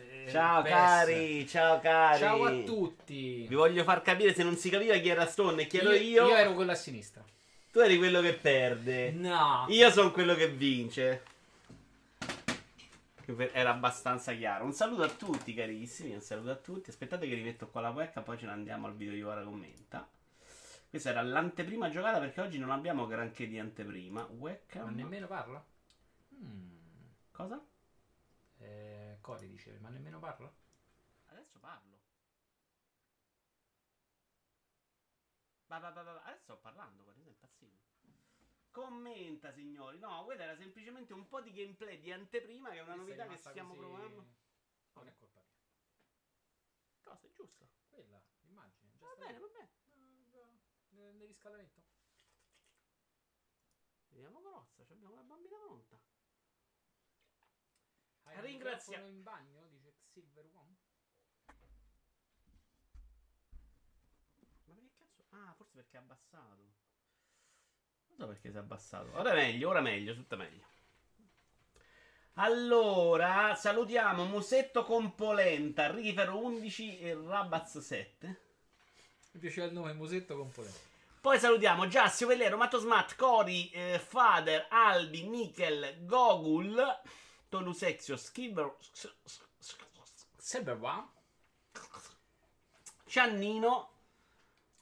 Eh, 0.00 0.26
Ciao 0.30 0.62
PES. 0.62 0.70
cari, 0.72 1.48
ciao 1.48 1.80
cari. 1.80 2.18
Ciao 2.18 2.44
a 2.44 2.50
tutti. 2.62 3.46
Vi 3.48 3.54
voglio 3.54 3.84
far 3.84 4.02
capire 4.02 4.32
se 4.34 4.42
non 4.42 4.56
si 4.56 4.70
capiva 4.70 4.96
chi 4.96 5.08
era 5.08 5.26
Stone 5.26 5.62
e 5.62 5.66
chi 5.66 5.78
ero 5.78 5.92
io. 5.92 6.28
Io 6.28 6.36
ero 6.36 6.54
quello 6.54 6.72
a 6.72 6.76
sinistra. 6.76 7.22
Tu 7.70 7.78
eri 7.80 7.98
quello 7.98 8.20
che 8.20 8.32
perde. 8.34 9.10
No. 9.12 9.66
Io 9.68 9.90
sono 9.90 10.10
quello 10.10 10.34
che 10.34 10.48
vince. 10.48 11.22
Era 13.52 13.70
abbastanza 13.70 14.32
chiaro. 14.34 14.64
Un 14.64 14.72
saluto 14.72 15.02
a 15.02 15.08
tutti, 15.08 15.54
carissimi. 15.54 16.14
Un 16.14 16.20
saluto 16.20 16.50
a 16.50 16.56
tutti. 16.56 16.90
Aspettate 16.90 17.28
che 17.28 17.34
rimetto 17.34 17.68
qua 17.68 17.80
la 17.80 17.90
webcam, 17.90 18.24
poi 18.24 18.38
ce 18.38 18.46
ne 18.46 18.52
andiamo 18.52 18.86
al 18.88 18.94
video 18.96 19.14
di 19.14 19.22
ora 19.22 19.42
commenta. 19.42 20.08
Questa 20.88 21.10
era 21.10 21.22
l'anteprima 21.22 21.88
giocata 21.88 22.18
perché 22.18 22.40
oggi 22.40 22.58
non 22.58 22.70
abbiamo 22.70 23.06
granché 23.06 23.46
di 23.46 23.58
anteprima. 23.60 24.26
Webcam. 24.36 24.86
Ma 24.86 24.90
nemmeno 24.90 25.28
parla? 25.28 25.64
Mm. 26.34 26.68
Cosa? 27.30 27.62
Eh, 28.58 28.99
Cori 29.20 29.46
dicevi, 29.48 29.78
ma 29.78 29.88
nemmeno 29.90 30.18
parla? 30.18 30.52
Adesso 31.26 31.58
parlo. 31.58 31.98
Va, 35.66 35.78
va, 35.78 35.90
va. 35.90 36.22
Adesso 36.22 36.42
sto 36.42 36.56
parlando, 36.58 37.02
guarda, 37.04 37.22
sei 37.22 37.30
impazzito. 37.32 37.78
Commenta, 38.70 39.52
signori. 39.52 39.98
No, 39.98 40.24
questa 40.24 40.44
era 40.44 40.56
semplicemente 40.56 41.12
un 41.12 41.26
po' 41.28 41.40
di 41.40 41.52
gameplay 41.52 42.00
di 42.00 42.12
anteprima, 42.12 42.70
che 42.70 42.78
è 42.78 42.82
una 42.82 42.94
novità 42.94 43.26
che 43.26 43.36
stiamo 43.36 43.74
provando. 43.74 44.26
Non 44.94 45.06
è 45.06 45.14
colpa 45.16 45.40
mia. 45.40 45.58
Cosa, 47.02 47.26
è 47.26 47.30
giusto? 47.32 47.68
Quella, 47.88 48.20
l'immagine. 48.42 48.92
Già 48.98 49.06
Va 49.06 49.14
bene, 49.16 49.32
lì. 49.32 49.38
va 49.38 49.48
bene. 49.48 49.68
Nel 50.90 51.14
nel 51.14 51.26
riscaldamento. 51.28 51.80
Vediamo 54.08 54.40
Grozza, 54.40 54.84
ci 54.84 54.92
abbiamo 54.92 55.14
la 55.14 55.22
bambina 55.22 55.56
pronta. 55.56 56.00
Hai 58.30 58.36
un 58.38 58.42
Ringrazia- 58.44 58.98
microfono 58.98 59.16
in 59.16 59.22
bagno? 59.22 59.66
Dice 59.70 59.92
Silver 60.12 60.44
One. 60.54 60.76
Ma 64.66 64.74
che 64.76 64.90
cazzo? 64.98 65.24
Ah, 65.30 65.52
forse 65.56 65.72
perché 65.74 65.96
è 65.96 66.00
abbassato. 66.00 66.56
Non 68.06 68.16
so 68.18 68.26
perché 68.26 68.50
si 68.50 68.56
è 68.56 68.60
abbassato. 68.60 69.10
Ora 69.18 69.32
è 69.32 69.34
meglio, 69.34 69.68
ora 69.68 69.78
è 69.78 69.82
meglio, 69.82 70.14
tutto 70.14 70.34
è 70.34 70.38
meglio. 70.38 70.64
Allora, 72.34 73.54
salutiamo 73.54 74.24
Musetto 74.24 74.84
con 74.84 75.14
Polenta, 75.14 75.90
Rifer 75.90 76.30
11 76.30 76.98
e 77.00 77.14
Rabaz 77.14 77.78
7. 77.78 78.40
Mi 79.32 79.40
piaceva 79.40 79.66
il 79.66 79.72
nome 79.72 79.92
Musetto 79.92 80.36
con 80.36 80.50
Polenta. 80.50 80.78
Poi 81.20 81.38
salutiamo 81.38 81.86
Giassio, 81.86 82.26
Vellero, 82.26 82.56
Matosmat, 82.56 83.14
Cori, 83.14 83.68
eh, 83.70 83.98
Fader, 83.98 84.68
Albi, 84.70 85.28
Nickel, 85.28 86.06
Gogul, 86.06 86.82
Tolusexio, 87.50 88.16
Skibber, 88.16 88.76
Silver 90.38 90.78
One? 90.80 91.08
Ciannino, 93.06 93.90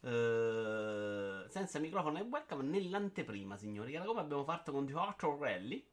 eh, 0.03 1.47
senza 1.49 1.79
microfono 1.79 2.19
e 2.19 2.23
webcam 2.23 2.61
nell'anteprima, 2.61 3.57
signori. 3.57 3.93
Che 3.93 3.97
era 3.97 4.05
come 4.05 4.21
abbiamo 4.21 4.45
fatto 4.45 4.71
con 4.71 4.87
The 4.87 4.93
Hot 4.93 5.23
Rally. 5.23 5.87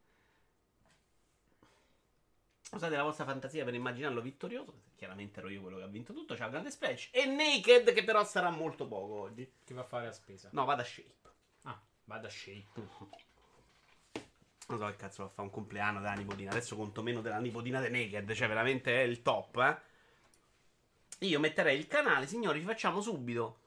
Usate 2.72 2.94
la 2.94 3.04
vostra 3.04 3.24
fantasia 3.24 3.64
per 3.64 3.72
immaginarlo 3.72 4.20
vittorioso. 4.20 4.82
Chiaramente 4.96 5.40
ero 5.40 5.48
io 5.48 5.62
quello 5.62 5.78
che 5.78 5.84
ha 5.84 5.88
vinto 5.88 6.12
tutto. 6.12 6.36
Ciao, 6.36 6.50
grande 6.50 6.70
splash. 6.70 7.08
E 7.10 7.24
Naked, 7.24 7.94
che 7.94 8.04
però 8.04 8.22
sarà 8.22 8.50
molto 8.50 8.86
poco 8.86 9.14
oggi. 9.14 9.50
Che 9.64 9.72
va 9.72 9.80
a 9.80 9.84
fare 9.84 10.08
a 10.08 10.12
spesa. 10.12 10.50
No, 10.52 10.66
vada 10.66 10.84
shape. 10.84 11.30
Ah, 11.62 11.80
vada 12.04 12.26
a 12.26 12.30
shape. 12.30 13.24
Non 14.66 14.78
so 14.78 14.86
che 14.86 14.96
cazzo 14.96 15.22
va 15.22 15.28
a 15.28 15.32
fare 15.32 15.48
un 15.48 15.54
compleanno 15.54 16.00
della 16.00 16.14
nipotina. 16.14 16.50
Adesso 16.50 16.76
conto 16.76 17.02
meno 17.02 17.20
della 17.20 17.38
nipotina 17.38 17.80
di 17.80 17.90
Naked. 17.90 18.32
Cioè, 18.32 18.48
veramente 18.48 19.00
è 19.00 19.04
il 19.04 19.22
top, 19.22 19.56
eh. 19.58 21.26
Io 21.26 21.40
metterei 21.40 21.78
il 21.78 21.86
canale, 21.86 22.26
signori. 22.26 22.60
Ci 22.60 22.66
facciamo 22.66 23.00
subito. 23.00 23.58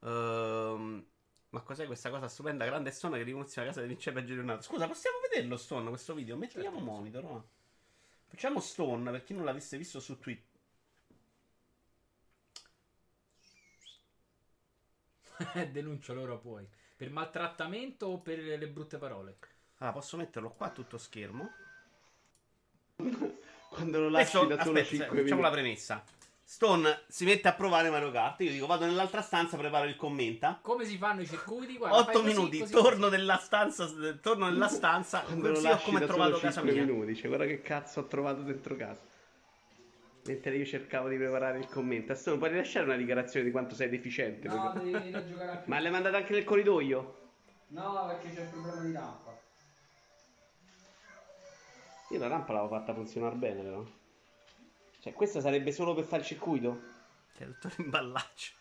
Ehm, 0.00 1.04
ma 1.50 1.60
cos'è 1.60 1.86
questa 1.86 2.10
cosa 2.10 2.28
stupenda? 2.28 2.64
Grande 2.64 2.90
Stone 2.90 3.18
che 3.18 3.24
rivoluziona 3.24 3.68
la 3.68 3.72
casa 3.72 3.86
di 3.86 3.92
Vince 3.92 4.12
peggio 4.12 4.40
altro. 4.40 4.62
Scusa, 4.62 4.86
possiamo 4.86 5.18
vederlo 5.28 5.56
Stone 5.56 5.88
questo 5.88 6.14
video? 6.14 6.36
Mettiamo 6.36 6.76
Certo, 6.76 6.84
monitor, 6.84 7.22
no? 7.22 7.48
Facciamo 8.26 8.60
Stone 8.60 9.10
per 9.10 9.24
chi 9.24 9.34
non 9.34 9.44
l'avesse 9.44 9.76
visto 9.76 10.00
su 10.00 10.18
Twitter. 10.18 10.46
Denuncio 15.70 16.14
loro 16.14 16.38
poi. 16.38 16.66
Per 16.96 17.10
maltrattamento 17.10 18.06
o 18.06 18.18
per 18.20 18.38
le 18.38 18.68
brutte 18.68 18.98
parole? 18.98 19.38
Allora, 19.78 19.96
posso 19.96 20.16
metterlo 20.16 20.50
qua 20.50 20.66
a 20.66 20.70
tutto 20.70 20.98
schermo? 20.98 21.50
Quando 23.70 24.00
lo 24.00 24.08
lasci 24.08 24.36
Adesso, 24.36 24.54
da 24.56 24.62
solo 24.64 24.78
aspetta, 24.80 25.04
5 25.04 25.22
facciamo 25.22 25.40
la 25.42 25.48
minuti. 25.48 25.50
premessa. 25.62 26.02
Stone 26.42 27.02
si 27.08 27.24
mette 27.26 27.46
a 27.46 27.52
provare 27.52 27.90
Mario 27.90 28.10
Kart. 28.10 28.40
Io 28.40 28.50
dico, 28.50 28.66
vado 28.66 28.86
nell'altra 28.86 29.20
stanza, 29.20 29.56
preparo 29.58 29.86
il 29.86 29.94
commenta. 29.96 30.58
Come 30.62 30.84
si 30.86 30.96
fanno 30.96 31.20
i 31.20 31.26
circuiti? 31.26 31.76
Guarda, 31.76 31.96
8 31.98 32.04
fai 32.06 32.14
così, 32.14 32.26
minuti, 32.26 32.58
così, 32.60 32.72
torno 32.72 33.08
nella 33.08 33.36
stanza, 33.36 33.86
torno 34.20 34.48
nella 34.48 34.66
stanza, 34.68 35.20
Quando 35.20 35.48
lo 35.48 35.54
così 35.54 35.66
ho 35.66 35.70
lasci 35.70 35.84
come 35.84 36.00
da 36.00 36.06
trovato 36.06 36.38
casa 36.38 36.60
5 36.62 36.72
mia. 36.72 36.84
minuti. 36.84 37.06
Dice, 37.12 37.28
guarda 37.28 37.44
che 37.44 37.60
cazzo 37.60 38.00
ho 38.00 38.06
trovato 38.06 38.40
dentro 38.42 38.74
casa. 38.76 39.00
Mentre 40.24 40.56
io 40.56 40.64
cercavo 40.64 41.08
di 41.08 41.16
preparare 41.16 41.58
il 41.58 41.68
commento. 41.68 42.12
Adesso 42.12 42.36
puoi 42.38 42.50
rilasciare 42.50 42.86
una 42.86 42.96
dichiarazione 42.96 43.44
di 43.44 43.50
quanto 43.52 43.74
sei 43.74 43.90
deficiente. 43.90 44.48
No, 44.48 44.72
perché- 44.72 44.90
devi 44.90 45.10
non 45.10 45.28
giocare 45.28 45.50
a 45.52 45.56
più. 45.56 45.70
Ma 45.72 45.78
l'hai 45.80 45.90
mandata 45.90 46.16
anche 46.16 46.32
nel 46.32 46.44
corridoio? 46.44 47.18
No, 47.68 48.06
perché 48.06 48.34
c'è 48.34 48.40
il 48.42 48.48
problema 48.48 48.80
di 48.80 48.92
tappa. 48.92 49.36
Io 52.10 52.18
la 52.18 52.28
rampa 52.28 52.52
l'avevo 52.52 52.74
fatta 52.74 52.94
funzionare 52.94 53.34
bene, 53.36 53.62
però. 53.62 53.84
Cioè, 55.00 55.12
questa 55.12 55.40
sarebbe 55.40 55.72
solo 55.72 55.94
per 55.94 56.04
fare 56.04 56.22
il 56.22 56.26
circuito? 56.28 56.80
C'è 57.36 57.44
tutto 57.44 57.70
l'imballaggio. 57.76 58.52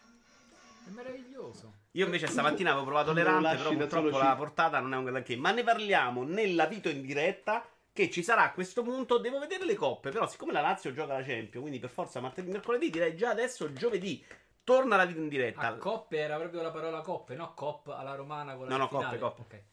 È 0.86 0.90
meraviglioso. 0.92 1.74
Io 1.92 2.06
invece 2.06 2.28
stamattina 2.28 2.70
avevo 2.72 2.86
provato 2.86 3.12
le 3.14 3.24
rampe, 3.24 3.56
però 3.56 3.72
purtroppo 3.74 4.18
la 4.18 4.36
portata 4.36 4.80
non 4.80 4.94
è 4.94 4.98
un 4.98 5.06
granché. 5.06 5.36
Ma 5.36 5.52
ne 5.52 5.64
parliamo 5.64 6.24
nella 6.24 6.66
video 6.66 6.92
in 6.92 7.02
diretta 7.02 7.66
che 7.92 8.10
ci 8.12 8.22
sarà 8.22 8.44
a 8.44 8.52
questo 8.52 8.84
punto. 8.84 9.18
Devo 9.18 9.40
vedere 9.40 9.66
le 9.66 9.76
coppe, 9.76 10.12
però 10.12 10.28
siccome 10.28 10.52
la 10.52 10.62
Lazio 10.62 10.94
gioca 10.94 11.14
la 11.14 11.24
Champions, 11.24 11.60
quindi 11.60 11.80
per 11.80 11.90
forza 11.90 12.20
martedì, 12.20 12.52
mercoledì, 12.52 12.90
direi 12.90 13.16
già 13.16 13.30
adesso 13.32 13.74
giovedì. 13.74 14.24
Torna 14.64 14.98
la 14.98 15.06
video 15.06 15.24
in 15.24 15.30
diretta. 15.30 15.68
A 15.68 15.76
coppe 15.78 16.18
era 16.18 16.38
proprio 16.38 16.62
la 16.62 16.72
parola 16.72 17.02
coppe, 17.02 17.36
no? 17.36 17.54
Cop 17.54 17.88
alla 17.88 18.16
romana 18.16 18.56
con 18.56 18.68
la 18.68 18.76
No, 18.76 18.84
no, 18.84 18.88
finale. 18.90 19.18
coppe, 19.18 19.44
coppe. 19.44 19.56
Ok. 19.56 19.64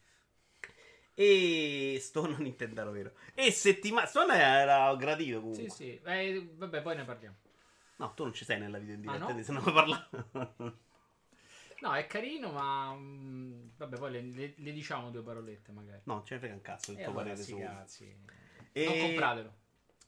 E 1.17 1.99
Stone 2.01 2.31
non 2.33 2.45
intendaro 2.47 2.91
vero. 2.91 3.13
E 3.35 3.51
settimana. 3.53 4.07
Stone 4.07 4.35
era 4.37 4.95
gradito 4.97 5.41
comunque. 5.41 5.65
Sì, 5.65 5.71
sì. 5.71 6.01
Eh, 6.05 6.49
vabbè, 6.55 6.83
poi 6.83 6.97
ne 6.97 7.05
parliamo. 7.05 7.37
No, 7.97 8.13
tu 8.15 8.23
non 8.25 8.33
ci 8.33 8.45
sei 8.45 8.59
nella 8.59 8.79
video 8.79 8.95
in 8.95 9.01
diretta, 9.01 9.25
Ah, 9.27 9.33
no? 9.35 9.43
se 9.43 9.53
non 9.53 9.63
vuoi 9.63 9.75
parlare. 9.75 10.09
No, 11.81 11.95
è 11.95 12.07
carino, 12.07 12.51
ma... 12.51 12.95
mm, 12.95 13.69
vabbè, 13.77 13.97
poi 13.99 14.11
le, 14.13 14.23
le- 14.23 14.55
le 14.57 14.73
diciamo 14.73 15.11
due 15.11 15.23
parolette 15.23 15.71
magari. 15.73 16.01
no, 16.05 16.23
ce 16.25 16.35
ne 16.35 16.41
frega 16.41 16.55
un 16.55 16.63
cazzo 16.63 16.93
del 16.93 17.01
E 17.01 17.05
tuo 17.05 17.13
allora, 17.13 17.25
parere 17.25 17.43
sti 17.43 17.53
su. 17.53 17.59
cazzi. 17.59 18.17
E- 18.73 18.85
Non 18.85 18.97
compratelo. 18.97 19.53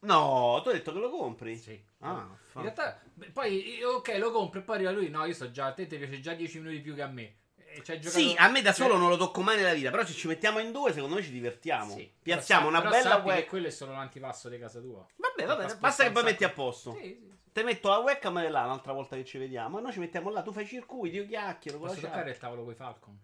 No, 0.00 0.60
tu 0.62 0.68
hai 0.68 0.76
detto 0.76 0.92
che 0.92 0.98
lo 0.98 1.10
compri. 1.10 1.56
Sì. 1.56 1.82
Ah, 2.00 2.28
In 2.54 2.62
realtà, 2.62 3.00
beh, 3.14 3.30
poi, 3.30 3.78
eh, 3.78 3.84
ok, 3.84 4.16
lo 4.18 4.30
compro 4.30 4.60
e 4.60 4.62
poi 4.62 4.76
arriva 4.76 4.90
lui. 4.92 5.08
No, 5.08 5.24
io 5.24 5.34
sto 5.34 5.50
già, 5.50 5.66
a 5.66 5.72
te 5.72 5.86
ti 5.86 5.96
piace 5.98 6.20
già 6.20 6.34
10 6.34 6.58
minuti 6.58 6.80
più 6.80 6.94
che 6.94 7.02
a 7.02 7.08
me. 7.08 7.34
E 7.76 7.82
ci 7.84 7.90
hai 7.90 8.00
giocato... 8.00 8.18
Sì, 8.20 8.34
a 8.38 8.48
me 8.48 8.62
da 8.62 8.72
solo 8.72 8.90
Cioè, 8.90 8.98
non 8.98 9.08
lo 9.10 9.16
tocco 9.16 9.42
mai 9.42 9.56
nella 9.56 9.74
vita. 9.74 9.90
Però 9.90 10.04
se 10.04 10.12
ci 10.14 10.26
mettiamo 10.26 10.58
in 10.60 10.72
due, 10.72 10.92
secondo 10.92 11.16
me 11.16 11.22
ci 11.22 11.30
divertiamo. 11.30 11.92
sì. 11.92 12.10
Piazziamo 12.22 12.68
Però 12.68 12.80
una 12.80 12.88
bella 12.88 13.02
però 13.02 13.14
sappi 13.16 13.28
web. 13.28 13.38
che 13.38 13.46
quello 13.46 13.66
è 13.66 13.70
solo 13.70 13.92
l'antipasto 13.92 14.48
di 14.48 14.58
casa 14.58 14.80
tua. 14.80 15.06
Vabbè, 15.16 15.44
vabbè, 15.46 15.76
basta 15.76 16.04
che 16.04 16.10
poi 16.12 16.22
metti 16.22 16.44
a 16.44 16.50
posto. 16.50 16.94
Sì, 16.94 17.00
sì, 17.00 17.26
sì. 17.28 17.34
Te 17.52 17.62
metto 17.62 17.88
la 17.88 17.98
webcam 17.98 18.38
e 18.38 18.48
là 18.48 18.64
un'altra 18.64 18.92
volta 18.92 19.16
che 19.16 19.24
ci 19.24 19.38
vediamo. 19.38 19.78
E 19.78 19.82
noi 19.82 19.92
ci 19.92 19.98
mettiamo 19.98 20.30
là. 20.30 20.42
Tu 20.42 20.52
fai 20.52 20.64
i 20.64 20.66
circuiti, 20.66 21.16
io 21.16 21.26
chiacchiero. 21.26 21.78
Posso 21.78 22.00
toccare 22.00 22.30
il 22.30 22.38
tavolo 22.38 22.64
con 22.64 22.72
i 22.72 22.76
Falcon? 22.76 23.18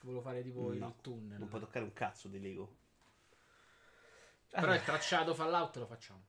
Volevo 0.00 0.20
fare 0.22 0.42
tipo 0.42 0.72
No, 0.72 0.86
il 0.88 0.94
tunnel. 1.00 1.38
Non 1.38 1.48
puoi 1.48 1.60
toccare 1.60 1.84
un 1.84 1.92
cazzo 1.92 2.28
di 2.28 2.40
Lego. 2.40 2.76
Però 4.50 4.72
il 4.74 4.82
tracciato 4.82 5.34
Fallout 5.34 5.76
lo 5.76 5.86
facciamo. 5.86 6.22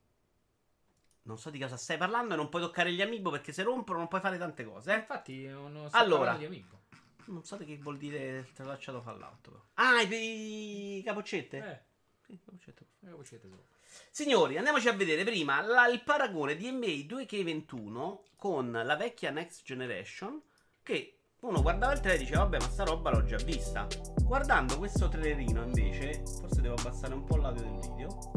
Non 1.23 1.37
so 1.37 1.49
di 1.49 1.59
cosa 1.59 1.75
stai 1.75 1.97
parlando 1.97 2.35
e 2.35 2.37
non 2.37 2.49
puoi 2.49 2.61
toccare 2.61 2.91
gli 2.93 3.01
amiibo 3.01 3.31
perché 3.31 3.51
se 3.51 3.63
rompono 3.63 3.97
non 3.97 4.07
puoi 4.07 4.21
fare 4.21 4.37
tante 4.37 4.63
cose. 4.63 4.93
Eh, 4.93 4.97
infatti, 4.97 5.45
non 5.45 5.87
sto 5.87 5.97
Allora. 5.97 6.35
di 6.35 6.45
amico. 6.45 6.83
Non 7.27 7.43
so 7.43 7.57
che 7.57 7.77
vuol 7.77 7.97
dire 7.97 8.37
il 8.39 8.51
tracciato 8.53 9.01
Fallout. 9.01 9.39
però. 9.41 9.61
Ah, 9.75 10.01
i, 10.01 10.97
i 10.97 11.03
capoccette? 11.03 11.57
Eh, 11.57 11.79
Sì, 12.25 12.39
capoccette. 12.43 12.85
siete 13.23 13.47
solo. 13.47 13.63
Signori, 14.11 14.57
andiamoci 14.57 14.87
a 14.87 14.93
vedere 14.93 15.23
prima 15.23 15.61
la- 15.61 15.87
il 15.87 16.03
paragone 16.03 16.55
di 16.55 16.69
NBA 16.71 17.05
2K21 17.07 18.19
con 18.35 18.71
la 18.71 18.95
vecchia 18.95 19.31
Next 19.31 19.63
Generation. 19.63 20.41
Che 20.83 21.17
uno 21.41 21.61
guardava 21.61 21.93
il 21.93 21.99
trailer 21.99 22.21
e 22.21 22.23
diceva, 22.25 22.43
vabbè, 22.43 22.59
ma 22.59 22.69
sta 22.69 22.83
roba 22.83 23.09
l'ho 23.11 23.23
già 23.23 23.37
vista. 23.37 23.87
Guardando 24.23 24.77
questo 24.77 25.07
trailerino, 25.09 25.63
invece, 25.63 26.23
forse 26.25 26.61
devo 26.61 26.75
abbassare 26.75 27.13
un 27.13 27.23
po' 27.23 27.37
l'audio 27.37 27.63
del 27.63 27.79
video. 27.79 28.31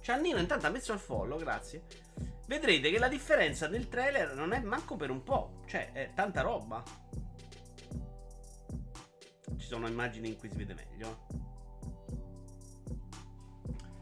Ciannino 0.00 0.38
intanto 0.38 0.66
ha 0.66 0.70
messo 0.70 0.92
il 0.92 0.98
follow, 0.98 1.38
grazie 1.38 1.84
vedrete 2.50 2.90
che 2.90 2.98
la 2.98 3.06
differenza 3.06 3.68
nel 3.68 3.88
trailer 3.88 4.34
non 4.34 4.52
è 4.52 4.60
manco 4.60 4.96
per 4.96 5.10
un 5.10 5.22
po', 5.22 5.60
cioè 5.66 5.92
è 5.92 6.10
tanta 6.16 6.40
roba. 6.40 6.82
Ci 9.56 9.66
sono 9.66 9.86
immagini 9.86 10.30
in 10.30 10.36
cui 10.36 10.50
si 10.50 10.56
vede 10.56 10.74
meglio. 10.74 11.26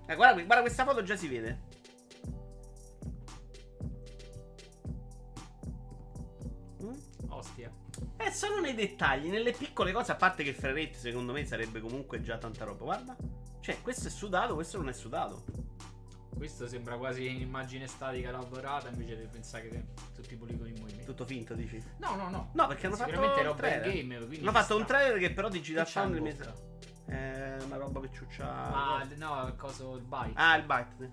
Eh, 0.07 0.15
guarda, 0.15 0.43
guarda 0.43 0.63
questa 0.63 0.87
foto 0.87 1.03
già 1.03 1.15
si 1.15 1.29
vede. 1.29 1.61
Mm? 6.83 6.95
Ostia. 7.29 7.71
È 8.17 8.31
solo 8.31 8.61
nei 8.61 8.75
dettagli, 8.75 9.29
nelle 9.29 9.53
piccole 9.53 9.93
cose, 9.93 10.13
a 10.13 10.17
parte 10.17 10.43
che 10.43 10.51
il 10.51 10.57
Ferretti 10.57 10.97
secondo 10.97 11.35
me 11.35 11.45
sarebbe 11.45 11.81
comunque 11.81 12.23
già 12.23 12.39
tanta 12.39 12.65
roba. 12.65 12.85
Guarda. 12.85 13.15
Cioè, 13.61 13.83
questo 13.83 14.09
è 14.09 14.11
sudato, 14.11 14.55
questo 14.55 14.79
non 14.79 14.89
è 14.89 14.95
sudato. 14.95 15.45
Questo 16.37 16.69
sembra 16.69 16.97
quasi 16.97 17.27
un'immagine 17.27 17.87
statica 17.89 18.29
elaborata 18.29 18.89
invece 18.89 19.17
di 19.19 19.27
pensare 19.27 19.69
che 19.69 19.85
tutti 20.15 20.35
i 20.35 20.37
poligoni 20.37 20.71
in 20.71 20.81
movimento. 20.81 21.07
Tutto 21.11 21.25
finto, 21.27 21.55
dici? 21.55 21.83
No, 21.99 22.15
no, 22.15 22.29
no. 22.29 22.51
No, 22.53 22.67
perché 22.69 22.87
hanno 22.87 22.97
fatto 22.97 23.19
un 23.21 23.57
trailer. 23.57 23.93
game. 23.93 24.17
Hanno 24.17 24.53
fatto 24.53 24.77
un 24.77 24.85
sta. 24.85 24.95
trailer 24.95 25.19
che 25.19 25.33
però 25.33 25.49
in 25.51 25.85
Foundry 25.85 26.21
mi 26.21 26.33
bocca? 26.33 26.45
sa- 26.55 27.13
È 27.13 27.57
una 27.65 27.77
roba 27.77 28.01
che 28.01 28.11
ciuccia. 28.13 28.47
Ah, 28.73 29.07
no, 29.17 29.47
il 29.49 29.57
coso, 29.57 29.97
il 29.97 30.03
bite. 30.05 30.33
Ah, 30.35 30.57
il 30.57 30.65
bite. 30.65 31.11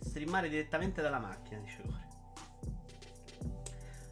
Streamare 0.00 0.48
direttamente 0.48 1.00
dalla 1.00 1.18
macchina, 1.18 1.60
dice 1.60 1.80
Core. 1.82 2.00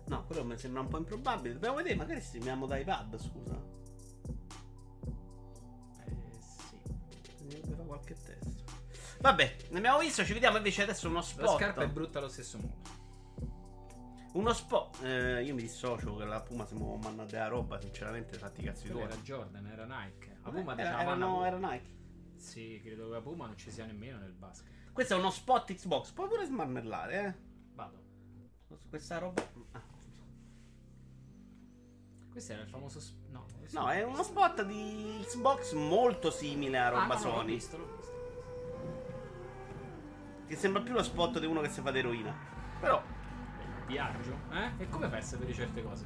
No, 0.06 0.24
quello 0.24 0.44
mi 0.44 0.58
sembra 0.58 0.80
un 0.80 0.88
po' 0.88 0.98
improbabile. 0.98 1.54
Dobbiamo 1.54 1.76
vedere, 1.76 1.94
magari 1.96 2.20
streamiamo 2.20 2.66
da 2.66 2.76
iPad, 2.78 3.16
scusa. 3.18 3.78
Vabbè, 9.20 9.56
ne 9.70 9.78
abbiamo 9.78 9.98
visto, 9.98 10.24
ci 10.24 10.32
vediamo 10.32 10.56
invece 10.56 10.82
adesso 10.82 11.08
uno 11.08 11.20
spot. 11.20 11.44
La 11.44 11.52
scarpa 11.56 11.82
è 11.82 11.88
brutta 11.88 12.18
allo 12.18 12.28
stesso 12.28 12.58
modo. 12.58 12.98
Uno 14.32 14.52
spot. 14.52 15.02
Eh, 15.02 15.42
io 15.42 15.54
mi 15.54 15.62
dissocio 15.62 16.16
che 16.16 16.24
la 16.24 16.40
Puma 16.40 16.64
se 16.66 16.74
muove 16.74 16.98
mannate 17.02 17.36
la 17.36 17.48
roba, 17.48 17.78
sinceramente, 17.80 18.38
fatti 18.38 18.62
cazzi 18.62 18.88
tuoi. 18.88 19.02
era 19.02 19.16
Jordan, 19.16 19.66
era 19.66 19.84
Nike. 19.84 20.38
La 20.42 20.50
Puma 20.50 20.72
era, 20.72 20.82
diceva 20.82 21.00
erano- 21.02 21.34
Puma. 21.34 21.46
era 21.46 21.56
Nike. 21.58 21.98
Sì, 22.36 22.80
credo 22.82 23.08
che 23.08 23.12
la 23.14 23.20
Puma 23.20 23.46
non 23.46 23.56
ci 23.58 23.70
sia 23.70 23.84
nemmeno 23.84 24.18
nel 24.18 24.32
basket. 24.32 24.70
Questo 24.92 25.14
è 25.14 25.16
uno 25.18 25.30
spot 25.30 25.74
Xbox. 25.74 26.12
Puoi 26.12 26.28
pure 26.28 26.44
smarmellare, 26.46 27.24
eh. 27.26 27.34
Vado. 27.74 27.98
Questa 28.88 29.18
roba. 29.18 29.42
ah, 29.72 29.82
Questo 32.30 32.52
era 32.52 32.62
il 32.62 32.68
famoso. 32.68 33.00
sp- 33.00 33.28
no, 33.30 33.44
No, 33.72 33.80
l'ho 33.82 33.88
è 33.90 34.02
uno 34.02 34.22
spot 34.22 34.64
di 34.64 35.22
Xbox 35.26 35.72
molto 35.74 36.30
simile 36.30 36.78
a 36.78 36.86
Ah, 36.86 36.88
roba 36.88 37.14
no, 37.16 37.20
no, 37.20 37.26
l'ho 37.26 37.34
Sony. 37.40 37.52
visto, 37.54 37.76
l'ho 37.76 37.96
visto. 37.96 38.19
Che 40.50 40.56
sembra 40.56 40.82
più 40.82 40.94
lo 40.94 41.02
spot 41.04 41.38
di 41.38 41.46
uno 41.46 41.60
che 41.60 41.68
si 41.68 41.80
fa 41.80 41.92
d'eroina. 41.92 42.34
Però, 42.80 43.00
Viaggio? 43.86 44.36
Eh? 44.50 44.82
E 44.82 44.88
come 44.88 45.08
fai 45.08 45.20
a 45.20 45.22
sapere 45.22 45.54
certe 45.54 45.80
cose? 45.80 46.04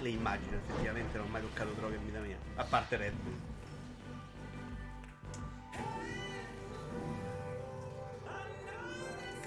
le 0.00 0.08
immagino 0.08 0.56
effettivamente 0.56 1.18
non 1.18 1.28
ho 1.28 1.30
mai 1.30 1.40
toccato 1.42 1.70
droga 1.70 1.94
in 1.94 2.04
vita 2.04 2.18
mia. 2.18 2.36
A 2.56 2.64
parte 2.64 2.96
Red 2.96 3.12
Bull. 3.12 3.38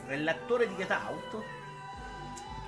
È 0.07 0.15
l'attore 0.15 0.69
di 0.69 0.75
Get 0.77 0.91
Out? 0.91 1.43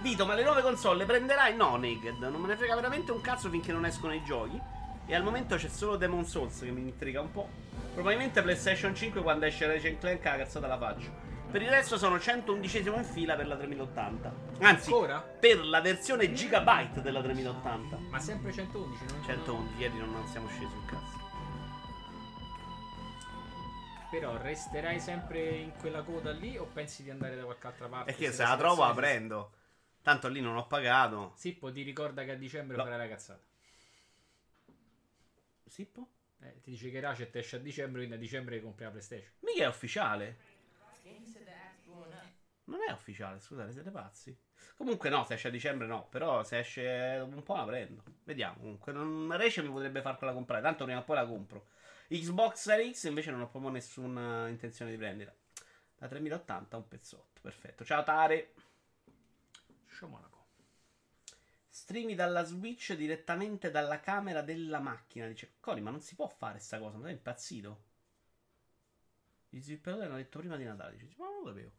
Vito, 0.02 0.26
ma 0.26 0.34
le 0.34 0.44
nuove 0.44 0.62
console 0.62 0.98
le 0.98 1.06
prenderai? 1.06 1.56
No, 1.56 1.78
Naked. 1.78 2.18
Non 2.18 2.42
me 2.42 2.48
ne 2.48 2.58
frega 2.58 2.76
veramente 2.76 3.14
un 3.14 3.22
cazzo 3.22 3.50
finché 3.50 3.72
non 3.72 3.86
escono 3.86 4.14
i 4.14 4.22
giochi. 4.26 4.60
E 5.06 5.16
al 5.16 5.24
momento 5.24 5.56
c'è 5.56 5.70
solo 5.70 5.96
Demon 5.96 6.26
Souls 6.26 6.60
che 6.60 6.72
mi 6.72 6.82
intriga 6.82 7.22
un 7.22 7.32
po'. 7.32 7.67
Probabilmente 7.98 8.44
PlayStation 8.44 8.94
5 8.94 9.24
quando 9.24 9.48
esce 9.48 9.66
Ratchet 9.66 9.98
Clank 9.98 10.24
la 10.24 10.36
cazzata 10.38 10.68
la 10.68 10.78
faccio. 10.78 11.12
Per 11.50 11.60
il 11.64 11.68
resto 11.68 11.98
sono 11.98 12.20
111 12.20 12.78
in 12.78 13.04
fila 13.04 13.36
per 13.36 13.48
la 13.48 13.56
3080. 13.58 14.34
Anzi, 14.60 14.92
Ancora? 14.92 15.20
per 15.20 15.66
la 15.66 15.82
versione 15.82 16.32
gigabyte 16.32 17.02
della 17.02 17.24
3080. 17.24 17.98
Ma 18.12 18.20
sempre 18.20 18.54
111, 18.54 19.04
non 19.10 19.24
111, 19.24 19.82
ieri 19.82 19.98
non, 19.98 20.12
non 20.12 20.28
siamo 20.28 20.48
scesi 20.48 20.66
un 20.66 20.86
cazzo. 20.86 21.26
Però 24.12 24.38
resterai 24.38 25.00
sempre 25.00 25.50
in 25.56 25.72
quella 25.80 26.04
coda 26.04 26.30
lì 26.34 26.56
o 26.56 26.66
pensi 26.66 27.02
di 27.02 27.10
andare 27.10 27.36
da 27.36 27.46
qualche 27.46 27.66
altra 27.66 27.88
parte? 27.88 28.12
Perché 28.12 28.32
se 28.32 28.44
la 28.44 28.50
la 28.50 28.58
trovo 28.58 28.86
la 28.86 28.94
prendo. 28.94 29.52
Tanto 30.04 30.28
lì 30.28 30.40
non 30.40 30.56
ho 30.56 30.68
pagato. 30.68 31.34
Sippo 31.36 31.72
ti 31.72 31.82
ricorda 31.82 32.24
che 32.24 32.32
a 32.34 32.36
dicembre 32.36 32.78
No. 32.78 32.84
farai 32.84 33.00
la 33.00 33.08
cazzata. 33.08 33.42
Sippo? 35.66 36.08
Eh, 36.40 36.62
ti 36.62 36.72
dice 36.72 36.90
che 36.90 37.00
Ratchet 37.00 37.36
esce 37.36 37.56
a 37.56 37.60
dicembre, 37.60 38.00
quindi 38.00 38.16
a 38.16 38.20
dicembre 38.20 38.62
compri 38.62 38.86
la 38.86 38.92
PlayStation. 38.92 39.32
Mica 39.40 39.64
è 39.64 39.68
ufficiale. 39.68 40.38
Non 42.66 42.80
è 42.88 42.92
ufficiale, 42.92 43.40
scusate, 43.40 43.72
siete 43.72 43.92
pazzi. 43.92 44.38
Comunque 44.76 45.10
no, 45.10 45.24
se 45.26 45.36
esce 45.36 45.48
a 45.48 45.52
dicembre 45.52 45.88
no, 45.88 46.08
però 46.10 46.44
se 46.44 46.60
esce 46.60 47.18
dopo 47.18 47.36
un 47.36 47.44
po' 47.44 47.56
la 47.56 47.66
prendo. 47.66 48.04
Vediamo, 48.24 48.60
comunque 48.60 48.92
non 48.92 49.36
Rece 49.38 49.62
mi 49.62 49.70
potrebbe 49.70 50.02
farla 50.02 50.34
comprare, 50.34 50.62
tanto 50.62 50.84
prima 50.84 51.00
o 51.00 51.04
poi 51.04 51.16
la 51.16 51.26
compro. 51.26 51.68
Xbox 52.10 52.56
Series 52.56 53.00
X 53.00 53.04
invece 53.06 53.32
non 53.32 53.42
ho 53.42 53.50
proprio 53.50 53.72
nessuna 53.72 54.48
intenzione 54.48 54.92
di 54.92 54.98
prenderla. 54.98 55.34
La 56.00 56.08
3080 56.08 56.78
un 56.78 56.88
pezzotto, 56.88 57.42
perfetto. 57.42 57.84
Ciao 57.84 58.04
Tare. 58.04 58.54
Monaco. 60.02 60.37
Streami 61.78 62.16
dalla 62.16 62.44
Switch 62.44 62.94
direttamente 62.94 63.70
dalla 63.70 64.00
camera 64.00 64.42
della 64.42 64.80
macchina. 64.80 65.28
Dice 65.28 65.58
Cori, 65.60 65.80
ma 65.80 65.92
non 65.92 66.02
si 66.02 66.16
può 66.16 66.28
fare 66.28 66.58
sta 66.58 66.80
cosa, 66.80 66.98
ma 66.98 67.04
sei 67.04 67.14
impazzito. 67.14 67.84
Gli 69.48 69.62
sviluppatori 69.62 70.06
hanno 70.06 70.16
detto 70.16 70.40
prima 70.40 70.58
di 70.58 70.64
Natale. 70.64 70.98
Dice, 70.98 71.14
ma 71.18 71.26
non 71.26 71.44
lo 71.44 71.46
sapevo. 71.46 71.72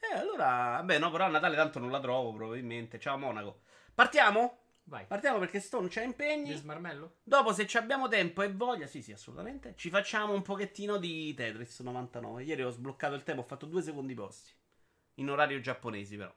Eh, 0.00 0.18
allora, 0.18 0.46
vabbè, 0.46 0.98
no, 0.98 1.08
però 1.12 1.26
a 1.26 1.28
Natale 1.28 1.54
tanto 1.54 1.78
non 1.78 1.92
la 1.92 2.00
trovo, 2.00 2.32
probabilmente. 2.32 2.98
Ciao 2.98 3.16
Monaco. 3.16 3.60
Partiamo? 3.94 4.58
Vai. 4.82 5.06
Partiamo 5.06 5.38
perché 5.38 5.60
Stone 5.60 5.86
c'ha 5.88 6.02
impegni. 6.02 6.52
smarmello? 6.56 7.18
Dopo, 7.22 7.52
se 7.52 7.64
ci 7.68 7.76
abbiamo 7.76 8.08
tempo 8.08 8.42
e 8.42 8.52
voglia, 8.52 8.88
sì, 8.88 9.02
sì, 9.02 9.12
assolutamente. 9.12 9.74
Ci 9.76 9.88
facciamo 9.88 10.32
un 10.32 10.42
pochettino 10.42 10.96
di 10.96 11.32
Tetris 11.32 11.78
99. 11.78 12.42
Ieri 12.42 12.64
ho 12.64 12.70
sbloccato 12.70 13.14
il 13.14 13.22
tempo, 13.22 13.42
ho 13.42 13.46
fatto 13.46 13.66
due 13.66 13.82
secondi 13.82 14.14
posti. 14.14 14.50
In 15.14 15.30
orario 15.30 15.60
giapponesi, 15.60 16.16
però. 16.16 16.34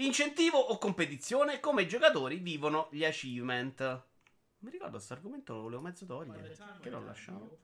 Incentivo 0.00 0.58
o 0.58 0.78
competizione? 0.78 1.60
Come 1.60 1.82
i 1.82 1.88
giocatori 1.88 2.36
vivono 2.36 2.88
gli 2.90 3.04
achievement. 3.04 4.02
Mi 4.60 4.70
ricordo 4.70 4.94
questo 4.94 5.12
argomento 5.12 5.54
lo 5.54 5.62
volevo 5.62 5.82
mezzo 5.82 6.06
togliere. 6.06 6.56
Che 6.80 6.88
l'ho 6.88 7.04
lasciato. 7.04 7.58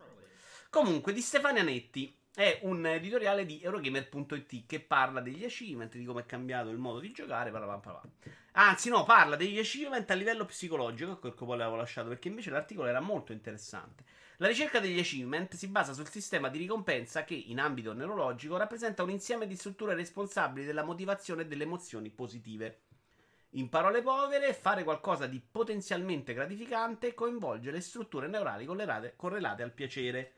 Comunque, 0.69 1.15
di 1.15 1.23
Stefania 1.23 1.63
Netti. 1.63 2.15
È 2.37 2.61
un 2.65 2.85
editoriale 2.85 3.47
di 3.47 3.63
Eurogamer.it 3.63 4.67
che 4.67 4.81
parla 4.81 5.23
degli 5.23 5.43
achievement, 5.43 5.97
di 5.97 6.05
come 6.05 6.21
è 6.21 6.27
cambiato 6.27 6.69
il 6.69 6.77
modo 6.77 6.99
di 6.99 7.11
giocare. 7.11 7.51
Parla, 7.51 7.79
parla. 7.79 8.03
Anzi, 8.53 8.91
no, 8.91 9.05
parla 9.05 9.37
degli 9.37 9.59
achievement 9.59 10.11
a 10.11 10.15
livello 10.15 10.45
psicologico. 10.45 11.13
Ecco 11.13 11.31
perché 11.31 11.45
poi 11.47 11.57
l'avevo 11.57 11.77
lasciato. 11.77 12.09
Perché 12.09 12.29
invece 12.29 12.51
l'articolo 12.51 12.89
era 12.89 13.01
molto 13.01 13.33
interessante. 13.33 14.05
La 14.39 14.49
ricerca 14.49 14.81
degli 14.81 14.99
achievement 14.99 15.55
si 15.55 15.67
basa 15.67 15.95
sul 15.95 16.11
sistema 16.11 16.51
di 16.51 16.59
ricompensa 16.59 17.25
che, 17.25 17.35
in 17.35 17.59
ambito 17.59 17.95
neurologico, 17.95 18.59
rappresenta 18.59 19.03
un 19.03 19.09
insieme 19.09 19.47
di 19.47 19.57
strutture 19.57 19.95
responsabili 19.95 20.67
della 20.67 20.83
motivazione 20.83 21.43
e 21.43 21.47
delle 21.47 21.63
emozioni 21.63 22.11
positive. 22.11 22.81
In 23.51 23.71
parole 23.71 24.03
povere, 24.03 24.53
fare 24.53 24.85
qualcosa 24.85 25.27
di 25.27 25.41
potenzialmente 25.41 26.35
gratificante 26.35 27.15
coinvolge 27.15 27.71
le 27.71 27.81
strutture 27.81 28.27
neurali 28.27 28.67
correlate, 29.17 29.63
al 29.63 29.73
piacere. 29.73 30.33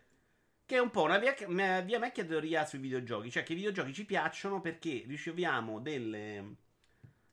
Che 0.64 0.76
è 0.76 0.78
un 0.78 0.90
po' 0.90 1.02
una 1.02 1.18
via, 1.18 1.34
via 1.82 1.98
vecchia 1.98 2.24
teoria 2.24 2.64
sui 2.64 2.78
videogiochi. 2.78 3.32
Cioè 3.32 3.42
che 3.42 3.54
i 3.54 3.56
videogiochi 3.56 3.92
ci 3.92 4.04
piacciono 4.04 4.60
perché 4.60 5.02
riceviamo 5.08 5.80
delle, 5.80 6.54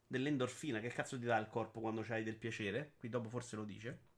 dell'endorfina. 0.08 0.80
Che 0.80 0.88
cazzo 0.88 1.20
ti 1.20 1.26
dà 1.26 1.38
il 1.38 1.48
corpo 1.48 1.80
quando 1.80 2.02
c'hai 2.02 2.24
del 2.24 2.38
piacere? 2.38 2.94
Qui 2.98 3.10
dopo 3.10 3.30
forse 3.30 3.56
lo 3.56 3.66
dice. 3.66 4.15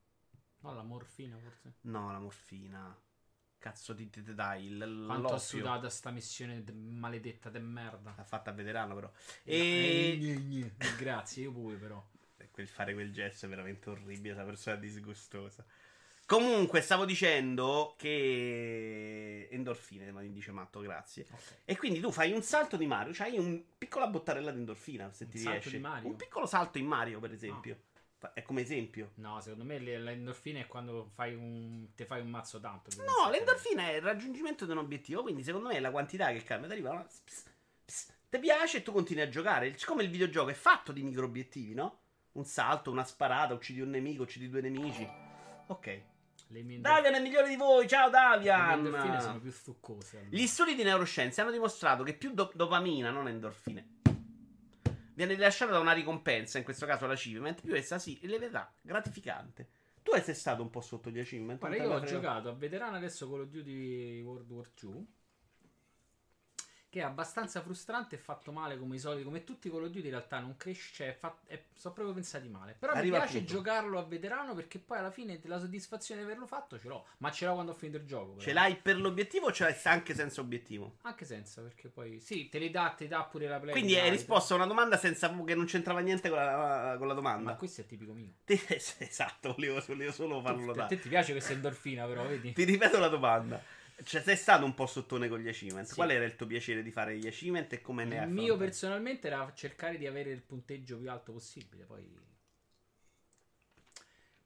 No, 0.60 0.74
la 0.74 0.82
morfina 0.82 1.38
forse. 1.38 1.74
No, 1.82 2.10
la 2.12 2.18
morfina. 2.18 2.96
Cazzo 3.58 3.92
ti, 3.94 4.08
ti 4.08 4.22
dai 4.34 4.66
il, 4.66 4.76
Quanto 5.06 5.22
l'oppio. 5.22 5.38
sudato 5.38 5.88
sta 5.88 6.10
missione 6.10 6.62
de- 6.62 6.72
maledetta 6.72 7.50
de 7.50 7.58
merda. 7.58 8.14
L'ha 8.16 8.24
fatta 8.24 8.50
a 8.50 8.54
veterano 8.54 8.94
però. 8.94 9.10
Eh, 9.42 10.12
E... 10.12 10.16
gne, 10.18 10.34
gne. 10.36 10.74
Grazie, 10.96 11.42
io 11.44 11.52
pure 11.52 11.76
però. 11.76 12.04
Quel, 12.52 12.68
fare 12.68 12.92
quel 12.92 13.12
gesto 13.12 13.46
è 13.46 13.48
veramente 13.48 13.90
orribile, 13.90 14.34
una 14.34 14.44
persona 14.44 14.76
disgustosa. 14.76 15.64
Comunque, 16.26 16.82
stavo 16.82 17.04
dicendo 17.04 17.94
che 17.96 19.48
endorfine, 19.50 20.12
ma 20.12 20.20
mi 20.20 20.30
dice 20.32 20.52
Matto, 20.52 20.80
grazie. 20.80 21.26
Ok. 21.30 21.54
E 21.64 21.76
quindi 21.76 22.00
tu 22.00 22.12
fai 22.12 22.32
un 22.32 22.42
salto 22.42 22.76
di 22.76 22.86
Mario, 22.86 23.12
c'hai 23.14 23.38
un 23.38 23.62
piccola 23.78 24.06
bottarella 24.08 24.50
di 24.50 24.58
endorfina, 24.58 25.10
se 25.12 25.24
Un 25.24 25.30
ti 25.30 25.38
riesce. 25.38 25.76
Un 26.02 26.16
piccolo 26.16 26.46
salto 26.46 26.78
in 26.78 26.86
Mario, 26.86 27.18
per 27.18 27.32
esempio. 27.32 27.74
Fa- 27.74 27.80
È 28.34 28.42
come 28.42 28.62
esempio. 28.62 29.12
No, 29.16 29.40
secondo 29.40 29.64
me 29.64 29.78
le- 29.78 29.98
l'endorfina 29.98 30.58
è 30.60 30.66
quando 30.66 31.10
fai 31.14 31.34
un. 31.34 31.88
te 31.94 32.04
fai 32.04 32.20
un 32.20 32.28
mazzo 32.30 32.58
tanto. 32.58 32.90
No, 33.04 33.30
l'endorfina 33.30 33.88
è 33.90 33.94
il 33.94 34.02
raggiungimento 34.02 34.64
di 34.66 34.72
un 34.72 34.78
obiettivo, 34.78 35.22
quindi 35.22 35.42
secondo 35.44 35.68
me 35.68 35.74
è 35.76 35.80
la 35.80 35.90
quantità 35.92 36.32
che 36.32 36.42
cambia. 36.42 36.68
Ti 36.68 36.74
arriva. 36.74 37.06
Ti 38.30 38.38
piace 38.38 38.78
e 38.78 38.82
tu 38.82 38.92
continui 38.92 39.22
a 39.22 39.28
giocare. 39.28 39.76
Siccome 39.78 40.02
il 40.02 40.10
videogioco 40.10 40.50
è 40.50 40.54
fatto 40.54 40.92
di 40.92 41.02
micro 41.02 41.24
obiettivi, 41.24 41.74
no? 41.74 42.00
Un 42.32 42.44
salto, 42.44 42.90
una 42.90 43.04
sparata, 43.04 43.54
uccidi 43.54 43.80
un 43.80 43.90
nemico, 43.90 44.22
uccidi 44.22 44.48
due 44.50 44.60
nemici. 44.60 45.08
Ok. 45.68 46.02
Le 46.50 46.60
endorf- 46.60 46.80
Davian 46.80 47.14
è 47.14 47.20
migliore 47.20 47.48
di 47.48 47.56
voi, 47.56 47.86
ciao 47.86 48.06
le 48.06 48.12
Davian! 48.12 48.70
endorfine 48.86 49.20
sono 49.20 49.38
più 49.40 49.50
succose. 49.52 50.16
allora. 50.18 50.30
Gli 50.36 50.46
studi 50.46 50.74
di 50.74 50.82
neuroscienze 50.82 51.40
hanno 51.42 51.50
dimostrato 51.50 52.02
che 52.04 52.14
più 52.14 52.32
do- 52.32 52.50
dopamina, 52.54 53.10
non 53.10 53.28
endorfine, 53.28 53.97
viene 55.18 55.34
rilasciata 55.34 55.72
da 55.72 55.80
una 55.80 55.92
ricompensa, 55.92 56.58
in 56.58 56.64
questo 56.64 56.86
caso 56.86 57.08
l'achievement, 57.08 57.60
più 57.60 57.74
essa 57.74 57.98
si 57.98 58.16
rileverà 58.20 58.72
gratificante. 58.80 59.68
Tu 60.00 60.12
sei 60.22 60.34
stato 60.34 60.62
un 60.62 60.70
po' 60.70 60.80
sotto 60.80 61.10
gli 61.10 61.18
achievement? 61.18 61.58
Guarda, 61.58 61.76
io 61.76 61.92
ho 61.92 62.00
giocato 62.02 62.48
a 62.48 62.52
veterano 62.52 62.96
adesso 62.96 63.28
Call 63.28 63.40
of 63.40 63.48
Duty 63.48 64.20
World 64.20 64.48
War 64.48 64.70
II. 64.80 65.06
Che 66.90 67.00
è 67.00 67.02
abbastanza 67.02 67.60
frustrante 67.60 68.14
e 68.14 68.18
fatto 68.18 68.50
male 68.50 68.78
come 68.78 68.96
i 68.96 68.98
soliti, 68.98 69.22
come 69.24 69.44
tutti 69.44 69.68
i 69.68 69.70
Call 69.70 69.82
of 69.84 69.90
Duty 69.90 70.04
in 70.06 70.10
realtà 70.10 70.38
non 70.40 70.56
cresce, 70.56 70.94
cioè, 70.94 71.12
fa- 71.18 71.36
è- 71.46 71.62
sono 71.74 71.92
proprio 71.92 72.14
pensati 72.14 72.48
male. 72.48 72.74
Però 72.78 72.92
Arriva 72.92 73.18
mi 73.18 73.22
piace 73.24 73.44
giocarlo 73.44 73.98
a 73.98 74.04
veterano 74.04 74.54
perché 74.54 74.78
poi 74.78 74.98
alla 74.98 75.10
fine 75.10 75.38
la 75.44 75.58
soddisfazione 75.58 76.20
di 76.22 76.26
averlo 76.26 76.46
fatto 76.46 76.78
ce 76.78 76.88
l'ho, 76.88 77.04
ma 77.18 77.30
ce 77.30 77.44
l'ho 77.46 77.52
quando 77.54 77.72
ho 77.72 77.74
finito 77.74 77.98
il 77.98 78.06
gioco. 78.06 78.30
però. 78.32 78.40
Ce 78.42 78.52
l'hai 78.54 78.76
per 78.76 78.98
l'obiettivo 78.98 79.46
o 79.46 79.52
ce 79.52 79.64
l'hai 79.64 79.76
anche 79.84 80.14
senza 80.14 80.40
obiettivo? 80.40 80.96
Anche 81.02 81.24
senza, 81.26 81.60
perché 81.60 81.88
poi 81.88 82.20
sì, 82.20 82.48
te 82.48 82.58
li 82.58 82.70
dà, 82.70 82.88
ti 82.96 83.06
dà 83.06 83.22
pure 83.24 83.48
la 83.48 83.58
play. 83.60 83.72
Quindi 83.72 83.96
hai 83.98 84.08
risposto 84.10 84.54
a 84.54 84.56
una 84.56 84.66
domanda 84.66 84.96
senza 84.96 85.28
che 85.44 85.54
non 85.54 85.66
c'entrava 85.66 86.00
niente 86.00 86.28
con 86.30 86.38
la, 86.38 86.94
con 86.98 87.06
la 87.06 87.12
Ma 87.14 87.20
domanda. 87.20 87.54
questo 87.56 87.82
è 87.82 87.86
tipico 87.86 88.12
mio. 88.12 88.32
Esatto, 88.98 89.52
volevo, 89.54 89.82
volevo 89.86 90.12
solo 90.12 90.40
farlo 90.40 90.72
A 90.72 90.74
dare. 90.74 90.88
te 90.96 91.02
ti 91.02 91.08
piace 91.08 91.32
questa 91.32 91.52
endorfina, 91.52 92.06
però, 92.06 92.26
vedi? 92.26 92.52
Ti 92.52 92.64
ripeto 92.64 92.98
la 92.98 93.08
domanda. 93.08 93.60
Cioè, 94.04 94.22
sei 94.22 94.36
stato 94.36 94.64
un 94.64 94.74
po' 94.74 94.86
sottone 94.86 95.28
con 95.28 95.40
gli 95.40 95.48
achievement. 95.48 95.86
Sì. 95.86 95.94
Qual 95.94 96.10
era 96.10 96.24
il 96.24 96.36
tuo 96.36 96.46
piacere 96.46 96.82
di 96.82 96.90
fare 96.90 97.16
gli 97.18 97.26
achievement 97.26 97.72
e 97.72 97.80
come 97.80 98.04
ne 98.04 98.20
hai 98.20 98.26
Il 98.26 98.32
mio 98.32 98.56
personalmente 98.56 99.26
era 99.26 99.52
cercare 99.54 99.98
di 99.98 100.06
avere 100.06 100.30
il 100.30 100.42
punteggio 100.42 100.98
più 100.98 101.10
alto 101.10 101.32
possibile. 101.32 101.84
Poi. 101.84 102.26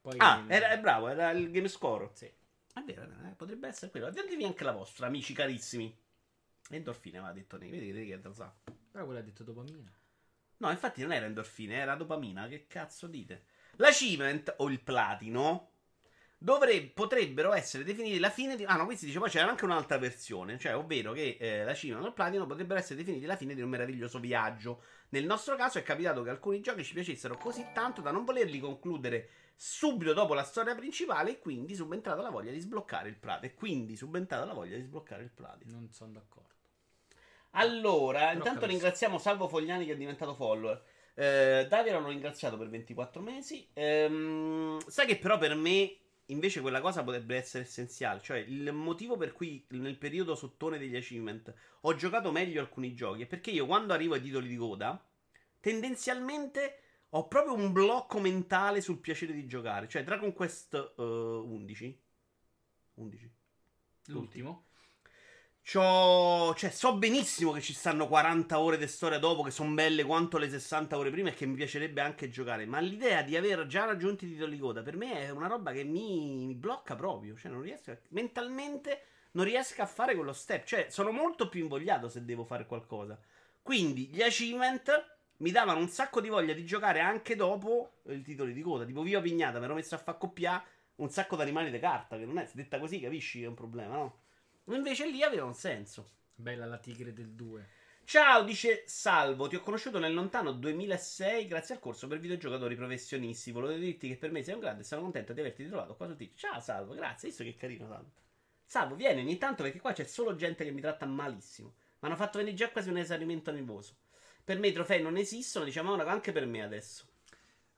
Poi 0.00 0.16
Ah, 0.18 0.44
era, 0.49 0.71
è 0.71 0.80
bravo, 0.80 1.09
era 1.09 1.30
il 1.30 1.50
game 1.50 1.68
score. 1.68 2.11
Sì. 2.14 2.26
È 2.26 2.80
vero, 2.80 3.02
eh, 3.02 3.35
potrebbe 3.37 3.68
essere 3.68 3.90
quello. 3.90 4.11
Datevi 4.11 4.44
anche 4.44 4.64
la 4.64 4.73
vostra, 4.73 5.06
amici 5.06 5.35
carissimi. 5.35 5.94
Endorfine, 6.71 7.18
aveva 7.18 7.32
detto 7.32 7.59
Ney. 7.59 7.71
Vedi, 7.71 7.92
vedi 7.92 8.09
che 8.09 8.21
lo 8.23 8.32
sa. 8.32 8.52
Però 8.90 9.04
quello 9.04 9.21
ha 9.21 9.23
detto 9.23 9.44
dopamina. 9.44 9.92
No, 10.56 10.71
infatti 10.71 11.02
non 11.02 11.12
era 11.12 11.26
endorfine, 11.26 11.75
era 11.75 11.94
dopamina. 11.94 12.49
Che 12.49 12.66
cazzo 12.66 13.06
dite? 13.06 13.44
L'achievement 13.76 14.54
o 14.59 14.71
il 14.71 14.80
platino 14.80 15.71
dovrebbe, 16.42 16.88
potrebbero 16.88 17.52
essere 17.52 17.84
definiti 17.84 18.18
la 18.18 18.30
fine 18.30 18.56
di. 18.56 18.64
Ah, 18.64 18.76
no, 18.76 18.84
qui 18.84 18.96
si 18.96 19.06
dice 19.06 19.18
poi 19.18 19.30
c'era 19.30 19.49
anche 19.49 19.64
un'altra 19.64 19.99
versione. 19.99 20.58
Cioè, 20.58 20.76
ovvero 20.76 21.12
che 21.12 21.37
eh, 21.38 21.64
l'achievement 21.64 22.04
o 22.04 22.08
il 22.08 22.14
platino 22.14 22.46
potrebbero 22.46 22.78
essere 22.78 22.96
definiti 22.96 23.25
la 23.26 23.37
fine 23.37 23.54
di 23.54 23.62
un 23.62 23.68
meraviglioso 23.68 24.18
viaggio. 24.18 24.82
Nel 25.11 25.25
nostro 25.25 25.56
caso 25.56 25.78
è 25.78 25.82
capitato 25.82 26.22
che 26.22 26.30
alcuni 26.30 26.61
giochi 26.61 26.84
ci 26.84 26.94
piacessero 26.94 27.37
così 27.37 27.66
tanto 27.72 28.00
da 28.00 28.11
non 28.11 28.25
volerli 28.25 28.58
concludere 28.58 29.28
subito 29.54 30.12
dopo 30.12 30.34
la 30.34 30.42
storia 30.42 30.75
principale 30.75 31.32
e 31.32 31.38
quindi 31.38 31.75
subentrata 31.75 32.20
la 32.22 32.30
voglia 32.30 32.50
di 32.50 32.61
sbloccare 32.61 33.08
il 33.08 33.16
platino. 33.16 33.52
E 33.52 33.54
quindi 33.54 33.96
subentrata 33.96 34.44
la 34.44 34.54
voglia 34.54 34.76
di 34.76 34.82
sbloccare 34.82 35.22
il 35.22 35.30
platino. 35.30 35.72
Non 35.78 35.92
sono 35.92 36.12
d'accordo. 36.12 36.50
Allora, 37.52 38.20
Però 38.20 38.32
intanto 38.32 38.61
capisco. 38.61 38.66
ringraziamo 38.66 39.18
Salvo 39.18 39.49
Fogliani 39.49 39.84
che 39.84 39.92
è 39.92 39.96
diventato 39.96 40.34
follower. 40.34 40.82
Eh, 41.14 41.66
Davide 41.68 41.92
l'hanno 41.92 42.08
ringraziato 42.08 42.56
per 42.56 42.68
24 42.68 43.20
mesi. 43.20 43.68
Ehm, 43.75 44.78
sai 44.87 45.06
che 45.06 45.18
però 45.18 45.37
per 45.37 45.54
me 45.54 45.96
invece 46.32 46.60
quella 46.60 46.80
cosa 46.80 47.04
potrebbe 47.04 47.36
essere 47.36 47.64
essenziale. 47.64 48.20
Cioè, 48.20 48.38
il 48.38 48.72
motivo 48.72 49.16
per 49.16 49.32
cui 49.32 49.64
nel 49.70 49.96
periodo 49.96 50.34
sottone 50.34 50.78
degli 50.78 50.96
achievement 50.96 51.54
ho 51.82 51.94
giocato 51.94 52.32
meglio 52.32 52.60
alcuni 52.60 52.94
giochi 52.94 53.22
è 53.22 53.26
perché 53.26 53.50
io 53.50 53.66
quando 53.66 53.92
arrivo 53.92 54.14
ai 54.14 54.22
titoli 54.22 54.48
di 54.48 54.56
coda, 54.56 55.00
tendenzialmente 55.60 56.78
ho 57.10 57.28
proprio 57.28 57.54
un 57.54 57.72
blocco 57.72 58.18
mentale 58.18 58.80
sul 58.80 58.98
piacere 58.98 59.32
di 59.32 59.46
giocare. 59.46 59.88
Cioè, 59.88 60.02
Dragon 60.02 60.32
Quest 60.32 60.74
eh, 60.74 61.02
11. 61.02 62.00
11. 62.94 63.30
L'ultimo. 64.06 64.66
C'ho- 65.64 66.54
cioè, 66.57 66.71
so 66.71 66.97
benissimo 66.97 67.52
che 67.52 67.61
ci 67.61 67.73
stanno 67.73 68.09
40 68.09 68.59
ore 68.61 68.76
di 68.78 68.87
storia 68.88 69.19
dopo, 69.19 69.42
che 69.42 69.50
sono 69.52 69.73
belle 69.73 70.04
quanto 70.04 70.37
le 70.38 70.49
60 70.50 70.97
ore 70.99 71.11
prima 71.11 71.28
e 71.31 71.35
che 71.35 71.47
mi 71.47 71.54
piacerebbe 71.54 72.00
anche 72.00 72.28
giocare. 72.28 72.66
Ma 72.66 72.81
l'idea 72.81 73.23
di 73.23 73.37
aver 73.37 73.66
già 73.66 73.85
raggiunto 73.85 74.25
i 74.25 74.28
titoli 74.28 74.59
coda 74.59 74.83
per 74.83 74.97
me 74.97 75.21
è 75.21 75.31
una 75.31 75.47
roba 75.47 75.73
che 75.73 75.85
mi, 75.85 76.45
mi 76.47 76.54
blocca 76.54 76.95
proprio. 76.97 77.37
Cioè, 77.37 77.50
non 77.50 77.62
riesco 77.62 77.90
a- 77.92 77.99
mentalmente 78.09 79.04
non 79.33 79.45
riesco 79.45 79.81
a 79.83 79.87
fare 79.87 80.14
quello 80.14 80.33
step. 80.33 80.64
Cioè, 80.64 80.87
sono 80.90 81.11
molto 81.12 81.49
più 81.49 81.62
invogliato 81.62 82.09
se 82.09 82.25
devo 82.25 82.45
fare 82.45 82.66
qualcosa. 82.66 83.19
Quindi, 83.62 84.09
gli 84.09 84.21
achievement 84.23 85.16
mi 85.38 85.50
davano 85.52 85.78
un 85.81 85.88
sacco 85.88 86.21
di 86.21 86.28
voglia 86.28 86.52
di 86.54 86.64
giocare 86.66 87.00
anche 87.00 87.35
dopo 87.37 88.00
i 88.09 88.21
titoli 88.23 88.52
di 88.52 88.62
coda. 88.62 88.85
Tipo, 88.85 89.02
Viva 89.02 89.21
Pignata, 89.21 89.59
mi 89.59 89.64
ero 89.64 89.75
messo 89.75 89.95
a 89.95 89.99
far 89.99 90.19
coppia 90.19 90.62
un 90.97 91.09
sacco 91.11 91.37
di 91.37 91.42
animali 91.42 91.71
di 91.71 91.78
carta. 91.78 92.16
Che 92.19 92.25
non 92.26 92.38
è 92.38 92.49
detta 92.52 92.78
così, 92.81 93.00
capisci 93.00 93.42
è 93.42 93.47
un 93.47 93.54
problema, 93.54 93.95
no? 93.95 94.21
Invece 94.66 95.11
lì 95.11 95.23
aveva 95.23 95.45
un 95.45 95.54
senso. 95.54 96.11
Bella 96.35 96.66
la 96.66 96.78
tigre 96.78 97.12
del 97.12 97.31
2. 97.31 97.69
Ciao, 98.04 98.42
dice 98.42 98.85
Salvo, 98.87 99.49
ti 99.49 99.57
ho 99.57 99.61
conosciuto 99.61 99.99
nel 99.99 100.14
lontano 100.14 100.52
2006 100.52 101.47
grazie 101.47 101.75
al 101.75 101.81
corso 101.81 102.07
per 102.07 102.21
videogiocatori 102.21 102.76
professionisti. 102.76 103.50
Volevo 103.50 103.78
dirti 103.78 104.09
che 104.09 104.16
per 104.16 104.31
me 104.31 104.42
sei 104.42 104.54
un 104.54 104.61
grande 104.61 104.83
e 104.83 104.85
sono 104.85 105.02
contento 105.02 105.33
di 105.33 105.40
averti 105.40 105.62
ritrovato 105.64 105.97
qua 105.97 106.07
su 106.07 106.14
Twitch. 106.14 106.37
Ciao 106.37 106.61
Salvo, 106.61 106.95
grazie, 106.95 107.28
visto 107.28 107.42
che 107.42 107.54
carino 107.54 107.88
Salvo. 107.88 108.11
Salvo, 108.64 108.95
vieni 108.95 109.21
ogni 109.21 109.38
tanto 109.38 109.62
perché 109.62 109.81
qua 109.81 109.92
c'è 109.92 110.04
solo 110.04 110.37
gente 110.37 110.64
che 110.64 110.71
mi 110.71 110.81
tratta 110.81 111.07
malissimo. 111.07 111.75
Mi 112.00 112.09
hanno 112.09 112.16
fatto 112.16 112.38
venire 112.38 112.57
già 112.57 112.71
quasi 112.71 112.88
un 112.88 112.99
esaurimento 112.99 113.50
nervoso. 113.50 113.97
Per 114.45 114.59
me 114.59 114.69
i 114.69 114.73
trofei 114.73 115.02
non 115.02 115.16
esistono, 115.16 115.64
diciamo 115.64 115.95
anche 115.95 116.33
per 116.33 116.47
me 116.47 116.62
adesso. 116.62 117.07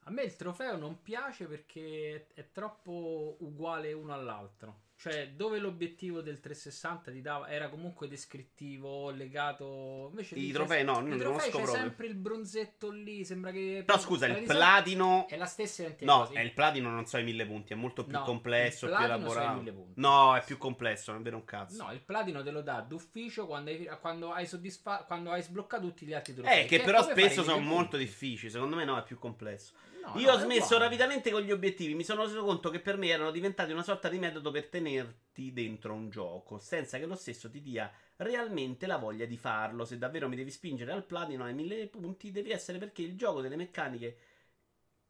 A 0.04 0.10
me 0.10 0.22
il 0.22 0.36
trofeo 0.36 0.76
non 0.76 1.00
piace 1.00 1.46
perché 1.46 2.28
è 2.34 2.50
troppo 2.50 3.36
uguale 3.40 3.92
uno 3.92 4.12
all'altro. 4.12 4.83
Cioè, 5.04 5.32
dove 5.36 5.58
l'obiettivo 5.58 6.22
del 6.22 6.40
360 6.40 7.10
ti 7.10 7.20
dava 7.20 7.46
era 7.50 7.68
comunque 7.68 8.08
descrittivo, 8.08 9.10
legato. 9.10 10.06
Invece 10.08 10.34
I 10.36 10.50
trofei 10.50 10.82
no, 10.82 11.00
non 11.00 11.18
trofei 11.18 11.50
c'è 11.50 11.56
proprio. 11.58 11.74
sempre 11.74 12.06
il 12.06 12.14
bronzetto 12.14 12.88
lì. 12.90 13.22
Sembra 13.22 13.50
che. 13.50 13.82
Però 13.84 13.98
scusa, 13.98 14.26
il 14.28 14.44
platino... 14.44 15.26
È 15.28 15.36
la 15.36 15.44
stessa 15.44 15.82
identica 15.82 16.10
No, 16.10 16.20
cosa. 16.20 16.38
è 16.38 16.42
il 16.42 16.54
platino 16.54 16.88
non 16.88 17.04
so 17.04 17.18
i 17.18 17.22
mille 17.22 17.44
punti, 17.44 17.74
è 17.74 17.76
molto 17.76 18.04
più 18.06 18.16
No, 18.16 18.22
complesso, 18.24 18.86
più 18.86 18.96
elaborato. 18.96 19.88
No, 19.96 20.36
è 20.36 20.42
più 20.42 20.56
complesso, 20.56 21.10
non 21.12 21.20
è 21.20 21.24
vero 21.24 21.36
un 21.36 21.44
cazzo. 21.44 21.84
No, 21.84 21.92
il 21.92 22.00
platino 22.00 22.42
te 22.42 22.50
lo 22.50 22.62
dà 22.62 22.80
d'ufficio 22.80 23.46
quando 23.46 23.68
hai, 23.72 23.86
quando 24.00 24.32
hai, 24.32 24.46
soddisfa- 24.46 25.04
quando 25.06 25.32
hai 25.32 25.42
sbloccato 25.42 25.82
tutti 25.86 26.06
gli 26.06 26.14
altri 26.14 26.32
trofei. 26.32 26.62
Eh, 26.62 26.64
che 26.64 26.80
è 26.80 26.82
però 26.82 27.02
spesso 27.02 27.42
sono 27.42 27.60
molto 27.60 27.98
difficili. 27.98 28.50
Secondo 28.50 28.74
me 28.74 28.86
no, 28.86 28.96
è 28.96 29.02
più 29.02 29.18
complesso. 29.18 29.74
No, 30.06 30.18
Io 30.18 30.26
no, 30.26 30.32
ho 30.32 30.38
smesso 30.38 30.76
rapidamente 30.78 31.30
con 31.30 31.40
gli 31.42 31.50
obiettivi. 31.50 31.94
Mi 31.94 32.04
sono 32.04 32.24
reso 32.24 32.42
conto 32.44 32.68
che 32.70 32.78
per 32.80 32.96
me 32.98 33.08
erano 33.08 33.30
diventati 33.30 33.72
una 33.72 33.82
sorta 33.82 34.08
di 34.08 34.18
metodo 34.18 34.50
per 34.50 34.66
tenerti 34.68 35.52
dentro 35.52 35.94
un 35.94 36.10
gioco, 36.10 36.58
senza 36.58 36.98
che 36.98 37.06
lo 37.06 37.14
stesso 37.16 37.50
ti 37.50 37.60
dia 37.62 37.90
realmente 38.16 38.86
la 38.86 38.98
voglia 38.98 39.24
di 39.24 39.36
farlo. 39.38 39.84
Se 39.84 39.96
davvero 39.98 40.28
mi 40.28 40.36
devi 40.36 40.50
spingere 40.50 40.92
al 40.92 41.04
platino 41.04 41.44
ai 41.44 41.54
mille 41.54 41.86
punti, 41.88 42.30
devi 42.30 42.50
essere 42.50 42.78
perché 42.78 43.02
il 43.02 43.16
gioco 43.16 43.40
delle 43.40 43.56
meccaniche. 43.56 44.16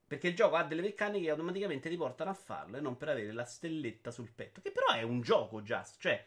Perché 0.07 0.29
il 0.29 0.37
gioco 0.37 0.57
ha 0.57 0.65
delle 0.65 0.83
meccaniche 0.83 1.25
che 1.25 1.31
automaticamente 1.31 1.89
ti 1.89 1.97
portano 1.97 2.31
a 2.31 2.35
farlo 2.35 2.77
e 2.77 2.81
non 2.81 2.97
per 2.97 3.09
avere 3.09 3.33
la 3.33 3.45
stelletta 3.45 4.11
sul 4.11 4.31
petto. 4.31 4.61
Che 4.61 4.71
però 4.71 4.89
è 4.93 5.03
un 5.03 5.23
gioco, 5.23 5.63
just. 5.63 5.97
Cioè, 6.01 6.25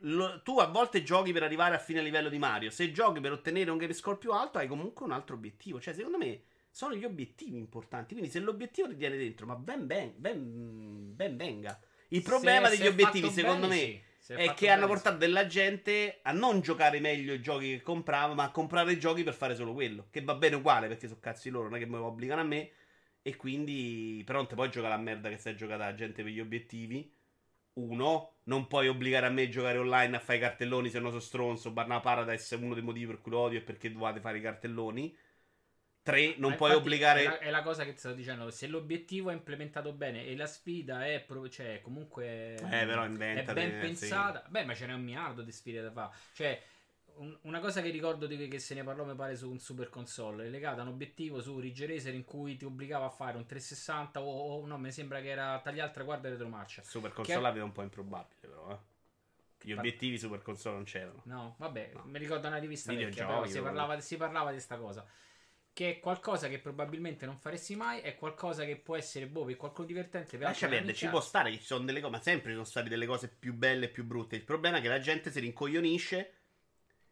lo- 0.00 0.40
tu 0.42 0.58
a 0.58 0.66
volte 0.66 1.02
giochi 1.02 1.32
per 1.32 1.42
arrivare 1.42 1.74
a 1.74 1.78
fine 1.78 2.00
livello 2.02 2.28
di 2.28 2.38
Mario. 2.38 2.70
Se 2.70 2.90
giochi 2.92 3.20
per 3.20 3.32
ottenere 3.32 3.70
un 3.70 3.78
game 3.78 3.92
score 3.92 4.16
più 4.18 4.32
alto, 4.32 4.58
hai 4.58 4.68
comunque 4.68 5.04
un 5.04 5.12
altro 5.12 5.34
obiettivo. 5.34 5.80
Cioè, 5.80 5.92
secondo 5.94 6.18
me 6.18 6.42
sono 6.76 6.94
gli 6.94 7.06
obiettivi 7.06 7.56
importanti. 7.56 8.12
Quindi, 8.12 8.30
se 8.30 8.38
l'obiettivo 8.38 8.88
ti 8.88 8.96
tiene 8.96 9.16
dentro, 9.16 9.46
ma 9.46 9.54
ben, 9.54 9.86
ben, 9.86 10.12
ben, 10.14 11.16
ben 11.16 11.34
venga. 11.34 11.80
Il 12.08 12.20
problema 12.20 12.68
Se- 12.68 12.76
degli 12.76 12.84
se 12.84 12.92
obiettivi, 12.92 13.30
secondo 13.30 13.66
bene, 13.66 13.80
me, 13.80 14.02
sì. 14.18 14.32
È 14.34 14.52
che 14.52 14.68
hanno 14.68 14.82
bene, 14.82 14.92
portato 14.92 15.16
della 15.16 15.46
gente 15.46 16.18
a 16.20 16.32
non 16.32 16.60
giocare 16.60 17.00
meglio 17.00 17.32
i 17.32 17.40
giochi 17.40 17.70
che 17.70 17.80
comprava, 17.80 18.34
ma 18.34 18.44
a 18.44 18.50
comprare 18.50 18.92
i 18.92 18.98
giochi 18.98 19.22
per 19.22 19.32
fare 19.32 19.54
solo 19.54 19.72
quello. 19.72 20.08
Che 20.10 20.20
va 20.20 20.34
bene 20.34 20.56
uguale 20.56 20.86
perché 20.86 21.08
sono 21.08 21.18
cazzi 21.18 21.48
loro, 21.48 21.70
non 21.70 21.76
è 21.76 21.78
che 21.78 21.86
mi 21.86 21.96
obbligano 21.96 22.42
a 22.42 22.44
me. 22.44 22.70
E 23.22 23.36
quindi, 23.36 24.22
però, 24.26 24.40
non 24.40 24.46
te 24.46 24.54
puoi 24.54 24.68
giocare 24.68 24.94
la 24.94 25.00
merda 25.00 25.30
che 25.30 25.38
stai 25.38 25.56
giocando 25.56 25.82
la 25.84 25.94
gente 25.94 26.22
per 26.22 26.30
gli 26.30 26.40
obiettivi. 26.40 27.10
Uno, 27.74 28.40
non 28.44 28.66
puoi 28.66 28.88
obbligare 28.88 29.24
a 29.24 29.30
me 29.30 29.44
a 29.44 29.48
giocare 29.48 29.78
online 29.78 30.14
a 30.16 30.20
fare 30.20 30.36
i 30.36 30.42
cartelloni 30.42 30.90
se 30.90 31.00
no 31.00 31.08
sono 31.08 31.20
stronzo. 31.20 31.70
Barna 31.70 32.00
Paradise 32.00 32.54
è 32.54 32.58
uno 32.58 32.74
dei 32.74 32.82
motivi 32.82 33.06
per 33.06 33.22
cui 33.22 33.32
lo 33.32 33.38
odio 33.38 33.60
è 33.60 33.62
perché 33.62 33.90
dovete 33.90 34.20
fare 34.20 34.36
i 34.36 34.42
cartelloni. 34.42 35.16
Tre, 36.06 36.34
non 36.36 36.50
Ma 36.50 36.56
puoi 36.56 36.70
infatti 36.70 36.86
obbligare. 36.86 37.20
È 37.20 37.24
la, 37.24 37.38
è 37.40 37.50
la 37.50 37.62
cosa 37.62 37.84
che 37.84 37.92
ti 37.92 37.98
stavo 37.98 38.14
dicendo. 38.14 38.48
Se 38.52 38.68
l'obiettivo 38.68 39.30
è 39.30 39.32
implementato 39.32 39.92
bene 39.92 40.24
e 40.24 40.36
la 40.36 40.46
sfida 40.46 41.04
è. 41.04 41.20
pro- 41.20 41.48
cioè, 41.48 41.80
comunque. 41.82 42.54
Eh, 42.54 42.86
però 42.86 43.02
È 43.02 43.06
inventa. 43.08 43.52
ben 43.52 43.80
pensata. 43.80 44.44
Beh, 44.48 44.64
ma 44.64 44.72
ce 44.74 44.86
n'è 44.86 44.92
un 44.92 45.02
miliardo 45.02 45.42
di 45.42 45.50
sfide 45.50 45.82
da 45.82 45.90
fare. 45.90 46.14
Cioè, 46.32 46.62
un- 47.16 47.36
una 47.42 47.58
cosa 47.58 47.82
che 47.82 47.90
ricordo 47.90 48.26
di 48.26 48.46
che 48.46 48.60
se 48.60 48.74
ne 48.74 48.84
parlò, 48.84 49.04
mi 49.04 49.16
pare, 49.16 49.34
su 49.34 49.50
un 49.50 49.58
super 49.58 49.88
console. 49.88 50.44
È 50.46 50.48
legata 50.48 50.80
a 50.80 50.84
un 50.84 50.90
obiettivo 50.90 51.40
su 51.40 51.58
Ridge 51.58 51.86
Racer 51.86 52.14
in 52.14 52.24
cui 52.24 52.56
ti 52.56 52.64
obbligava 52.64 53.06
a 53.06 53.10
fare 53.10 53.36
un 53.36 53.44
360 53.44 54.20
o, 54.20 54.60
o 54.60 54.64
no, 54.66 54.78
mi 54.78 54.92
sembra 54.92 55.20
che 55.20 55.30
era 55.30 55.58
tagliare 55.58 55.88
il 55.88 55.94
traguardo 55.94 56.28
e 56.28 56.30
retromarcia. 56.30 56.82
Super 56.84 57.10
Che- 57.10 57.16
console 57.16 57.50
vedo 57.50 57.64
un 57.64 57.72
po' 57.72 57.82
improbabile, 57.82 58.36
però. 58.40 58.70
Eh. 58.70 58.94
Gli 59.62 59.72
obiettivi 59.72 60.16
super 60.18 60.40
console 60.42 60.76
non 60.76 60.84
c'erano. 60.84 61.22
No, 61.24 61.56
vabbè, 61.58 61.90
No. 61.94 62.02
mi 62.04 62.18
ricordo 62.20 62.46
una 62.46 62.58
rivista 62.58 62.92
Videogiochi, 62.92 63.18
vecchia, 63.22 63.34
però 63.34 63.46
si 63.46 63.52
proprio. 63.54 63.72
parlava, 63.74 64.00
si 64.00 64.16
parlava 64.16 64.52
di 64.52 64.60
sta 64.60 64.76
cosa. 64.76 65.04
Che 65.76 65.90
è 65.90 66.00
qualcosa 66.00 66.48
che 66.48 66.58
probabilmente 66.58 67.26
non 67.26 67.36
faresti 67.36 67.76
mai, 67.76 68.00
è 68.00 68.16
qualcosa 68.16 68.64
che 68.64 68.76
può 68.76 68.96
essere 68.96 69.26
boh, 69.26 69.44
per 69.44 69.56
qualcuno 69.56 69.86
divertente. 69.86 70.38
Per 70.38 70.46
Lascia 70.46 70.68
perdere, 70.68 70.94
ci 70.94 71.06
può 71.06 71.20
stare 71.20 71.50
che 71.50 71.58
ci 71.58 71.66
sono 71.66 71.84
delle 71.84 72.00
cose, 72.00 72.12
ma 72.12 72.20
sempre 72.22 72.46
ci 72.48 72.54
sono 72.54 72.64
state 72.64 72.88
delle 72.88 73.04
cose 73.04 73.28
più 73.28 73.52
belle 73.52 73.84
e 73.84 73.88
più 73.90 74.02
brutte. 74.04 74.36
Il 74.36 74.44
problema 74.44 74.78
è 74.78 74.80
che 74.80 74.88
la 74.88 75.00
gente 75.00 75.30
si 75.30 75.38
rincoglionisce. 75.38 76.32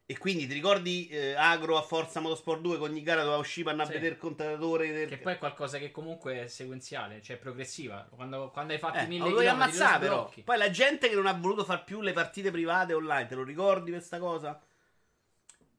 E 0.07 0.17
quindi 0.17 0.47
ti 0.47 0.55
ricordi 0.55 1.09
eh, 1.09 1.35
Agro 1.35 1.77
a 1.77 1.83
Forza 1.83 2.21
Motorsport 2.21 2.63
2 2.63 2.79
che 2.79 2.83
ogni 2.85 3.03
gara 3.03 3.21
doveva 3.21 3.39
uscire 3.39 3.65
per 3.65 3.73
andare 3.73 3.91
Sì. 3.91 3.97
a 3.97 4.01
vedere 4.01 4.15
il 4.15 4.21
contatore 4.23 4.93
del... 4.93 5.09
Che 5.11 5.19
poi 5.19 5.33
è 5.35 5.39
qualcosa 5.39 5.77
che 5.77 5.91
comunque 5.91 6.45
è 6.45 6.47
sequenziale, 6.47 7.21
cioè 7.21 7.37
progressiva. 7.37 8.09
Quando, 8.15 8.49
quando 8.51 8.73
hai 8.73 8.79
fatto 8.79 8.97
Eh, 8.97 9.07
mille 9.07 9.29
lo 9.29 9.43
lo 9.43 9.51
ammazzare 9.51 9.99
però. 9.99 10.33
Poi 10.43 10.57
la 10.57 10.71
gente 10.71 11.11
che 11.11 11.15
non 11.15 11.27
ha 11.27 11.35
voluto 11.35 11.65
far 11.65 11.85
più 11.85 12.01
le 12.01 12.13
partite 12.15 12.51
private 12.51 12.95
online, 12.95 13.27
te 13.27 13.35
lo 13.35 13.45
ricordi 13.45 13.91
questa 13.91 14.19
cosa? 14.19 14.59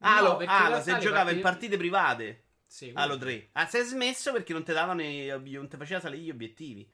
Halo, 0.02 0.34
No, 0.38 0.42
in 0.44 0.82
se 0.84 1.00
giocava 1.00 1.32
in 1.32 1.42
partite- 1.42 1.42
partite 1.42 1.78
private. 1.78 2.44
Sì, 2.76 2.92
Halo 2.92 3.18
3. 3.18 3.50
Ah, 3.54 3.68
si 3.68 3.78
è 3.78 3.84
smesso 3.86 4.34
perché 4.34 4.52
non 4.52 4.66
ti 4.66 4.74
davano 4.74 5.02
i- 5.02 5.28
non 5.52 5.70
ti 5.70 5.78
faceva 5.78 6.02
salire 6.02 6.24
gli 6.24 6.30
obiettivi. 6.30 6.86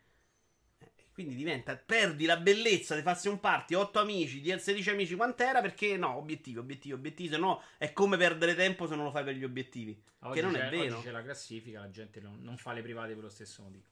Eh, 0.78 0.92
Quindi 1.12 1.34
diventa, 1.34 1.76
perdi 1.76 2.26
la 2.26 2.38
bellezza 2.38 2.94
di 2.94 3.02
farsi 3.02 3.28
un 3.28 3.40
party, 3.40 3.74
8 3.74 4.00
amici, 4.00 4.42
10 4.42 4.62
16 4.64 4.92
amici, 4.92 5.16
quant'era? 5.16 5.60
Perché 5.60 5.98
no, 5.98 6.18
obiettivi, 6.18 6.60
obiettivi, 6.60 6.94
obiettivi, 6.94 7.30
se 7.30 7.38
no 7.38 7.64
è 7.80 7.94
come 7.94 8.16
perdere 8.16 8.54
tempo 8.54 8.86
se 8.86 8.96
non 8.96 9.06
lo 9.06 9.12
fai 9.12 9.24
per 9.24 9.34
gli 9.34 9.44
obiettivi. 9.44 10.00
Oggi 10.20 10.36
che 10.36 10.42
non 10.46 10.56
è 10.56 10.70
vero. 10.70 10.98
Oggi 10.98 11.06
c'è 11.08 11.12
la 11.12 11.24
classifica, 11.24 11.80
la 11.80 11.90
gente 11.90 12.22
non, 12.22 12.38
non 12.44 12.58
fa 12.58 12.74
le 12.74 12.84
private 12.84 13.16
per 13.16 13.24
lo 13.24 13.30
stesso 13.30 13.64
motivo. 13.64 13.86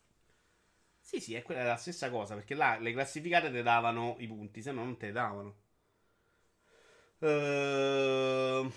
Sì, 1.02 1.20
sì, 1.20 1.34
è 1.34 1.42
quella 1.42 1.64
la 1.64 1.76
stessa 1.76 2.10
cosa, 2.10 2.36
perché 2.36 2.54
là 2.56 2.78
le 2.80 2.94
classificate 2.94 3.52
ti 3.52 3.62
davano 3.62 4.16
i 4.20 4.28
punti, 4.28 4.62
se 4.62 4.72
no 4.72 4.84
non 4.86 4.96
te 4.98 5.12
davano. 5.12 5.56
Ehm... 7.22 8.72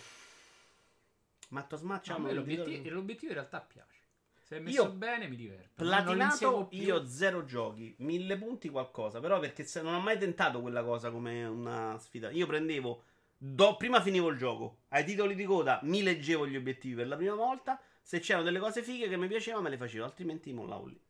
Matto 1.52 1.76
Smack, 1.76 2.00
a 2.00 2.02
ciao, 2.04 2.18
me 2.18 2.32
non 2.32 2.44
ti 2.44 2.56
l'obiettivo, 2.56 2.94
l'obiettivo 2.94 3.32
in 3.32 3.38
realtà 3.38 3.60
piace. 3.60 4.00
Se 4.40 4.56
è 4.56 4.60
messo 4.60 4.82
Io- 4.84 4.92
bene 4.92 5.28
mi. 5.28 5.70
Ma 5.76 5.98
inseguo 6.00 6.66
Platinato 6.66 6.68
io 6.70 7.06
zero 7.06 7.44
giochi, 7.44 7.94
mille 7.98 8.36
punti 8.38 8.68
qualcosa, 8.70 9.20
però 9.20 9.38
perché 9.38 9.64
se- 9.64 9.82
non 9.82 9.94
ho 9.94 10.00
mai 10.00 10.18
tentato 10.18 10.60
quella 10.60 10.82
cosa 10.82 11.10
come 11.10 11.44
una 11.44 11.98
sfida. 11.98 12.30
Io 12.30 12.46
prendevo, 12.46 13.02
do- 13.36 13.76
prima 13.76 14.00
finivo 14.00 14.28
il 14.28 14.38
gioco, 14.38 14.78
ai 14.88 15.04
titoli 15.04 15.34
di 15.34 15.44
coda 15.44 15.78
mi 15.82 16.02
leggevo 16.02 16.46
gli 16.46 16.56
obiettivi 16.56 16.94
per 16.94 17.06
la 17.06 17.16
prima 17.16 17.34
volta, 17.34 17.78
se 18.00 18.18
c'erano 18.20 18.44
delle 18.44 18.58
cose 18.58 18.82
fighe 18.82 19.08
che 19.08 19.16
mi 19.18 19.28
piacevano 19.28 19.62
me 19.62 19.70
le 19.70 19.76
facevo, 19.76 20.04
altrimenti 20.04 20.52
mollavo 20.54 20.86
lì. 20.86 21.00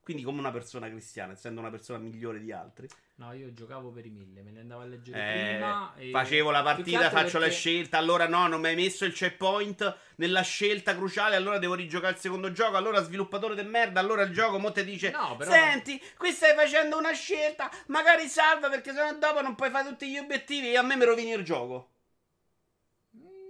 Quindi 0.00 0.22
come 0.24 0.40
una 0.40 0.50
persona 0.50 0.88
cristiana, 0.88 1.32
essendo 1.34 1.60
una 1.60 1.70
persona 1.70 1.98
migliore 1.98 2.40
di 2.40 2.50
altri. 2.50 2.88
No, 3.18 3.32
io 3.32 3.52
giocavo 3.52 3.90
per 3.90 4.06
i 4.06 4.10
mille, 4.10 4.42
me 4.42 4.52
li 4.52 4.60
andavo 4.60 4.82
a 4.82 4.84
leggere 4.84 5.18
Eh, 5.18 5.48
prima. 5.56 5.92
e- 5.96 6.10
facevo 6.12 6.50
la 6.52 6.62
partita, 6.62 7.10
faccio 7.10 7.38
la 7.38 7.46
perché- 7.46 7.50
scelta. 7.50 7.98
Allora, 7.98 8.28
no, 8.28 8.46
non 8.46 8.60
mi 8.60 8.68
hai 8.68 8.76
messo 8.76 9.04
il 9.04 9.12
checkpoint 9.12 9.96
nella 10.16 10.42
scelta 10.42 10.94
cruciale. 10.94 11.34
Allora 11.34 11.58
devo 11.58 11.74
rigiocare 11.74 12.12
il 12.14 12.20
secondo 12.20 12.52
gioco. 12.52 12.76
Allora, 12.76 13.02
sviluppatore 13.02 13.56
del 13.56 13.66
merda. 13.66 13.98
Allora 13.98 14.22
il 14.22 14.32
gioco 14.32 14.60
mo 14.60 14.70
te 14.70 14.84
dice: 14.84 15.10
No, 15.10 15.34
però- 15.36 15.50
Senti, 15.50 16.00
qui 16.16 16.30
stai 16.30 16.54
facendo 16.54 16.96
una 16.96 17.10
scelta. 17.12 17.68
Magari 17.88 18.28
salva 18.28 18.68
perché 18.68 18.92
sennò 18.92 19.12
dopo 19.18 19.42
non 19.42 19.56
puoi 19.56 19.70
fare 19.70 19.88
tutti 19.88 20.08
gli 20.08 20.16
obiettivi. 20.18 20.70
E 20.70 20.76
a 20.76 20.82
me 20.82 20.94
mi 20.94 21.04
rovini 21.04 21.32
il 21.32 21.42
gioco. 21.42 21.90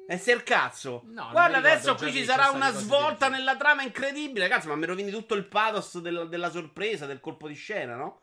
E 0.08 0.16
se 0.16 0.32
il 0.32 0.42
cazzo. 0.44 1.02
No, 1.08 1.28
Guarda, 1.30 1.58
adesso 1.58 1.94
qui 1.94 2.10
ci 2.10 2.24
sarà 2.24 2.48
una 2.48 2.70
svolta 2.72 3.28
nella 3.28 3.54
trama 3.56 3.82
incredibile. 3.82 4.48
Cazzo, 4.48 4.68
ma 4.68 4.76
mi 4.76 4.86
rovini 4.86 5.10
tutto 5.10 5.34
il 5.34 5.44
pathos 5.44 5.98
del- 5.98 6.28
della 6.30 6.48
sorpresa, 6.50 7.04
del 7.04 7.20
colpo 7.20 7.46
di 7.46 7.54
scena, 7.54 7.94
no? 7.94 8.20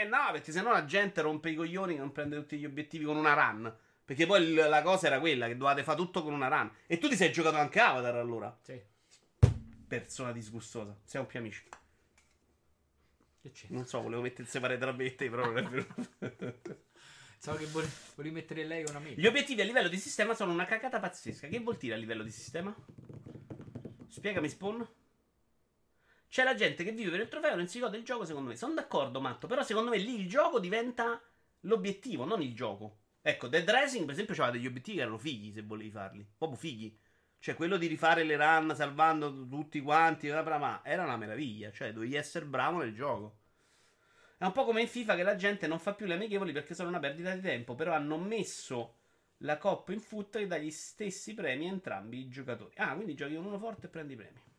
Eh 0.00 0.04
no, 0.04 0.30
perché 0.32 0.50
sennò 0.52 0.72
la 0.72 0.84
gente 0.84 1.20
rompe 1.20 1.50
i 1.50 1.54
coglioni 1.54 1.94
che 1.94 2.00
non 2.00 2.12
prende 2.12 2.36
tutti 2.36 2.58
gli 2.58 2.64
obiettivi 2.64 3.04
con 3.04 3.16
una 3.16 3.32
run. 3.34 3.72
Perché 4.04 4.26
poi 4.26 4.42
il- 4.42 4.54
la 4.54 4.82
cosa 4.82 5.06
era 5.06 5.20
quella, 5.20 5.46
che 5.46 5.56
dovevate 5.56 5.82
fare 5.84 5.96
tutto 5.96 6.22
con 6.22 6.32
una 6.34 6.48
run. 6.48 6.70
E 6.86 6.98
tu 6.98 7.08
ti 7.08 7.16
sei 7.16 7.30
giocato 7.32 7.56
anche 7.56 7.80
Avatar 7.80 8.16
allora. 8.16 8.54
Sì. 8.62 8.80
Persona 9.86 10.32
disgustosa. 10.32 10.96
Siamo 11.04 11.26
più 11.26 11.38
amici. 11.38 11.62
Che 13.40 13.50
c'è? 13.52 13.66
Non 13.70 13.86
so, 13.86 14.00
volevo 14.02 14.22
mettere 14.22 14.48
separare 14.48 14.78
tra 14.78 14.92
me 14.92 15.04
e 15.04 15.14
te, 15.14 15.28
però 15.30 15.44
non 15.44 15.58
è 15.58 15.62
venuto. 15.68 16.82
So 17.38 17.54
che 17.54 17.66
vole- 17.66 17.90
volevi 18.14 18.34
mettere 18.34 18.64
lei 18.64 18.84
una 18.88 18.98
amica. 18.98 19.20
Gli 19.20 19.26
obiettivi 19.26 19.60
a 19.60 19.64
livello 19.64 19.88
di 19.88 19.98
sistema 19.98 20.34
sono 20.34 20.50
una 20.52 20.64
cagata 20.64 20.98
pazzesca. 20.98 21.46
Che 21.46 21.60
vuol 21.60 21.76
dire 21.76 21.94
a 21.94 21.98
livello 21.98 22.22
di 22.22 22.30
sistema? 22.30 22.74
Spiegami, 24.08 24.48
Spawn. 24.48 24.86
C'è 26.34 26.42
la 26.42 26.56
gente 26.56 26.82
che 26.82 26.90
vive 26.90 27.12
per 27.12 27.20
il 27.20 27.28
trofeo 27.28 27.52
e 27.52 27.54
non 27.54 27.68
si 27.68 27.78
gode 27.78 27.96
il 27.96 28.02
gioco, 28.02 28.24
secondo 28.24 28.48
me. 28.48 28.56
Sono 28.56 28.74
d'accordo, 28.74 29.20
Matto. 29.20 29.46
Però 29.46 29.62
secondo 29.62 29.90
me 29.90 29.98
lì 29.98 30.18
il 30.18 30.28
gioco 30.28 30.58
diventa 30.58 31.22
l'obiettivo, 31.60 32.24
non 32.24 32.42
il 32.42 32.56
gioco. 32.56 33.02
Ecco, 33.22 33.46
Dead 33.46 33.70
Rising, 33.70 34.04
per 34.04 34.14
esempio, 34.14 34.34
aveva 34.34 34.50
degli 34.50 34.66
obiettivi 34.66 34.96
che 34.96 35.02
erano 35.04 35.16
fighi, 35.16 35.52
se 35.52 35.62
volevi 35.62 35.92
farli. 35.92 36.26
Proprio 36.36 36.58
fighi. 36.58 36.98
Cioè, 37.38 37.54
quello 37.54 37.76
di 37.76 37.86
rifare 37.86 38.24
le 38.24 38.34
run 38.34 38.74
salvando 38.74 39.46
tutti 39.46 39.80
quanti, 39.80 40.28
ma 40.28 40.80
era 40.82 41.04
una 41.04 41.16
meraviglia. 41.16 41.70
Cioè, 41.70 41.92
dovevi 41.92 42.16
essere 42.16 42.46
bravo 42.46 42.78
nel 42.78 42.96
gioco. 42.96 43.36
È 44.36 44.44
un 44.44 44.50
po' 44.50 44.64
come 44.64 44.80
in 44.80 44.88
FIFA 44.88 45.14
che 45.14 45.22
la 45.22 45.36
gente 45.36 45.68
non 45.68 45.78
fa 45.78 45.94
più 45.94 46.06
le 46.06 46.14
amichevoli 46.14 46.50
perché 46.50 46.74
sono 46.74 46.88
una 46.88 46.98
perdita 46.98 47.32
di 47.32 47.42
tempo, 47.42 47.76
però 47.76 47.92
hanno 47.92 48.18
messo 48.18 48.96
la 49.36 49.56
coppa 49.56 49.92
in 49.92 50.00
foot 50.00 50.34
e 50.34 50.48
dà 50.48 50.58
gli 50.58 50.72
stessi 50.72 51.32
premi 51.32 51.68
a 51.68 51.70
entrambi 51.70 52.18
i 52.18 52.28
giocatori. 52.28 52.74
Ah, 52.78 52.92
quindi 52.96 53.14
giochi 53.14 53.36
con 53.36 53.44
uno 53.44 53.58
forte 53.60 53.86
e 53.86 53.88
prendi 53.88 54.14
i 54.14 54.16
premi. 54.16 54.52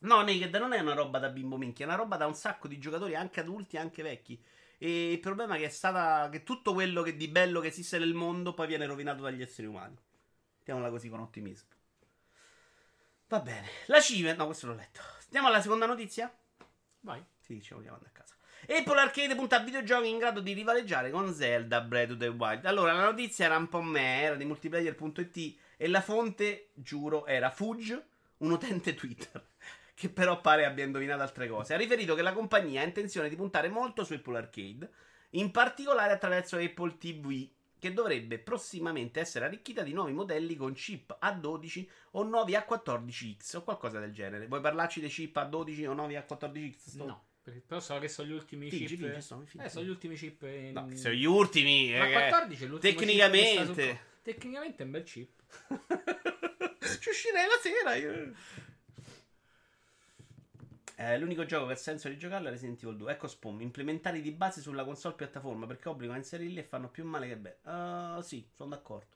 No, 0.00 0.22
Naked 0.22 0.54
non 0.56 0.72
è 0.72 0.80
una 0.80 0.94
roba 0.94 1.18
da 1.18 1.28
bimbo 1.28 1.56
minchia, 1.56 1.84
è 1.84 1.88
una 1.88 1.96
roba 1.96 2.16
da 2.16 2.26
un 2.26 2.34
sacco 2.34 2.68
di 2.68 2.78
giocatori, 2.78 3.16
anche 3.16 3.40
adulti 3.40 3.76
e 3.76 3.78
anche 3.80 4.02
vecchi. 4.02 4.40
E 4.78 5.12
il 5.12 5.20
problema 5.20 5.56
è 5.56 5.58
che 5.58 5.64
è 5.64 5.70
stata 5.70 6.28
che 6.30 6.44
tutto 6.44 6.72
quello 6.72 7.02
che 7.02 7.16
di 7.16 7.26
bello 7.26 7.60
che 7.60 7.68
esiste 7.68 7.98
nel 7.98 8.14
mondo 8.14 8.54
poi 8.54 8.68
viene 8.68 8.86
rovinato 8.86 9.22
dagli 9.22 9.42
esseri 9.42 9.66
umani. 9.66 9.96
Mettiamola 10.58 10.90
così 10.90 11.08
con 11.08 11.20
ottimismo. 11.20 11.68
Va 13.28 13.40
bene. 13.40 13.66
La 13.86 14.00
Cive, 14.00 14.34
no, 14.34 14.46
questo 14.46 14.68
l'ho 14.68 14.74
letto. 14.74 15.00
Andiamo 15.24 15.48
alla 15.48 15.60
seconda 15.60 15.86
notizia? 15.86 16.32
Vai. 17.00 17.22
Sì, 17.40 17.54
diciamo 17.54 17.80
chiamando 17.80 18.06
a 18.06 18.10
casa. 18.10 18.34
Apple 18.68 19.00
Arcade 19.00 19.34
punta 19.34 19.56
a 19.56 19.64
videogiochi 19.64 20.08
in 20.08 20.18
grado 20.18 20.40
di 20.40 20.52
rivaleggiare 20.52 21.10
con 21.10 21.32
Zelda 21.32 21.80
Breath 21.80 22.10
of 22.12 22.18
the 22.18 22.28
Wild. 22.28 22.66
Allora, 22.66 22.92
la 22.92 23.04
notizia 23.04 23.46
era 23.46 23.56
un 23.56 23.68
po' 23.68 23.82
me, 23.82 24.22
era 24.22 24.34
di 24.34 24.44
multiplayer.it 24.44 25.58
e 25.76 25.88
la 25.88 26.00
fonte, 26.00 26.70
giuro, 26.74 27.26
era 27.26 27.50
Fudge, 27.50 28.06
un 28.38 28.50
utente 28.50 28.94
Twitter, 28.94 29.42
che 29.98 30.08
però 30.10 30.40
pare 30.40 30.64
abbia 30.64 30.84
indovinato 30.84 31.22
altre 31.22 31.48
cose. 31.48 31.74
Ha 31.74 31.76
riferito 31.76 32.14
che 32.14 32.22
la 32.22 32.32
compagnia 32.32 32.82
ha 32.82 32.84
intenzione 32.84 33.28
di 33.28 33.34
puntare 33.34 33.68
molto 33.68 34.04
su 34.04 34.12
Apple 34.12 34.38
Arcade, 34.38 34.88
in 35.30 35.50
particolare 35.50 36.12
attraverso 36.12 36.56
Apple 36.56 36.96
TV, 36.98 37.48
che 37.80 37.92
dovrebbe 37.92 38.38
prossimamente 38.38 39.18
essere 39.18 39.44
arricchita 39.46 39.82
di 39.82 39.92
nuovi 39.92 40.12
modelli 40.12 40.54
con 40.54 40.72
chip 40.74 41.18
A12 41.20 41.86
o 42.12 42.22
nuovi 42.22 42.52
A14X 42.52 43.56
o 43.56 43.64
qualcosa 43.64 43.98
del 43.98 44.12
genere. 44.12 44.46
Vuoi 44.46 44.60
parlarci 44.60 45.00
dei 45.00 45.08
chip 45.08 45.34
A12 45.36 45.86
o 45.88 45.94
nuovi 45.94 46.14
A14X? 46.14 46.74
Sto- 46.76 47.04
No, 47.04 47.24
però 47.66 47.80
so 47.80 47.98
che 47.98 48.08
sono 48.08 48.28
gli 48.28 48.32
ultimi 48.32 48.68
Fingi, 48.70 48.96
chip. 48.96 48.98
fingi, 49.10 49.46
fingi. 49.46 49.66
eh, 49.66 49.68
sono 49.68 49.84
gli 49.84 49.88
ultimi 49.88 50.14
chip. 50.14 50.42
In... 50.42 50.72
No, 50.74 50.88
sono 50.94 51.14
gli 51.14 51.24
ultimi. 51.24 51.90
Ma 51.90 52.06
eh, 52.08 52.12
14 52.12 52.64
è 52.64 52.66
l'ultimo 52.68 52.92
tecnicamente. 52.94 53.64
chip 53.64 53.74
sul- 53.74 53.98
Tecnicamente 54.22 54.82
è 54.82 54.86
un 54.86 54.92
bel 54.92 55.02
chip. 55.02 55.42
Ci 57.00 57.08
uscirei 57.08 57.46
la 57.46 57.58
sera. 57.60 57.94
Io. 57.96 58.32
Eh, 61.00 61.16
l'unico 61.16 61.44
gioco 61.44 61.66
che 61.66 61.74
ha 61.74 61.76
senso 61.76 62.08
di 62.08 62.18
giocarlo 62.18 62.48
è 62.48 62.50
Resident 62.50 62.82
Evil 62.82 62.96
2. 62.96 63.12
Ecco 63.12 63.28
Spom, 63.28 63.60
implementare 63.60 64.20
di 64.20 64.32
base 64.32 64.60
sulla 64.60 64.84
console 64.84 65.14
piattaforma 65.14 65.64
perché 65.64 65.88
obbligano 65.88 66.16
a 66.16 66.20
inserirli 66.20 66.58
e 66.58 66.64
fanno 66.64 66.88
più 66.90 67.04
male 67.04 67.28
che 67.28 67.36
bene. 67.36 67.58
Uh, 67.62 68.20
sì, 68.20 68.44
sono 68.52 68.70
d'accordo. 68.70 69.14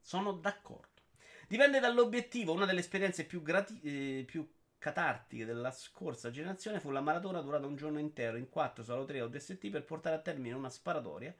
Sono 0.00 0.32
d'accordo. 0.32 1.02
Dipende 1.48 1.80
dall'obiettivo. 1.80 2.52
Una 2.52 2.64
delle 2.64 2.78
esperienze 2.78 3.24
più, 3.24 3.42
grati- 3.42 3.80
eh, 3.82 4.24
più 4.24 4.48
catartiche 4.78 5.44
della 5.44 5.72
scorsa 5.72 6.30
generazione 6.30 6.78
fu 6.78 6.90
la 6.90 7.00
maratona 7.00 7.40
durata 7.40 7.66
un 7.66 7.74
giorno 7.74 7.98
intero 7.98 8.36
in 8.36 8.48
4 8.48 8.84
solo 8.84 9.04
3 9.04 9.20
o 9.22 9.26
DST 9.26 9.70
per 9.70 9.84
portare 9.84 10.14
a 10.14 10.20
termine 10.20 10.54
una 10.54 10.70
sparatoria 10.70 11.34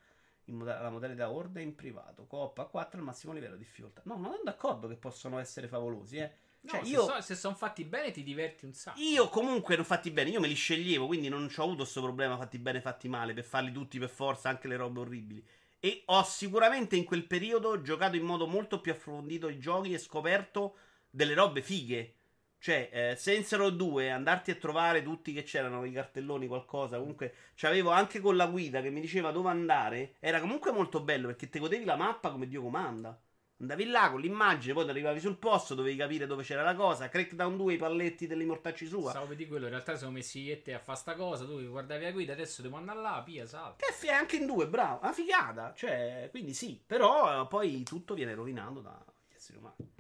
in 0.47 0.57
moda- 0.57 0.81
la 0.81 0.91
modalità 0.91 1.31
Horde 1.31 1.63
in 1.63 1.77
privato, 1.77 2.27
coop 2.27 2.59
a 2.59 2.65
4 2.67 2.99
al 2.99 3.05
massimo 3.05 3.33
livello 3.33 3.55
di 3.55 3.63
difficoltà. 3.63 4.03
No, 4.05 4.17
ma 4.17 4.31
sono 4.31 4.43
d'accordo 4.43 4.89
che 4.89 4.97
possono 4.97 5.39
essere 5.39 5.69
favolosi, 5.69 6.17
eh. 6.17 6.33
Cioè, 6.65 6.81
No, 6.81 6.87
io, 6.87 7.01
se, 7.01 7.13
so- 7.13 7.21
se 7.21 7.35
sono 7.35 7.55
fatti 7.55 7.85
bene 7.85 8.11
ti 8.11 8.23
diverti 8.23 8.65
un 8.65 8.73
sacco. 8.73 8.99
io 9.01 9.29
comunque 9.29 9.77
non 9.77 9.85
fatti 9.85 10.11
bene, 10.11 10.31
io 10.31 10.41
me 10.41 10.49
li 10.49 10.55
sceglievo, 10.55 11.07
quindi 11.07 11.29
non 11.29 11.45
ho 11.55 11.63
avuto 11.63 11.79
questo 11.83 12.03
problema 12.03 12.37
fatti 12.37 12.59
bene, 12.59 12.81
fatti 12.81 13.09
male, 13.09 13.35
per 13.35 13.45
farli 13.45 13.73
tutti 13.73 13.99
per 13.99 14.09
forza, 14.09 14.49
anche 14.49 14.69
le 14.69 14.77
robe 14.77 15.01
orribili. 15.01 15.45
E 15.81 16.03
ho 16.07 16.23
sicuramente 16.25 16.97
in 16.97 17.05
quel 17.05 17.25
periodo 17.27 17.83
giocato 17.83 18.17
in 18.17 18.23
modo 18.25 18.47
molto 18.47 18.81
più 18.81 18.93
approfondito 18.93 19.49
i 19.49 19.59
giochi 19.59 19.93
e 19.93 19.99
scoperto 19.99 20.77
delle 21.11 21.35
robe 21.35 21.61
fighe. 21.63 22.15
Cioè, 22.59 22.89
eh, 23.13 23.17
Saints 23.17 23.55
Row 23.55 23.69
2, 23.69 24.11
andarti 24.11 24.51
a 24.51 24.55
trovare 24.55 25.03
tutti 25.03 25.35
che 25.35 25.43
c'erano 25.43 25.85
i 25.85 25.93
cartelloni, 25.93 26.47
qualcosa. 26.47 26.97
Comunque, 26.99 27.35
c'avevo 27.57 27.91
anche 27.91 28.21
con 28.21 28.37
la 28.37 28.47
guida 28.47 28.81
che 28.81 28.89
mi 28.91 29.01
diceva 29.03 29.31
dove 29.33 29.51
andare. 29.51 30.15
Era 30.21 30.41
comunque 30.41 30.73
molto 30.73 31.01
bello 31.03 31.27
perché 31.27 31.51
te 31.51 31.59
godevi 31.59 31.85
la 31.85 31.97
mappa 31.97 32.31
come 32.31 32.49
Dio 32.49 32.63
comanda. 32.63 33.21
Andavi 33.57 33.87
là 33.87 34.11
con 34.11 34.21
l'immagine, 34.21 34.75
poi 34.75 34.89
arrivavi 34.89 35.21
sul 35.21 35.39
posto, 35.39 35.75
dovevi 35.75 35.97
capire 35.97 36.27
dove 36.27 36.43
c'era 36.43 36.63
la 36.63 36.75
cosa. 36.75 37.09
Crackdown 37.09 37.57
2, 37.57 37.75
i 37.75 37.77
palletti 37.77 38.27
degli 38.27 38.45
mortacci 38.45 38.87
sua. 38.87 39.11
Stavo 39.11 39.27
per 39.27 39.37
dire 39.37 39.49
quello, 39.49 39.65
in 39.67 39.71
realtà 39.71 39.97
siamo 39.97 40.13
messi 40.13 40.41
io 40.41 40.55
e 40.55 40.63
te 40.63 40.75
a 40.75 40.79
fare 40.81 40.99
sta 40.99 41.15
cosa, 41.15 41.45
tu 41.45 41.63
guardavi 41.69 42.05
la 42.05 42.11
guida, 42.11 42.33
adesso 42.33 42.63
devo 42.63 42.77
andare 42.77 43.01
là, 43.01 43.23
pia, 43.25 43.47
salta. 43.47 43.85
Che 43.87 44.07
è 44.07 44.13
anche 44.13 44.37
in 44.37 44.47
due, 44.47 44.67
bravo. 44.67 44.99
Una 45.03 45.13
figata. 45.13 45.73
Cioè, 45.75 46.29
quindi 46.31 46.53
sì. 46.53 46.83
Però 46.85 47.43
eh, 47.43 47.47
poi 47.47 47.85
tutto 47.85 48.15
viene 48.15 48.35
rovinato 48.35 48.81
dagli 48.81 49.35
esseri 49.35 49.59
umani. 49.59 49.93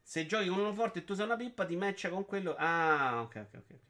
Se 0.00 0.26
giochi 0.26 0.48
con 0.48 0.58
uno 0.58 0.72
forte 0.72 1.00
e 1.00 1.04
tu 1.04 1.14
sei 1.14 1.24
una 1.24 1.36
pippa, 1.36 1.64
ti 1.64 1.74
matcha 1.74 2.10
con 2.10 2.24
quello. 2.24 2.54
Ah, 2.56 3.22
ok, 3.22 3.36
ok, 3.36 3.54
ok. 3.54 3.70
ok. 3.70 3.80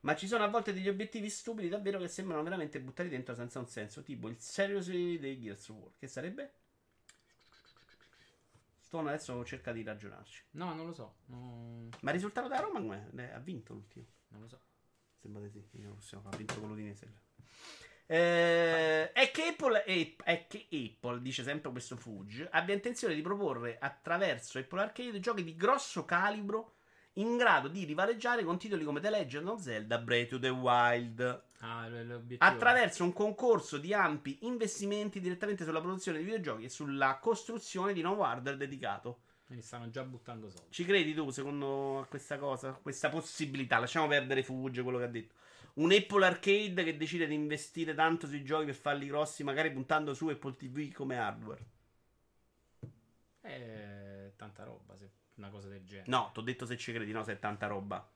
Ma 0.00 0.14
ci 0.14 0.28
sono 0.28 0.44
a 0.44 0.48
volte 0.48 0.72
degli 0.72 0.88
obiettivi 0.88 1.28
stupidi 1.28 1.68
davvero 1.68 1.98
che 1.98 2.06
sembrano 2.06 2.44
veramente 2.44 2.80
buttati 2.80 3.08
dentro 3.08 3.34
senza 3.34 3.58
un 3.58 3.66
senso. 3.66 4.02
Tipo 4.02 4.28
il 4.28 4.38
Seriously 4.38 5.18
dei 5.18 5.40
Gears 5.40 5.68
of 5.70 5.76
War. 5.78 5.90
Che 5.98 6.06
sarebbe? 6.06 6.52
Stone 8.86 9.08
adesso 9.08 9.44
cerca 9.44 9.72
di 9.72 9.82
ragionarci. 9.82 10.44
No, 10.52 10.72
non 10.72 10.86
lo 10.86 10.92
so. 10.92 11.16
no, 11.26 11.88
Ma 12.02 12.10
il 12.10 12.14
risultato 12.14 12.46
da 12.46 12.60
Roma 12.60 12.78
com'è? 12.80 13.04
Eh, 13.16 13.32
Ha 13.32 13.38
vinto 13.40 13.72
l'ultimo. 13.72 14.06
non 14.28 14.42
lo 14.42 14.48
so. 14.48 14.60
Sembra 15.18 15.42
di 15.42 15.50
sì. 15.50 15.68
Io 15.80 15.94
possiamo. 15.94 16.28
Ha 16.28 16.36
vinto 16.36 16.60
con 16.60 16.68
l'Udinese. 16.68 17.22
Eh, 18.06 19.10
è, 19.10 19.30
che 19.32 19.42
Apple, 19.48 19.82
è, 19.82 20.14
è 20.22 20.46
che 20.46 20.68
Apple, 20.70 21.20
dice 21.20 21.42
sempre 21.42 21.72
questo 21.72 21.96
Fudge, 21.96 22.48
abbia 22.48 22.76
intenzione 22.76 23.16
di 23.16 23.22
proporre 23.22 23.76
attraverso 23.80 24.60
Apple 24.60 24.80
Arcade 24.82 25.18
giochi 25.18 25.42
di 25.42 25.56
grosso 25.56 26.04
calibro 26.04 26.75
in 27.18 27.36
grado 27.36 27.68
di 27.68 27.84
rivaleggiare 27.84 28.44
con 28.44 28.58
titoli 28.58 28.84
come 28.84 29.00
The 29.00 29.10
Legend 29.10 29.48
of 29.48 29.60
Zelda 29.60 29.98
Breath 29.98 30.32
of 30.32 30.40
the 30.40 30.48
Wild. 30.48 31.44
Ah. 31.60 31.88
Attraverso 32.38 33.02
un 33.04 33.12
concorso 33.12 33.78
di 33.78 33.94
ampi 33.94 34.38
investimenti 34.42 35.20
direttamente 35.20 35.64
sulla 35.64 35.80
produzione 35.80 36.18
di 36.18 36.24
videogiochi 36.24 36.64
e 36.64 36.68
sulla 36.68 37.18
costruzione 37.18 37.92
di 37.92 38.02
nuovo 38.02 38.24
hardware 38.24 38.56
dedicato. 38.56 39.20
Quindi 39.46 39.64
stanno 39.64 39.88
già 39.90 40.02
buttando 40.02 40.50
soldi. 40.50 40.70
Ci 40.70 40.84
credi 40.84 41.14
tu, 41.14 41.30
secondo 41.30 42.04
questa 42.10 42.36
cosa, 42.36 42.72
questa 42.72 43.08
possibilità? 43.08 43.78
Lasciamo 43.78 44.08
perdere 44.08 44.42
Fugge, 44.42 44.82
quello 44.82 44.98
che 44.98 45.04
ha 45.04 45.08
detto. 45.08 45.34
Un 45.74 45.92
Apple 45.92 46.26
Arcade 46.26 46.82
che 46.82 46.96
decide 46.96 47.26
di 47.26 47.34
investire 47.34 47.94
tanto 47.94 48.26
sui 48.26 48.42
giochi 48.42 48.66
per 48.66 48.74
farli 48.74 49.06
grossi, 49.06 49.44
magari 49.44 49.70
puntando 49.70 50.14
su 50.14 50.26
Apple 50.28 50.56
TV 50.56 50.90
come 50.92 51.18
hardware. 51.18 51.66
È 53.40 54.32
tanta 54.36 54.64
roba, 54.64 54.96
se 54.96 55.10
una 55.36 55.50
cosa 55.50 55.68
del 55.68 55.84
genere. 55.84 56.08
No, 56.10 56.30
ti 56.32 56.40
ho 56.40 56.42
detto 56.42 56.66
se 56.66 56.76
ci 56.76 56.92
credi, 56.92 57.12
no, 57.12 57.22
se 57.24 57.32
è 57.32 57.38
tanta 57.38 57.66
roba. 57.66 58.06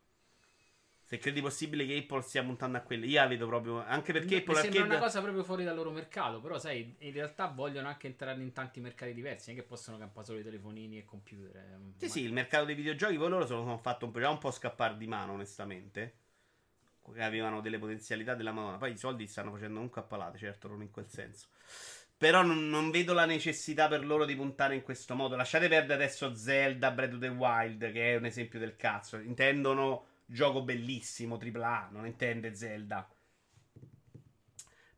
Se 1.05 1.19
credi 1.19 1.41
possibile 1.41 1.85
che 1.85 1.97
Apple 1.97 2.23
stia 2.23 2.45
puntando 2.45 2.79
a 2.79 2.83
quelle, 2.83 3.05
io 3.07 3.21
la 3.21 3.27
vedo 3.27 3.47
proprio. 3.49 3.83
Anche 3.85 4.13
perché 4.13 4.37
Mi 4.37 4.41
Apple 4.41 4.55
sembra 4.55 4.81
Arcade. 4.81 4.95
una 4.95 4.99
cosa 4.99 5.21
proprio 5.21 5.43
fuori 5.43 5.65
dal 5.65 5.75
loro 5.75 5.91
mercato, 5.91 6.41
però 6.41 6.59
sai, 6.59 6.95
in 7.01 7.13
realtà 7.13 7.49
vogliono 7.49 7.89
anche 7.89 8.07
entrare 8.07 8.41
in 8.41 8.53
tanti 8.53 8.81
mercati 8.81 9.13
diversi, 9.13 9.51
non 9.51 9.59
è 9.59 9.63
che 9.63 9.67
possono 9.67 9.99
campare 9.99 10.25
solo 10.25 10.39
i 10.39 10.45
telefonini 10.45 10.99
e 10.99 11.05
computer. 11.05 11.57
eh, 11.57 11.79
Sì, 11.97 12.07
ma- 12.07 12.13
sì, 12.13 12.21
il 12.23 12.33
mercato 12.33 12.65
dei 12.65 12.75
videogiochi 12.75 13.17
poi 13.17 13.29
loro 13.29 13.47
sono, 13.47 13.61
sono 13.63 13.79
fatto 13.79 14.07
un 14.07 14.23
un 14.23 14.39
po' 14.39 14.51
scappare 14.51 14.97
di 14.97 15.07
mano, 15.07 15.33
onestamente. 15.35 16.15
Avevano 17.19 17.61
delle 17.61 17.79
potenzialità 17.79 18.35
della 18.35 18.53
Madonna. 18.53 18.79
Poi 18.79 18.93
i 18.93 18.97
soldi 18.97 19.27
stanno 19.27 19.51
facendo 19.51 19.75
comunque 19.75 20.01
a 20.01 20.05
palate, 20.05 20.39
certo, 20.39 20.69
non 20.69 20.83
in 20.83 20.91
quel 20.91 21.09
senso. 21.09 21.49
Però 22.21 22.43
non, 22.43 22.69
non 22.69 22.91
vedo 22.91 23.15
la 23.15 23.25
necessità 23.25 23.89
per 23.89 24.05
loro 24.05 24.27
di 24.27 24.37
puntare 24.37 24.75
in 24.75 24.83
questo 24.83 25.15
modo. 25.15 25.37
Lasciate 25.37 25.69
perdere 25.69 25.95
adesso 26.05 26.35
Zelda, 26.35 26.91
Breath 26.91 27.15
of 27.15 27.21
the 27.21 27.29
Wild, 27.29 27.93
che 27.93 28.13
è 28.13 28.17
un 28.17 28.27
esempio 28.27 28.59
del 28.59 28.77
cazzo. 28.77 29.17
Intendono 29.17 30.05
gioco 30.27 30.61
bellissimo, 30.61 31.39
AAA, 31.39 31.89
non 31.93 32.05
intende 32.05 32.55
Zelda. 32.55 33.09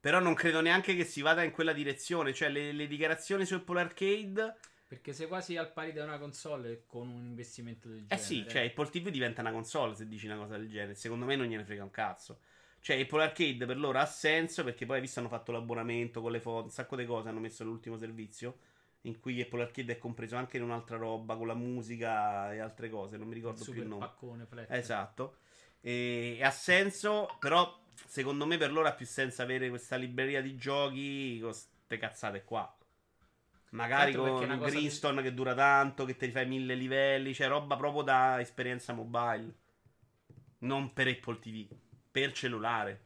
Però 0.00 0.18
non 0.18 0.34
credo 0.34 0.60
neanche 0.60 0.96
che 0.96 1.04
si 1.04 1.20
vada 1.20 1.44
in 1.44 1.52
quella 1.52 1.72
direzione. 1.72 2.34
Cioè, 2.34 2.48
le, 2.48 2.72
le 2.72 2.88
dichiarazioni 2.88 3.46
su 3.46 3.54
Apple 3.54 3.78
Arcade. 3.80 4.56
Perché 4.88 5.12
sei 5.12 5.28
quasi 5.28 5.56
al 5.56 5.72
pari 5.72 5.92
di 5.92 6.00
una 6.00 6.18
console 6.18 6.82
con 6.86 7.08
un 7.08 7.24
investimento 7.24 7.88
del 7.88 7.98
Eh 8.08 8.16
genere. 8.16 8.18
sì, 8.18 8.44
cioè 8.48 8.64
Apple 8.66 8.90
TV 8.90 9.10
diventa 9.10 9.42
una 9.42 9.52
console 9.52 9.94
se 9.94 10.08
dici 10.08 10.26
una 10.26 10.38
cosa 10.38 10.56
del 10.56 10.68
genere. 10.68 10.96
Secondo 10.96 11.24
me 11.24 11.36
non 11.36 11.46
gliene 11.46 11.64
frega 11.64 11.84
un 11.84 11.92
cazzo. 11.92 12.40
Cioè 12.82 13.00
Apple 13.00 13.22
Arcade 13.22 13.64
per 13.64 13.78
loro 13.78 13.98
ha 13.98 14.04
senso 14.06 14.64
perché 14.64 14.86
poi 14.86 15.00
visto 15.00 15.20
hanno 15.20 15.28
fatto 15.28 15.52
l'abbonamento 15.52 16.20
con 16.20 16.32
le 16.32 16.40
foto, 16.40 16.64
un 16.64 16.70
sacco 16.72 16.96
di 16.96 17.06
cose 17.06 17.28
hanno 17.28 17.40
messo 17.40 17.62
l'ultimo 17.64 17.96
servizio 17.96 18.58
in 19.02 19.20
cui 19.20 19.40
Apple 19.40 19.62
Arcade 19.62 19.92
è 19.94 19.98
compreso 19.98 20.36
anche 20.36 20.56
in 20.56 20.64
un'altra 20.64 20.96
roba 20.96 21.36
con 21.36 21.46
la 21.46 21.54
musica 21.54 22.52
e 22.52 22.58
altre 22.58 22.90
cose, 22.90 23.16
non 23.16 23.28
mi 23.28 23.34
Il 23.34 23.38
ricordo 23.38 23.64
più 23.64 23.64
super 23.64 23.82
il 23.82 23.88
nome. 23.88 24.06
paccone 24.06 24.46
flat. 24.46 24.70
Esatto. 24.70 25.36
E, 25.80 26.36
e 26.38 26.44
ha 26.44 26.50
senso, 26.50 27.36
però 27.40 27.80
secondo 28.06 28.46
me 28.46 28.56
per 28.58 28.72
loro 28.72 28.88
ha 28.88 28.92
più 28.94 29.06
senso 29.06 29.42
avere 29.42 29.68
questa 29.68 29.96
libreria 29.96 30.42
di 30.42 30.56
giochi 30.56 31.38
con 31.40 31.50
queste 31.50 31.98
cazzate 31.98 32.44
qua. 32.44 32.76
Magari 33.70 34.12
Certo, 34.12 34.22
con 34.22 34.50
il 34.50 34.58
Greenstone 34.60 35.22
che 35.22 35.34
dura 35.34 35.54
tanto, 35.54 36.04
che 36.04 36.16
ti 36.16 36.30
fai 36.30 36.46
mille 36.46 36.74
livelli, 36.74 37.34
cioè 37.34 37.48
roba 37.48 37.76
proprio 37.76 38.02
da 38.02 38.40
esperienza 38.40 38.92
mobile. 38.92 39.54
Non 40.58 40.92
per 40.92 41.08
Apple 41.08 41.38
TV, 41.40 41.66
per 42.12 42.32
cellulare. 42.32 43.00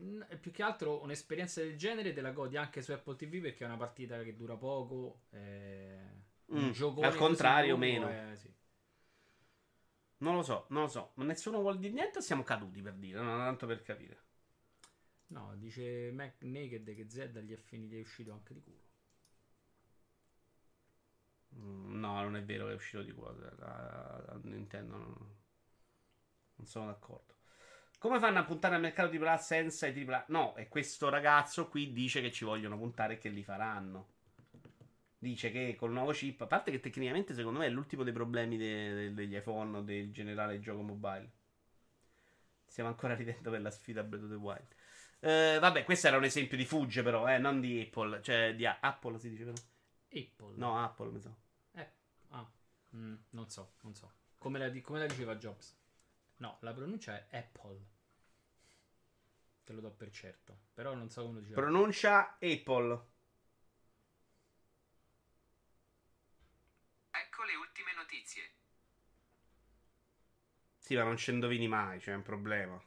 Mm, 0.00 0.22
più 0.40 0.50
che 0.50 0.62
altro 0.62 1.02
un'esperienza 1.02 1.60
del 1.60 1.76
genere 1.76 2.12
te 2.12 2.20
la 2.20 2.32
godi 2.32 2.56
anche 2.56 2.82
su 2.82 2.90
Apple 2.92 3.14
TV 3.16 3.40
perché 3.40 3.62
è 3.64 3.66
una 3.66 3.76
partita 3.76 4.22
che 4.22 4.34
dura 4.34 4.56
poco. 4.56 5.22
eh, 5.30 6.00
un 6.48 6.64
Mm, 6.64 6.72
al 7.00 7.14
contrario, 7.16 7.76
meno. 7.76 8.08
eh, 8.08 8.36
sì. 8.36 8.50
Non 10.24 10.34
lo 10.34 10.42
so, 10.42 10.66
non 10.70 10.82
lo 10.82 10.88
so. 10.88 11.12
Ma 11.14 11.22
nessuno 11.24 11.60
vuol 11.60 11.78
dire 11.78 11.92
niente 11.92 12.20
siamo 12.20 12.42
caduti 12.42 12.82
per 12.82 12.94
dire? 12.94 13.20
No, 13.20 13.36
tanto 13.38 13.64
per 13.66 13.80
capire. 13.82 14.18
No, 15.28 15.54
dice 15.56 16.10
Mac 16.12 16.42
Naked 16.44 16.94
che 16.94 17.10
Zelda 17.10 17.40
gli 17.42 17.52
è 17.52 17.56
finito, 17.56 17.94
gli 17.94 17.98
è 17.98 18.00
uscito 18.00 18.32
anche 18.32 18.54
di 18.54 18.62
culo. 18.62 18.80
Mm, 21.56 22.00
No, 22.00 22.20
non 22.22 22.36
è 22.36 22.44
vero 22.44 22.66
che 22.66 22.72
è 22.72 22.74
uscito 22.74 23.02
di 23.02 23.12
culo. 23.12 23.32
La, 23.58 24.22
la 24.26 24.38
Nintendo 24.42 24.96
non, 24.98 25.14
non 26.56 26.66
sono 26.66 26.86
d'accordo. 26.86 27.33
Come 28.04 28.18
fanno 28.18 28.38
a 28.38 28.44
puntare 28.44 28.74
al 28.74 28.82
mercato 28.82 29.08
AAA 29.16 29.38
senza 29.38 29.86
i 29.86 30.06
AAA? 30.06 30.24
No, 30.28 30.54
e 30.56 30.68
questo 30.68 31.08
ragazzo 31.08 31.68
qui 31.70 31.94
dice 31.94 32.20
che 32.20 32.30
ci 32.30 32.44
vogliono 32.44 32.76
puntare 32.76 33.14
e 33.14 33.16
che 33.16 33.30
li 33.30 33.42
faranno. 33.42 34.08
Dice 35.16 35.50
che 35.50 35.74
col 35.74 35.92
nuovo 35.92 36.12
chip, 36.12 36.38
a 36.42 36.46
parte 36.46 36.70
che 36.70 36.80
tecnicamente 36.80 37.32
secondo 37.32 37.60
me 37.60 37.64
è 37.64 37.70
l'ultimo 37.70 38.02
dei 38.02 38.12
problemi 38.12 38.58
de- 38.58 38.92
de- 38.92 39.14
degli 39.14 39.34
iPhone 39.34 39.78
o 39.78 39.80
del 39.80 40.12
generale 40.12 40.60
gioco 40.60 40.82
mobile. 40.82 41.30
Stiamo 42.66 42.90
ancora 42.90 43.14
ridendo 43.16 43.50
per 43.50 43.62
la 43.62 43.70
sfida 43.70 44.02
Breath 44.02 44.24
of 44.24 44.28
the 44.28 44.36
Wild. 44.36 44.74
Eh, 45.20 45.58
vabbè, 45.58 45.84
questo 45.84 46.08
era 46.08 46.18
un 46.18 46.24
esempio 46.24 46.58
di 46.58 46.66
Fugge 46.66 47.02
però, 47.02 47.26
eh, 47.26 47.38
non 47.38 47.58
di 47.58 47.80
Apple. 47.80 48.20
Cioè 48.20 48.54
di 48.54 48.66
A- 48.66 48.80
Apple 48.82 49.18
si 49.18 49.30
dice 49.30 49.44
però. 49.44 49.56
Apple. 50.12 50.56
No, 50.58 50.78
Apple 50.78 51.10
mi 51.10 51.20
sa. 51.20 51.34
Ah, 52.32 52.46
mm, 52.96 53.14
non 53.30 53.48
so, 53.48 53.76
non 53.80 53.94
so. 53.94 54.12
Come 54.36 54.58
la, 54.58 54.68
di- 54.68 54.82
come 54.82 54.98
la 54.98 55.06
diceva 55.06 55.36
Jobs? 55.36 55.74
No, 56.36 56.58
la 56.60 56.74
pronuncia 56.74 57.26
è 57.30 57.38
Apple. 57.38 57.93
Te 59.64 59.72
lo 59.72 59.80
do 59.80 59.90
per 59.90 60.10
certo. 60.10 60.58
Però 60.74 60.94
non 60.94 61.08
so 61.08 61.22
come 61.22 61.34
lo 61.34 61.40
diceva. 61.40 61.60
Pronuncia 61.60 62.36
Apple. 62.38 63.06
Ecco 67.10 67.44
le 67.44 67.54
ultime 67.54 67.94
notizie. 67.94 68.50
Sì, 70.76 70.96
ma 70.96 71.04
non 71.04 71.16
ci 71.16 71.30
indovini 71.30 71.66
mai, 71.66 71.98
c'è 71.98 72.12
un 72.12 72.22
problema. 72.22 72.78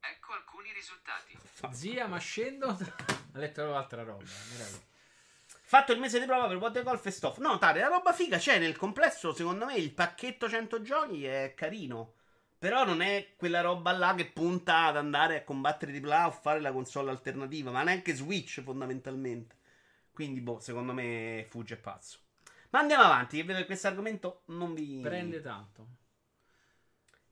Ecco 0.00 0.32
alcuni 0.32 0.72
risultati. 0.72 1.38
Zia, 1.70 2.08
ma 2.08 2.18
scendo. 2.18 2.66
ha 2.66 3.38
letto 3.38 3.76
altra 3.76 4.02
roba. 4.02 4.24
meraviglia. 4.50 4.92
Fatto 5.46 5.92
il 5.92 6.00
mese 6.00 6.18
di 6.18 6.26
prova 6.26 6.48
per 6.48 6.56
What 6.56 6.72
the 6.72 6.82
Golf 6.82 7.06
e 7.06 7.10
Stuff. 7.12 7.38
No, 7.38 7.58
tale, 7.58 7.80
la 7.80 7.86
roba 7.86 8.12
figa 8.12 8.38
c'è 8.38 8.58
nel 8.58 8.76
complesso. 8.76 9.32
Secondo 9.32 9.66
me 9.66 9.76
il 9.76 9.92
pacchetto 9.92 10.48
100 10.48 10.82
giochi 10.82 11.24
è 11.24 11.54
carino. 11.56 12.14
Però 12.64 12.86
non 12.86 13.02
è 13.02 13.34
quella 13.36 13.60
roba 13.60 13.92
là 13.92 14.14
che 14.14 14.24
punta 14.24 14.86
ad 14.86 14.96
andare 14.96 15.36
a 15.36 15.44
combattere 15.44 15.92
di 15.92 16.02
AAA 16.02 16.28
o 16.28 16.30
fare 16.30 16.60
la 16.60 16.72
console 16.72 17.10
alternativa. 17.10 17.70
Ma 17.70 17.82
neanche 17.82 18.14
Switch, 18.14 18.62
fondamentalmente. 18.62 19.54
Quindi, 20.10 20.40
boh, 20.40 20.60
secondo 20.60 20.94
me 20.94 21.44
fugge 21.50 21.76
pazzo. 21.76 22.20
Ma 22.70 22.78
andiamo 22.78 23.02
avanti, 23.02 23.36
che 23.36 23.44
vedo 23.44 23.58
che 23.58 23.66
questo 23.66 23.88
argomento 23.88 24.44
non 24.46 24.72
vi. 24.72 24.98
Prende 25.02 25.42
tanto. 25.42 25.86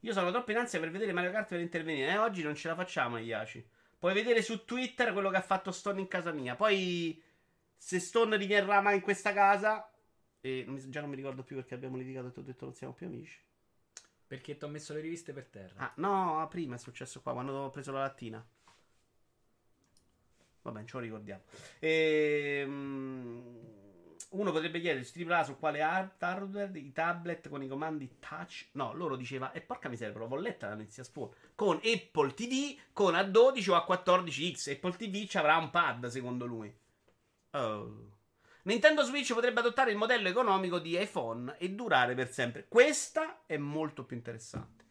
Io 0.00 0.12
sono 0.12 0.30
troppo 0.30 0.50
in 0.50 0.58
ansia 0.58 0.78
per 0.78 0.90
vedere 0.90 1.14
Mario 1.14 1.30
Kart 1.30 1.48
per 1.48 1.60
intervenire. 1.60 2.12
Eh, 2.12 2.18
oggi 2.18 2.42
non 2.42 2.54
ce 2.54 2.68
la 2.68 2.74
facciamo, 2.74 3.16
Iaci. 3.16 3.66
Puoi 3.98 4.12
vedere 4.12 4.42
su 4.42 4.66
Twitter 4.66 5.14
quello 5.14 5.30
che 5.30 5.36
ha 5.36 5.42
fatto 5.42 5.72
Stone 5.72 5.98
in 6.02 6.08
casa 6.08 6.32
mia. 6.32 6.56
Poi, 6.56 7.22
se 7.74 8.00
Stone 8.00 8.36
riverrà 8.36 8.82
mai 8.82 8.96
in 8.96 9.00
questa 9.00 9.32
casa. 9.32 9.90
E 10.42 10.66
già 10.88 11.00
non 11.00 11.08
mi 11.08 11.16
ricordo 11.16 11.42
più 11.42 11.56
perché 11.56 11.72
abbiamo 11.72 11.96
litigato 11.96 12.26
e 12.26 12.32
ti 12.32 12.38
ho 12.38 12.42
detto 12.42 12.66
non 12.66 12.74
siamo 12.74 12.92
più 12.92 13.06
amici. 13.06 13.40
Perché 14.32 14.56
ti 14.56 14.64
ho 14.64 14.68
messo 14.68 14.94
le 14.94 15.00
riviste 15.00 15.34
per 15.34 15.44
terra. 15.44 15.74
Ah, 15.76 15.92
no, 15.96 16.48
prima 16.48 16.76
è 16.76 16.78
successo 16.78 17.20
qua, 17.20 17.34
quando 17.34 17.52
ho 17.52 17.68
preso 17.68 17.92
la 17.92 17.98
lattina. 17.98 18.42
Vabbè, 20.62 20.84
ce 20.86 20.90
lo 20.94 21.00
ricordiamo. 21.00 21.42
Ehm, 21.80 23.42
uno 24.30 24.50
potrebbe 24.50 24.80
chiedersi 24.80 25.22
AAA 25.22 25.44
su 25.44 25.58
quale 25.58 25.82
hard- 25.82 26.22
hardware 26.22 26.78
i 26.78 26.92
tablet 26.92 27.50
con 27.50 27.62
i 27.62 27.68
comandi 27.68 28.16
touch. 28.20 28.68
No, 28.72 28.94
loro 28.94 29.16
diceva, 29.16 29.52
e 29.52 29.60
porca 29.60 29.90
miseria, 29.90 30.14
però 30.14 30.26
l'ho 30.26 30.36
letta 30.36 30.68
la 30.68 30.76
notizia 30.76 31.04
Spawn. 31.04 31.28
Con 31.54 31.78
Apple 31.84 32.32
TV 32.32 32.78
con 32.94 33.12
A12 33.12 33.68
o 33.68 33.74
A14X. 33.74 34.72
Apple 34.72 34.96
TV 34.96 35.26
ci 35.26 35.36
avrà 35.36 35.58
un 35.58 35.68
pad, 35.68 36.06
secondo 36.06 36.46
lui. 36.46 36.74
Oh. 37.50 38.20
Nintendo 38.64 39.02
Switch 39.02 39.34
potrebbe 39.34 39.58
adottare 39.58 39.90
il 39.90 39.96
modello 39.96 40.28
economico 40.28 40.78
di 40.78 41.00
iPhone 41.00 41.56
e 41.58 41.70
durare 41.70 42.14
per 42.14 42.30
sempre. 42.30 42.66
Questa 42.68 43.42
è 43.44 43.56
molto 43.56 44.04
più 44.04 44.14
interessante. 44.14 44.84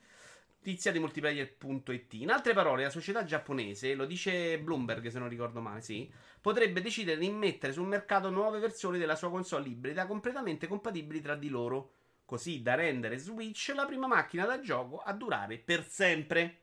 Notizia 0.57 0.91
di 0.91 0.99
multiplayer.it. 0.99 2.13
In 2.15 2.31
altre 2.31 2.53
parole, 2.53 2.83
la 2.83 2.89
società 2.89 3.23
giapponese, 3.23 3.95
lo 3.95 4.05
dice 4.05 4.59
Bloomberg 4.59 5.07
se 5.07 5.19
non 5.19 5.29
ricordo 5.29 5.61
male, 5.61 5.79
sì, 5.79 6.11
potrebbe 6.41 6.81
decidere 6.81 7.17
di 7.17 7.27
immettere 7.27 7.71
sul 7.71 7.87
mercato 7.87 8.29
nuove 8.29 8.59
versioni 8.59 8.99
della 8.99 9.15
sua 9.15 9.29
console 9.29 9.69
ibrida 9.69 10.05
completamente 10.05 10.67
compatibili 10.67 11.21
tra 11.21 11.35
di 11.35 11.47
loro, 11.47 11.93
così 12.25 12.61
da 12.61 12.75
rendere 12.75 13.17
Switch 13.17 13.71
la 13.73 13.85
prima 13.85 14.05
macchina 14.05 14.45
da 14.45 14.59
gioco 14.59 14.99
a 14.99 15.13
durare 15.13 15.57
per 15.57 15.87
sempre. 15.87 16.60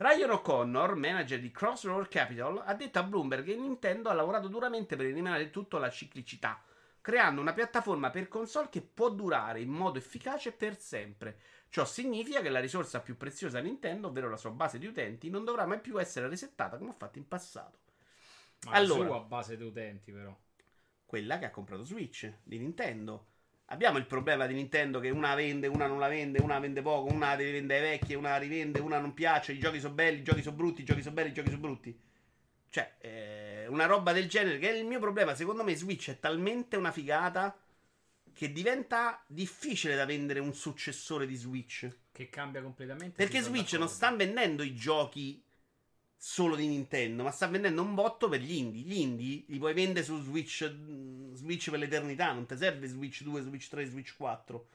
Ryan 0.00 0.30
O'Connor, 0.30 0.94
manager 0.94 1.38
di 1.38 1.50
Crossroad 1.50 2.08
Capital, 2.08 2.62
ha 2.64 2.74
detto 2.74 2.98
a 2.98 3.02
Bloomberg 3.02 3.44
che 3.44 3.54
Nintendo 3.54 4.08
ha 4.08 4.14
lavorato 4.14 4.48
duramente 4.48 4.96
per 4.96 5.04
eliminare 5.04 5.50
tutto 5.50 5.76
la 5.76 5.90
ciclicità 5.90 6.62
creando 7.00 7.40
una 7.40 7.52
piattaforma 7.52 8.10
per 8.10 8.28
console 8.28 8.68
che 8.68 8.82
può 8.82 9.10
durare 9.10 9.60
in 9.60 9.70
modo 9.70 9.98
efficace 9.98 10.52
per 10.52 10.78
sempre. 10.78 11.38
Ciò 11.68 11.84
significa 11.84 12.40
che 12.40 12.50
la 12.50 12.60
risorsa 12.60 13.00
più 13.00 13.16
preziosa 13.16 13.60
Nintendo, 13.60 14.08
ovvero 14.08 14.28
la 14.28 14.36
sua 14.36 14.50
base 14.50 14.78
di 14.78 14.86
utenti, 14.86 15.30
non 15.30 15.44
dovrà 15.44 15.66
mai 15.66 15.80
più 15.80 15.98
essere 16.00 16.28
resettata 16.28 16.76
come 16.76 16.90
ha 16.90 16.94
fatto 16.94 17.18
in 17.18 17.26
passato. 17.26 17.78
Ma 18.66 18.72
Allora. 18.72 19.06
su 19.06 19.12
a 19.12 19.20
base 19.20 19.56
di 19.56 19.64
utenti, 19.64 20.12
però. 20.12 20.36
Quella 21.06 21.38
che 21.38 21.46
ha 21.46 21.50
comprato 21.50 21.84
Switch 21.84 22.32
di 22.42 22.58
Nintendo. 22.58 23.26
Abbiamo 23.72 23.98
il 23.98 24.06
problema 24.06 24.46
di 24.46 24.54
Nintendo 24.54 24.98
che 24.98 25.10
una 25.10 25.34
vende, 25.36 25.68
una 25.68 25.86
non 25.86 26.00
la 26.00 26.08
vende, 26.08 26.40
una 26.40 26.58
vende 26.58 26.82
poco, 26.82 27.12
una 27.12 27.36
deve 27.36 27.52
vendere 27.52 27.80
vecchie, 27.80 28.16
una 28.16 28.36
rivende, 28.36 28.80
una 28.80 28.98
non 28.98 29.14
piace, 29.14 29.52
i 29.52 29.60
giochi 29.60 29.78
sono 29.78 29.94
belli, 29.94 30.20
i 30.20 30.22
giochi 30.24 30.42
sono 30.42 30.56
brutti, 30.56 30.80
i 30.80 30.84
giochi 30.84 31.02
sono 31.02 31.14
belli, 31.14 31.30
i 31.30 31.32
giochi 31.32 31.50
sono 31.50 31.60
brutti. 31.60 32.00
Cioè, 32.68 32.94
eh, 32.98 33.66
una 33.68 33.86
roba 33.86 34.12
del 34.12 34.28
genere, 34.28 34.58
che 34.58 34.70
è 34.70 34.76
il 34.76 34.86
mio 34.86 34.98
problema. 34.98 35.36
Secondo 35.36 35.62
me 35.62 35.76
Switch 35.76 36.10
è 36.10 36.18
talmente 36.18 36.76
una 36.76 36.90
figata 36.90 37.56
che 38.32 38.52
diventa 38.52 39.22
difficile 39.26 39.94
da 39.94 40.04
vendere 40.04 40.40
un 40.40 40.52
successore 40.52 41.26
di 41.26 41.36
Switch. 41.36 41.88
Che 42.10 42.28
cambia 42.28 42.62
completamente. 42.62 43.14
Perché 43.16 43.40
Switch 43.40 43.74
non 43.74 43.88
sta 43.88 44.10
vendendo 44.10 44.64
i 44.64 44.74
giochi 44.74 45.40
solo 46.22 46.54
di 46.54 46.66
Nintendo, 46.66 47.22
ma 47.22 47.30
sta 47.30 47.46
vendendo 47.46 47.80
un 47.80 47.94
botto 47.94 48.28
per 48.28 48.40
gli 48.40 48.52
indie. 48.52 48.82
Gli 48.82 48.98
indie 49.00 49.44
li 49.46 49.56
puoi 49.56 49.72
vendere 49.72 50.04
su 50.04 50.20
Switch, 50.20 50.70
mm, 50.70 51.32
Switch 51.32 51.70
per 51.70 51.78
l'eternità, 51.78 52.30
non 52.32 52.44
ti 52.44 52.58
serve 52.58 52.86
Switch 52.88 53.22
2, 53.22 53.40
Switch 53.40 53.68
3, 53.70 53.86
Switch 53.86 54.14
4. 54.18 54.66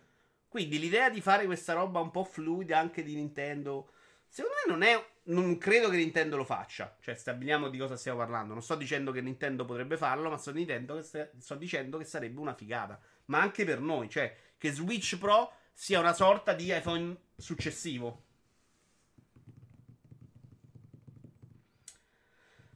Quindi 0.48 0.80
l'idea 0.80 1.12
di 1.12 1.22
fare 1.22 1.46
questa 1.46 1.74
roba 1.74 2.00
un 2.00 2.10
po' 2.10 2.24
fluida 2.24 2.80
anche 2.80 3.04
di 3.04 3.14
Nintendo, 3.14 3.92
secondo 4.28 4.56
me 4.66 4.72
non 4.72 4.82
è. 4.82 5.14
Non 5.26 5.58
credo 5.60 5.90
che 5.90 5.98
Nintendo 5.98 6.36
lo 6.36 6.46
faccia. 6.46 6.98
Cioè, 7.00 7.14
stabiliamo 7.14 7.70
di 7.70 7.78
cosa 7.78 7.96
stiamo 7.96 8.18
parlando. 8.20 8.54
Non 8.54 8.64
sto 8.64 8.76
dicendo 8.76 9.12
che 9.12 9.22
Nintendo 9.22 9.66
potrebbe 9.66 9.98
farlo, 9.98 10.30
ma 10.32 10.38
sto, 10.38 10.52
Nintendo 10.52 10.96
che 10.96 11.04
sta- 11.04 11.30
sto 11.38 11.56
dicendo 11.56 12.00
che 12.00 12.06
sarebbe 12.06 12.40
una 12.40 12.56
figata. 12.56 13.00
Ma 13.26 13.40
anche 13.40 13.66
per 13.66 13.80
noi, 13.80 14.10
cioè, 14.10 14.36
che 14.58 14.72
Switch 14.72 15.18
Pro 15.20 15.52
sia 15.74 16.00
una 16.00 16.14
sorta 16.14 16.54
di 16.54 16.76
iPhone 16.76 17.16
successivo. 17.38 18.25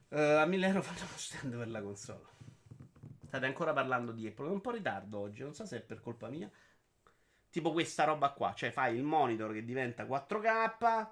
Eh, 0.10 0.20
a 0.20 0.46
1000 0.46 0.68
euro 0.68 0.82
fanno 0.84 1.00
uno 1.00 1.18
stand 1.18 1.56
per 1.58 1.70
la 1.70 1.82
console. 1.82 2.26
State 3.28 3.46
ancora 3.46 3.74
parlando 3.74 4.12
di 4.12 4.26
Apple. 4.28 4.48
È 4.48 4.52
un 4.52 4.62
po' 4.62 4.72
in 4.72 4.78
ritardo 4.78 5.20
oggi. 5.20 5.44
Non 5.44 5.54
so 5.54 5.66
se 5.66 5.78
è 5.78 5.82
per 5.82 6.00
colpa 6.02 6.30
mia. 6.30 6.50
Tipo 7.50 7.72
questa 7.72 8.04
roba 8.06 8.32
qua. 8.32 8.54
Cioè, 8.54 8.72
fai 8.72 8.96
il 8.96 9.04
monitor 9.04 9.54
che 9.54 9.64
diventa 9.64 10.06
4K. 10.06 11.08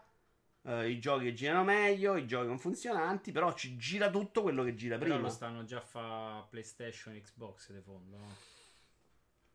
eh, 0.64 0.90
I 0.90 1.00
giochi 1.00 1.26
che 1.26 1.34
girano 1.34 1.64
meglio. 1.64 2.16
I 2.16 2.26
giochi 2.26 2.48
non 2.48 2.58
funzionanti. 2.58 3.32
Però 3.32 3.54
ci 3.54 3.78
gira 3.78 4.10
tutto 4.10 4.42
quello 4.42 4.64
che 4.64 4.74
gira 4.74 4.98
Però 4.98 5.12
prima. 5.14 5.28
lo 5.28 5.34
stanno 5.34 5.64
già 5.64 5.78
a 5.78 5.82
fa 5.82 6.46
PlayStation 6.50 7.14
Xbox 7.22 7.72
di 7.72 7.82
fondo. 7.82 8.18
no? 8.18 8.36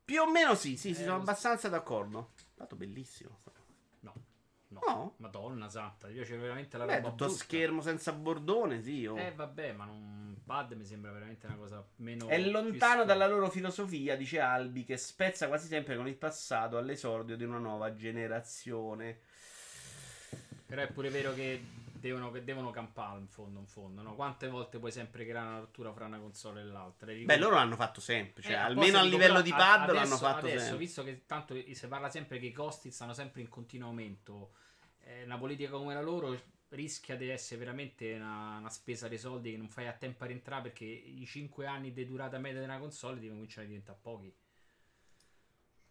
Più 0.05 0.21
o 0.21 0.31
meno 0.31 0.55
sì. 0.55 0.77
Sì, 0.77 0.95
sì, 0.95 1.01
Eh, 1.01 1.05
sono 1.05 1.17
lo 1.17 1.25
so. 1.25 1.31
abbastanza 1.31 1.69
d'accordo. 1.69 2.31
Tanto 2.55 2.77
bellissimo. 2.77 3.41
No. 4.73 4.81
No. 4.87 5.15
Madonna 5.19 5.69
santa, 5.69 6.07
mi 6.09 6.15
piace 6.15 6.37
veramente 6.37 6.77
la 6.79 6.85
Beh, 6.85 6.97
roba 6.97 7.11
tutto 7.11 7.25
brutta. 7.27 7.41
schermo 7.43 7.81
senza 7.81 8.13
bordone, 8.13 8.83
sì. 8.83 9.07
oh. 9.07 9.19
Eh 9.19 9.33
vabbè, 9.35 9.73
ma 9.73 9.85
un 9.85 10.35
pad 10.45 10.73
mi 10.73 10.85
sembra 10.85 11.13
veramente 11.13 11.47
una 11.47 11.57
cosa 11.57 11.85
meno 11.97 12.27
È 12.29 12.39
lontano 12.39 13.05
dalla 13.05 13.27
loro 13.27 13.49
filosofia, 13.51 14.17
dice 14.17 14.41
Albi, 14.41 14.85
che 14.85 14.97
spezza 14.97 15.47
quasi 15.47 15.69
sempre 15.69 15.97
con 15.97 16.09
il 16.09 16.17
passato 16.17 16.77
all'esordio 16.79 17.37
di 17.37 17.45
una 17.45 17.59
nuova 17.59 17.95
generazione. 17.95 19.19
Però 20.67 20.83
è 20.83 20.89
pure 20.91 21.11
vero 21.11 21.35
che 21.35 21.63
devono, 22.03 22.31
devono 22.41 22.71
campare 22.71 23.21
in 23.21 23.29
fondo, 23.29 23.61
in 23.61 23.67
fondo, 23.67 24.03
no? 24.03 24.15
Quante 24.15 24.49
volte 24.49 24.79
puoi 24.79 24.91
sempre 24.91 25.25
creare 25.25 25.49
una 25.49 25.59
rottura 25.61 25.93
fra 25.93 26.07
una 26.07 26.19
console 26.19 26.61
e 26.61 26.65
l'altra? 26.65 27.13
Beh, 27.13 27.37
loro 27.39 27.55
l'hanno 27.55 27.77
fatto 27.77 28.01
sempre, 28.01 28.43
cioè 28.43 28.53
Eh, 28.53 28.57
almeno 28.57 28.99
a 28.99 29.03
livello 29.03 29.35
però, 29.41 29.43
di 29.43 29.51
pad 29.51 29.81
adesso- 29.83 29.95
l'hanno 29.95 30.17
fatto 30.17 30.47
adesso, 30.47 30.59
sempre. 30.59 30.79
visto 30.79 31.05
che 31.05 31.23
tanto 31.27 31.55
si 31.73 31.87
parla 31.89 32.11
sempre 32.11 32.39
che 32.39 32.47
i 32.47 32.53
costi 32.53 32.91
stanno 32.91 33.15
sempre 33.15 33.41
in 33.41 33.49
continuo 33.49 33.89
aumento, 33.89 34.53
eh, 35.05 35.23
una 35.25 35.39
politica 35.39 35.71
come 35.71 35.95
la 35.95 36.03
loro 36.03 36.37
rischia 36.71 37.17
di 37.17 37.29
essere 37.29 37.61
veramente 37.61 38.15
una, 38.15 38.57
una 38.59 38.71
spesa 38.71 39.07
dei 39.07 39.19
soldi 39.19 39.51
che 39.53 39.57
non 39.59 39.69
fai 39.69 39.87
a 39.87 39.93
tempo 39.93 40.25
a 40.25 40.27
rientrare 40.27 40.63
perché 40.63 40.85
i 40.85 41.25
5 41.27 41.67
anni 41.67 41.93
di 41.93 42.05
durata 42.07 42.39
media 42.39 42.59
di 42.61 42.65
una 42.67 42.79
console 42.79 43.21
ti 43.21 43.29
cominciano 43.29 43.65
a 43.65 43.69
diventare 43.69 43.99
pochi. 44.01 44.35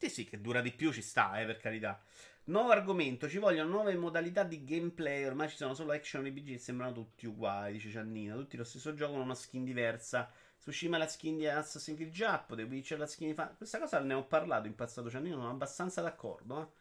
Sì, 0.01 0.09
sì, 0.09 0.25
che 0.25 0.41
dura 0.41 0.61
di 0.61 0.71
più 0.71 0.91
ci 0.91 1.03
sta, 1.03 1.39
eh, 1.39 1.45
per 1.45 1.57
carità. 1.57 2.01
Nuovo 2.45 2.71
argomento, 2.71 3.29
ci 3.29 3.37
vogliono 3.37 3.69
nuove 3.69 3.95
modalità 3.95 4.41
di 4.41 4.63
gameplay, 4.63 5.25
ormai 5.25 5.47
ci 5.47 5.57
sono 5.57 5.75
solo 5.75 5.91
action 5.91 6.25
RPG 6.25 6.53
e 6.53 6.57
sembrano 6.57 6.91
tutti 6.91 7.27
uguali, 7.27 7.73
dice 7.73 7.91
Giannino, 7.91 8.35
tutti 8.35 8.57
lo 8.57 8.63
stesso 8.63 8.95
gioco 8.95 9.11
con 9.11 9.21
una 9.21 9.35
skin 9.35 9.63
diversa. 9.63 10.27
Tsushima 10.59 10.97
la 10.97 11.05
skin 11.05 11.37
di 11.37 11.47
Assassin's 11.47 11.99
Creed 11.99 12.11
Giappo, 12.11 12.55
The 12.55 12.63
Witcher 12.63 12.97
la 12.97 13.05
skin 13.05 13.27
di 13.27 13.33
Fan... 13.35 13.53
Questa 13.55 13.77
cosa 13.77 13.99
ne 13.99 14.15
ho 14.15 14.23
parlato 14.23 14.65
in 14.65 14.73
passato, 14.73 15.07
Giannino, 15.07 15.35
sono 15.35 15.51
abbastanza 15.51 16.01
d'accordo, 16.01 16.61
eh. 16.61 16.79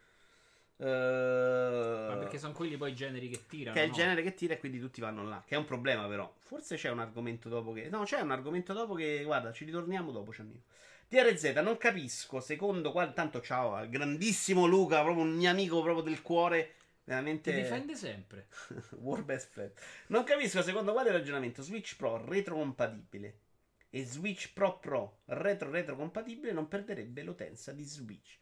Eh, 0.83 2.07
Ma 2.09 2.17
perché 2.17 2.39
sono 2.39 2.55
quelli 2.55 2.79
poi 2.79 2.93
i 2.93 2.95
generi 2.95 3.29
che 3.29 3.45
tirano. 3.47 3.77
Che 3.77 3.83
è 3.83 3.85
il 3.85 3.91
no? 3.91 3.97
genere 3.97 4.23
che 4.23 4.33
tira 4.33 4.55
e 4.55 4.59
quindi 4.59 4.81
tutti 4.81 5.03
vanno 5.03 5.25
là. 5.25 5.43
Che 5.47 5.55
è 5.55 5.59
un 5.59 5.67
problema, 5.67 6.09
però. 6.09 6.33
Forse 6.39 6.77
c'è 6.77 6.89
un 6.89 7.01
argomento 7.01 7.51
dopo 7.51 7.75
che. 7.75 7.91
No, 7.91 8.05
c'è 8.05 8.21
un 8.21 8.31
argomento 8.31 8.73
dopo 8.73 8.95
che. 8.95 9.25
Guarda, 9.25 9.53
ci 9.53 9.67
ritorniamo 9.67 10.11
dopo, 10.11 10.33
Ciannino. 10.33 10.63
DRZ, 11.11 11.43
non 11.57 11.77
capisco. 11.77 12.39
Secondo 12.39 12.93
quale. 12.93 13.13
Tanto 13.13 13.41
ciao, 13.41 13.75
al 13.75 13.89
grandissimo 13.89 14.67
Luca, 14.67 15.03
proprio 15.03 15.25
un 15.25 15.35
mio 15.35 15.51
amico 15.51 15.83
proprio 15.83 16.05
del 16.05 16.23
cuore. 16.23 16.75
Veramente. 17.03 17.53
Ti 17.53 17.61
difende 17.61 17.97
sempre. 17.97 18.47
War 19.03 19.25
best 19.25 19.51
friend. 19.51 19.73
Non 20.07 20.23
capisco 20.23 20.63
secondo 20.63 20.93
quale 20.93 21.11
ragionamento 21.11 21.63
Switch 21.63 21.97
Pro 21.97 22.25
retrocompatibile 22.25 23.39
e 23.91 24.05
Switch 24.05 24.53
Pro 24.53 24.79
Pro 24.79 25.19
retro 25.25 25.69
retrocompatibile 25.69 26.53
non 26.53 26.69
perderebbe 26.69 27.25
l'utenza 27.25 27.73
di 27.73 27.83
Switch. 27.83 28.39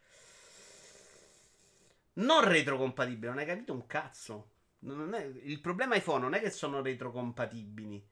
Non 2.14 2.44
retrocompatibile, 2.44 3.28
non 3.28 3.38
hai 3.38 3.46
capito 3.46 3.72
un 3.72 3.86
cazzo. 3.86 4.50
È- 4.80 5.30
il 5.44 5.60
problema 5.60 5.96
iPhone 5.96 6.20
non 6.20 6.34
è 6.34 6.40
che 6.40 6.50
sono 6.50 6.82
retrocompatibili. 6.82 8.06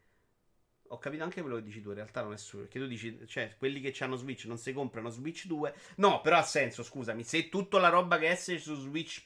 Ho 0.88 0.99
capito 0.99 1.22
anche 1.25 1.40
quello 1.40 1.57
che 1.57 1.62
dici 1.62 1.81
tu, 1.81 1.88
in 1.90 1.96
realtà 1.96 2.22
non 2.22 2.33
è 2.33 2.37
solo. 2.37 2.62
Perché 2.64 2.79
tu 2.79 2.87
dici, 2.87 3.27
cioè, 3.27 3.55
quelli 3.59 3.81
che 3.81 3.94
hanno 4.05 4.16
Switch 4.16 4.44
non 4.44 4.59
si 4.59 4.72
comprano 4.72 5.09
Switch 5.11 5.46
2. 5.46 5.75
No, 5.96 6.20
però 6.20 6.38
ha 6.38 6.42
senso, 6.42 6.83
scusami. 6.83 7.22
Se 7.25 7.49
tutta 7.49 7.79
la 7.79 7.88
roba 7.88 8.18
che 8.18 8.31
esce 8.31 8.59
su 8.59 8.75
Switch 8.75 9.22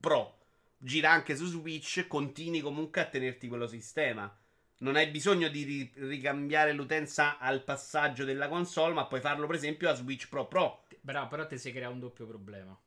Pro 0.00 0.38
gira 0.76 1.10
anche 1.10 1.36
su 1.36 1.46
Switch, 1.46 2.06
continui 2.06 2.60
comunque 2.60 3.00
a 3.00 3.06
tenerti 3.06 3.48
quello 3.48 3.66
sistema. 3.66 4.32
Non 4.78 4.96
hai 4.96 5.06
bisogno 5.08 5.48
di 5.48 5.62
ri- 5.62 5.92
ricambiare 5.94 6.72
l'utenza 6.72 7.38
al 7.38 7.62
passaggio 7.64 8.24
della 8.24 8.48
console, 8.48 8.92
ma 8.92 9.06
puoi 9.06 9.20
farlo, 9.20 9.46
per 9.46 9.56
esempio, 9.56 9.88
a 9.88 9.94
Switch 9.94 10.28
Pro 10.28 10.46
Pro. 10.46 10.84
Bravo, 11.00 11.28
però 11.28 11.46
ti 11.46 11.58
si 11.58 11.72
crea 11.72 11.88
un 11.88 12.00
doppio 12.00 12.26
problema. 12.26 12.78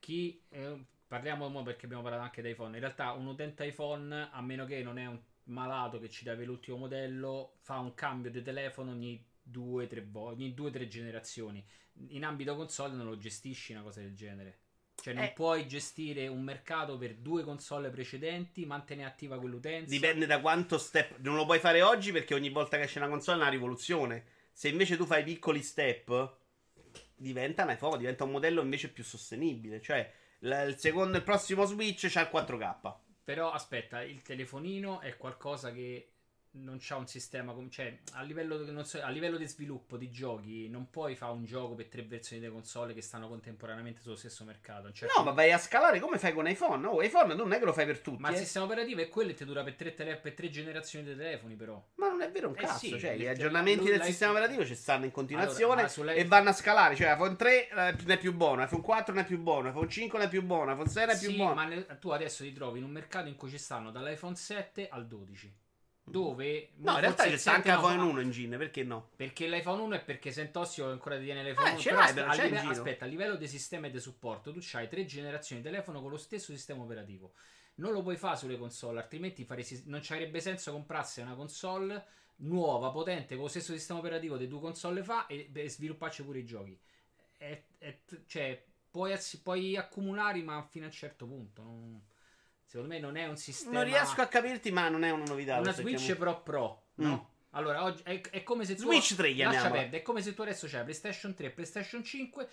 Chi 0.00 0.42
eh, 0.48 0.84
parliamo 1.06 1.48
mo 1.48 1.62
perché 1.62 1.84
abbiamo 1.84 2.02
parlato 2.02 2.24
anche 2.24 2.42
di 2.42 2.50
iPhone. 2.50 2.74
In 2.74 2.80
realtà, 2.80 3.12
un 3.12 3.26
utente 3.26 3.64
iPhone, 3.66 4.30
a 4.32 4.40
meno 4.42 4.64
che 4.64 4.82
non 4.82 4.98
è 4.98 5.06
un 5.06 5.20
malato 5.50 5.98
che 5.98 6.08
ci 6.08 6.24
deve 6.24 6.44
l'ultimo 6.44 6.76
modello, 6.78 7.54
fa 7.60 7.78
un 7.78 7.94
cambio 7.94 8.30
di 8.30 8.42
telefono 8.42 8.90
ogni 8.90 9.22
due 9.42 9.84
o 9.84 9.86
tre 9.86 10.02
volte, 10.02 10.42
ogni 10.42 10.54
due 10.54 10.68
o 10.68 10.72
tre 10.72 10.88
generazioni. 10.88 11.64
In 12.08 12.24
ambito 12.24 12.56
console 12.56 12.94
non 12.94 13.06
lo 13.06 13.16
gestisci 13.18 13.72
una 13.72 13.82
cosa 13.82 14.00
del 14.00 14.14
genere. 14.14 14.58
Cioè, 14.94 15.14
non 15.14 15.24
Eh. 15.24 15.32
puoi 15.32 15.66
gestire 15.66 16.28
un 16.28 16.42
mercato 16.42 16.98
per 16.98 17.14
due 17.16 17.42
console 17.42 17.88
precedenti, 17.90 18.66
mantenere 18.66 19.08
attiva 19.08 19.38
quell'utenza. 19.38 19.90
Dipende 19.90 20.26
da 20.26 20.40
quanto 20.40 20.76
step. 20.78 21.18
Non 21.20 21.36
lo 21.36 21.46
puoi 21.46 21.58
fare 21.58 21.80
oggi 21.82 22.12
perché 22.12 22.34
ogni 22.34 22.50
volta 22.50 22.76
che 22.76 22.82
esce 22.82 22.98
una 22.98 23.08
console 23.08 23.38
è 23.38 23.40
una 23.40 23.50
rivoluzione. 23.50 24.24
Se 24.52 24.68
invece 24.68 24.96
tu 24.98 25.06
fai 25.06 25.24
piccoli 25.24 25.62
step, 25.62 26.36
diventa 27.16 27.64
un 27.64 27.70
iPhone, 27.70 27.96
diventa 27.98 28.24
un 28.24 28.30
modello 28.30 28.60
invece 28.60 28.90
più 28.90 29.02
sostenibile. 29.02 29.80
Cioè, 29.80 30.12
il 30.40 30.74
secondo, 30.78 31.16
il 31.16 31.22
prossimo 31.22 31.64
Switch 31.64 32.06
c'ha 32.10 32.20
il 32.20 32.28
4K. 32.30 32.94
Però 33.22 33.50
aspetta, 33.52 34.02
il 34.02 34.22
telefonino 34.22 35.00
è 35.00 35.16
qualcosa 35.16 35.72
che 35.72 36.12
non 36.52 36.78
c'ha 36.80 36.96
un 36.96 37.06
sistema 37.06 37.52
com- 37.52 37.70
cioè 37.70 37.96
a 38.14 38.22
livello, 38.22 38.68
non 38.72 38.84
so, 38.84 39.00
a 39.00 39.08
livello 39.08 39.36
di 39.36 39.46
sviluppo 39.46 39.96
di 39.96 40.10
giochi 40.10 40.68
non 40.68 40.90
puoi 40.90 41.14
fare 41.14 41.30
un 41.32 41.44
gioco 41.44 41.74
per 41.76 41.86
tre 41.86 42.02
versioni 42.02 42.42
di 42.42 42.48
console 42.48 42.92
che 42.92 43.02
stanno 43.02 43.28
contemporaneamente 43.28 44.00
sullo 44.00 44.16
stesso 44.16 44.42
mercato. 44.44 44.90
Certo- 44.92 45.16
No, 45.18 45.24
ma 45.24 45.30
vai 45.30 45.52
a 45.52 45.58
scalare 45.58 46.00
come 46.00 46.18
fai 46.18 46.32
con 46.32 46.48
iPhone. 46.48 46.82
No, 46.82 47.00
iPhone 47.02 47.34
non 47.34 47.52
è 47.52 47.58
che 47.60 47.64
lo 47.64 47.72
fai 47.72 47.86
per 47.86 48.00
tutti. 48.00 48.20
Ma 48.20 48.30
il 48.30 48.34
eh. 48.34 48.38
sistema 48.38 48.64
operativo 48.64 49.00
è 49.00 49.08
quello 49.08 49.30
e 49.30 49.34
ti 49.34 49.44
dura 49.44 49.62
per 49.62 49.74
tre, 49.74 49.94
tele- 49.94 50.16
per 50.16 50.34
tre 50.34 50.50
generazioni 50.50 51.04
di 51.04 51.14
telefoni 51.16 51.54
però. 51.54 51.80
Ma 51.96 52.08
non 52.08 52.20
è 52.20 52.30
vero 52.32 52.48
un 52.48 52.54
Eh 52.56 52.62
cazzo. 52.62 52.78
sì, 52.78 52.98
cioè, 52.98 53.16
gli 53.16 53.20
il- 53.22 53.28
aggiornamenti 53.28 53.84
del 53.84 54.02
sistema 54.02 54.32
operativo 54.32 54.64
ci 54.64 54.74
stanno 54.74 55.04
in 55.04 55.12
continuazione 55.12 55.82
Allora, 55.82 56.12
e 56.14 56.24
vanno 56.24 56.48
a 56.48 56.52
scalare. 56.52 56.96
Cioè, 56.96 57.12
iPhone 57.14 57.36
3 57.36 57.68
eh, 57.68 57.74
non 57.92 58.10
è 58.10 58.18
più 58.18 58.34
buono, 58.34 58.62
iPhone 58.64 58.82
4 58.82 59.14
non 59.14 59.22
è 59.22 59.26
più 59.26 59.38
buono, 59.38 59.68
iPhone 59.68 59.88
5 59.88 60.18
non 60.18 60.26
è 60.26 60.30
più 60.30 60.42
buono, 60.42 60.72
iPhone 60.72 60.88
6 60.88 61.06
non 61.06 61.14
è 61.14 61.18
più 61.18 61.30
Sì, 61.30 61.36
buono. 61.36 61.54
ma 61.54 61.64
ne- 61.66 61.98
tu 62.00 62.08
adesso 62.10 62.42
ti 62.42 62.52
trovi 62.52 62.78
in 62.80 62.84
un 62.84 62.90
mercato 62.90 63.28
in 63.28 63.36
cui 63.36 63.50
ci 63.50 63.58
stanno 63.58 63.92
dall'iPhone 63.92 64.34
7 64.34 64.88
al 64.88 65.06
12. 65.06 65.54
Dove 66.10 66.70
No, 66.76 66.92
in 66.94 67.00
realtà 67.00 67.22
c'è 67.24 67.28
anche 67.30 67.38
7 67.38 67.68
no, 67.70 67.76
iPhone 67.78 67.96
ma- 67.96 68.04
1 68.04 68.20
in 68.20 68.30
gin, 68.30 68.54
perché 68.58 68.82
no? 68.82 69.10
Perché 69.16 69.46
l'iPhone 69.48 69.82
1 69.82 69.94
è 69.96 70.02
perché 70.04 70.32
Sentossio 70.32 70.90
ancora 70.90 71.18
tiene 71.18 71.42
l'iPhone 71.44 71.68
Eh, 71.68 71.72
1. 71.72 71.80
ce 71.80 71.88
però 71.90 72.00
l'hai, 72.00 72.14
però 72.14 72.34
in 72.34 72.40
live- 72.54 72.66
aspetta, 72.68 73.04
a 73.04 73.08
livello 73.08 73.36
di 73.36 73.46
sistema 73.48 73.86
e 73.86 73.90
di 73.90 74.00
supporto, 74.00 74.52
tu 74.52 74.60
hai 74.72 74.88
tre 74.88 75.04
generazioni 75.04 75.62
di 75.62 75.68
telefono 75.68 76.00
con 76.02 76.10
lo 76.10 76.16
stesso 76.16 76.52
sistema 76.52 76.82
operativo. 76.82 77.32
Non 77.76 77.92
lo 77.92 78.02
puoi 78.02 78.16
fare 78.16 78.36
sulle 78.36 78.58
console, 78.58 78.98
altrimenti 79.00 79.44
fare 79.44 79.62
sis- 79.62 79.84
non 79.84 80.02
ci 80.02 80.12
avrebbe 80.12 80.40
senso 80.40 80.72
comprarsi 80.72 81.20
una 81.20 81.34
console 81.34 82.04
nuova, 82.36 82.90
potente, 82.90 83.34
con 83.34 83.44
lo 83.44 83.50
stesso 83.50 83.72
sistema 83.72 83.98
operativo 84.00 84.36
delle 84.36 84.48
due 84.48 84.60
console 84.60 85.02
fa 85.02 85.26
e, 85.26 85.50
e 85.52 85.68
svilupparci 85.70 86.22
pure 86.24 86.38
i 86.40 86.44
giochi. 86.44 86.78
È- 87.36 87.62
è- 87.78 87.98
cioè, 88.26 88.62
puoi, 88.90 89.16
puoi 89.42 89.76
accumulare, 89.76 90.42
ma 90.42 90.62
fino 90.68 90.84
a 90.84 90.88
un 90.88 90.94
certo 90.94 91.26
punto. 91.26 91.62
non- 91.62 92.02
secondo 92.70 92.92
me 92.94 93.00
non 93.00 93.16
è 93.16 93.26
un 93.26 93.36
sistema. 93.36 93.72
Non 93.72 93.84
riesco 93.84 94.20
a 94.20 94.26
capirti, 94.26 94.70
ma 94.70 94.88
non 94.88 95.02
è 95.02 95.10
una 95.10 95.24
novità. 95.24 95.56
Una 95.58 95.66
lo 95.70 95.72
sappiamo. 95.74 95.98
Switch 95.98 96.16
Pro 96.16 96.40
Pro, 96.42 96.82
Mm. 97.00 97.04
no? 97.04 97.28
Allora, 97.50 97.82
oggi 97.82 98.00
è, 98.04 98.20
è 98.30 98.42
come 98.44 98.64
se 98.64 98.76
tu. 98.76 98.82
Switch 98.82 99.16
3 99.16 99.28
Lascia 99.30 99.34
chiamiamola. 99.50 99.70
perdere, 99.80 99.98
è 99.98 100.02
come 100.02 100.22
se 100.22 100.34
tu 100.34 100.42
adesso 100.42 100.68
c'hai 100.68 100.82
PlayStation 100.84 101.34
3 101.34 101.46
e 101.46 101.50
PlayStation 101.50 102.04
5 102.04 102.48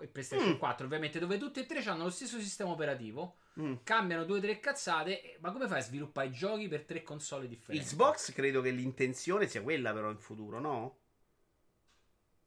e 0.00 0.06
PlayStation 0.06 0.52
Mm. 0.52 0.56
4, 0.58 0.86
ovviamente, 0.86 1.18
dove 1.18 1.36
tutti 1.36 1.60
e 1.60 1.66
tre 1.66 1.82
hanno 1.84 2.04
lo 2.04 2.10
stesso 2.10 2.40
sistema 2.40 2.70
operativo. 2.70 3.36
Mm. 3.60 3.74
Cambiano 3.82 4.24
due 4.24 4.38
o 4.38 4.40
tre 4.40 4.58
cazzate. 4.58 5.36
Ma 5.40 5.50
come 5.52 5.66
fai 5.68 5.78
a 5.80 5.82
sviluppare 5.82 6.28
i 6.28 6.32
giochi 6.32 6.66
per 6.68 6.84
tre 6.84 7.02
console 7.02 7.46
differenti? 7.46 7.84
Xbox 7.86 8.32
credo 8.32 8.62
che 8.62 8.70
l'intenzione 8.70 9.46
sia 9.46 9.60
quella 9.62 9.92
però 9.92 10.10
in 10.10 10.18
futuro, 10.18 10.60
no? 10.60 10.98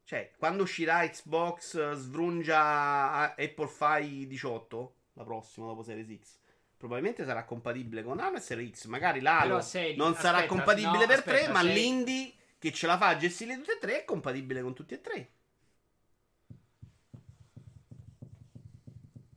Cioè, 0.04 0.32
quando 0.38 0.64
uscirà 0.64 1.08
Xbox 1.08 1.74
eh, 1.76 1.94
svrungia 1.94 2.58
a- 3.12 3.34
Apple 3.38 3.68
Fi 3.68 4.26
18, 4.26 4.94
la 5.12 5.22
prossima 5.24 5.66
dopo 5.66 5.82
Series 5.84 6.20
X. 6.20 6.38
Probabilmente 6.80 7.26
sarà 7.26 7.44
compatibile 7.44 8.02
con 8.02 8.18
One 8.18 8.38
e 8.38 8.40
Series 8.40 8.70
X. 8.74 8.84
Magari 8.86 9.20
sei- 9.60 9.96
non 9.96 10.14
sarà 10.14 10.38
aspetta, 10.38 10.54
compatibile 10.54 11.00
no, 11.00 11.06
per 11.06 11.18
aspetta, 11.18 11.36
tre, 11.36 11.48
ma 11.52 11.60
sei- 11.60 11.74
l'Indie 11.74 12.32
che 12.58 12.72
ce 12.72 12.86
la 12.86 12.96
fa 12.96 13.08
a 13.08 13.16
gestire 13.18 13.54
tutte 13.56 13.74
e 13.74 13.78
tre 13.78 14.00
è 14.00 14.04
compatibile 14.06 14.62
con 14.62 14.72
tutti 14.72 14.94
e 14.94 15.00
tre. 15.02 15.30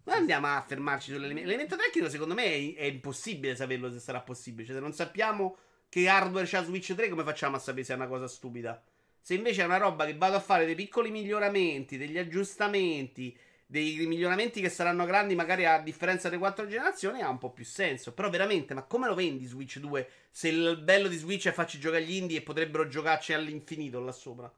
Ma 0.06 0.14
andiamo 0.16 0.48
a 0.48 0.64
fermarci 0.66 1.12
sull'elemento. 1.12 1.50
L'elemento 1.50 1.76
tecnico, 1.76 2.08
secondo 2.08 2.34
me, 2.34 2.46
è, 2.46 2.76
è 2.76 2.84
impossibile 2.86 3.58
saperlo 3.58 3.92
se 3.92 4.00
sarà 4.00 4.22
possibile. 4.22 4.66
Cioè, 4.66 4.76
se 4.76 4.82
non 4.82 4.94
sappiamo 4.94 5.58
che 5.90 6.08
hardware 6.08 6.48
c'ha 6.48 6.64
Switch 6.64 6.96
3, 6.96 7.10
come 7.10 7.26
facciamo 7.26 7.58
a 7.58 7.60
sapere 7.60 7.84
se 7.84 7.92
è 7.92 7.98
una 7.98 8.08
cosa 8.08 8.30
stupida? 8.30 8.82
Se 9.20 9.34
invece 9.34 9.64
è 9.64 9.66
una 9.66 9.76
roba 9.76 10.06
che 10.06 10.16
vado 10.16 10.38
a 10.38 10.40
fare 10.40 10.66
dei 10.66 10.76
piccoli 10.76 11.12
miglioramenti, 11.12 11.98
degli 11.98 12.18
aggiustamenti, 12.18 13.38
dei 13.74 14.06
miglioramenti 14.06 14.62
che 14.62 14.70
saranno 14.70 15.04
grandi, 15.06 15.34
magari 15.34 15.66
a 15.66 15.80
differenza 15.80 16.30
delle 16.30 16.40
quattro 16.40 16.68
generazioni, 16.68 17.22
ha 17.22 17.30
un 17.30 17.40
po' 17.40 17.52
più 17.52 17.66
senso. 17.66 18.14
Però 18.14 18.30
veramente, 18.30 18.76
ma 18.76 18.84
come 18.84 19.08
lo 19.08 19.16
vendi 19.16 19.46
Switch 19.46 19.80
2 19.80 20.08
se 20.30 20.50
il 20.50 20.80
bello 20.84 21.08
di 21.08 21.18
Switch 21.18 21.48
è 21.48 21.52
farci 21.52 21.80
giocare 21.80 22.04
gli 22.04 22.14
indie 22.14 22.38
e 22.40 22.44
potrebbero 22.44 22.88
giocarci 22.88 23.34
all'infinito 23.34 24.00
là 24.00 24.12
sopra? 24.12 24.52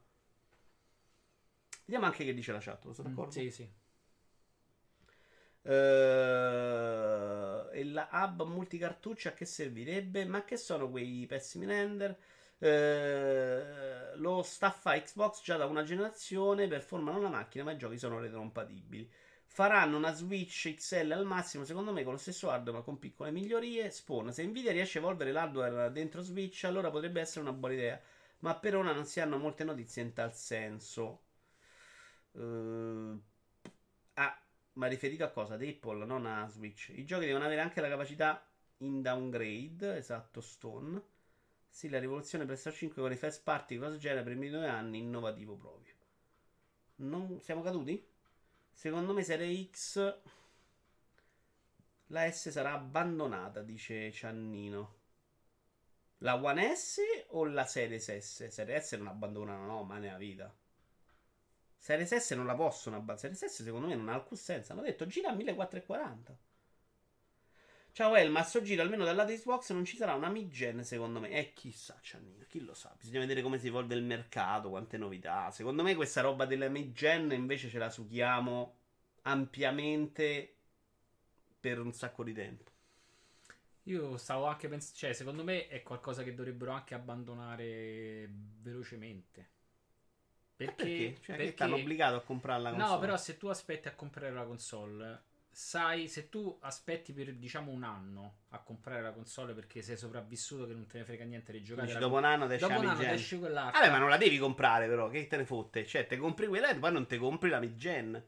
Vediamo 1.86 2.04
anche 2.06 2.24
che 2.24 2.34
dice 2.34 2.52
la 2.52 2.58
chat, 2.60 2.84
lo 2.84 2.92
sono 2.92 3.08
Mm, 3.08 3.08
d'accordo? 3.08 3.30
sì, 3.30 3.50
sì. 3.50 3.66
Eh, 5.62 7.68
e 7.72 7.84
la 7.84 8.08
hub 8.12 8.42
multicartuccia 8.44 9.30
a 9.30 9.32
che 9.32 9.44
servirebbe? 9.44 10.24
Ma 10.24 10.44
che 10.44 10.56
sono 10.56 10.88
quei 10.90 11.26
pessimi 11.26 11.66
render? 11.66 12.16
Eh, 12.58 14.16
lo 14.16 14.42
staffa 14.42 14.98
Xbox 15.00 15.42
già 15.42 15.56
da 15.56 15.66
una 15.66 15.82
generazione 15.82 16.68
per 16.68 16.80
formare 16.82 17.18
una 17.18 17.28
macchina, 17.28 17.64
ma 17.64 17.72
i 17.72 17.78
giochi 17.78 17.98
sono 17.98 18.18
retrocompatibili. 18.20 19.10
Faranno 19.46 19.96
una 19.96 20.12
Switch 20.12 20.74
XL 20.74 21.12
al 21.12 21.24
massimo, 21.26 21.64
secondo 21.64 21.92
me, 21.92 22.02
con 22.02 22.12
lo 22.12 22.18
stesso 22.18 22.50
hardware, 22.50 22.78
ma 22.78 22.84
con 22.84 22.98
piccole 22.98 23.30
migliorie. 23.30 23.90
Spawn. 23.90 24.32
Se 24.32 24.44
Nvidia 24.46 24.72
riesce 24.72 24.98
a 24.98 25.00
evolvere 25.02 25.32
l'hardware 25.32 25.90
dentro 25.92 26.20
Switch, 26.22 26.64
allora 26.64 26.90
potrebbe 26.90 27.20
essere 27.20 27.40
una 27.40 27.52
buona 27.52 27.74
idea. 27.74 28.00
Ma 28.40 28.54
per 28.56 28.76
ora 28.76 28.92
non 28.92 29.06
si 29.06 29.20
hanno 29.20 29.38
molte 29.38 29.64
notizie 29.64 30.02
in 30.02 30.12
tal 30.12 30.34
senso. 30.34 31.22
Eh, 32.32 33.20
ah, 34.14 34.38
ma 34.74 34.86
riferito 34.86 35.24
a 35.24 35.30
cosa? 35.30 35.54
Ad 35.54 35.62
Apple, 35.62 36.04
non 36.04 36.26
a 36.26 36.46
Switch. 36.48 36.92
I 36.94 37.04
giochi 37.04 37.26
devono 37.26 37.44
avere 37.44 37.60
anche 37.60 37.80
la 37.80 37.88
capacità 37.88 38.46
in 38.78 39.02
downgrade. 39.02 39.96
Esatto, 39.96 40.40
Stone. 40.40 41.02
Sì, 41.76 41.90
la 41.90 41.98
rivoluzione 41.98 42.46
PlayStation 42.46 42.88
5 42.88 43.02
con 43.02 43.12
i 43.12 43.16
first 43.16 43.42
party, 43.42 43.76
cosa 43.76 43.98
genera 43.98 44.22
per 44.22 44.32
i 44.32 44.36
primi 44.36 44.50
due 44.50 44.66
anni, 44.66 44.96
innovativo 44.96 45.56
proprio. 45.56 45.92
Non 46.96 47.38
siamo 47.42 47.60
caduti? 47.60 48.02
Secondo 48.72 49.12
me 49.12 49.22
Serie 49.22 49.68
X 49.70 50.20
la 52.06 52.30
S 52.30 52.48
sarà 52.48 52.72
abbandonata, 52.72 53.60
dice 53.60 54.10
Ciannino. 54.10 54.94
La 56.20 56.42
One 56.42 56.74
S 56.74 56.98
o 57.32 57.44
la 57.44 57.66
Series 57.66 58.20
S? 58.20 58.46
Series 58.46 58.86
S 58.86 58.92
non 58.92 59.08
abbandonano, 59.08 59.66
no, 59.66 59.82
ma 59.82 59.98
nella 59.98 60.16
vita. 60.16 60.50
Series 61.76 62.14
S 62.16 62.30
non 62.30 62.46
la 62.46 62.54
possono 62.54 62.96
abbandonare. 62.96 63.36
Series 63.36 63.54
S 63.54 63.62
secondo 63.62 63.88
me 63.88 63.94
non 63.96 64.08
ha 64.08 64.14
alcun 64.14 64.38
senso. 64.38 64.72
Hanno 64.72 64.80
detto 64.80 65.06
gira 65.06 65.28
a 65.28 65.34
1440. 65.34 66.38
Ciao 67.96 68.14
Elma, 68.14 68.40
a 68.40 68.42
sto 68.42 68.60
giro 68.60 68.82
almeno 68.82 69.06
dal 69.06 69.16
lato 69.16 69.32
Xbox 69.32 69.72
non 69.72 69.86
ci 69.86 69.96
sarà 69.96 70.12
una 70.12 70.28
mid-gen 70.28 70.84
secondo 70.84 71.18
me. 71.18 71.30
E 71.30 71.54
chissà, 71.54 71.98
Ciannino, 72.02 72.44
chi 72.46 72.62
lo 72.62 72.74
sa. 72.74 72.94
Bisogna 73.00 73.20
vedere 73.20 73.40
come 73.40 73.58
si 73.58 73.68
evolve 73.68 73.94
il 73.94 74.02
mercato, 74.02 74.68
quante 74.68 74.98
novità. 74.98 75.50
Secondo 75.50 75.82
me 75.82 75.94
questa 75.94 76.20
roba 76.20 76.44
della 76.44 76.68
mid-gen 76.68 77.32
invece 77.32 77.70
ce 77.70 77.78
la 77.78 77.88
suchiamo 77.88 78.76
ampiamente 79.22 80.56
per 81.58 81.80
un 81.80 81.90
sacco 81.94 82.22
di 82.22 82.34
tempo. 82.34 82.70
Io 83.84 84.18
stavo 84.18 84.44
anche 84.44 84.68
pensando, 84.68 84.98
cioè, 84.98 85.14
secondo 85.14 85.42
me 85.42 85.66
è 85.68 85.82
qualcosa 85.82 86.22
che 86.22 86.34
dovrebbero 86.34 86.72
anche 86.72 86.92
abbandonare 86.92 88.28
velocemente. 88.60 89.48
Perché? 90.54 90.74
Perché? 90.74 91.14
Cioè, 91.14 91.36
che 91.36 91.42
perché- 91.44 91.54
ti 91.54 91.62
hanno 91.62 91.76
obbligato 91.76 92.16
a 92.16 92.20
comprare 92.20 92.60
la 92.60 92.70
console. 92.72 92.92
No, 92.92 92.98
però 92.98 93.16
se 93.16 93.38
tu 93.38 93.46
aspetti 93.46 93.88
a 93.88 93.94
comprare 93.94 94.34
la 94.34 94.44
console, 94.44 95.22
sai, 95.58 96.06
se 96.06 96.28
tu 96.28 96.54
aspetti 96.60 97.14
per 97.14 97.32
diciamo 97.32 97.72
un 97.72 97.82
anno 97.82 98.40
a 98.48 98.58
comprare 98.58 99.00
la 99.00 99.12
console 99.12 99.54
perché 99.54 99.80
sei 99.80 99.96
sopravvissuto 99.96 100.66
che 100.66 100.74
non 100.74 100.86
te 100.86 100.98
ne 100.98 101.04
frega 101.04 101.24
niente 101.24 101.50
di 101.50 101.62
giocare 101.62 101.86
Dici, 101.86 101.98
la- 101.98 102.04
dopo 102.04 102.18
un 102.18 102.24
anno 102.24 102.44
esce 102.44 102.66
dopo 102.68 102.72
la 102.74 102.78
un 102.80 102.86
anno 102.98 103.12
esce 103.14 103.38
quell'altra. 103.38 103.80
Vabbè, 103.80 103.90
ma 103.90 103.98
non 103.98 104.10
la 104.10 104.18
devi 104.18 104.36
comprare, 104.36 104.86
però. 104.86 105.08
Che 105.08 105.26
te 105.26 105.38
ne 105.38 105.46
fotte? 105.46 105.86
Cioè, 105.86 106.06
te 106.06 106.18
compri 106.18 106.46
quella 106.46 106.68
e 106.68 106.76
poi 106.76 106.92
non 106.92 107.06
te 107.06 107.16
compri 107.16 107.48
la 107.48 107.58
mid-gen. 107.58 108.22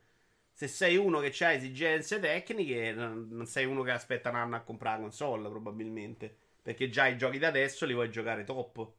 Se 0.55 0.69
sei 0.69 0.97
uno 0.97 1.21
che 1.21 1.45
ha 1.45 1.53
esigenze 1.53 2.19
tecniche, 2.19 2.93
non 2.93 3.45
sei 3.47 3.67
uno 3.67 3.83
che 3.83 3.91
aspetta 3.91 4.31
un 4.31 4.37
anno 4.37 4.57
a 4.57 4.61
comprare 4.61 4.97
la 4.97 5.03
console, 5.03 5.51
probabilmente. 5.51 6.35
Perché 6.63 6.89
già 6.89 7.09
i 7.09 7.19
giochi 7.19 7.39
da 7.39 7.49
adesso 7.49 7.85
li 7.85 7.93
vuoi 7.93 8.11
giocare 8.11 8.45
top. 8.45 8.91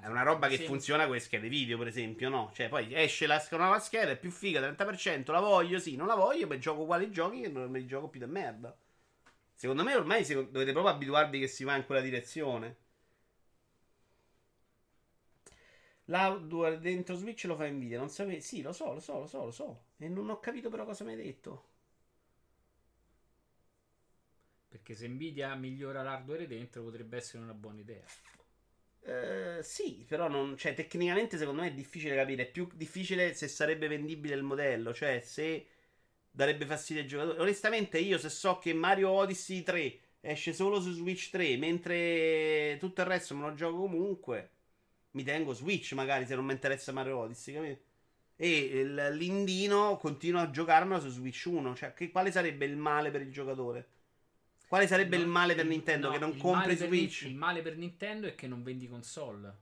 È 0.00 0.06
una 0.08 0.22
roba 0.22 0.48
che 0.48 0.56
Sì. 0.56 0.64
funziona 0.64 1.04
con 1.06 1.14
le 1.14 1.20
schede 1.20 1.48
video, 1.48 1.76
per 1.78 1.86
esempio, 1.88 2.28
no? 2.28 2.50
Cioè, 2.54 2.68
poi 2.68 2.88
esce 2.94 3.26
la 3.26 3.42
nuova 3.52 3.78
scheda, 3.78 4.10
è 4.12 4.18
più 4.18 4.30
figa, 4.30 4.60
30%, 4.60 5.32
la 5.32 5.40
voglio, 5.40 5.78
sì, 5.78 5.96
non 5.96 6.06
la 6.06 6.14
voglio, 6.14 6.46
poi 6.46 6.58
gioco 6.60 6.84
quali 6.86 7.10
giochi 7.10 7.40
che 7.42 7.48
non 7.48 7.70
me 7.70 7.78
li 7.80 7.86
gioco 7.86 8.08
più 8.08 8.20
da 8.20 8.26
merda. 8.26 8.76
Secondo 9.54 9.84
me 9.84 9.94
ormai 9.96 10.24
si- 10.24 10.34
dovete 10.34 10.72
proprio 10.72 10.94
abituarvi 10.94 11.40
che 11.40 11.48
si 11.48 11.64
va 11.64 11.76
in 11.76 11.86
quella 11.86 12.00
direzione. 12.02 12.76
L'hardware 16.06 16.78
dentro 16.80 17.14
Switch 17.14 17.44
lo 17.44 17.56
fa 17.56 17.68
Nvidia, 17.68 17.98
non 17.98 18.08
sapevi? 18.08 18.40
Sì, 18.40 18.62
lo 18.62 18.72
so, 18.72 18.94
lo 18.94 19.00
so, 19.00 19.18
lo 19.18 19.26
so, 19.26 19.44
lo 19.44 19.50
so. 19.50 19.84
E 19.98 20.08
non 20.08 20.30
ho 20.30 20.40
capito 20.40 20.70
però 20.70 20.84
cosa 20.86 21.04
mi 21.04 21.10
hai 21.10 21.16
detto. 21.22 21.64
Perché 24.68 24.94
se 24.94 25.08
Nvidia 25.08 25.54
migliora 25.54 26.02
l'hardware 26.02 26.46
dentro 26.46 26.82
potrebbe 26.82 27.16
essere 27.16 27.42
una 27.42 27.54
buona 27.54 27.80
idea. 27.80 28.04
Eh, 29.06 29.60
sì, 29.62 30.04
però 30.08 30.28
non, 30.28 30.56
cioè, 30.56 30.72
tecnicamente 30.74 31.36
secondo 31.36 31.60
me 31.62 31.68
è 31.68 31.72
difficile 31.74 32.14
capire. 32.16 32.44
È 32.44 32.50
più 32.50 32.68
difficile 32.74 33.34
se 33.34 33.48
sarebbe 33.48 33.86
vendibile 33.88 34.34
il 34.34 34.42
modello, 34.42 34.94
cioè 34.94 35.20
se 35.20 35.66
darebbe 36.30 36.64
fastidio 36.66 37.02
ai 37.02 37.08
giocatori. 37.08 37.38
Onestamente, 37.40 37.98
io 37.98 38.18
se 38.18 38.28
so 38.30 38.58
che 38.58 38.72
Mario 38.72 39.10
Odyssey 39.10 39.62
3 39.62 39.98
esce 40.20 40.52
solo 40.54 40.80
su 40.80 40.92
Switch 40.92 41.30
3, 41.30 41.56
mentre 41.58 42.76
tutto 42.80 43.02
il 43.02 43.06
resto 43.06 43.34
me 43.36 43.42
lo 43.48 43.54
gioco 43.54 43.76
comunque, 43.78 44.50
mi 45.12 45.22
tengo 45.22 45.52
Switch 45.52 45.92
magari 45.92 46.24
se 46.26 46.34
non 46.34 46.44
mi 46.46 46.52
interessa 46.52 46.90
Mario 46.92 47.18
Odyssey, 47.18 47.54
capito? 47.54 47.82
E 48.36 48.84
l'indino 49.12 49.96
continua 49.98 50.42
a 50.42 50.50
giocarmelo 50.50 51.00
su 51.00 51.10
Switch 51.10 51.44
1. 51.46 51.74
Cioè, 51.74 51.92
che- 51.94 52.10
quale 52.10 52.32
sarebbe 52.32 52.64
il 52.66 52.76
male 52.76 53.10
per 53.10 53.20
il 53.22 53.30
giocatore? 53.32 53.88
Quale 54.66 54.86
sarebbe 54.86 55.16
il 55.16 55.26
No, 55.26 55.32
male 55.32 55.54
per 55.54 55.64
il- 55.64 55.70
Nintendo? 55.70 56.06
no, 56.08 56.12
che 56.12 56.18
non 56.18 56.30
il 56.30 56.40
compri 56.40 56.76
Switch? 56.76 57.22
Ni- 57.22 57.30
il 57.30 57.36
male 57.36 57.62
per 57.62 57.76
Nintendo 57.76 58.26
è 58.26 58.34
che 58.34 58.46
non 58.48 58.62
vendi 58.62 58.88
console. 58.88 59.54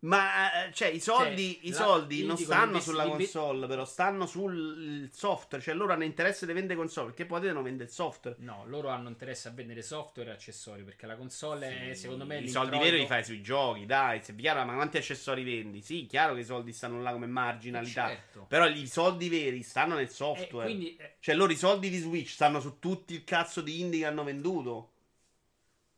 Ma 0.00 0.66
eh, 0.66 0.72
cioè, 0.72 0.88
i 0.88 1.00
soldi, 1.00 1.54
Cioè, 1.54 1.66
i 1.66 1.70
la- 1.70 1.76
soldi 1.76 2.20
io 2.20 2.26
non 2.26 2.36
stanno 2.36 2.80
sulla 2.80 3.04
console, 3.06 3.66
però 3.66 3.84
stanno 3.84 4.26
sul 4.26 5.08
software. 5.12 5.62
Cioè, 5.62 5.74
loro 5.74 5.92
hanno 5.92 6.04
interesse 6.04 6.46
di 6.46 6.52
vendere 6.52 6.78
console. 6.78 7.06
Perché 7.08 7.24
poi 7.24 7.40
devono 7.40 7.62
vendere 7.62 7.84
il 7.84 7.90
software. 7.90 8.36
No, 8.40 8.64
loro 8.66 8.88
hanno 8.88 9.08
interesse 9.08 9.48
a 9.48 9.50
vendere 9.52 9.82
software 9.82 10.30
e 10.30 10.32
accessori. 10.34 10.82
Perché 10.84 11.06
la 11.06 11.16
console 11.16 11.90
è, 11.90 11.94
secondo 11.94 12.24
me, 12.26 12.38
I 12.38 12.48
soldi 12.48 12.78
veri 12.78 12.98
li 12.98 13.06
fai 13.06 13.24
sui 13.24 13.40
giochi, 13.42 13.86
dai. 13.86 14.22
Se 14.22 14.32
è 14.32 14.36
chiaro, 14.36 14.64
ma 14.64 14.74
quanti 14.74 14.98
accessori 14.98 15.42
vendi? 15.42 15.80
Sì, 15.80 16.06
chiaro 16.06 16.34
che 16.34 16.40
i 16.40 16.44
soldi 16.44 16.72
stanno 16.72 17.00
là 17.00 17.12
come 17.12 17.26
marginalità. 17.26 18.08
Certo. 18.08 18.44
Però 18.48 18.66
i 18.68 18.86
soldi 18.86 19.28
veri 19.28 19.62
stanno 19.62 19.94
nel 19.94 20.04
Eh, 20.04 20.08
software. 20.08 20.66
quindi 20.66 20.94
eh, 20.96 21.14
Cioè, 21.20 21.34
loro 21.34 21.52
i 21.52 21.56
soldi 21.56 21.88
di 21.90 21.98
Switch 21.98 22.28
stanno 22.30 22.60
su 22.60 22.78
tutti 22.78 23.14
il 23.14 23.24
cazzo 23.24 23.60
di 23.60 23.80
indie 23.80 24.00
che 24.00 24.06
hanno 24.06 24.24
venduto. 24.24 24.90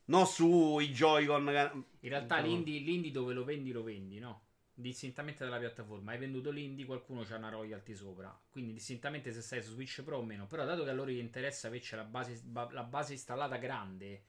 Non 0.09 0.27
sui 0.27 0.91
Joy-Con. 0.91 1.43
in 2.01 2.09
realtà 2.09 2.37
Diciamo- 2.37 2.55
l'indie, 2.55 2.81
l'indie 2.81 3.11
dove 3.11 3.33
lo 3.35 3.45
vendi, 3.45 3.73
lo 3.73 3.83
vendi, 3.83 4.19
no? 4.19 4.43
Distintamente 4.73 5.45
dalla 5.45 5.59
piattaforma. 5.59 6.13
Hai 6.13 6.19
venduto 6.19 6.51
l'indie, 6.51 6.85
qualcuno 6.85 7.25
c'ha 7.25 7.37
una 7.37 7.49
royalty 7.51 7.95
sopra. 7.95 8.37
Quindi 8.49 8.73
distintamente 8.73 9.33
se 9.33 9.43
stai 9.43 9.63
su 9.63 9.73
Switch 9.73 10.03
Pro 10.03 10.19
o 10.19 10.23
meno. 10.23 10.47
Però 10.47 10.65
dato 10.65 10.85
che 10.85 10.91
a 10.91 10.93
loro 10.95 11.11
gli 11.11 11.19
interessa 11.19 11.67
averci 11.67 11.97
la 11.97 12.05
base, 12.05 12.41
ba- 12.45 12.69
la 12.71 12.85
base 12.85 13.13
installata 13.13 13.57
grande 13.57 14.23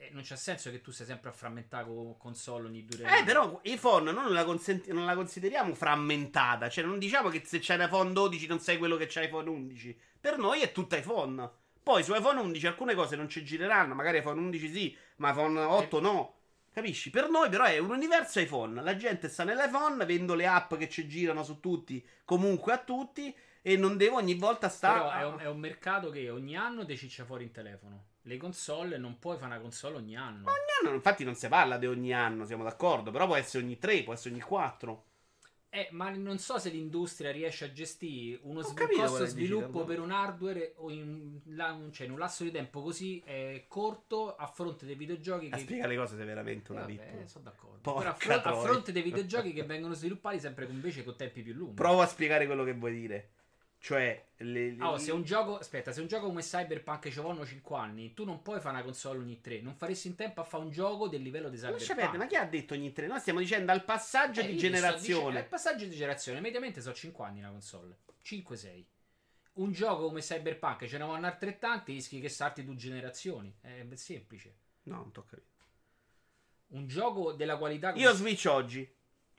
eh, 0.00 0.10
non 0.12 0.22
c'ha 0.24 0.36
senso 0.36 0.70
che 0.70 0.80
tu 0.80 0.90
sei 0.92 1.06
sempre 1.06 1.28
a 1.28 1.32
frammentare 1.32 1.84
con 1.84 2.16
console 2.16 2.66
ogni 2.68 2.84
due 2.84 3.02
Eh, 3.18 3.24
però 3.24 3.60
iPhone 3.64 4.10
non 4.12 4.32
la, 4.32 4.44
consenti- 4.44 4.92
non 4.92 5.04
la 5.04 5.14
consideriamo 5.16 5.74
frammentata. 5.74 6.68
Cioè, 6.68 6.84
non 6.84 6.98
diciamo 6.98 7.28
che 7.28 7.42
se 7.44 7.58
c'è 7.58 7.76
l'iPhone 7.76 8.12
12 8.12 8.46
non 8.46 8.60
sei 8.60 8.78
quello 8.78 8.96
che 8.96 9.06
c'è 9.06 9.24
iPhone 9.26 9.48
11. 9.50 9.98
Per 10.20 10.38
noi 10.38 10.60
è 10.62 10.72
tutto 10.72 10.94
iPhone. 10.96 11.50
Poi 11.88 12.04
su 12.04 12.14
iPhone 12.14 12.38
11 12.40 12.66
alcune 12.66 12.94
cose 12.94 13.16
non 13.16 13.30
ci 13.30 13.42
gireranno. 13.42 13.94
Magari 13.94 14.18
iPhone 14.18 14.38
11 14.38 14.70
sì, 14.70 14.94
ma 15.16 15.30
iPhone 15.30 15.58
8 15.58 16.00
no. 16.00 16.34
Capisci? 16.70 17.08
Per 17.08 17.30
noi, 17.30 17.48
però, 17.48 17.64
è 17.64 17.78
un 17.78 17.88
universo 17.88 18.40
iPhone. 18.40 18.82
La 18.82 18.94
gente 18.94 19.30
sta 19.30 19.42
nell'iPhone, 19.42 20.04
vendo 20.04 20.34
le 20.34 20.46
app 20.46 20.74
che 20.74 20.90
ci 20.90 21.08
girano 21.08 21.42
su 21.42 21.60
tutti, 21.60 22.06
comunque 22.26 22.74
a 22.74 22.76
tutti. 22.76 23.34
E 23.62 23.78
non 23.78 23.96
devo 23.96 24.16
ogni 24.16 24.34
volta 24.34 24.68
stare. 24.68 24.98
Però 24.98 25.12
è 25.12 25.24
un, 25.24 25.38
è 25.38 25.46
un 25.46 25.58
mercato 25.58 26.10
che 26.10 26.28
ogni 26.28 26.58
anno 26.58 26.84
deciccia 26.84 27.24
fuori 27.24 27.44
in 27.44 27.52
telefono. 27.52 28.04
Le 28.20 28.36
console 28.36 28.98
non 28.98 29.18
puoi 29.18 29.38
fare 29.38 29.52
una 29.52 29.60
console 29.62 29.96
ogni 29.96 30.14
anno. 30.14 30.46
Ogni 30.50 30.86
anno, 30.86 30.94
infatti, 30.94 31.24
non 31.24 31.36
si 31.36 31.48
parla 31.48 31.78
di 31.78 31.86
ogni 31.86 32.12
anno, 32.12 32.44
siamo 32.44 32.64
d'accordo. 32.64 33.10
Però 33.10 33.24
può 33.24 33.36
essere 33.36 33.64
ogni 33.64 33.78
3, 33.78 34.02
può 34.02 34.12
essere 34.12 34.34
ogni 34.34 34.42
4. 34.42 35.04
Eh, 35.70 35.88
ma 35.90 36.08
non 36.08 36.38
so 36.38 36.58
se 36.58 36.70
l'industria 36.70 37.30
riesce 37.30 37.66
a 37.66 37.72
gestire 37.72 38.38
uno 38.44 38.60
Ho 38.60 38.62
svi- 38.62 38.74
capito 38.74 39.00
costo 39.02 39.26
sviluppo 39.26 39.84
per 39.84 40.00
un 40.00 40.10
hardware 40.10 40.72
o 40.76 40.90
in, 40.90 41.40
cioè, 41.92 42.06
in 42.06 42.12
un 42.12 42.18
lasso 42.18 42.42
di 42.42 42.50
tempo 42.50 42.80
così 42.80 43.22
eh, 43.26 43.66
corto 43.68 44.34
a 44.34 44.46
fronte 44.46 44.86
dei 44.86 44.94
videogiochi 44.94 45.48
A 45.50 45.56
che 45.56 45.62
spiega 45.62 45.86
le 45.86 45.96
cose 45.96 46.16
sei 46.16 46.24
veramente 46.24 46.72
una 46.72 46.84
pippa. 46.84 47.26
sono 47.26 47.44
d'accordo. 47.44 47.78
Porca 47.82 48.12
Però 48.14 48.40
a, 48.42 48.62
fronte 48.62 48.92
dei 48.92 49.02
videogiochi 49.10 49.52
che 49.52 49.64
vengono 49.64 49.92
sviluppati 49.92 50.40
sempre 50.40 50.66
invece 50.70 51.04
con 51.04 51.16
tempi 51.16 51.42
più 51.42 51.52
lunghi. 51.52 51.74
Provo 51.74 52.00
a 52.00 52.06
spiegare 52.06 52.46
quello 52.46 52.64
che 52.64 52.72
vuoi 52.72 52.92
dire. 52.92 53.30
Cioè, 53.80 54.26
le, 54.38 54.70
le- 54.72 54.84
oh, 54.84 54.98
se 54.98 55.12
un 55.12 55.22
gioco, 55.22 55.56
aspetta, 55.58 55.92
se 55.92 56.00
un 56.00 56.08
gioco 56.08 56.26
come 56.26 56.42
Cyberpunk 56.42 57.08
ci 57.10 57.20
vogliono 57.20 57.46
5 57.46 57.76
anni, 57.76 58.12
tu 58.12 58.24
non 58.24 58.42
puoi 58.42 58.58
fare 58.60 58.74
una 58.74 58.84
console 58.84 59.20
ogni 59.20 59.40
3. 59.40 59.60
Non 59.60 59.76
faresti 59.76 60.08
in 60.08 60.16
tempo 60.16 60.40
a 60.40 60.44
fare 60.44 60.64
un 60.64 60.70
gioco 60.70 61.06
del 61.08 61.22
livello 61.22 61.48
di 61.48 61.56
Cyberpunk. 61.56 61.94
perdere, 61.94 62.18
ma 62.18 62.26
chi 62.26 62.34
ha 62.36 62.44
detto 62.44 62.74
ogni 62.74 62.92
tre? 62.92 63.06
Noi 63.06 63.20
stiamo 63.20 63.38
dicendo 63.38 63.70
al 63.70 63.84
passaggio 63.84 64.40
Eh, 64.40 64.46
di 64.48 64.56
generazione. 64.58 65.20
dicendo- 65.20 65.38
È 65.38 65.44
passaggio 65.44 65.84
di 65.84 65.94
generazione. 65.94 66.40
Mediamente 66.40 66.80
sono 66.80 66.94
5 66.94 67.24
anni 67.24 67.38
una 67.38 67.50
console. 67.50 67.98
5-6. 68.22 68.84
Un 69.54 69.72
gioco 69.72 70.06
come 70.06 70.20
Cyberpunk 70.20 70.86
ce 70.86 70.98
ne 70.98 71.04
vanno 71.04 71.26
altrettanti, 71.26 71.92
rischi 71.92 72.20
che 72.20 72.28
salti 72.28 72.64
due 72.64 72.74
generazioni. 72.76 73.52
È 73.60 73.84
semplice. 73.94 74.54
No, 74.84 74.96
non 74.96 75.12
tocca. 75.12 75.36
Un 76.68 76.86
gioco 76.86 77.32
della 77.32 77.56
qualità 77.56 77.92
come 77.92 78.02
Io 78.02 78.12
Switch 78.12 78.44
oggi. 78.46 78.88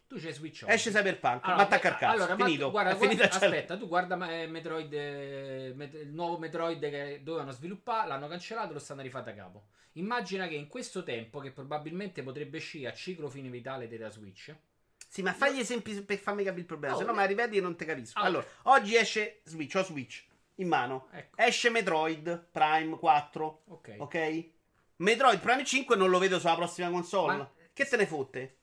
Tu 0.09 0.19
c'hai 0.19 0.33
Switch 0.33 0.63
oggi. 0.63 0.73
Esce 0.73 0.89
Cyberpunk. 0.91 1.43
Allora, 1.43 1.55
ma 1.57 1.61
attacca 1.63 1.91
beh, 1.91 1.95
cazzo. 1.97 2.13
allora, 2.15 2.35
ma 2.35 2.45
finito. 2.45 2.65
tu- 2.65 2.71
guarda, 2.71 2.93
guarda- 2.95 3.29
aspetta, 3.29 3.77
tu 3.77 3.87
guarda 3.87 4.31
eh, 4.31 4.47
Metroid, 4.47 4.91
eh, 4.91 5.71
Met- 5.75 5.93
il 5.93 6.09
nuovo 6.11 6.39
Metroid 6.39 6.79
che 6.89 7.21
dovevano 7.23 7.51
sviluppare, 7.51 8.07
l'hanno 8.07 8.27
cancellato, 8.27 8.73
lo 8.73 8.79
stanno 8.79 9.03
rifatti 9.03 9.29
a 9.29 9.33
capo. 9.35 9.67
Immagina 9.93 10.47
che 10.47 10.55
in 10.55 10.67
questo 10.67 11.03
tempo, 11.03 11.39
che 11.39 11.51
probabilmente 11.51 12.23
potrebbe 12.23 12.57
uscire 12.57 12.89
a 12.89 12.93
ciclo 12.93 13.29
fine 13.29 13.49
vitale 13.49 13.87
della 13.87 14.09
Switch, 14.09 14.53
Sì, 15.07 15.21
ma 15.21 15.31
fai 15.33 15.55
gli 15.55 15.59
esempi 15.59 16.01
per 16.01 16.17
farmi 16.17 16.43
capire 16.43 16.61
il 16.61 16.67
problema. 16.67 16.95
Oh, 16.95 16.97
se 16.97 17.03
no, 17.05 17.11
eh. 17.13 17.15
mi 17.15 17.25
rivedi 17.27 17.57
e 17.57 17.61
non 17.61 17.75
te 17.75 17.85
capisco. 17.85 18.17
Ah, 18.19 18.23
allora, 18.23 18.45
oggi 18.63 18.95
esce 18.95 19.41
Switch. 19.43 19.73
Ho 19.75 19.83
Switch 19.83 20.25
in 20.55 20.67
mano. 20.67 21.07
ecco, 21.11 21.37
Esce 21.37 21.69
Metroid 21.69 22.47
Prime 22.51 22.97
4. 22.97 23.63
ok. 23.67 23.95
Ok? 23.99 24.49
Metroid 24.97 25.39
Prime 25.39 25.63
5 25.63 25.95
non 25.95 26.09
lo 26.09 26.19
vedo 26.19 26.39
sulla 26.39 26.55
prossima 26.55 26.89
console. 26.89 27.37
Ma- 27.37 27.51
Che 27.73 27.85
te 27.85 27.95
ne 27.97 28.05
fotte? 28.05 28.57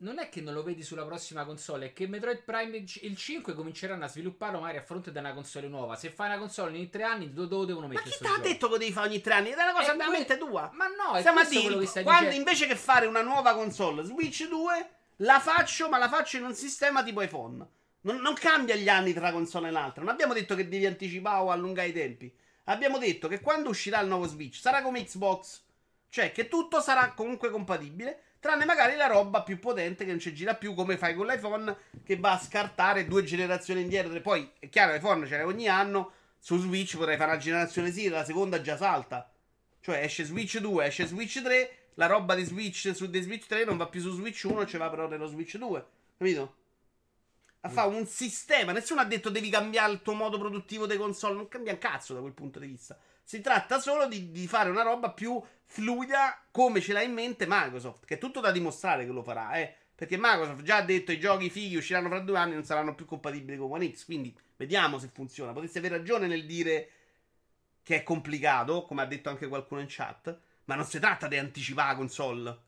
Non 0.00 0.20
è 0.20 0.28
che 0.28 0.40
non 0.40 0.54
lo 0.54 0.62
vedi 0.62 0.84
sulla 0.84 1.04
prossima 1.04 1.44
console, 1.44 1.86
è 1.86 1.92
che 1.92 2.06
Metroid 2.06 2.42
Prime 2.44 2.76
il- 2.76 2.98
il 3.02 3.16
5 3.16 3.52
cominceranno 3.52 4.04
a 4.04 4.08
svilupparlo 4.08 4.60
magari 4.60 4.78
a 4.78 4.82
fronte 4.82 5.10
di 5.10 5.18
una 5.18 5.34
console 5.34 5.66
nuova. 5.66 5.96
Se 5.96 6.10
fai 6.10 6.28
una 6.28 6.38
console 6.38 6.70
ogni 6.70 6.88
tre 6.88 7.02
anni, 7.02 7.32
dove 7.32 7.48
lo 7.52 7.64
devono 7.64 7.88
Ma 7.88 7.94
mettere 7.94 8.10
chi 8.10 8.14
sto 8.16 8.24
ti 8.24 8.30
ha 8.30 8.38
detto 8.38 8.68
che 8.68 8.78
devi 8.78 8.92
fare 8.92 9.08
ogni 9.08 9.20
tre 9.20 9.34
anni? 9.34 9.50
È 9.50 9.54
una 9.54 9.72
cosa 9.72 9.92
Eh, 9.92 9.96
veramente 9.96 10.38
tua. 10.38 10.70
Ma 10.74 10.86
no, 10.86 11.14
è 11.14 11.18
Stiamo 11.20 11.40
a 11.40 11.44
dire, 11.44 11.62
quello 11.62 11.78
che 11.78 11.86
stai 11.86 12.04
quando 12.04 12.28
dicendo. 12.28 12.48
invece 12.48 12.66
che 12.68 12.76
fare 12.76 13.06
una 13.06 13.22
nuova 13.22 13.54
console 13.54 14.04
Switch 14.04 14.46
2, 14.46 14.88
la 15.16 15.40
faccio, 15.40 15.88
ma 15.88 15.98
la 15.98 16.08
faccio 16.08 16.36
in 16.36 16.44
un 16.44 16.54
sistema 16.54 17.02
tipo 17.02 17.20
iPhone. 17.20 17.66
Non, 18.02 18.18
non 18.18 18.34
cambia 18.34 18.76
gli 18.76 18.88
anni 18.88 19.10
tra 19.12 19.22
una 19.22 19.32
console 19.32 19.66
e 19.66 19.70
l'altra. 19.72 20.04
Non 20.04 20.12
abbiamo 20.12 20.32
detto 20.32 20.54
che 20.54 20.68
devi 20.68 20.86
anticipare 20.86 21.42
o 21.42 21.50
allungare 21.50 21.88
i 21.88 21.92
tempi. 21.92 22.32
Abbiamo 22.66 22.98
detto 22.98 23.26
che 23.26 23.40
quando 23.40 23.70
uscirà 23.70 23.98
il 24.00 24.06
nuovo 24.06 24.28
Switch 24.28 24.60
sarà 24.60 24.80
come 24.80 25.02
Xbox. 25.02 25.64
Cioè 26.08 26.30
che 26.30 26.46
tutto 26.46 26.80
sarà 26.80 27.10
comunque 27.14 27.50
compatibile. 27.50 28.22
Tranne 28.40 28.64
magari 28.64 28.94
la 28.94 29.06
roba 29.06 29.42
più 29.42 29.58
potente 29.58 30.04
che 30.04 30.10
non 30.10 30.20
ci 30.20 30.32
gira 30.32 30.54
più, 30.54 30.74
come 30.74 30.96
fai 30.96 31.14
con 31.14 31.26
l'iPhone, 31.26 31.76
che 32.04 32.16
va 32.16 32.32
a 32.32 32.38
scartare 32.38 33.06
due 33.06 33.24
generazioni 33.24 33.80
indietro. 33.80 34.20
Poi 34.20 34.48
è 34.60 34.68
chiaro, 34.68 34.92
l'iPhone 34.92 35.26
ce 35.26 35.36
l'hai 35.36 35.46
ogni 35.46 35.68
anno. 35.68 36.12
Su 36.38 36.56
Switch 36.58 36.96
potrai 36.96 37.16
fare 37.16 37.32
una 37.32 37.40
generazione 37.40 37.90
sì, 37.90 38.08
la 38.08 38.24
seconda 38.24 38.60
già 38.60 38.76
salta. 38.76 39.28
Cioè 39.80 40.02
esce 40.02 40.24
Switch 40.24 40.58
2, 40.58 40.86
esce 40.86 41.06
Switch 41.06 41.42
3, 41.42 41.78
la 41.94 42.06
roba 42.06 42.36
di 42.36 42.44
Switch 42.44 42.94
su 42.94 43.10
di 43.10 43.20
Switch 43.20 43.46
3 43.46 43.64
non 43.64 43.76
va 43.76 43.88
più 43.88 44.00
su 44.00 44.12
Switch 44.12 44.44
1, 44.44 44.66
ci 44.66 44.76
va 44.76 44.88
però 44.88 45.08
nello 45.08 45.26
Switch 45.26 45.56
2. 45.56 45.86
Capito? 46.16 46.54
A 47.62 47.68
fare 47.68 47.88
un 47.88 48.06
sistema. 48.06 48.70
Nessuno 48.70 49.00
ha 49.00 49.04
detto 49.04 49.30
devi 49.30 49.50
cambiare 49.50 49.92
il 49.92 50.02
tuo 50.02 50.14
modo 50.14 50.38
produttivo 50.38 50.86
dei 50.86 50.96
console. 50.96 51.34
Non 51.34 51.48
cambia 51.48 51.72
un 51.72 51.78
cazzo 51.78 52.14
da 52.14 52.20
quel 52.20 52.32
punto 52.32 52.60
di 52.60 52.68
vista. 52.68 52.96
Si 53.28 53.42
tratta 53.42 53.78
solo 53.78 54.08
di, 54.08 54.30
di 54.30 54.46
fare 54.46 54.70
una 54.70 54.80
roba 54.80 55.10
più 55.10 55.38
fluida 55.66 56.46
come 56.50 56.80
ce 56.80 56.94
l'ha 56.94 57.02
in 57.02 57.12
mente 57.12 57.44
Microsoft. 57.46 58.06
Che 58.06 58.14
è 58.14 58.18
tutto 58.18 58.40
da 58.40 58.50
dimostrare 58.50 59.04
che 59.04 59.12
lo 59.12 59.22
farà, 59.22 59.52
eh. 59.58 59.70
Perché 59.94 60.16
Microsoft 60.16 60.62
già 60.62 60.76
ha 60.76 60.82
detto 60.82 61.12
i 61.12 61.20
giochi 61.20 61.50
fighi 61.50 61.76
usciranno 61.76 62.08
fra 62.08 62.20
due 62.20 62.38
anni 62.38 62.54
non 62.54 62.64
saranno 62.64 62.94
più 62.94 63.04
compatibili 63.04 63.58
con 63.58 63.70
One 63.70 63.92
X. 63.92 64.06
Quindi 64.06 64.34
vediamo 64.56 64.98
se 64.98 65.10
funziona. 65.12 65.52
Potreste 65.52 65.76
aver 65.76 65.90
ragione 65.90 66.26
nel 66.26 66.46
dire 66.46 66.90
che 67.82 67.96
è 67.96 68.02
complicato, 68.02 68.86
come 68.86 69.02
ha 69.02 69.06
detto 69.06 69.28
anche 69.28 69.46
qualcuno 69.46 69.82
in 69.82 69.88
chat. 69.90 70.34
Ma 70.64 70.74
non 70.74 70.86
si 70.86 70.98
tratta 70.98 71.28
di 71.28 71.36
anticipare 71.36 71.90
la 71.90 71.96
console. 71.96 72.58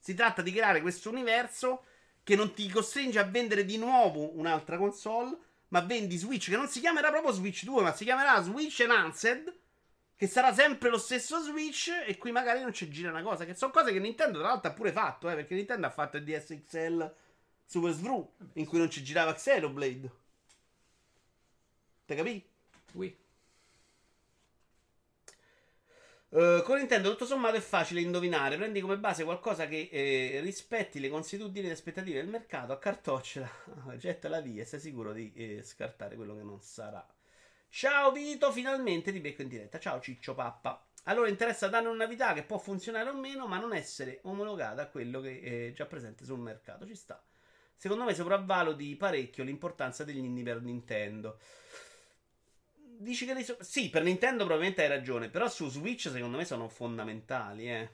Si 0.00 0.14
tratta 0.14 0.42
di 0.42 0.50
creare 0.50 0.80
questo 0.80 1.10
universo 1.10 1.84
che 2.24 2.34
non 2.34 2.54
ti 2.54 2.68
costringe 2.68 3.20
a 3.20 3.24
vendere 3.24 3.64
di 3.64 3.78
nuovo 3.78 4.36
un'altra 4.36 4.78
console, 4.78 5.38
ma 5.70 5.80
vendi 5.80 6.16
Switch 6.16 6.48
che 6.48 6.56
non 6.56 6.68
si 6.68 6.80
chiamerà 6.80 7.10
proprio 7.10 7.32
Switch 7.32 7.64
2, 7.64 7.82
ma 7.82 7.94
si 7.94 8.04
chiamerà 8.04 8.40
Switch 8.42 8.80
Enhanced, 8.80 9.58
che 10.16 10.26
sarà 10.26 10.52
sempre 10.52 10.90
lo 10.90 10.98
stesso 10.98 11.40
Switch 11.40 11.90
e 12.06 12.18
qui 12.18 12.30
magari 12.30 12.60
non 12.60 12.72
ci 12.72 12.88
gira 12.90 13.10
una 13.10 13.22
cosa, 13.22 13.44
che 13.44 13.54
sono 13.54 13.72
cose 13.72 13.92
che 13.92 14.00
Nintendo 14.00 14.38
tra 14.38 14.48
l'altro 14.48 14.70
ha 14.70 14.74
pure 14.74 14.92
fatto, 14.92 15.30
eh, 15.30 15.34
perché 15.34 15.54
Nintendo 15.54 15.86
ha 15.86 15.90
fatto 15.90 16.16
il 16.16 16.24
DSXL 16.24 17.14
Super 17.64 17.92
Svru, 17.92 18.34
in 18.54 18.66
cui 18.66 18.78
non 18.78 18.90
ci 18.90 19.02
girava 19.02 19.32
Xenoblade. 19.32 20.10
Te 22.04 22.14
capì? 22.16 22.44
Ui. 22.94 23.16
Eh, 26.32 26.62
con 26.64 26.76
Nintendo 26.76 27.10
tutto 27.10 27.26
sommato 27.26 27.56
è 27.56 27.60
facile 27.60 28.00
indovinare. 28.00 28.56
Prendi 28.56 28.80
come 28.80 28.98
base 28.98 29.24
qualcosa 29.24 29.66
che 29.66 29.88
eh, 29.90 30.40
rispetti 30.40 31.00
le 31.00 31.08
consuetudini 31.08 31.64
e 31.64 31.68
le 31.68 31.74
aspettative 31.74 32.20
del 32.20 32.28
mercato, 32.28 32.72
accartoccela, 32.72 33.50
gettala 33.98 34.40
via 34.40 34.62
e 34.62 34.64
sei 34.64 34.80
sicuro 34.80 35.12
di 35.12 35.32
eh, 35.34 35.62
scartare 35.62 36.14
quello 36.16 36.36
che 36.36 36.42
non 36.42 36.60
sarà. 36.60 37.04
Ciao 37.68 38.12
Vito, 38.12 38.52
finalmente 38.52 39.12
ti 39.12 39.20
becco 39.20 39.42
in 39.42 39.48
diretta. 39.48 39.78
Ciao 39.80 40.00
Ciccio 40.00 40.34
Pappa. 40.34 40.84
Allora 41.04 41.28
interessa 41.28 41.68
dare 41.68 41.88
una 41.88 42.04
novità 42.04 42.32
che 42.32 42.42
può 42.44 42.58
funzionare 42.58 43.08
o 43.10 43.14
meno, 43.14 43.46
ma 43.46 43.58
non 43.58 43.74
essere 43.74 44.20
omologata 44.22 44.82
a 44.82 44.86
quello 44.86 45.20
che 45.20 45.40
è 45.40 45.72
già 45.72 45.86
presente 45.86 46.24
sul 46.24 46.38
mercato. 46.38 46.86
Ci 46.86 46.94
sta. 46.94 47.20
Secondo 47.74 48.04
me 48.04 48.14
sopravvaluti 48.14 48.94
parecchio 48.96 49.42
l'importanza 49.42 50.04
degli 50.04 50.18
indie 50.18 50.44
per 50.44 50.60
Nintendo. 50.60 51.38
Dici 53.02 53.24
che 53.24 53.42
so- 53.42 53.56
Sì, 53.62 53.88
per 53.88 54.02
Nintendo 54.02 54.44
probabilmente 54.44 54.82
hai 54.82 54.88
ragione, 54.88 55.30
però 55.30 55.48
su 55.48 55.68
Switch 55.70 56.10
secondo 56.10 56.36
me 56.36 56.44
sono 56.44 56.68
fondamentali, 56.68 57.68
eh. 57.70 57.88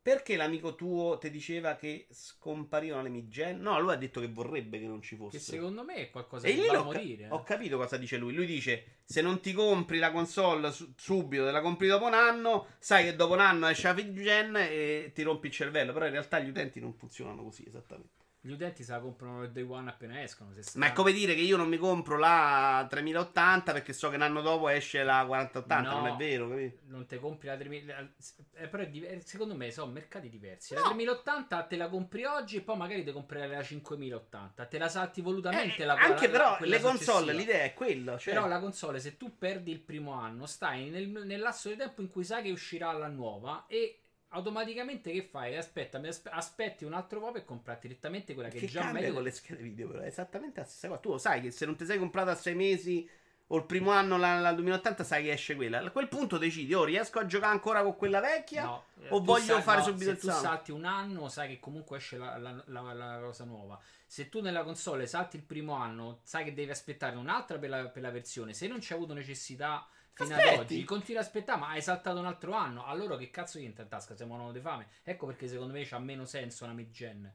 Perché 0.00 0.36
l'amico 0.36 0.74
tuo 0.76 1.18
ti 1.18 1.30
diceva 1.30 1.74
che 1.74 2.06
scomparivano 2.10 3.02
le 3.02 3.08
mid-gen? 3.08 3.60
No, 3.60 3.78
lui 3.80 3.92
ha 3.92 3.96
detto 3.96 4.20
che 4.20 4.28
vorrebbe 4.28 4.78
che 4.78 4.86
non 4.86 5.02
ci 5.02 5.16
fosse. 5.16 5.36
Che 5.36 5.42
secondo 5.44 5.82
me 5.84 5.96
è 5.96 6.10
qualcosa 6.10 6.46
E 6.46 6.54
che 6.54 6.64
va 6.64 6.72
a 6.74 6.76
ho, 6.78 6.82
ca- 6.82 6.84
morire. 6.84 7.24
eh. 7.24 7.28
ho 7.30 7.42
capito 7.42 7.76
cosa 7.76 7.96
dice 7.96 8.16
lui. 8.16 8.32
Lui 8.32 8.46
dice: 8.46 9.00
Se 9.04 9.20
non 9.20 9.40
ti 9.40 9.52
compri 9.52 9.98
la 9.98 10.12
console 10.12 10.70
su- 10.70 10.92
subito, 10.96 11.44
te 11.44 11.50
la 11.50 11.60
compri 11.60 11.88
dopo 11.88 12.06
un 12.06 12.14
anno, 12.14 12.68
sai 12.78 13.04
che 13.04 13.16
dopo 13.16 13.34
un 13.34 13.40
anno 13.40 13.66
esce 13.66 13.88
la 13.88 14.12
gen 14.12 14.56
e 14.56 15.10
ti 15.12 15.22
rompi 15.22 15.48
il 15.48 15.52
cervello. 15.52 15.92
Però 15.92 16.06
in 16.06 16.12
realtà 16.12 16.38
gli 16.38 16.48
utenti 16.48 16.78
non 16.80 16.94
funzionano 16.94 17.42
così 17.42 17.64
esattamente. 17.66 18.15
Gli 18.46 18.52
utenti 18.52 18.84
se 18.84 18.92
la 18.92 19.00
comprano 19.00 19.42
il 19.42 19.50
day 19.50 19.64
one 19.64 19.88
appena 19.90 20.22
escono. 20.22 20.50
Ma 20.74 20.86
è 20.86 20.92
come 20.92 21.10
dire 21.12 21.34
che 21.34 21.40
io 21.40 21.56
non 21.56 21.68
mi 21.68 21.78
compro 21.78 22.16
la 22.16 22.86
3080 22.88 23.72
perché 23.72 23.92
so 23.92 24.08
che 24.08 24.14
un 24.14 24.22
anno 24.22 24.40
dopo 24.40 24.68
esce 24.68 25.02
la 25.02 25.24
4080. 25.26 25.90
No. 25.90 25.98
Non 26.00 26.06
è 26.12 26.16
vero, 26.16 26.48
capito? 26.48 26.78
Non 26.84 27.06
te 27.06 27.18
compri 27.18 27.48
la 27.48 27.56
3000. 27.56 28.12
eh, 28.54 28.68
però 28.68 28.84
diver- 28.84 29.24
secondo 29.24 29.56
me 29.56 29.72
sono 29.72 29.90
mercati 29.90 30.28
diversi. 30.28 30.74
La 30.74 30.80
No. 30.82 30.86
3080 30.94 31.62
te 31.64 31.76
la 31.76 31.88
compri 31.88 32.24
oggi 32.24 32.56
e 32.58 32.60
poi 32.60 32.76
magari 32.76 33.02
te 33.02 33.12
comprerai 33.12 33.48
la 33.50 33.62
5080. 33.62 34.64
Te 34.66 34.78
la 34.78 34.88
salti 34.88 35.20
volutamente. 35.22 35.82
Eh, 35.82 35.84
la, 35.86 35.94
anche 35.94 36.26
la- 36.26 36.32
però 36.32 36.56
le 36.60 36.80
console, 36.80 36.98
successiva. 36.98 37.32
l'idea 37.32 37.64
è 37.64 37.74
quella. 37.74 38.16
Cioè, 38.16 38.32
Però 38.32 38.46
la 38.46 38.60
console, 38.60 39.00
se 39.00 39.16
tu 39.16 39.36
perdi 39.36 39.72
il 39.72 39.80
primo 39.80 40.12
anno, 40.12 40.46
stai 40.46 40.88
nel, 40.90 41.08
nel 41.08 41.40
lasso 41.40 41.68
di 41.68 41.76
tempo 41.76 42.00
in 42.00 42.08
cui 42.08 42.22
sai 42.22 42.44
che 42.44 42.50
uscirà 42.52 42.92
la 42.92 43.08
nuova 43.08 43.64
e 43.66 44.02
automaticamente 44.36 45.10
che 45.10 45.22
fai? 45.22 45.56
Aspetta, 45.56 46.00
aspetti 46.30 46.84
un 46.84 46.92
altro 46.92 47.20
po' 47.20 47.32
per 47.32 47.44
comprare 47.44 47.78
direttamente 47.82 48.34
quella 48.34 48.48
che, 48.48 48.58
che 48.58 48.66
già 48.66 48.92
meglio. 48.92 49.14
con 49.14 49.22
le 49.22 49.30
schede 49.30 49.62
video, 49.62 49.88
però 49.88 50.00
è 50.00 50.06
esattamente 50.06 50.60
la 50.60 50.66
stessa 50.66 50.88
cosa. 50.88 51.00
Tu 51.00 51.10
lo 51.10 51.18
sai 51.18 51.40
che 51.40 51.50
se 51.50 51.66
non 51.66 51.76
ti 51.76 51.84
sei 51.84 51.98
comprato 51.98 52.30
a 52.30 52.34
sei 52.34 52.54
mesi 52.54 53.08
o 53.48 53.56
il 53.58 53.64
primo 53.64 53.92
anno 53.92 54.16
la, 54.18 54.40
la 54.40 54.52
2080 54.52 55.04
sai 55.04 55.24
che 55.24 55.32
esce 55.32 55.54
quella. 55.54 55.78
A 55.80 55.90
quel 55.90 56.08
punto 56.08 56.36
decidi, 56.36 56.74
oh, 56.74 56.84
riesco 56.84 57.18
a 57.18 57.26
giocare 57.26 57.52
ancora 57.52 57.82
con 57.82 57.96
quella 57.96 58.20
vecchia? 58.20 58.64
No, 58.64 58.84
o 59.08 59.18
tu 59.18 59.24
voglio 59.24 59.54
sai- 59.54 59.62
fare 59.62 59.78
no, 59.78 59.84
subito 59.84 60.04
se 60.04 60.10
il 60.10 60.18
tu 60.18 60.26
salto? 60.26 60.42
salti 60.42 60.70
un 60.72 60.84
anno, 60.84 61.28
sai 61.28 61.48
che 61.48 61.60
comunque 61.60 61.96
esce 61.98 62.16
la, 62.18 62.36
la- 62.38 62.62
la- 62.66 62.92
la 62.92 63.18
cosa 63.22 63.44
nuova. 63.44 63.80
Se 64.04 64.28
tu 64.28 64.40
nella 64.40 64.62
console 64.64 65.06
salti 65.06 65.36
il 65.36 65.42
primo 65.42 65.74
anno, 65.74 66.20
sai 66.24 66.44
che 66.44 66.54
devi 66.54 66.70
aspettare 66.70 67.16
un'altra 67.16 67.58
per 67.58 67.68
la, 67.70 67.86
per 67.88 68.02
la 68.02 68.10
versione. 68.10 68.52
Se 68.52 68.66
non 68.66 68.78
c'è 68.80 68.94
avuto 68.94 69.14
necessità 69.14 69.86
fino 70.24 70.34
ad 70.34 70.40
Aspetti. 70.40 70.58
oggi, 70.60 70.84
continui 70.84 71.20
ad 71.20 71.26
aspettare, 71.26 71.58
ma 71.60 71.68
hai 71.68 71.82
saltato 71.82 72.18
un 72.18 72.26
altro 72.26 72.52
anno. 72.52 72.84
Allora 72.86 73.16
che 73.18 73.30
cazzo 73.30 73.58
gli 73.58 73.64
entra 73.64 73.82
in 73.82 73.88
tasca? 73.90 74.16
Siamo 74.16 74.34
uomo 74.36 74.52
di 74.52 74.60
fame. 74.60 74.88
Ecco 75.02 75.26
perché 75.26 75.46
secondo 75.48 75.72
me 75.74 75.84
c'ha 75.84 75.98
meno 75.98 76.24
senso 76.24 76.64
una 76.64 76.72
mid-gen. 76.72 77.32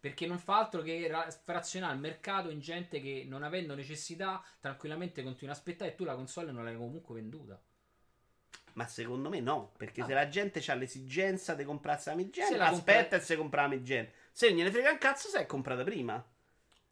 Perché 0.00 0.26
non 0.26 0.38
fa 0.38 0.58
altro 0.58 0.82
che 0.82 1.08
ra- 1.08 1.28
frazionare 1.30 1.94
il 1.94 2.00
mercato 2.00 2.50
in 2.50 2.60
gente 2.60 3.00
che 3.00 3.24
non 3.26 3.42
avendo 3.42 3.74
necessità 3.74 4.42
tranquillamente 4.60 5.22
continua 5.24 5.52
a 5.54 5.56
aspettare 5.56 5.90
e 5.92 5.94
tu 5.96 6.04
la 6.04 6.14
console 6.14 6.52
non 6.52 6.62
l'hai 6.64 6.76
comunque 6.76 7.14
venduta. 7.14 7.60
Ma 8.74 8.86
secondo 8.86 9.28
me 9.28 9.40
no, 9.40 9.72
perché 9.76 10.02
Ah. 10.02 10.06
se 10.06 10.14
la 10.14 10.28
gente 10.28 10.62
ha 10.70 10.74
l'esigenza 10.74 11.54
di 11.54 11.64
comprarsi 11.64 12.10
la 12.10 12.16
Se 12.46 12.56
la 12.56 12.66
aspetta 12.68 13.00
compra- 13.00 13.16
e 13.16 13.20
si 13.20 13.36
compra 13.36 13.62
la 13.62 13.68
Migen. 13.68 14.08
Se 14.30 14.48
non 14.48 14.56
gliene 14.58 14.70
frega 14.70 14.92
un 14.92 14.98
cazzo, 14.98 15.28
se 15.28 15.40
è 15.40 15.46
comprata 15.46 15.82
prima. 15.82 16.24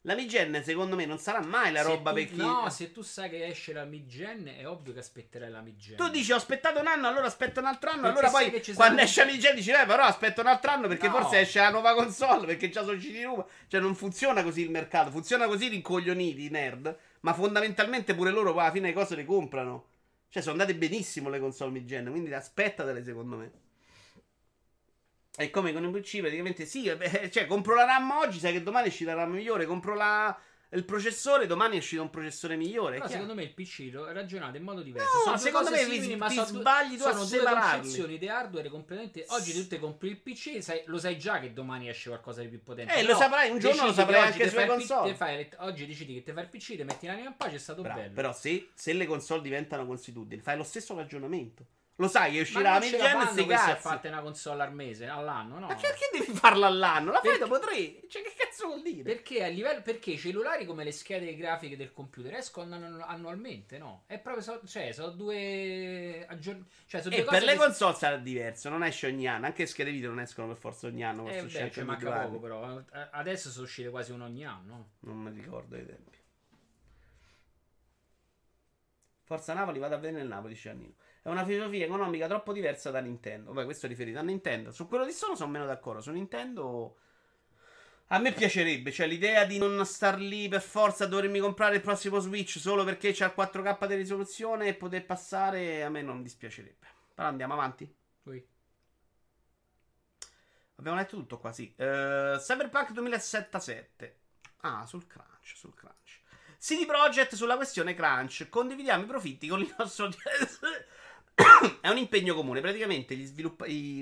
La 0.07 0.15
Migen, 0.15 0.63
secondo 0.63 0.95
me, 0.95 1.05
non 1.05 1.19
sarà 1.19 1.41
mai 1.41 1.73
la 1.73 1.83
Se 1.83 1.89
roba 1.89 2.11
tu- 2.11 2.17
per 2.17 2.27
chi. 2.29 2.37
No, 2.37 2.71
se 2.71 2.93
tu 2.93 3.03
sai 3.03 3.29
che 3.29 3.45
esce 3.47 3.73
la 3.73 3.85
mid-gen, 3.85 4.47
è 4.57 4.65
ovvio 4.69 4.93
che 4.93 5.01
aspetterai 5.01 5.51
la 5.51 5.61
mid-gen. 5.61 5.97
Tu 5.97 6.09
dici 6.11 6.31
ho 6.31 6.37
aspettato 6.37 6.79
un 6.79 6.87
anno, 6.87 7.09
allora 7.09 7.27
aspetto 7.27 7.59
un 7.59 7.67
altro 7.67 7.91
anno. 7.91 8.03
Perché 8.03 8.19
allora 8.21 8.31
poi 8.31 8.51
quando 8.51 8.73
sarà- 8.99 9.03
esce 9.03 9.25
la 9.25 9.33
Migen 9.33 9.55
dici, 9.57 9.71
eh, 9.73 9.85
però 9.85 10.05
aspetto 10.05 10.41
un 10.43 10.47
altro 10.47 10.71
anno 10.71 10.87
perché 10.87 11.09
No. 11.09 11.15
forse 11.15 11.41
esce 11.41 11.59
la 11.59 11.71
nuova 11.71 11.93
console. 11.95 12.47
Perché 12.47 12.69
già 12.71 12.83
sono 12.85 12.97
usciti 12.97 13.19
in 13.19 13.25
Roma. 13.25 13.45
Cioè, 13.67 13.81
non 13.81 13.97
funziona 13.97 14.45
così 14.45 14.61
il 14.63 14.71
mercato. 14.71 15.11
Funziona 15.11 15.47
così 15.49 15.67
rincoglioniti 15.67 16.45
i 16.45 16.51
nerd. 16.51 16.97
Ma 17.23 17.33
fondamentalmente 17.35 18.15
pure 18.15 18.31
loro 18.31 18.53
poi 18.53 18.63
alla 18.63 18.71
fine 18.71 18.87
le 18.87 18.95
cose 18.95 19.17
le 19.17 19.25
comprano. 19.25 19.87
Cioè, 20.29 20.41
sono 20.41 20.55
andate 20.61 20.77
benissimo 20.79 21.29
le 21.31 21.41
console 21.41 21.73
mid-gen. 21.73 22.09
Quindi 22.11 22.33
aspettatele, 22.33 23.03
secondo 23.03 23.37
me. 23.37 23.51
È 25.37 25.51
come 25.51 25.72
con 25.72 25.84
il 25.84 25.91
PC, 25.91 26.20
praticamente 26.20 26.64
sì, 26.64 26.87
eh, 26.87 27.28
cioè 27.30 27.47
compro 27.47 27.74
la 27.74 27.84
RAM 27.84 28.11
oggi, 28.12 28.39
sai 28.39 28.53
che 28.53 28.62
domani 28.62 28.89
esce 28.89 29.05
la 29.05 29.14
RAM 29.14 29.32
migliore, 29.32 29.66
compro 29.66 29.95
la- 29.95 30.37
il 30.70 30.84
processore, 30.84 31.47
domani 31.47 31.76
esce 31.76 31.97
un 31.99 32.11
processore 32.11 32.57
migliore. 32.57 32.95
Però 32.95 33.05
è 33.05 33.07
chiaro. 33.07 33.22
secondo 33.22 33.34
me 33.34 33.43
il 33.47 33.55
PC 33.55 33.91
lo- 33.93 34.11
ragionate 34.12 34.57
in 34.59 34.64
modo 34.64 34.82
diverso. 34.82 35.16
No, 35.18 35.22
sono 35.24 35.37
secondo 35.39 35.70
me 35.70 35.84
vi- 35.84 35.93
simili, 35.93 36.16
ma 36.16 36.26
ti 36.26 36.34
sono 36.34 36.47
sbagli 36.47 36.99
sono 36.99 37.24
due 37.24 37.39
concezioni 37.45 38.18
di 38.18 38.28
hardware 38.28 38.68
completamente. 38.68 39.24
Oggi 39.28 39.53
tu 39.53 39.66
te 39.68 39.78
compri 39.78 40.09
il 40.09 40.16
PC, 40.20 40.61
sai- 40.62 40.82
lo 40.87 40.99
sai 40.99 41.18
già 41.18 41.39
che 41.39 41.53
domani 41.53 41.89
esce 41.89 42.09
qualcosa 42.09 42.41
di 42.41 42.49
più 42.49 42.62
potente. 42.62 42.95
Eh, 42.95 43.01
lo 43.03 43.07
Però 43.09 43.18
saprai, 43.18 43.51
un 43.51 43.59
giorno 43.61 43.84
lo 43.87 43.93
saprai 43.93 44.20
anche 44.22 44.39
te 44.45 44.49
sulle 44.51 44.64
P- 44.64 44.68
console. 44.68 45.11
te 45.11 45.16
fai- 45.16 45.49
oggi 45.59 45.87
decidi 45.87 46.14
che 46.14 46.22
ti 46.24 46.32
fai 46.32 46.43
il 46.43 46.49
PC, 46.49 46.76
ti 46.76 46.82
metti 46.82 47.07
l'anima 47.07 47.28
in 47.28 47.37
pace, 47.37 47.55
è 47.57 47.59
stato 47.59 47.82
Bravo, 47.82 48.01
bello. 48.01 48.12
Però 48.14 48.32
se, 48.32 48.70
se 48.74 48.93
le 48.93 49.07
console 49.07 49.43
diventano 49.43 49.87
consuetudini, 49.87 50.41
fai 50.41 50.57
lo 50.57 50.64
stesso 50.64 50.97
ragionamento. 50.97 51.64
Lo 51.99 52.09
sai 52.09 52.30
che 52.32 52.36
ma 52.36 52.42
uscirà 52.42 52.78
la 52.78 52.84
e 52.84 52.90
fanno 52.90 53.24
sti 53.30 53.40
si 53.40 53.47
cazzi. 53.47 53.80
fatta 53.80 54.09
una 54.09 54.20
console 54.20 54.62
al 54.62 54.74
mese, 54.74 55.07
all'anno, 55.07 55.59
no? 55.59 55.66
Ma 55.68 55.74
perché 55.76 56.11
devi 56.12 56.30
farlo 56.36 56.66
all'anno? 56.66 57.11
La 57.11 57.20
fai 57.22 57.38
dopo 57.38 57.59
tre. 57.59 58.03
Cioè, 58.07 58.20
che 58.22 58.34
cazzo 58.36 58.66
vuol 58.66 58.82
dire? 58.82 59.03
Perché 59.03 59.42
a 59.42 59.47
livello 59.47 59.80
perché 59.80 60.11
i 60.11 60.18
cellulari 60.18 60.66
come 60.66 60.84
le 60.84 60.92
schede 60.92 61.34
grafiche 61.34 61.74
del 61.74 61.92
computer 61.94 62.34
escono 62.34 62.74
annu- 62.74 63.03
annualmente, 63.03 63.78
no? 63.78 64.03
È 64.05 64.18
proprio 64.18 64.42
so- 64.42 64.61
cioè 64.66 64.92
sono 64.92 65.09
due 65.12 66.26
aggiorn- 66.28 66.66
cioè 66.86 67.01
sono 67.01 67.14
E 67.14 67.22
due 67.22 67.30
per 67.30 67.40
cose 67.40 67.51
le 67.53 67.57
console 67.57 67.94
sarà 67.94 68.16
diverso, 68.18 68.68
non 68.68 68.84
esce 68.84 69.07
ogni 69.07 69.26
anno. 69.26 69.47
Anche 69.47 69.62
le 69.62 69.68
schede 69.68 69.90
video 69.90 70.11
non 70.11 70.20
escono 70.20 70.49
per 70.49 70.57
forza 70.59 70.86
ogni 70.88 71.03
anno. 71.03 71.26
Eh, 71.30 71.42
beh, 71.44 71.49
scelto 71.49 71.72
ci 71.72 71.78
ogni 71.78 71.88
manca 71.88 72.05
due 72.05 72.12
poco 72.12 72.26
anni. 72.28 72.38
però. 72.40 73.01
Eh, 73.03 73.09
Adesso 73.12 73.49
sono 73.49 73.64
uscite 73.64 73.88
quasi 73.88 74.12
uno 74.12 74.24
ogni 74.26 74.44
anno. 74.44 74.90
Non 75.01 75.16
mi 75.16 75.30
ricordo 75.30 75.74
i 75.78 75.86
tempi. 75.86 76.18
Forza 79.22 79.55
Napoli, 79.55 79.78
vado 79.78 79.94
a 79.94 79.99
vedere 79.99 80.22
il 80.22 80.28
Napoli, 80.28 80.53
dice 80.53 80.68
Annino. 80.68 80.92
È 81.27 81.29
una 81.29 81.45
filosofia 81.45 81.85
economica 81.85 82.29
troppo 82.29 82.53
diversa 82.53 82.93
da 82.93 83.01
Nintendo. 83.01 83.53
Vabbè, 83.53 83.64
questo 83.64 83.87
è 83.87 83.89
riferito 83.89 84.20
a 84.20 84.22
Nintendo. 84.22 84.70
Su 84.70 84.87
quello 84.87 85.05
di 85.05 85.11
Sony 85.11 85.35
sono 85.35 85.51
meno 85.51 85.66
d'accordo. 85.66 86.01
Su 86.01 86.12
Nintendo. 86.12 86.99
A 88.07 88.20
me 88.20 88.31
piacerebbe, 88.31 88.93
cioè 88.93 89.09
l'idea 89.09 89.45
di 89.45 89.59
non 89.59 89.85
star 89.85 90.20
lì 90.20 90.47
per 90.47 90.62
forza 90.62 91.03
a 91.03 91.07
dovermi 91.09 91.41
comprare 91.41 91.74
il 91.74 91.81
prossimo 91.81 92.20
Switch 92.20 92.61
solo 92.61 92.85
perché 92.85 93.11
c'ha 93.12 93.27
il 93.27 93.35
4K 93.37 93.87
di 93.89 93.95
risoluzione 93.97 94.68
e 94.68 94.74
poter 94.74 95.05
passare, 95.05 95.83
a 95.83 95.89
me 95.89 96.01
non 96.01 96.22
dispiacerebbe. 96.22 96.87
Però 97.12 97.27
andiamo 97.27 97.55
avanti. 97.55 97.93
Poi 98.22 98.47
Abbiamo 100.77 100.97
letto 100.97 101.16
tutto 101.16 101.39
qua, 101.39 101.51
sì. 101.51 101.74
Eh, 101.74 102.37
Cyberpunk 102.39 102.93
2077. 102.93 104.18
Ah, 104.59 104.87
sul 104.87 105.09
crunch, 105.09 105.57
sul 105.57 105.74
crunch. 105.74 106.20
CD 106.61 106.87
Projekt 106.87 107.35
sulla 107.35 107.57
questione 107.57 107.95
crunch. 107.97 108.49
Condividiamo 108.49 109.03
i 109.03 109.07
profitti 109.07 109.49
con 109.49 109.59
il 109.59 109.74
nostro... 109.77 110.09
È 111.80 111.89
un 111.89 111.99
impegno 111.99 112.34
comune. 112.34 112.61
Praticamente 112.61 113.14
gli 113.14 113.24
sviluppa- 113.24 113.66
i, 113.66 113.99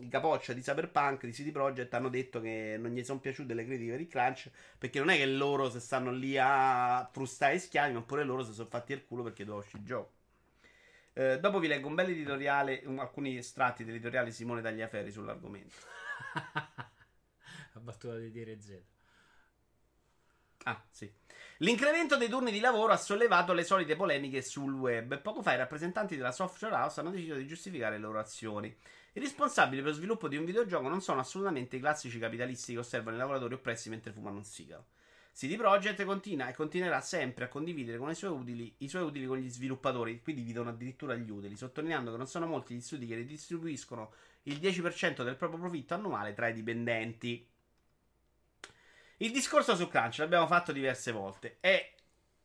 i 0.00 0.08
capoccia 0.08 0.52
di 0.52 0.60
Cyberpunk, 0.60 1.24
di 1.24 1.32
CD 1.32 1.52
Projekt, 1.52 1.94
hanno 1.94 2.08
detto 2.08 2.40
che 2.40 2.76
non 2.78 2.90
gli 2.92 3.04
sono 3.04 3.20
piaciute 3.20 3.54
le 3.54 3.64
critiche 3.64 3.94
il 3.94 4.08
crunch. 4.08 4.50
Perché 4.78 4.98
non 4.98 5.10
è 5.10 5.16
che 5.16 5.26
loro 5.26 5.70
se 5.70 5.80
stanno 5.80 6.10
lì 6.10 6.36
a 6.38 7.08
frustare 7.12 7.54
i 7.54 7.60
schiavi, 7.60 7.92
ma 7.94 8.02
pure 8.02 8.24
loro 8.24 8.42
si 8.42 8.52
sono 8.52 8.68
fatti 8.68 8.92
il 8.92 9.04
culo 9.04 9.22
perché 9.22 9.44
doveva 9.44 9.62
uscire 9.62 9.82
il 9.82 9.86
gioco. 9.86 10.12
Eh, 11.12 11.38
dopo 11.38 11.60
vi 11.60 11.68
leggo 11.68 11.86
un 11.86 11.94
bel 11.94 12.10
editoriale, 12.10 12.82
um, 12.86 12.98
alcuni 12.98 13.36
estratti 13.36 13.84
dell'editoriale 13.84 14.26
di 14.26 14.32
Simone 14.34 14.62
Tagliaferri 14.62 15.12
sull'argomento. 15.12 15.76
la 17.72 17.80
battuta 17.80 18.16
di 18.18 18.30
dire 18.32 18.60
Z. 18.60 18.82
Ah, 20.64 20.82
sì. 20.90 21.12
L'incremento 21.58 22.16
dei 22.16 22.28
turni 22.28 22.50
di 22.50 22.58
lavoro 22.58 22.92
ha 22.92 22.96
sollevato 22.96 23.52
le 23.52 23.62
solite 23.62 23.94
polemiche 23.94 24.42
sul 24.42 24.72
web. 24.72 25.20
Poco 25.20 25.40
fa 25.40 25.54
i 25.54 25.56
rappresentanti 25.56 26.16
della 26.16 26.32
software 26.32 26.74
house 26.74 26.98
hanno 26.98 27.10
deciso 27.10 27.34
di 27.34 27.46
giustificare 27.46 27.96
le 27.96 28.02
loro 28.02 28.18
azioni. 28.18 28.74
I 29.12 29.20
responsabili 29.20 29.80
per 29.80 29.92
lo 29.92 29.96
sviluppo 29.96 30.26
di 30.26 30.36
un 30.36 30.44
videogioco 30.44 30.88
non 30.88 31.00
sono 31.00 31.20
assolutamente 31.20 31.76
i 31.76 31.78
classici 31.78 32.18
capitalisti 32.18 32.72
che 32.72 32.80
osservano 32.80 33.14
i 33.14 33.20
lavoratori 33.20 33.54
oppressi 33.54 33.88
mentre 33.88 34.10
fumano 34.10 34.38
un 34.38 34.44
sigaro. 34.44 34.86
CD 35.32 35.54
Projekt 35.56 36.02
continua 36.04 36.48
e 36.48 36.54
continuerà 36.54 37.00
sempre 37.00 37.44
a 37.44 37.48
condividere 37.48 37.98
con 37.98 38.10
i 38.10 38.16
suoi, 38.16 38.32
utili, 38.32 38.74
i 38.78 38.88
suoi 38.88 39.02
utili 39.02 39.26
con 39.26 39.38
gli 39.38 39.48
sviluppatori, 39.48 40.22
qui 40.22 40.34
dividono 40.34 40.70
addirittura 40.70 41.14
gli 41.14 41.30
utili, 41.30 41.56
sottolineando 41.56 42.10
che 42.10 42.16
non 42.16 42.26
sono 42.26 42.46
molti 42.46 42.74
gli 42.74 42.80
studi 42.80 43.06
che 43.06 43.14
redistribuiscono 43.14 44.12
il 44.44 44.58
10% 44.58 45.22
del 45.22 45.36
proprio 45.36 45.60
profitto 45.60 45.94
annuale 45.94 46.34
tra 46.34 46.48
i 46.48 46.52
dipendenti. 46.52 47.46
Il 49.18 49.30
discorso 49.30 49.76
su 49.76 49.88
crunch 49.88 50.18
l'abbiamo 50.18 50.48
fatto 50.48 50.72
diverse 50.72 51.12
volte. 51.12 51.58
È 51.60 51.92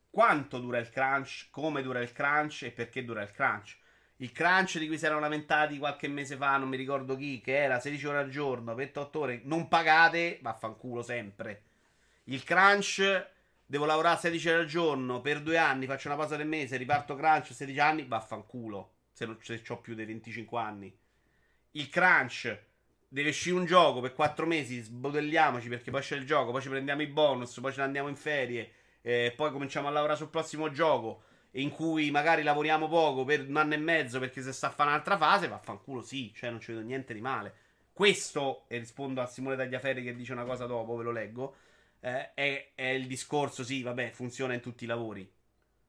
quanto 0.08 0.60
dura 0.60 0.78
il 0.78 0.88
crunch, 0.88 1.48
come 1.50 1.82
dura 1.82 2.00
il 2.00 2.12
crunch 2.12 2.62
e 2.62 2.70
perché 2.70 3.04
dura 3.04 3.22
il 3.22 3.32
crunch. 3.32 3.76
Il 4.16 4.30
crunch 4.30 4.78
di 4.78 4.86
cui 4.86 4.96
si 4.96 5.04
erano 5.04 5.20
lamentati 5.20 5.78
qualche 5.78 6.06
mese 6.06 6.36
fa, 6.36 6.58
non 6.58 6.68
mi 6.68 6.76
ricordo 6.76 7.16
chi, 7.16 7.40
che 7.40 7.56
era 7.56 7.80
16 7.80 8.06
ore 8.06 8.18
al 8.18 8.30
giorno, 8.30 8.74
28 8.74 9.18
ore, 9.18 9.40
non 9.44 9.66
pagate, 9.66 10.38
vaffanculo 10.42 11.02
sempre. 11.02 11.62
Il 12.24 12.44
crunch, 12.44 13.28
devo 13.66 13.86
lavorare 13.86 14.18
16 14.18 14.48
ore 14.50 14.58
al 14.58 14.66
giorno 14.66 15.20
per 15.20 15.40
due 15.40 15.56
anni, 15.56 15.86
faccio 15.86 16.08
una 16.08 16.16
pausa 16.16 16.36
del 16.36 16.46
mese, 16.46 16.76
riparto 16.76 17.16
crunch 17.16 17.52
16 17.52 17.80
anni, 17.80 18.04
vaffanculo. 18.04 18.92
Se 19.10 19.26
non 19.26 19.38
se 19.40 19.60
ho 19.66 19.78
più 19.78 19.94
dei 19.94 20.06
25 20.06 20.60
anni. 20.60 20.98
Il 21.72 21.88
crunch, 21.88 22.58
deve 23.12 23.30
uscire 23.30 23.56
un 23.56 23.64
gioco 23.64 24.00
per 24.00 24.14
4 24.14 24.46
mesi, 24.46 24.80
sbotelliamoci 24.80 25.68
perché 25.68 25.90
poi 25.90 26.00
c'è 26.00 26.16
il 26.16 26.24
gioco, 26.24 26.52
poi 26.52 26.62
ci 26.62 26.68
prendiamo 26.68 27.02
i 27.02 27.08
bonus, 27.08 27.58
poi 27.60 27.72
ce 27.72 27.78
ne 27.78 27.84
andiamo 27.86 28.08
in 28.08 28.14
ferie, 28.14 28.70
eh, 29.02 29.32
poi 29.36 29.50
cominciamo 29.50 29.88
a 29.88 29.90
lavorare 29.90 30.16
sul 30.16 30.28
prossimo 30.28 30.70
gioco 30.70 31.24
in 31.54 31.70
cui 31.70 32.12
magari 32.12 32.44
lavoriamo 32.44 32.88
poco 32.88 33.24
per 33.24 33.48
un 33.48 33.56
anno 33.56 33.74
e 33.74 33.78
mezzo 33.78 34.20
perché 34.20 34.42
se 34.42 34.52
sta 34.52 34.68
a 34.68 34.70
fare 34.70 34.90
un'altra 34.90 35.16
fase, 35.16 35.48
vaffanculo 35.48 36.02
sì, 36.02 36.32
cioè 36.34 36.50
non 36.50 36.60
ci 36.60 36.70
vedo 36.72 36.84
niente 36.84 37.12
di 37.12 37.20
male. 37.20 37.54
Questo, 37.92 38.64
e 38.68 38.78
rispondo 38.78 39.20
a 39.20 39.26
Simone 39.26 39.56
Tagliaferri 39.56 40.04
che 40.04 40.14
dice 40.14 40.32
una 40.32 40.44
cosa 40.44 40.66
dopo, 40.66 40.94
ve 40.96 41.02
lo 41.02 41.10
leggo, 41.10 41.56
eh, 42.00 42.32
è, 42.34 42.70
è 42.76 42.86
il 42.86 43.06
discorso, 43.08 43.64
sì, 43.64 43.82
vabbè, 43.82 44.10
funziona 44.12 44.54
in 44.54 44.60
tutti 44.60 44.84
i 44.84 44.86
lavori. 44.86 45.28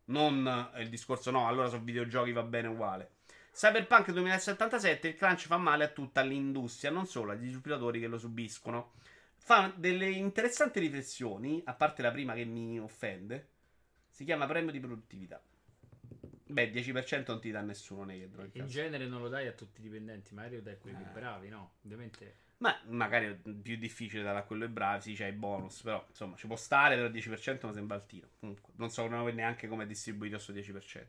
Non 0.06 0.72
il 0.78 0.90
discorso 0.90 1.30
no, 1.30 1.48
allora 1.48 1.70
su 1.70 1.80
videogiochi 1.82 2.32
va 2.32 2.44
bene 2.44 2.68
uguale. 2.68 3.11
Cyberpunk 3.54 4.12
2077 4.12 5.10
il 5.10 5.16
crunch 5.16 5.48
fa 5.48 5.58
male 5.58 5.84
a 5.84 5.90
tutta 5.90 6.22
l'industria, 6.22 6.90
non 6.90 7.06
solo 7.06 7.32
agli 7.32 7.48
sviluppatori 7.48 8.00
che 8.00 8.08
lo 8.08 8.18
subiscono. 8.18 8.94
Fa 9.38 9.74
delle 9.76 10.10
interessanti 10.10 10.80
riflessioni, 10.80 11.62
a 11.66 11.74
parte 11.74 12.02
la 12.02 12.12
prima 12.12 12.34
che 12.34 12.46
mi 12.46 12.80
offende. 12.80 13.50
Si 14.08 14.24
chiama 14.24 14.46
premio 14.46 14.72
di 14.72 14.80
produttività. 14.80 15.42
Beh, 16.52 16.72
10% 16.72 17.24
non 17.28 17.40
ti 17.40 17.50
dà 17.50 17.62
nessuno 17.62 18.04
negro. 18.04 18.48
In 18.52 18.68
genere 18.68 19.08
non 19.08 19.22
lo 19.22 19.30
dai 19.30 19.48
a 19.48 19.54
tutti 19.54 19.80
i 19.80 19.84
dipendenti, 19.84 20.34
magari 20.34 20.56
lo 20.56 20.62
dai 20.62 20.74
a 20.74 20.78
quelli 20.78 20.98
più 20.98 21.12
bravi, 21.12 21.50
no? 21.50 21.74
Ovviamente. 21.84 22.36
Ma 22.58 22.78
magari 22.88 23.28
è 23.28 23.34
più 23.34 23.78
difficile 23.78 24.22
dare 24.22 24.40
a 24.40 24.44
quello 24.44 24.66
ai 24.66 24.70
bravi, 24.70 25.02
sì, 25.02 25.14
c'è 25.14 25.28
i 25.28 25.32
bonus, 25.32 25.82
però 25.82 26.06
insomma 26.08 26.36
ci 26.36 26.46
può 26.48 26.56
stare, 26.56 26.96
però 26.96 27.08
il 27.08 27.14
10% 27.14 27.68
mi 27.68 27.74
sembra 27.74 27.96
altino. 27.96 28.28
Comunque, 28.40 28.74
non 28.76 28.90
so 28.90 29.08
neanche 29.08 29.68
come 29.68 29.86
è 29.86 29.88
distribuito 29.88 30.36
questo 30.36 30.54
10%. 30.54 31.06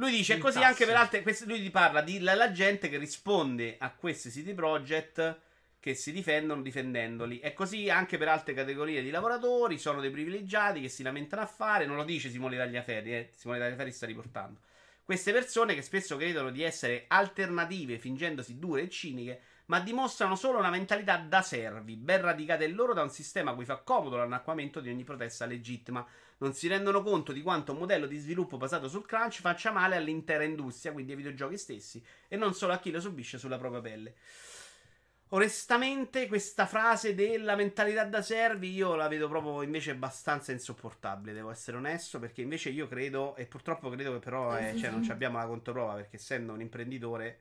Lui 0.00 0.12
dice, 0.12 0.38
così 0.38 0.54
tasse. 0.54 0.66
anche 0.66 0.86
per 0.86 0.96
altre... 0.96 1.20
queste- 1.20 1.44
lui 1.44 1.60
ti 1.60 1.70
parla 1.70 2.00
di 2.00 2.20
la, 2.20 2.34
la 2.34 2.50
gente 2.52 2.88
che 2.88 2.96
risponde 2.96 3.76
a 3.78 3.90
questi 3.92 4.30
siti 4.30 4.54
project 4.54 5.38
che 5.78 5.94
si 5.94 6.10
difendono 6.10 6.62
difendendoli. 6.62 7.38
È 7.38 7.52
così 7.52 7.90
anche 7.90 8.16
per 8.16 8.28
altre 8.28 8.54
categorie 8.54 9.02
di 9.02 9.10
lavoratori, 9.10 9.76
sono 9.78 10.00
dei 10.00 10.10
privilegiati 10.10 10.80
che 10.80 10.88
si 10.88 11.02
lamentano 11.02 11.42
a 11.42 11.46
fare, 11.46 11.84
non 11.84 11.96
lo 11.96 12.04
dice 12.04 12.30
Simone 12.30 12.56
Tagliaferri, 12.56 13.14
eh, 13.14 13.30
Simone 13.34 13.58
Tagliaferri 13.58 13.92
sta 13.92 14.06
riportando. 14.06 14.60
Queste 15.04 15.32
persone 15.32 15.74
che 15.74 15.82
spesso 15.82 16.16
credono 16.16 16.50
di 16.50 16.62
essere 16.62 17.04
alternative 17.06 17.98
fingendosi 17.98 18.58
dure 18.58 18.82
e 18.82 18.88
ciniche, 18.88 19.40
ma 19.70 19.78
dimostrano 19.78 20.34
solo 20.34 20.58
una 20.58 20.68
mentalità 20.68 21.16
da 21.16 21.42
servi, 21.42 21.94
ben 21.94 22.22
radicata 22.22 22.64
in 22.64 22.74
loro 22.74 22.92
da 22.92 23.02
un 23.02 23.10
sistema 23.10 23.52
a 23.52 23.54
cui 23.54 23.64
fa 23.64 23.76
comodo 23.76 24.16
l'annacquamento 24.16 24.80
di 24.80 24.90
ogni 24.90 25.04
protesta 25.04 25.46
legittima. 25.46 26.04
Non 26.38 26.54
si 26.54 26.66
rendono 26.66 27.04
conto 27.04 27.30
di 27.30 27.40
quanto 27.40 27.70
un 27.70 27.78
modello 27.78 28.06
di 28.06 28.18
sviluppo 28.18 28.56
basato 28.56 28.88
sul 28.88 29.06
crunch 29.06 29.38
faccia 29.40 29.70
male 29.70 29.94
all'intera 29.94 30.42
industria, 30.42 30.90
quindi 30.90 31.12
ai 31.12 31.18
videogiochi 31.18 31.56
stessi, 31.56 32.04
e 32.26 32.36
non 32.36 32.52
solo 32.52 32.72
a 32.72 32.78
chi 32.78 32.90
lo 32.90 33.00
subisce 33.00 33.38
sulla 33.38 33.58
propria 33.58 33.80
pelle. 33.80 34.14
Onestamente, 35.28 36.26
questa 36.26 36.66
frase 36.66 37.14
della 37.14 37.54
mentalità 37.54 38.02
da 38.02 38.22
servi 38.22 38.72
io 38.72 38.96
la 38.96 39.06
vedo 39.06 39.28
proprio 39.28 39.62
invece 39.62 39.92
abbastanza 39.92 40.50
insopportabile. 40.50 41.32
Devo 41.32 41.52
essere 41.52 41.76
onesto, 41.76 42.18
perché 42.18 42.42
invece 42.42 42.70
io 42.70 42.88
credo, 42.88 43.36
e 43.36 43.46
purtroppo 43.46 43.88
credo 43.88 44.14
che 44.14 44.18
però 44.18 44.58
eh, 44.58 44.76
cioè, 44.76 44.90
non 44.90 45.04
ci 45.04 45.12
abbiamo 45.12 45.38
la 45.38 45.46
controprova, 45.46 45.94
perché 45.94 46.16
essendo 46.16 46.54
un 46.54 46.60
imprenditore 46.60 47.38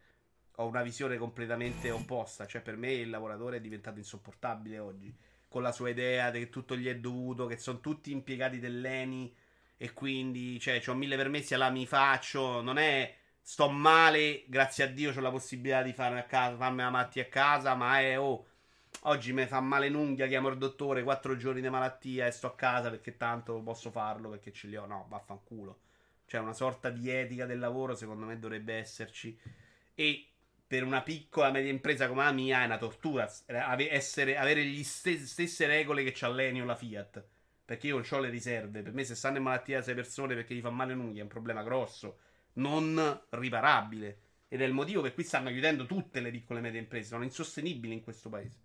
ho 0.59 0.67
una 0.67 0.81
visione 0.81 1.17
completamente 1.17 1.89
opposta. 1.91 2.45
Cioè, 2.45 2.61
per 2.61 2.77
me 2.77 2.91
il 2.91 3.09
lavoratore 3.09 3.57
è 3.57 3.61
diventato 3.61 3.97
insopportabile 3.97 4.79
oggi. 4.79 5.13
Con 5.47 5.61
la 5.61 5.71
sua 5.71 5.89
idea 5.89 6.31
che 6.31 6.49
tutto 6.49 6.77
gli 6.77 6.87
è 6.87 6.97
dovuto, 6.97 7.47
che 7.47 7.57
sono 7.57 7.79
tutti 7.79 8.11
impiegati 8.11 8.59
dell'ENI 8.59 9.33
e 9.77 9.93
quindi, 9.93 10.59
cioè, 10.59 10.81
ho 10.85 10.93
mille 10.93 11.15
permessi, 11.15 11.53
allora 11.53 11.71
mi 11.71 11.87
faccio. 11.87 12.61
Non 12.61 12.77
è 12.77 13.15
sto 13.41 13.69
male, 13.69 14.43
grazie 14.47 14.83
a 14.83 14.87
Dio 14.87 15.11
ho 15.15 15.19
la 15.21 15.31
possibilità 15.31 15.81
di 15.81 15.93
farmi, 15.93 16.19
a 16.19 16.23
casa, 16.23 16.57
farmi 16.57 16.81
la 16.81 16.89
malattia 16.89 17.23
a 17.23 17.27
casa, 17.27 17.73
ma 17.75 17.99
è 17.99 18.19
oh, 18.19 18.45
oggi 19.03 19.33
mi 19.33 19.45
fa 19.47 19.59
male 19.61 19.87
un'unghia, 19.87 20.27
chiamo 20.27 20.49
il 20.49 20.57
dottore, 20.57 21.03
quattro 21.03 21.35
giorni 21.37 21.61
di 21.61 21.69
malattia 21.69 22.27
e 22.27 22.31
sto 22.31 22.47
a 22.47 22.55
casa 22.55 22.89
perché 22.89 23.17
tanto 23.17 23.59
posso 23.61 23.91
farlo 23.91 24.29
perché 24.29 24.51
ce 24.51 24.67
li 24.67 24.75
ho. 24.75 24.85
No, 24.85 25.05
vaffanculo. 25.09 25.79
Cioè 26.25 26.41
una 26.41 26.53
sorta 26.53 26.89
di 26.89 27.09
etica 27.09 27.45
del 27.45 27.59
lavoro 27.59 27.95
secondo 27.95 28.25
me 28.25 28.37
dovrebbe 28.37 28.75
esserci 28.75 29.35
e 29.95 30.27
per 30.69 30.83
una 30.83 31.01
piccola 31.01 31.49
media 31.49 31.71
impresa 31.71 32.07
come 32.07 32.23
la 32.23 32.31
mia 32.31 32.61
è 32.61 32.65
una 32.65 32.77
tortura 32.77 33.27
essere, 33.89 34.37
avere 34.37 34.63
le 34.63 34.83
stesse 34.83 35.65
regole 35.65 36.03
che 36.03 36.11
c'ha 36.13 36.29
l'Enio 36.29 36.63
la 36.63 36.75
Fiat. 36.75 37.25
Perché 37.65 37.87
io 37.87 37.95
non 37.95 38.05
ho 38.07 38.19
le 38.19 38.29
riserve. 38.29 38.83
Per 38.83 38.93
me, 38.93 39.03
se 39.03 39.15
stanno 39.15 39.37
in 39.37 39.43
malattia 39.43 39.81
sei 39.81 39.95
persone 39.95 40.35
perché 40.35 40.53
gli 40.53 40.61
fa 40.61 40.69
male 40.69 40.93
un'unghia 40.93 41.21
è 41.21 41.23
un 41.23 41.27
problema 41.27 41.63
grosso 41.63 42.19
non 42.53 43.19
riparabile. 43.29 44.19
Ed 44.47 44.61
è 44.61 44.65
il 44.65 44.73
motivo 44.73 45.01
per 45.01 45.15
cui 45.15 45.23
stanno 45.23 45.49
chiudendo 45.49 45.87
tutte 45.87 46.19
le 46.19 46.29
piccole 46.29 46.59
e 46.59 46.61
medie 46.61 46.79
imprese. 46.79 47.07
Sono 47.07 47.23
insostenibili 47.23 47.95
in 47.95 48.03
questo 48.03 48.29
paese. 48.29 48.59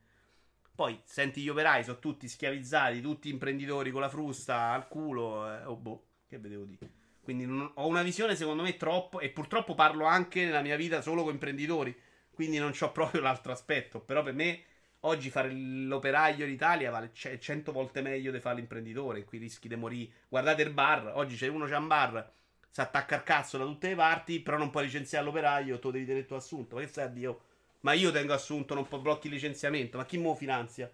Poi 0.74 1.00
senti 1.04 1.40
gli 1.40 1.48
operai, 1.48 1.84
sono 1.84 2.00
tutti 2.00 2.28
schiavizzati, 2.28 3.00
tutti 3.00 3.30
imprenditori 3.30 3.90
con 3.90 4.02
la 4.02 4.10
frusta 4.10 4.72
al 4.72 4.88
culo. 4.88 5.50
Eh, 5.50 5.64
oh 5.64 5.76
boh, 5.76 6.06
che 6.28 6.38
vedevo 6.38 6.64
dire. 6.64 7.02
Quindi 7.24 7.46
non, 7.46 7.68
ho 7.74 7.86
una 7.88 8.02
visione 8.02 8.36
secondo 8.36 8.62
me 8.62 8.76
troppo. 8.76 9.18
E 9.18 9.30
purtroppo 9.30 9.74
parlo 9.74 10.04
anche 10.04 10.44
nella 10.44 10.62
mia 10.62 10.76
vita 10.76 11.00
solo 11.00 11.24
con 11.24 11.32
imprenditori. 11.32 11.96
Quindi 12.30 12.58
non 12.58 12.72
ho 12.78 12.92
proprio 12.92 13.20
l'altro 13.20 13.50
aspetto. 13.50 13.98
Però 14.00 14.22
per 14.22 14.34
me 14.34 14.62
oggi 15.00 15.30
fare 15.30 15.50
l'operaio 15.50 16.44
in 16.44 16.52
Italia 16.52 16.90
vale 16.90 17.10
100 17.12 17.72
volte 17.72 18.00
meglio 18.02 18.30
di 18.30 18.38
fare 18.38 18.56
l'imprenditore. 18.56 19.24
Qui 19.24 19.38
rischi 19.38 19.66
di 19.66 19.74
morire. 19.74 20.12
Guardate 20.28 20.62
il 20.62 20.70
bar. 20.70 21.12
Oggi 21.14 21.34
c'è 21.36 21.48
uno 21.48 21.66
c'è 21.66 21.76
un 21.76 21.88
bar 21.88 22.32
si 22.74 22.80
attacca 22.80 23.14
al 23.14 23.22
cazzo 23.22 23.56
da 23.56 23.62
tutte 23.64 23.90
le 23.90 23.94
parti, 23.94 24.40
però 24.40 24.56
non 24.56 24.70
puoi 24.70 24.86
licenziare 24.86 25.24
l'operaio, 25.24 25.78
tu 25.78 25.92
devi 25.92 26.04
tenere 26.04 26.26
tu 26.26 26.34
assunto. 26.34 26.74
Ma 26.74 26.80
che 26.80 26.88
stai 26.88 27.04
a 27.04 27.06
Dio? 27.06 27.40
Ma 27.82 27.92
io 27.92 28.10
tengo 28.10 28.32
assunto, 28.32 28.74
non 28.74 28.84
blocchi 29.00 29.28
il 29.28 29.34
licenziamento. 29.34 29.96
Ma 29.96 30.04
chi 30.04 30.18
mo 30.18 30.34
finanzia? 30.34 30.92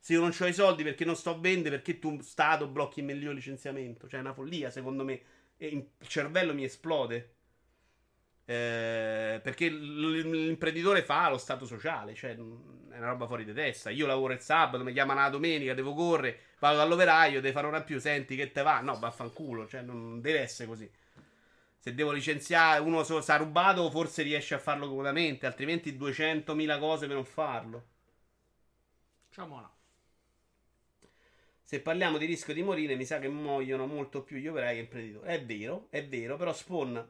Se 0.00 0.14
io 0.14 0.18
non 0.18 0.34
ho 0.36 0.46
i 0.46 0.52
soldi 0.52 0.82
perché 0.82 1.04
non 1.04 1.14
sto 1.14 1.30
a 1.30 1.38
vendere, 1.38 1.76
perché 1.76 2.00
tu, 2.00 2.20
Stato, 2.22 2.66
blocchi 2.66 2.98
il 2.98 3.04
mio 3.04 3.30
licenziamento? 3.30 4.08
Cioè, 4.08 4.18
è 4.18 4.22
una 4.22 4.32
follia, 4.32 4.68
secondo 4.70 5.04
me. 5.04 5.20
E 5.62 5.66
il 5.68 5.86
cervello 6.08 6.54
mi 6.54 6.64
esplode. 6.64 7.34
Eh, 8.44 9.38
perché 9.40 9.68
l'imprenditore 9.68 11.04
fa 11.04 11.30
lo 11.30 11.38
stato 11.38 11.66
sociale, 11.66 12.14
cioè 12.16 12.34
è 12.34 12.40
una 12.40 13.06
roba 13.06 13.28
fuori 13.28 13.44
di 13.44 13.52
testa. 13.52 13.88
Io 13.90 14.08
lavoro 14.08 14.32
il 14.32 14.40
sabato, 14.40 14.82
mi 14.82 14.92
chiamano 14.92 15.20
la 15.20 15.28
domenica, 15.28 15.72
devo 15.72 15.94
correre, 15.94 16.40
vado 16.58 16.78
dall'operaio, 16.78 17.40
devo 17.40 17.54
fare 17.54 17.68
ora 17.68 17.80
più, 17.82 18.00
senti 18.00 18.34
che 18.34 18.50
te 18.50 18.62
va? 18.62 18.80
No, 18.80 18.98
vaffanculo, 18.98 19.68
cioè 19.68 19.82
non 19.82 20.20
deve 20.20 20.40
essere 20.40 20.66
così. 20.66 20.90
Se 21.78 21.94
devo 21.94 22.10
licenziare 22.10 22.80
uno 22.80 23.04
si 23.04 23.14
è 23.14 23.36
rubato, 23.36 23.88
forse 23.88 24.24
riesce 24.24 24.54
a 24.56 24.58
farlo 24.58 24.88
comodamente, 24.88 25.46
altrimenti 25.46 25.96
200.000 25.96 26.78
cose 26.80 27.06
per 27.06 27.14
non 27.14 27.24
farlo. 27.24 27.86
Ciao 29.30 29.46
Mona. 29.46 29.72
Se 31.72 31.80
parliamo 31.80 32.18
di 32.18 32.26
rischio 32.26 32.52
di 32.52 32.62
morire, 32.62 32.96
mi 32.96 33.06
sa 33.06 33.18
che 33.18 33.30
muoiono 33.30 33.86
molto 33.86 34.22
più 34.22 34.36
gli 34.36 34.46
operai 34.46 34.74
che 34.74 34.80
imprenditori. 34.82 35.26
È 35.26 35.42
vero, 35.42 35.86
è 35.88 36.06
vero, 36.06 36.36
però 36.36 36.52
Spawn, 36.52 37.02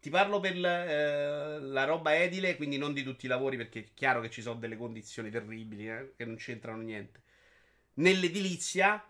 ti 0.00 0.08
parlo 0.08 0.40
per 0.40 0.56
eh, 0.56 1.60
la 1.60 1.84
roba 1.84 2.16
edile, 2.16 2.56
quindi 2.56 2.78
non 2.78 2.94
di 2.94 3.02
tutti 3.02 3.26
i 3.26 3.28
lavori, 3.28 3.58
perché 3.58 3.80
è 3.80 3.86
chiaro 3.92 4.22
che 4.22 4.30
ci 4.30 4.40
sono 4.40 4.58
delle 4.58 4.78
condizioni 4.78 5.28
terribili 5.28 5.90
eh, 5.90 6.14
che 6.16 6.24
non 6.24 6.36
c'entrano 6.36 6.80
niente. 6.80 7.20
Nell'edilizia 7.96 9.04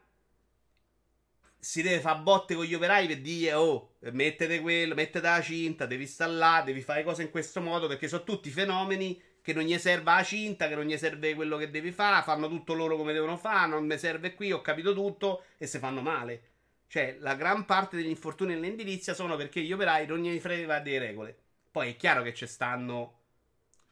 si 1.57 1.81
deve 1.81 2.01
fare 2.01 2.19
botte 2.19 2.57
con 2.57 2.65
gli 2.65 2.75
operai 2.75 3.07
per 3.07 3.21
dire 3.21 3.53
oh 3.53 3.95
mettete 4.01 4.59
quello, 4.59 4.97
mettete 4.97 5.29
la 5.29 5.41
cinta, 5.41 5.87
devi 5.87 6.03
installare, 6.03 6.65
devi 6.65 6.81
fare 6.81 7.05
cose 7.05 7.23
in 7.23 7.31
questo 7.31 7.61
modo 7.61 7.87
perché 7.87 8.09
sono 8.09 8.25
tutti 8.25 8.51
fenomeni 8.51 9.21
che 9.49 9.55
non 9.55 9.63
gli 9.63 9.79
serve 9.79 10.11
la 10.11 10.23
cinta, 10.23 10.69
che 10.69 10.75
non 10.75 10.85
gli 10.85 10.99
serve 10.99 11.35
quello 11.35 11.57
che 11.57 11.71
devi 11.71 11.91
fare, 11.91 12.23
fanno 12.23 12.51
tutto 12.51 12.75
loro 12.75 12.99
come 12.99 13.15
devono 13.15 13.39
fare, 13.39 13.71
non 13.71 13.87
mi 13.87 13.97
serve 13.97 14.35
qui, 14.35 14.53
ho 14.53 14.61
capito 14.61 14.93
tutto 14.93 15.45
e 15.57 15.67
se 15.67 15.79
fanno 15.79 16.03
male. 16.03 16.43
Cioè, 16.87 17.17
la 17.21 17.35
gran 17.35 17.65
parte 17.65 17.97
degli 17.97 18.11
infortuni 18.11 18.53
nell'indilizia 18.53 19.15
sono 19.15 19.37
perché 19.37 19.63
gli 19.63 19.73
operai 19.73 20.07
non 20.07 20.19
gli 20.19 20.39
frega 20.39 20.81
delle 20.81 20.99
regole. 20.99 21.35
Poi 21.71 21.93
è 21.93 21.97
chiaro 21.97 22.23
che 22.23 22.35
ci 22.35 22.47
stanno 22.47 23.21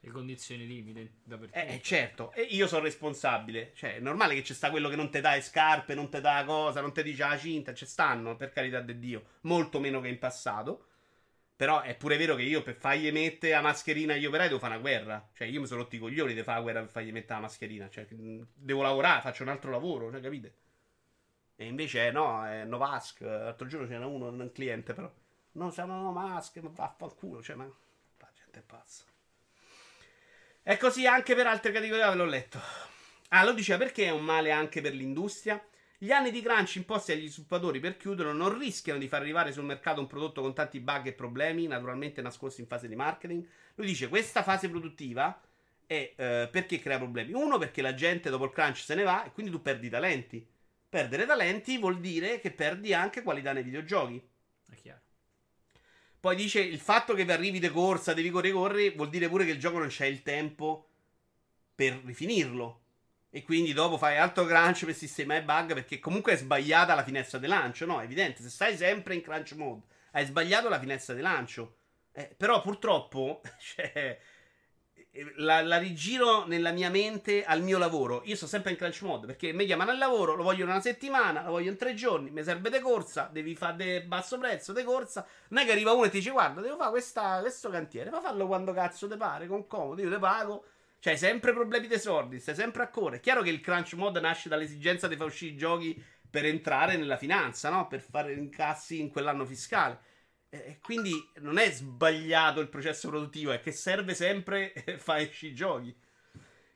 le 0.00 0.10
condizioni 0.10 0.66
limite 0.66 1.12
dappertutto. 1.24 1.58
Eh, 1.58 1.80
certo, 1.82 2.32
e 2.32 2.42
io 2.42 2.66
sono 2.66 2.82
responsabile. 2.82 3.72
Cioè, 3.74 3.96
è 3.96 4.00
normale 4.00 4.34
che 4.34 4.44
ci 4.44 4.52
sta 4.52 4.68
quello 4.68 4.90
che 4.90 4.96
non 4.96 5.10
ti 5.10 5.22
dà 5.22 5.36
le 5.36 5.40
scarpe, 5.40 5.94
non 5.94 6.10
ti 6.10 6.20
dà 6.20 6.44
cosa, 6.44 6.82
non 6.82 6.92
ti 6.92 7.02
dice 7.02 7.22
la 7.26 7.38
cinta. 7.38 7.72
Ci 7.72 7.86
stanno, 7.86 8.36
per 8.36 8.50
carità 8.50 8.80
di 8.80 8.98
Dio, 8.98 9.24
molto 9.42 9.80
meno 9.80 10.02
che 10.02 10.08
in 10.08 10.18
passato. 10.18 10.85
Però 11.56 11.80
è 11.80 11.96
pure 11.96 12.18
vero 12.18 12.34
che 12.34 12.42
io 12.42 12.62
per 12.62 12.74
fargli 12.74 13.10
mettere 13.10 13.54
la 13.54 13.62
mascherina 13.62 14.12
agli 14.12 14.26
operai 14.26 14.48
devo 14.48 14.60
fare 14.60 14.74
una 14.74 14.82
guerra. 14.82 15.26
Cioè, 15.32 15.46
io 15.46 15.60
mi 15.60 15.66
sono 15.66 15.80
rotti 15.80 15.96
i 15.96 15.98
coglioni 15.98 16.34
di 16.34 16.42
fare 16.42 16.58
la 16.58 16.62
guerra 16.62 16.80
per 16.80 16.90
fargli 16.90 17.12
mettere 17.12 17.34
la 17.34 17.46
mascherina. 17.46 17.88
Cioè, 17.88 18.06
devo 18.10 18.82
lavorare, 18.82 19.22
faccio 19.22 19.42
un 19.42 19.48
altro 19.48 19.70
lavoro, 19.70 20.10
cioè, 20.10 20.20
capite? 20.20 20.54
E 21.56 21.64
invece, 21.64 22.10
no, 22.10 22.46
è 22.46 22.64
Novask. 22.64 23.20
L'altro 23.22 23.66
giorno 23.66 23.86
c'era 23.86 24.06
uno, 24.06 24.28
un 24.28 24.52
cliente, 24.52 24.92
però. 24.92 25.10
No, 25.52 25.70
siamo 25.70 25.98
Novask, 25.98 26.56
ma 26.58 26.70
vaffanculo. 26.74 27.42
Cioè, 27.42 27.56
ma. 27.56 27.64
La 27.64 28.30
gente 28.34 28.58
è 28.58 28.62
pazza. 28.62 29.04
È 30.62 30.76
così 30.76 31.06
anche 31.06 31.34
per 31.34 31.46
altre 31.46 31.72
categorie, 31.72 32.06
ve 32.06 32.14
l'ho 32.14 32.24
letto. 32.26 32.60
Ah, 33.28 33.44
lo 33.44 33.52
diceva 33.52 33.78
perché 33.78 34.06
è 34.06 34.10
un 34.10 34.24
male 34.24 34.50
anche 34.50 34.82
per 34.82 34.92
l'industria? 34.92 35.64
Gli 35.98 36.12
anni 36.12 36.30
di 36.30 36.42
crunch 36.42 36.76
imposti 36.76 37.12
agli 37.12 37.28
sviluppatori 37.28 37.80
per 37.80 37.96
chiuderlo 37.96 38.32
non 38.32 38.58
rischiano 38.58 38.98
di 38.98 39.08
far 39.08 39.22
arrivare 39.22 39.50
sul 39.50 39.64
mercato 39.64 40.00
un 40.00 40.06
prodotto 40.06 40.42
con 40.42 40.52
tanti 40.52 40.78
bug 40.78 41.06
e 41.06 41.12
problemi, 41.14 41.66
naturalmente 41.66 42.20
nascosti 42.20 42.60
in 42.60 42.66
fase 42.66 42.86
di 42.86 42.94
marketing. 42.94 43.46
Lui 43.76 43.86
dice 43.86 44.08
questa 44.08 44.42
fase 44.42 44.68
produttiva 44.68 45.40
è 45.86 46.12
eh, 46.14 46.48
perché 46.50 46.80
crea 46.80 46.98
problemi. 46.98 47.32
Uno, 47.32 47.56
perché 47.56 47.80
la 47.80 47.94
gente 47.94 48.28
dopo 48.28 48.44
il 48.44 48.50
crunch 48.50 48.78
se 48.78 48.94
ne 48.94 49.04
va 49.04 49.24
e 49.24 49.32
quindi 49.32 49.50
tu 49.50 49.62
perdi 49.62 49.88
talenti. 49.88 50.46
Perdere 50.88 51.24
talenti 51.24 51.78
vuol 51.78 51.98
dire 51.98 52.40
che 52.40 52.50
perdi 52.50 52.92
anche 52.92 53.22
qualità 53.22 53.52
nei 53.52 53.62
videogiochi. 53.62 54.22
È 54.68 54.74
chiaro. 54.74 55.00
Poi 56.20 56.36
dice 56.36 56.60
il 56.60 56.80
fatto 56.80 57.14
che 57.14 57.22
arrivi 57.22 57.58
di 57.58 57.70
corsa, 57.70 58.12
devi 58.12 58.30
correre, 58.30 58.52
corri, 58.52 58.90
vuol 58.90 59.08
dire 59.08 59.28
pure 59.28 59.44
che 59.44 59.52
il 59.52 59.58
gioco 59.58 59.78
non 59.78 59.88
c'è 59.88 60.06
il 60.06 60.22
tempo 60.22 60.88
per 61.74 62.00
rifinirlo. 62.04 62.82
E 63.36 63.42
quindi 63.42 63.74
dopo 63.74 63.98
fai 63.98 64.16
altro 64.16 64.46
crunch 64.46 64.86
per 64.86 64.94
sistemare 64.94 65.40
i 65.40 65.44
bug 65.44 65.74
perché 65.74 65.98
comunque 65.98 66.32
è 66.32 66.36
sbagliata 66.38 66.94
la 66.94 67.04
finestra 67.04 67.38
di 67.38 67.46
lancio. 67.46 67.84
No, 67.84 68.00
è 68.00 68.04
evidente, 68.04 68.40
se 68.40 68.48
stai 68.48 68.78
sempre 68.78 69.14
in 69.14 69.20
crunch 69.20 69.52
mode, 69.52 69.82
hai 70.12 70.24
sbagliato 70.24 70.70
la 70.70 70.78
finestra 70.78 71.12
di 71.12 71.20
lancio. 71.20 71.74
Eh, 72.12 72.34
però 72.34 72.62
purtroppo, 72.62 73.42
cioè, 73.60 74.18
la, 75.34 75.60
la, 75.60 75.76
rigiro 75.76 76.46
nella 76.46 76.70
mia 76.70 76.88
mente 76.88 77.44
al 77.44 77.60
mio 77.60 77.76
lavoro. 77.76 78.22
Io 78.24 78.36
sto 78.36 78.46
sempre 78.46 78.70
in 78.70 78.78
crunch 78.78 79.02
mode 79.02 79.26
perché 79.26 79.52
mi 79.52 79.66
chiamano 79.66 79.90
al 79.90 79.98
lavoro, 79.98 80.34
lo 80.34 80.42
voglio 80.42 80.64
in 80.64 80.70
una 80.70 80.80
settimana, 80.80 81.44
lo 81.44 81.50
voglio 81.50 81.70
in 81.70 81.76
tre 81.76 81.92
giorni, 81.92 82.30
mi 82.30 82.42
serve 82.42 82.70
de 82.70 82.80
corsa, 82.80 83.28
devi 83.30 83.54
fare 83.54 83.76
de 83.76 84.02
basso 84.04 84.38
prezzo, 84.38 84.72
de 84.72 84.82
corsa. 84.82 85.26
Non 85.48 85.62
è 85.62 85.66
che 85.66 85.72
arriva 85.72 85.92
uno 85.92 86.04
e 86.04 86.08
ti 86.08 86.20
dice 86.20 86.30
guarda, 86.30 86.62
devo 86.62 86.76
fare 86.76 86.90
questa, 86.90 87.40
questo 87.40 87.68
cantiere, 87.68 88.08
ma 88.08 88.22
fallo 88.22 88.46
quando 88.46 88.72
cazzo 88.72 89.06
te 89.06 89.18
pare, 89.18 89.46
con 89.46 89.66
comodo, 89.66 90.00
io 90.00 90.08
te 90.08 90.18
pago. 90.18 90.64
Cioè, 90.98 91.16
sempre 91.16 91.52
problemi 91.52 91.86
dei 91.86 91.98
stai 91.98 92.54
sempre 92.54 92.82
a 92.82 92.88
correre. 92.88 93.18
È 93.18 93.20
chiaro 93.20 93.42
che 93.42 93.50
il 93.50 93.60
crunch 93.60 93.94
mode 93.94 94.20
nasce 94.20 94.48
dall'esigenza 94.48 95.06
di 95.06 95.16
far 95.16 95.26
uscire 95.26 95.52
i 95.52 95.56
giochi 95.56 96.02
per 96.28 96.44
entrare 96.44 96.96
nella 96.96 97.16
finanza, 97.16 97.70
no? 97.70 97.86
Per 97.86 98.00
fare 98.00 98.32
incassi 98.34 99.00
in 99.00 99.08
quell'anno 99.10 99.44
fiscale. 99.44 99.98
E 100.48 100.78
quindi 100.80 101.12
non 101.40 101.58
è 101.58 101.70
sbagliato 101.70 102.60
il 102.60 102.68
processo 102.68 103.08
produttivo, 103.08 103.52
è 103.52 103.60
che 103.60 103.72
serve 103.72 104.14
sempre 104.14 104.72
fare 104.98 105.30
i 105.40 105.54
giochi. 105.54 105.94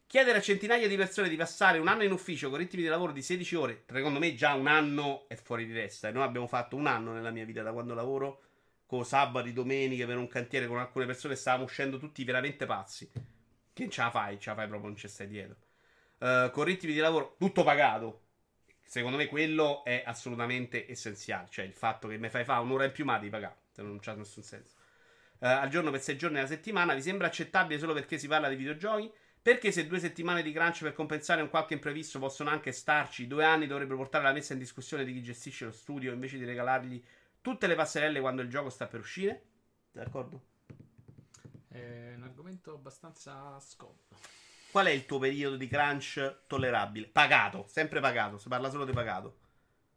Chiedere 0.07 0.39
a 0.39 0.41
centinaia 0.41 0.89
di 0.89 0.97
persone 0.97 1.29
di 1.29 1.37
passare 1.37 1.79
un 1.79 1.87
anno 1.87 2.03
in 2.03 2.11
ufficio 2.11 2.51
con 2.51 2.59
ritmi 2.59 2.83
di 2.83 2.89
lavoro 2.89 3.13
di 3.13 3.23
16 3.23 3.55
ore, 3.55 3.85
secondo 3.87 4.19
me 4.19 4.35
già 4.35 4.55
un 4.55 4.67
anno 4.67 5.29
è 5.29 5.37
fuori 5.37 5.67
di 5.67 5.73
testa. 5.73 6.11
Noi 6.11 6.25
abbiamo 6.25 6.49
fatto 6.49 6.75
un 6.75 6.89
anno 6.89 7.13
nella 7.13 7.31
mia 7.31 7.45
vita 7.45 7.63
da 7.63 7.73
quando 7.73 7.95
lavoro, 7.95 8.43
con 8.87 9.05
sabati, 9.05 9.53
domeniche 9.53 10.07
per 10.07 10.17
un 10.17 10.27
cantiere 10.27 10.67
con 10.67 10.79
alcune 10.79 11.07
persone, 11.07 11.37
stavamo 11.37 11.65
uscendo 11.65 11.99
tutti 11.99 12.25
veramente 12.25 12.67
pazzi. 12.67 13.09
Che 13.73 13.89
ce 13.89 14.03
la 14.03 14.11
fai? 14.11 14.39
Ce 14.39 14.51
la 14.51 14.57
fai 14.57 14.67
proprio, 14.67 14.89
non 14.89 14.99
ci 14.99 15.09
stai 15.09 15.27
dietro. 15.29 15.57
Eh, 16.19 16.51
con 16.53 16.65
ritmi 16.65 16.93
di 16.93 16.99
lavoro 16.99 17.37
tutto 17.39 17.63
pagato. 17.65 18.25
Secondo 18.83 19.17
me 19.17 19.27
quello 19.27 19.85
è 19.85 20.03
assolutamente 20.05 20.91
essenziale. 20.91 21.49
Cioè 21.49 21.65
il 21.65 21.73
fatto 21.73 22.09
che 22.09 22.19
mi 22.19 22.29
fai 22.29 22.45
fare 22.45 22.63
un'ora 22.63 22.85
in 22.85 22.93
più 22.93 23.05
ma 23.05 23.19
devi 23.19 23.31
pagare. 23.31 23.57
Se 23.71 23.83
non 23.83 23.99
c'ha 24.01 24.15
nessun 24.15 24.43
senso. 24.43 24.77
Eh, 25.39 25.47
al 25.47 25.69
giorno 25.69 25.91
per 25.91 26.01
6 26.03 26.17
giorni 26.17 26.39
alla 26.39 26.47
settimana 26.47 26.95
vi 26.95 27.03
sembra 27.03 27.29
accettabile 27.29 27.79
solo 27.79 27.95
perché 27.95 28.19
si 28.19 28.29
parla 28.29 28.49
di 28.49 28.57
videogiochi? 28.57 29.11
Perché 29.43 29.73
se 29.73 29.87
due 29.87 29.99
settimane 29.99 30.43
di 30.43 30.53
crunch 30.53 30.83
per 30.83 30.93
compensare 30.93 31.41
un 31.41 31.49
qualche 31.49 31.73
imprevisto 31.73 32.19
possono 32.19 32.51
anche 32.51 32.73
starci, 32.73 33.27
due 33.27 33.45
anni 33.45 33.67
dovrebbero 33.67 33.97
portare 33.97 34.25
alla 34.25 34.35
messa 34.35 34.53
in 34.53 34.59
discussione 34.59 35.03
di 35.05 35.15
chi 35.15 35.23
gestisce 35.23 35.65
lo 35.65 35.73
studio 35.73 36.13
invece 36.13 36.37
di 36.37 36.45
regalargli 36.45 37.03
tutte 37.41 37.67
le 37.67 37.75
passerelle 37.75 38.21
quando 38.21 38.43
il 38.43 38.51
gioco 38.51 38.69
sta 38.69 38.87
per 38.87 39.01
uscire? 39.01 39.43
D'accordo? 39.93 40.43
È 41.73 42.15
un 42.17 42.25
argomento 42.25 42.75
abbastanza 42.75 43.59
scomodo. 43.61 44.17
Qual 44.73 44.87
è 44.87 44.91
il 44.91 45.07
tuo 45.07 45.19
periodo 45.19 45.57
di 45.57 45.69
crunch 45.69 46.43
tollerabile? 46.47 47.07
Pagato, 47.07 47.67
sempre 47.69 48.01
pagato, 48.01 48.39
si 48.39 48.49
parla 48.49 48.71
solo 48.71 48.85
di 48.85 48.93
pagato. 48.93 49.39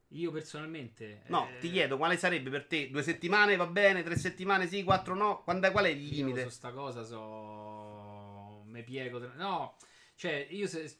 Io 0.10 0.32
personalmente. 0.32 1.24
No, 1.28 1.50
eh, 1.50 1.60
ti 1.60 1.72
chiedo 1.72 1.98
quale 1.98 2.18
sarebbe 2.18 2.52
per 2.52 2.66
te? 2.68 2.92
Due 2.92 3.02
settimane 3.02 3.56
va 3.56 3.66
bene, 3.66 4.04
tre 4.04 4.16
settimane 4.16 4.68
sì, 4.68 4.84
quattro 4.84 5.16
no? 5.16 5.42
Quando, 5.44 5.72
qual 5.72 5.86
è 5.86 5.90
il 5.90 6.02
Io 6.14 6.26
limite? 6.26 6.44
su 6.44 6.50
sta 6.50 6.72
cosa 6.72 7.04
so. 7.04 8.64
Me 8.66 8.84
piego. 8.84 9.20
tra- 9.20 9.34
No, 9.34 9.78
cioè, 10.16 10.48
io 10.52 10.68
se... 10.68 10.96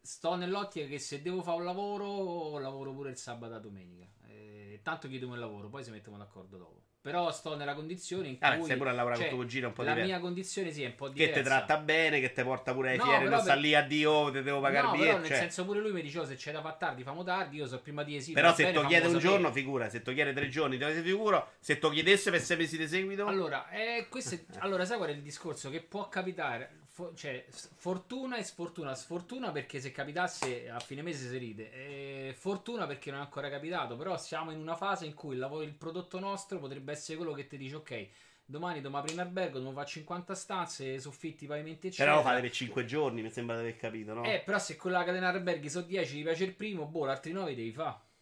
sto 0.00 0.34
nell'ottica 0.36 0.86
che 0.86 0.98
se 0.98 1.20
devo 1.20 1.42
fare 1.42 1.58
un 1.58 1.64
lavoro, 1.64 2.58
lavoro 2.58 2.92
pure 2.94 3.10
il 3.10 3.18
sabato 3.18 3.56
e 3.56 3.60
domenica. 3.60 4.06
Eh, 4.26 4.80
tanto 4.82 5.08
chiediamo 5.08 5.34
il 5.34 5.40
lavoro, 5.40 5.68
poi 5.68 5.84
si 5.84 5.90
mettono 5.90 6.16
d'accordo 6.16 6.56
dopo. 6.56 6.82
Però 7.04 7.30
sto 7.32 7.54
nella 7.54 7.74
condizione 7.74 8.28
in 8.28 8.38
cui. 8.38 8.46
Ah, 8.48 8.58
sei 8.64 8.78
pure 8.78 8.88
a 8.88 8.92
lavorare 8.94 9.20
cioè, 9.20 9.28
con 9.28 9.36
tuo 9.36 9.44
cugino, 9.44 9.66
un 9.66 9.72
po' 9.74 9.82
La 9.82 9.90
diverso. 9.90 10.10
mia 10.10 10.20
condizione 10.20 10.72
sì 10.72 10.84
è 10.84 10.86
un 10.86 10.94
po' 10.94 11.08
Che 11.08 11.12
diversa. 11.12 11.38
ti 11.38 11.44
tratta 11.44 11.76
bene, 11.76 12.18
che 12.18 12.32
ti 12.32 12.42
porta 12.42 12.72
pure 12.72 12.92
ai 12.92 12.96
No, 12.96 13.04
fieri, 13.04 13.18
però 13.24 13.30
non 13.36 13.40
sta 13.44 13.52
per- 13.52 13.60
lì 13.62 13.74
addio, 13.74 14.30
ti 14.30 14.42
devo 14.42 14.60
pagare 14.60 14.86
no, 14.86 14.94
il 14.94 15.00
però 15.00 15.18
nel 15.18 15.26
cioè. 15.26 15.36
senso 15.36 15.64
pure 15.66 15.80
lui 15.80 15.92
mi 15.92 16.00
diceva 16.00 16.24
se 16.24 16.36
c'è 16.36 16.50
da 16.50 16.62
fare 16.62 16.76
tardi, 16.78 17.02
famo 17.02 17.22
tardi. 17.22 17.56
Io 17.58 17.66
so 17.66 17.78
prima 17.82 18.02
di 18.04 18.16
esito. 18.16 18.40
Però 18.40 18.54
se 18.54 18.72
ti 18.72 18.86
chiede 18.86 19.06
un 19.08 19.18
giorno, 19.18 19.52
figura. 19.52 19.90
Se 19.90 20.00
ti 20.00 20.14
chiede 20.14 20.32
tre 20.32 20.48
giorni, 20.48 20.78
te 20.78 20.86
ne 20.86 20.94
sei 20.94 21.04
sicuro. 21.04 21.50
Se 21.60 21.78
ti 21.78 21.90
chiedesse 21.90 22.30
per 22.30 22.40
sei 22.40 22.56
mesi 22.56 22.78
di 22.78 22.88
seguito, 22.88 23.26
Allora, 23.26 23.68
eh, 23.68 24.06
questo 24.08 24.36
è- 24.36 24.40
allora, 24.60 24.86
sai 24.86 24.96
qual 24.96 25.10
è 25.10 25.12
il 25.12 25.20
discorso? 25.20 25.68
Che 25.68 25.82
può 25.82 26.08
capitare, 26.08 26.70
fo- 26.94 27.12
cioè, 27.14 27.44
fortuna 27.48 28.36
e 28.36 28.44
sfortuna. 28.44 28.94
Sfortuna 28.94 29.50
perché 29.50 29.80
se 29.80 29.90
capitasse 29.90 30.70
a 30.70 30.78
fine 30.78 31.02
mese 31.02 31.28
si 31.28 31.36
ride, 31.36 31.72
e 31.72 32.34
fortuna 32.34 32.86
perché 32.86 33.10
non 33.10 33.18
è 33.18 33.22
ancora 33.22 33.50
capitato. 33.50 33.96
Però 33.96 34.16
siamo 34.16 34.52
in 34.52 34.60
una 34.60 34.76
fase 34.76 35.04
in 35.04 35.14
cui 35.14 35.34
il, 35.34 35.40
lavoro, 35.40 35.64
il 35.64 35.74
prodotto 35.74 36.20
nostro 36.20 36.58
potrebbe 36.60 36.92
essere 36.92 37.18
quello 37.18 37.32
che 37.32 37.48
ti 37.48 37.56
dice, 37.56 37.74
ok, 37.76 38.08
domani 38.46 38.80
devo 38.80 38.96
aprire 38.96 39.20
un 39.20 39.26
albergo, 39.26 39.58
devo 39.58 39.72
fare 39.72 39.88
50 39.88 40.34
stanze, 40.34 41.00
soffitti, 41.00 41.46
pavimenti, 41.46 41.88
eccetera. 41.88 42.10
però 42.12 42.22
lo 42.22 42.28
fate 42.28 42.40
per 42.40 42.50
cinque 42.52 42.84
giorni, 42.84 43.22
mi 43.22 43.30
sembra 43.30 43.56
di 43.56 43.62
aver 43.62 43.76
capito, 43.76 44.14
no? 44.14 44.24
Eh, 44.24 44.42
però 44.44 44.58
se 44.60 44.76
quella 44.76 45.02
catena 45.02 45.28
alberghi 45.30 45.68
sono 45.68 45.86
10, 45.86 46.14
ti 46.14 46.22
piace 46.22 46.44
il 46.44 46.54
primo, 46.54 46.86
boh, 46.86 47.06
altri 47.06 47.32
9 47.32 47.56
devi 47.56 47.72
fare. 47.72 48.12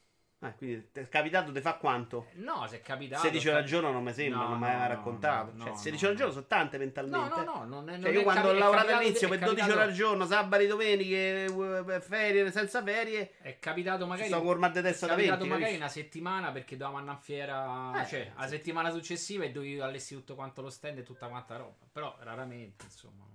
Ah, 0.44 0.50
quindi 0.54 0.88
è 0.92 1.08
capitato, 1.08 1.52
ti 1.52 1.60
fa 1.60 1.74
quanto? 1.74 2.26
No, 2.34 2.66
se 2.66 2.78
è 2.78 2.80
capitato. 2.80 3.22
16 3.22 3.48
ore 3.48 3.58
al 3.58 3.64
giorno 3.64 3.92
non 3.92 4.02
mi 4.02 4.12
sembra, 4.12 4.40
No, 4.40 4.48
non 4.48 4.58
mi 4.58 4.64
aveva 4.66 4.82
no, 4.82 4.88
raccontato. 4.88 5.52
no, 5.54 5.62
cioè, 5.62 5.70
no, 5.70 5.76
16 5.76 5.90
no, 6.04 6.10
ore 6.10 6.10
al 6.10 6.16
giorno 6.16 6.26
no. 6.26 6.32
sono 6.32 6.46
tante 6.46 6.76
No, 6.76 6.82
mentalmente. 6.84 7.28
no, 7.36 7.44
no, 7.44 7.64
non 7.64 7.88
è, 7.88 7.92
non 7.92 8.00
Cioè, 8.02 8.10
è 8.10 8.14
io 8.14 8.22
quando 8.24 8.48
ho 8.48 8.50
è 8.50 8.54
lavorato 8.54 8.74
capitato- 8.76 8.98
all'inizio 8.98 9.26
è 9.26 9.30
per 9.30 9.38
12 9.38 9.56
capitato- 9.60 9.80
ore 9.80 9.88
al 9.90 9.96
giorno, 9.96 10.26
sabati, 10.26 10.66
domeniche, 10.66 11.44
eh, 11.44 12.00
ferie, 12.00 12.50
senza 12.50 12.82
ferie, 12.82 13.32
È 13.40 13.58
capitato 13.60 14.06
magari. 14.06 14.28
sto 14.28 14.42
con 14.42 14.58
mal 14.58 14.72
di 14.72 14.78
È 14.78 14.82
testa 14.82 15.06
da 15.06 15.12
capitato 15.12 15.38
20. 15.44 15.48
magari 15.48 15.76
capisci? 15.78 15.80
una 15.80 16.02
settimana 16.04 16.50
perché 16.50 16.76
dovevamo 16.76 16.98
andare 16.98 17.16
in 17.18 17.22
fiera. 17.22 18.02
Eh, 18.02 18.06
cioè, 18.08 18.32
la 18.36 18.46
settimana 18.48 18.90
successiva 18.90 19.44
e 19.44 19.52
dovevi 19.52 19.78
allestire 19.80 20.18
tutto 20.20 20.34
quanto 20.34 20.60
lo 20.60 20.70
stand 20.70 20.98
e 20.98 21.02
tutta 21.04 21.28
quanta 21.28 21.56
roba. 21.56 21.86
Però 21.92 22.16
raramente, 22.20 22.84
insomma. 22.86 23.30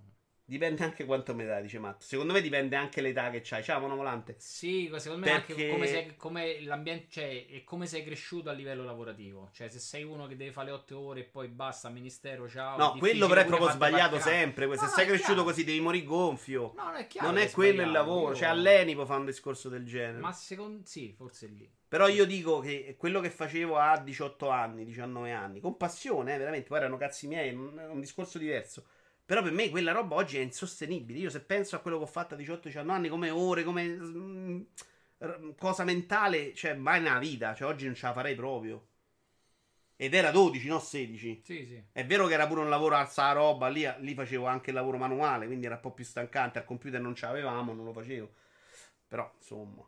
Dipende 0.50 0.82
anche 0.82 1.04
quanto 1.04 1.36
mi 1.36 1.43
dai, 1.43 1.62
dice 1.62 1.78
Matt. 1.78 2.04
Secondo 2.04 2.32
me 2.32 2.39
dipende 2.39 2.78
anche 2.78 3.02
l'età 3.02 3.30
che 3.30 3.41
c'hai. 3.43 3.62
Ciao, 3.62 3.82
monovolante. 3.82 4.36
Sì, 4.38 4.89
secondo 4.95 5.26
me 5.26 5.32
Perché- 5.34 5.52
anche 5.52 5.70
come, 5.72 5.88
sei, 5.88 6.16
come 6.16 6.62
l'ambiente, 6.62 7.08
cioè, 7.10 7.45
è 7.48 7.64
come 7.66 7.86
sei 7.86 8.02
cresciuto 8.06 8.50
a 8.50 8.54
livello 8.54 8.86
lavorativo. 8.86 9.50
Cioè, 9.52 9.68
se 9.68 9.80
sei 9.80 10.04
uno 10.04 10.26
che 10.26 10.38
deve 10.38 10.54
fare 10.54 10.68
le 10.68 10.72
8 10.72 10.98
ore 10.98 11.20
e 11.20 11.24
poi 11.26 11.50
basta, 11.50 11.89
ministero, 11.89 12.48
ciao. 12.48 12.78
No, 12.78 12.95
quello 12.98 13.28
però 13.28 13.41
è 13.41 13.45
proprio 13.45 13.72
sbagliato 13.72 14.16
barcare. 14.16 14.36
sempre. 14.38 14.66
No, 14.68 14.76
Se 14.76 14.86
no, 14.86 14.88
sei 14.91 15.04
è 15.04 15.08
cresciuto 15.08 15.34
chiaro. 15.34 15.43
così 15.50 15.64
devi 15.66 15.80
morire 15.82 16.06
gonfio. 16.06 16.72
No, 16.78 16.84
no, 16.91 16.93
è 16.93 17.08
chiaro. 17.08 17.28
Non 17.28 17.36
che 17.36 17.43
è 17.43 17.52
quello 17.52 17.82
il 17.82 17.91
lavoro. 17.91 18.30
Io- 18.30 18.36
Cioè, 18.38 18.48
all'Eni 18.48 18.93
può 18.95 19.06
fare 19.06 19.20
un 19.20 19.26
discorso 19.26 19.68
del 19.68 19.86
genere. 19.86 20.20
Ma 20.20 20.32
secondo 20.32 20.84
sì, 20.86 21.12
forse 21.12 21.48
è 21.48 21.50
lì. 21.50 21.70
Però 21.89 22.08
io 22.08 22.26
dico 22.26 22.60
che 22.60 22.95
quello 22.98 23.20
che 23.20 23.30
facevo 23.30 23.78
a 23.78 23.98
18 24.00 24.48
anni, 24.50 24.86
19 24.86 25.30
anni, 25.34 25.60
con 25.60 25.76
passione, 25.76 26.36
eh, 26.36 26.38
veramente, 26.38 26.68
poi 26.70 26.78
erano 26.78 26.95
cazzi 26.95 27.28
miei, 27.28 27.54
un, 27.54 27.78
un 27.91 28.00
discorso 28.00 28.38
diverso. 28.38 28.86
Però 29.28 29.44
per 29.44 29.52
me 29.52 29.70
quella 29.70 29.92
roba 29.92 30.16
oggi 30.16 30.38
è 30.38 30.42
insostenibile. 30.42 31.20
Io 31.20 31.30
se 31.30 31.42
penso 31.42 31.76
a 31.76 31.80
quello 31.80 31.98
che 31.98 32.04
ho 32.04 32.08
fatto 32.08 32.36
a 32.36 32.38
18-19 32.38 32.90
anni, 32.90 33.10
come 33.10 33.30
ore, 33.30 33.66
come 33.66 33.84
mm, 33.86 34.62
cosa 35.58 35.84
mentale, 35.84 36.54
cioè 36.54 36.76
mai 36.76 37.02
nella 37.02 37.20
vita, 37.20 37.54
cioè 37.54 37.68
oggi 37.68 37.86
non 37.86 37.96
ce 37.96 38.06
la 38.06 38.14
farei 38.14 38.36
proprio. 38.36 38.88
Ed 39.98 40.14
era 40.14 40.32
12, 40.32 40.68
no 40.70 40.80
16. 40.80 41.42
Sì, 41.44 41.66
sì. 41.66 41.84
È 41.92 42.06
vero 42.06 42.26
che 42.28 42.36
era 42.36 42.48
pure 42.48 42.62
un 42.62 42.70
lavoro 42.70 42.96
alza 42.96 43.24
la 43.24 43.34
roba, 43.34 43.68
lì, 43.68 43.86
lì 44.00 44.14
facevo 44.14 44.46
anche 44.46 44.70
il 44.70 44.78
lavoro 44.78 44.98
manuale, 44.98 45.46
quindi 45.46 45.66
era 45.66 45.76
un 45.76 45.82
po' 45.82 45.92
più 45.92 46.06
stancante, 46.06 46.60
al 46.60 46.66
computer 46.66 47.02
non 47.02 47.14
ce 47.14 47.26
l'avevamo, 47.26 47.74
non 47.74 47.84
lo 47.84 47.92
facevo. 47.92 48.32
Però, 49.10 49.30
insomma. 49.38 49.86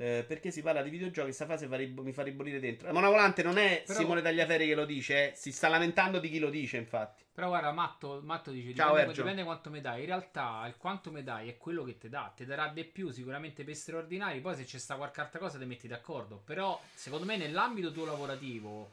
Eh, 0.00 0.24
perché 0.26 0.50
si 0.50 0.62
parla 0.62 0.80
di 0.80 0.88
videogiochi, 0.88 1.26
questa 1.26 1.44
frase 1.44 1.68
mi 1.68 2.12
fa 2.12 2.22
ribollire 2.22 2.58
dentro. 2.58 2.88
Eh, 2.88 2.92
Monavolante 2.92 3.42
non 3.42 3.58
è 3.58 3.82
Però- 3.86 3.98
Simone 3.98 4.22
Tagliaferri 4.22 4.66
che 4.66 4.74
lo 4.74 4.86
dice, 4.86 5.32
eh, 5.32 5.36
si 5.36 5.52
sta 5.52 5.68
lamentando 5.68 6.18
di 6.18 6.30
chi 6.30 6.38
lo 6.38 6.48
dice, 6.48 6.78
infatti. 6.78 7.22
Però 7.34 7.48
guarda, 7.48 7.70
Matto, 7.70 8.18
Matto 8.24 8.50
dice: 8.50 8.74
Ciao, 8.74 8.88
dipende, 8.92 9.10
Ergio. 9.10 9.22
dipende 9.22 9.44
quanto 9.44 9.68
mi 9.68 9.82
dai. 9.82 10.00
In 10.00 10.06
realtà, 10.06 10.64
il 10.66 10.78
quanto 10.78 11.12
mi 11.12 11.22
dai 11.22 11.50
è 11.50 11.58
quello 11.58 11.84
che 11.84 11.98
ti 11.98 12.08
dà. 12.08 12.32
Ti 12.34 12.46
darà 12.46 12.68
di 12.68 12.84
più 12.84 13.10
sicuramente 13.10 13.62
per 13.62 13.74
straordinari. 13.76 14.40
Poi, 14.40 14.56
se 14.56 14.64
c'è 14.64 14.78
sta 14.78 14.96
qualche 14.96 15.20
altra 15.20 15.38
cosa, 15.38 15.58
ti 15.58 15.66
metti 15.66 15.86
d'accordo. 15.86 16.40
Però, 16.46 16.80
secondo 16.94 17.26
me, 17.26 17.36
nell'ambito 17.36 17.92
tuo 17.92 18.06
lavorativo, 18.06 18.92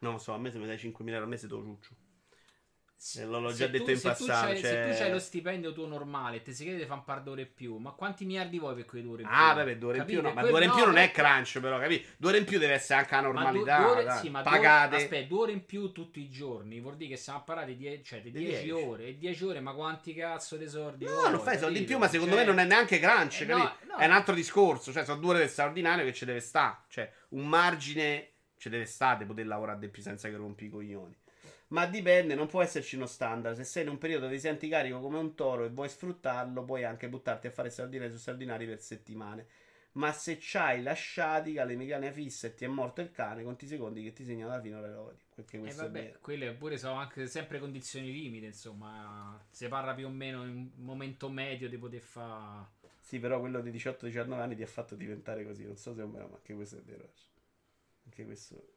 Non 0.00 0.12
lo 0.12 0.18
so, 0.18 0.34
a 0.34 0.38
me 0.38 0.50
se 0.50 0.58
mi 0.58 0.66
dai 0.66 0.76
5.000 0.76 1.16
euro 1.16 1.24
al 1.24 1.30
mese 1.30 1.48
te 1.48 1.54
lo 1.54 1.62
ciuccio. 1.62 1.94
Se- 2.98 3.24
l'ho- 3.26 3.52
già 3.52 3.66
tu- 3.66 3.72
detto 3.72 3.90
in 3.90 3.96
tu 4.00 4.02
passato, 4.08 4.46
c'hai- 4.46 4.58
cioè- 4.58 4.70
Se 4.84 4.90
tu 4.90 4.98
c'hai 4.98 5.10
lo 5.10 5.18
stipendio 5.18 5.72
tuo 5.72 5.86
normale, 5.86 6.42
ti 6.42 6.52
si 6.54 6.62
chiede 6.64 6.78
di 6.78 6.84
fare 6.84 6.98
un 7.00 7.04
par 7.04 7.22
d'ore 7.22 7.42
in 7.42 7.52
più. 7.54 7.76
Ma 7.76 7.90
quanti 7.92 8.24
miliardi 8.24 8.58
vuoi 8.58 8.74
per 8.74 8.84
quei 8.86 9.02
due 9.02 9.12
ore 9.12 9.22
in 9.22 9.28
più? 9.28 9.36
Ah, 9.36 9.52
vabbè, 9.52 9.76
due 9.76 9.88
ore 9.90 9.98
in 9.98 10.04
più 10.06 10.22
no, 10.22 10.32
ma 10.32 10.40
due 10.40 10.52
ore 10.52 10.64
in 10.64 10.70
no, 10.70 10.76
più 10.76 10.84
non 10.86 10.96
è 10.96 11.10
crunch, 11.10 11.60
però, 11.60 11.78
capito? 11.78 12.08
Due 12.16 12.28
ore 12.30 12.38
in 12.38 12.44
più 12.44 12.58
deve 12.58 12.72
essere 12.72 13.00
anche 13.00 13.14
la 13.14 13.20
Ma 13.20 13.26
due- 13.28 13.34
normalità. 13.42 13.76
due 13.78 13.86
ore- 13.90 14.16
sì, 14.20 14.30
ma 14.30 14.42
due- 14.42 14.50
Pagate. 14.50 14.96
aspetta, 14.96 15.26
due 15.28 15.38
ore 15.38 15.52
in 15.52 15.64
più 15.66 15.92
tutti 15.92 16.20
i 16.20 16.30
giorni 16.30 16.80
vuol 16.80 16.96
dire 16.96 17.10
che 17.10 17.16
stiamo 17.16 17.38
a 17.38 17.42
parlare 17.42 17.66
di, 17.68 17.76
die- 17.76 18.02
cioè, 18.02 18.22
di 18.22 18.30
Di 18.32 18.38
10 18.38 18.62
10. 18.64 18.70
ore. 18.70 19.04
E 19.06 19.16
10 19.18 19.44
ore, 19.44 19.60
ma 19.60 19.72
quanti 19.74 20.14
cazzo 20.14 20.56
di 20.56 20.66
soldi? 20.68 21.04
No, 21.04 21.12
vuoi, 21.12 21.30
non 21.30 21.40
fai 21.40 21.58
soldi 21.58 21.78
in 21.80 21.84
più, 21.84 21.98
ma 21.98 22.08
secondo 22.08 22.34
Cioè, 22.34 22.44
me 22.44 22.50
non 22.50 22.58
è 22.58 22.64
neanche 22.64 22.98
crunch, 22.98 23.42
eh, 23.42 23.44
no, 23.44 23.56
no. 23.58 23.96
È 23.98 24.06
un 24.06 24.12
altro 24.12 24.34
discorso. 24.34 24.90
Cioè, 24.92 25.04
sono 25.04 25.20
due 25.20 25.30
ore 25.30 25.38
del 25.40 25.48
straordinario 25.50 26.04
che 26.04 26.12
ci 26.14 26.24
deve 26.24 26.40
stare. 26.40 26.78
Cioè, 26.88 27.10
un 27.30 27.46
margine 27.46 28.30
ci 28.58 28.68
deve 28.70 28.86
stare 28.86 29.18
di 29.18 29.24
poter 29.26 29.46
lavorare 29.46 29.78
di 29.78 29.88
più 29.88 30.02
senza 30.02 30.28
che 30.30 30.36
rompi 30.36 30.64
i 30.64 30.68
coglioni. 30.70 31.14
Ma 31.68 31.86
dipende, 31.86 32.34
non 32.34 32.46
può 32.46 32.62
esserci 32.62 32.96
uno 32.96 33.06
standard. 33.06 33.56
Se 33.56 33.64
sei 33.64 33.82
in 33.82 33.88
un 33.90 33.98
periodo 33.98 34.22
dove 34.24 34.34
ti 34.36 34.40
senti 34.40 34.68
carico 34.68 35.00
come 35.00 35.18
un 35.18 35.34
toro 35.34 35.64
e 35.64 35.68
vuoi 35.70 35.88
sfruttarlo, 35.88 36.64
puoi 36.64 36.84
anche 36.84 37.08
buttarti 37.08 37.46
a 37.48 37.50
fare 37.50 37.70
straordinari 37.70 38.10
su 38.12 38.18
straordinari 38.18 38.66
per 38.66 38.80
settimane. 38.80 39.46
Ma 39.92 40.12
se 40.12 40.36
c'hai 40.40 40.82
la 40.82 40.92
sciatica, 40.92 41.64
le 41.64 41.74
mecaniche 41.76 42.12
fisse 42.12 42.48
e 42.48 42.54
ti 42.54 42.64
è 42.64 42.68
morto 42.68 43.00
il 43.00 43.10
cane, 43.10 43.42
conti 43.42 43.64
i 43.64 43.68
secondi 43.68 44.02
che 44.02 44.12
ti 44.12 44.24
segnano 44.24 44.52
alla 44.52 44.60
fine. 44.60 44.78
Perché 45.34 45.56
E 45.56 45.60
questo 45.60 45.86
è 45.86 45.88
vabbè, 45.88 46.00
vero. 46.02 46.18
quelle 46.20 46.52
pure 46.52 46.78
sono 46.78 46.94
anche 46.94 47.26
sempre 47.26 47.58
condizioni 47.58 48.12
limite, 48.12 48.46
insomma. 48.46 49.42
Si 49.50 49.66
parla 49.68 49.94
più 49.94 50.06
o 50.06 50.10
meno 50.10 50.44
in 50.44 50.50
un 50.50 50.84
momento 50.84 51.28
medio 51.28 51.68
di 51.68 51.78
poter 51.78 52.00
fare. 52.00 52.66
Sì, 53.00 53.18
però 53.18 53.38
quello 53.40 53.60
di 53.60 53.70
18-19 53.70 54.42
anni 54.42 54.56
ti 54.56 54.62
ha 54.62 54.66
fatto 54.66 54.94
diventare 54.94 55.44
così. 55.44 55.64
Non 55.64 55.76
so 55.76 55.94
se 55.94 56.02
è 56.02 56.06
vero, 56.06 56.28
ma 56.28 56.36
anche 56.36 56.54
questo 56.54 56.76
è 56.76 56.82
vero. 56.82 57.08
Anche 58.04 58.24
questo. 58.24 58.75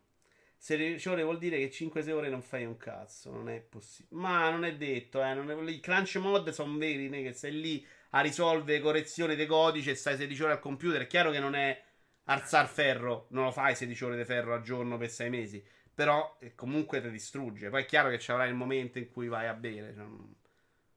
Se 0.61 1.01
ore 1.07 1.23
vuol 1.23 1.37
dire 1.37 1.57
che 1.57 1.71
5-6 1.71 2.11
ore 2.11 2.29
non 2.29 2.41
fai 2.41 2.65
un 2.65 2.75
cazzo. 2.77 3.31
Non 3.31 3.49
è 3.49 3.61
possibile. 3.61 4.21
Ma 4.21 4.49
non 4.49 4.65
è 4.65 4.75
detto, 4.75 5.23
eh. 5.23 5.33
Non 5.33 5.49
è... 5.49 5.71
I 5.71 5.79
crunch 5.79 6.17
mod 6.17 6.49
sono 6.49 6.77
veri, 6.77 7.07
né? 7.07 7.23
Che 7.23 7.33
sei 7.33 7.59
lì 7.59 7.87
a 8.11 8.19
risolvere 8.21 8.81
correzioni 8.81 9.35
dei 9.35 9.45
codici 9.45 9.89
e 9.89 9.95
stai 9.95 10.17
16 10.17 10.43
ore 10.43 10.51
al 10.53 10.59
computer. 10.59 11.01
È 11.01 11.07
chiaro 11.07 11.31
che 11.31 11.39
non 11.39 11.55
è 11.55 11.81
alzar 12.25 12.67
ferro. 12.67 13.27
Non 13.29 13.45
lo 13.45 13.51
fai 13.51 13.73
16 13.73 14.03
ore 14.03 14.17
di 14.17 14.25
ferro 14.25 14.53
al 14.53 14.61
giorno 14.61 14.97
per 14.97 15.09
6 15.09 15.29
mesi. 15.29 15.63
Però 15.93 16.37
eh, 16.41 16.53
comunque 16.55 17.01
ti 17.01 17.09
distrugge. 17.09 17.69
Poi 17.69 17.83
è 17.83 17.85
chiaro 17.85 18.09
che 18.09 18.19
ci 18.19 18.31
avrai 18.31 18.49
il 18.49 18.55
momento 18.55 18.97
in 18.99 19.09
cui 19.09 19.29
vai 19.29 19.47
a 19.47 19.53
bere. 19.53 19.93
Cioè, 19.93 20.03
non- 20.03 20.35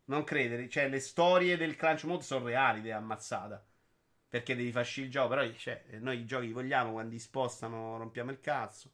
non 0.06 0.24
credere, 0.24 0.68
cioè 0.68 0.88
le 0.88 1.00
storie 1.00 1.56
del 1.56 1.76
crunch 1.76 2.04
mode 2.04 2.24
sono 2.24 2.46
reali, 2.46 2.80
di 2.80 2.90
ammazzata. 2.90 3.64
Perché 4.28 4.56
devi 4.56 4.72
far 4.72 4.84
sci 4.84 5.02
il 5.02 5.10
gioco, 5.10 5.28
però 5.28 5.50
cioè, 5.52 5.84
noi 6.00 6.18
i 6.20 6.24
giochi 6.26 6.46
li 6.46 6.52
vogliamo, 6.52 6.92
quando 6.92 7.12
li 7.12 7.18
spostano 7.18 7.96
rompiamo 7.98 8.30
il 8.30 8.40
cazzo. 8.40 8.90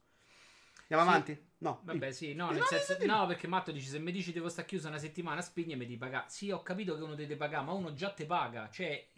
Andiamo 0.91 1.03
Sì. 1.03 1.17
avanti? 1.17 1.47
No. 1.59 1.81
Vabbè, 1.85 2.13
sì, 2.13 2.35
no, 2.35 2.47
No, 2.47 2.53
nel 2.53 2.61
no, 2.61 2.67
senso, 2.67 2.97
no, 3.05 3.27
perché 3.27 3.47
Matto 3.47 3.73
dice: 3.73 3.91
Se 3.91 3.99
mi 3.99 4.11
dici 4.13 4.33
devo 4.33 4.49
stare 4.49 4.67
chiuso 4.67 4.89
una 4.89 4.99
settimana, 4.99 5.43
spignami 5.43 5.87
di 5.87 5.97
pagare. 5.97 6.27
Sì, 6.29 6.51
ho 6.51 6.63
capito 6.63 6.97
che 6.97 7.03
uno 7.03 7.15
deve 7.15 7.37
pagare, 7.37 7.65
ma 7.65 7.73
uno 7.73 7.93
già 7.93 8.11
te 8.11 8.25
paga. 8.25 8.71
Cioè, 8.71 9.09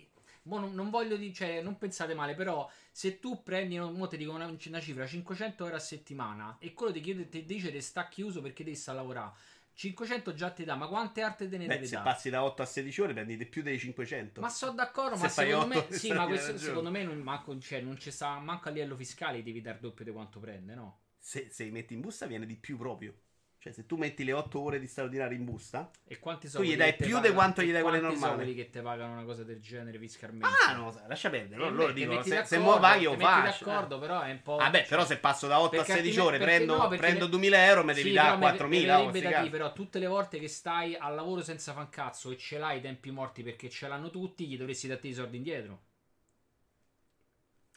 non, 0.44 0.74
non 0.74 0.90
voglio 0.90 1.16
dire, 1.16 1.32
cioè, 1.32 1.62
non 1.62 1.78
pensate 1.78 2.14
male, 2.14 2.34
però, 2.34 2.68
se 2.90 3.18
tu 3.20 3.42
prendi, 3.42 3.78
mo 3.78 4.08
ti 4.08 4.16
dico 4.16 4.32
una, 4.32 4.46
una 4.46 4.80
cifra, 4.80 5.06
500 5.06 5.64
euro 5.64 5.76
a 5.76 5.80
settimana, 5.80 6.56
e 6.58 6.72
quello 6.74 6.92
ti 6.92 7.00
chiede, 7.00 7.28
ti 7.28 7.44
dice 7.44 7.70
che 7.70 7.80
sta 7.80 8.08
chiuso 8.08 8.40
perché 8.40 8.64
devi 8.64 8.76
stare 8.76 8.98
a 8.98 9.00
lavorare. 9.02 9.32
500 9.72 10.34
già 10.34 10.50
ti 10.50 10.64
dà, 10.64 10.74
ma 10.74 10.88
quante 10.88 11.22
arte 11.22 11.48
te 11.48 11.56
ne 11.56 11.66
Beh, 11.66 11.84
se 11.84 11.96
dare? 11.96 12.10
passi 12.10 12.30
da 12.30 12.42
8 12.44 12.62
a 12.62 12.66
16 12.66 13.00
ore 13.00 13.12
prendi 13.14 13.36
di 13.36 13.46
più 13.46 13.62
dei 13.62 13.78
500. 13.78 14.40
Ma 14.40 14.48
sono 14.48 14.72
d'accordo, 14.72 15.16
Se 15.16 15.22
ma 15.22 15.28
secondo 15.28 15.66
me, 15.66 15.86
sì, 15.90 16.12
ma 16.12 16.26
questo, 16.26 16.58
secondo 16.58 16.90
me 16.90 17.02
non, 17.04 17.18
manco, 17.18 17.58
cioè, 17.58 17.80
non 17.80 17.98
ci 17.98 18.10
sta, 18.10 18.38
manco 18.40 18.68
a 18.68 18.72
livello 18.72 18.96
fiscale 18.96 19.42
devi 19.42 19.60
dare 19.60 19.78
doppio 19.80 20.04
di 20.04 20.10
quanto 20.10 20.40
prende, 20.40 20.74
no? 20.74 20.99
Se, 21.22 21.48
se 21.50 21.64
li 21.64 21.70
metti 21.70 21.92
in 21.94 22.00
busta 22.00 22.26
viene 22.26 22.46
di 22.46 22.56
più 22.56 22.76
proprio. 22.78 23.14
Cioè, 23.62 23.74
se 23.74 23.84
tu 23.84 23.96
metti 23.98 24.24
le 24.24 24.32
8 24.32 24.58
ore 24.58 24.80
di 24.80 24.86
straordinario 24.86 25.36
in 25.36 25.44
busta. 25.44 25.90
E 26.06 26.18
quanti 26.18 26.48
Tu 26.48 26.62
gli 26.62 26.76
dai 26.76 26.96
più 26.96 27.20
di 27.20 27.30
quanto 27.30 27.60
gli 27.62 27.70
dai 27.72 27.82
quelle 27.82 28.00
normali? 28.00 28.34
quelli 28.36 28.54
che 28.54 28.70
ti 28.70 28.80
pagano 28.80 29.12
una 29.12 29.24
cosa 29.24 29.44
del 29.44 29.60
genere 29.60 29.98
fiscalmente? 29.98 30.46
Ah, 30.66 30.90
sai, 30.90 31.06
lascia 31.06 31.28
perdere. 31.28 31.56
Loro, 31.60 31.70
Eh, 31.70 31.74
loro 31.76 31.92
dicono: 31.92 32.22
se, 32.22 32.42
se 32.46 32.56
mo 32.56 32.78
paghi, 32.78 33.02
io 33.02 33.18
faccio. 33.18 33.66
d'accordo, 33.66 33.98
però 33.98 34.22
è 34.22 34.30
un 34.30 34.40
po'. 34.40 34.56
Vabbè, 34.56 34.86
però 34.88 35.04
se 35.04 35.18
passo 35.18 35.46
da 35.46 35.60
8 35.60 35.74
a 35.74 35.84
Perché 35.84 35.92
16 35.92 36.18
altrimenti- 36.20 36.42
ore, 36.42 36.64
prendo, 36.66 36.76
no, 36.88 36.96
prendo 36.96 37.24
le- 37.24 37.30
2000 37.30 37.66
euro, 37.66 37.84
mi 37.84 37.92
devi 37.92 38.08
Sì, 38.08 38.14
dare 38.14 38.26
però 38.28 38.34
mi- 38.36 38.40
4000. 38.40 38.80
mi 38.80 38.88
oh, 38.94 38.96
verrebbe 39.10 39.18
sti 39.18 39.20
da 39.26 39.30
cazzi. 39.30 39.42
dire, 39.48 39.56
però 39.58 39.72
tutte 39.74 39.98
le 39.98 40.06
volte 40.06 40.38
che 40.38 40.48
stai 40.48 40.96
al 40.96 41.14
lavoro 41.14 41.42
senza 41.42 41.72
fan 41.74 41.88
cazzo 41.90 42.30
e 42.30 42.38
ce 42.38 42.56
l'hai 42.58 42.78
i 42.78 42.80
tempi 42.80 43.10
morti 43.10 43.42
perché 43.42 43.68
ce 43.68 43.88
l'hanno 43.88 44.08
tutti, 44.08 44.46
gli 44.46 44.56
dovresti 44.56 44.88
dare 44.88 45.06
i 45.06 45.12
soldi 45.12 45.36
indietro. 45.36 45.82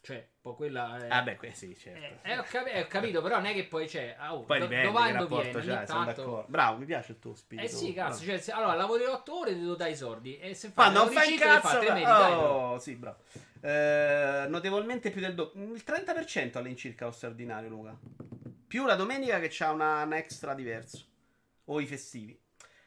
Cioè, 0.06 0.28
poi 0.42 0.56
quella 0.56 0.98
è... 0.98 1.08
Ah, 1.10 1.22
beh, 1.22 1.38
que- 1.38 1.54
sì, 1.54 1.72
Eh, 1.72 1.76
certo. 1.78 2.28
eh, 2.28 2.38
ho, 2.38 2.44
capi- 2.44 2.72
eh, 2.72 2.82
ho 2.82 2.88
capito, 2.88 3.22
però 3.22 3.38
non 3.38 3.46
è 3.46 3.54
che 3.54 3.64
poi 3.68 3.88
c'è. 3.88 4.14
ah, 4.20 4.36
oh, 4.36 4.44
Poi 4.44 4.60
do- 4.60 4.68
dipende 4.68 4.92
che 5.02 5.12
rapporto 5.14 5.60
viene, 5.60 5.76
c'hai, 5.78 5.88
sono 5.88 6.04
d'accordo. 6.04 6.46
Bravo, 6.50 6.78
mi 6.80 6.86
piace 6.86 7.14
il 7.14 7.20
tuo 7.20 7.34
spirito. 7.36 7.66
Eh 7.68 7.72
sì, 7.72 7.94
cazzo, 7.94 8.22
cioè, 8.26 8.38
se- 8.38 8.52
allora 8.52 8.74
lavori 8.74 9.06
8 9.06 9.40
ore 9.40 9.52
e 9.52 9.54
ti 9.54 9.62
devo 9.62 9.76
dare 9.76 9.92
i 9.92 9.96
soldi. 9.96 10.38
E 10.40 10.54
se 10.56 10.68
Fa, 10.72 10.84
fai 10.84 10.92
non 10.94 10.94
lavori 11.06 11.16
fai 11.16 11.24
un 11.24 11.30
5 11.38 11.48
ne 11.48 11.54
cazzo. 11.54 11.68
fa 11.70 11.80
3 11.80 11.94
mesi, 11.94 12.04
ma- 12.04 12.18
dai. 12.20 12.34
Oh, 12.34 12.80
sì, 12.80 12.96
bravo. 12.96 13.18
Eh, 13.62 14.46
notevolmente 14.50 15.10
più 15.10 15.22
del 15.22 15.36
doppio. 15.36 15.74
Il 15.74 15.84
30% 15.86 16.58
all'incirca 16.58 17.06
lo 17.06 17.12
straordinario, 17.12 17.70
Luca. 17.70 17.98
Più 18.68 18.86
la 18.86 18.96
domenica 18.96 19.40
che 19.40 19.48
c'ha 19.50 19.72
una, 19.72 20.04
un 20.04 20.12
extra 20.12 20.54
diverso. 20.54 21.06
O 21.66 21.80
i 21.80 21.86
festivi. 21.88 22.38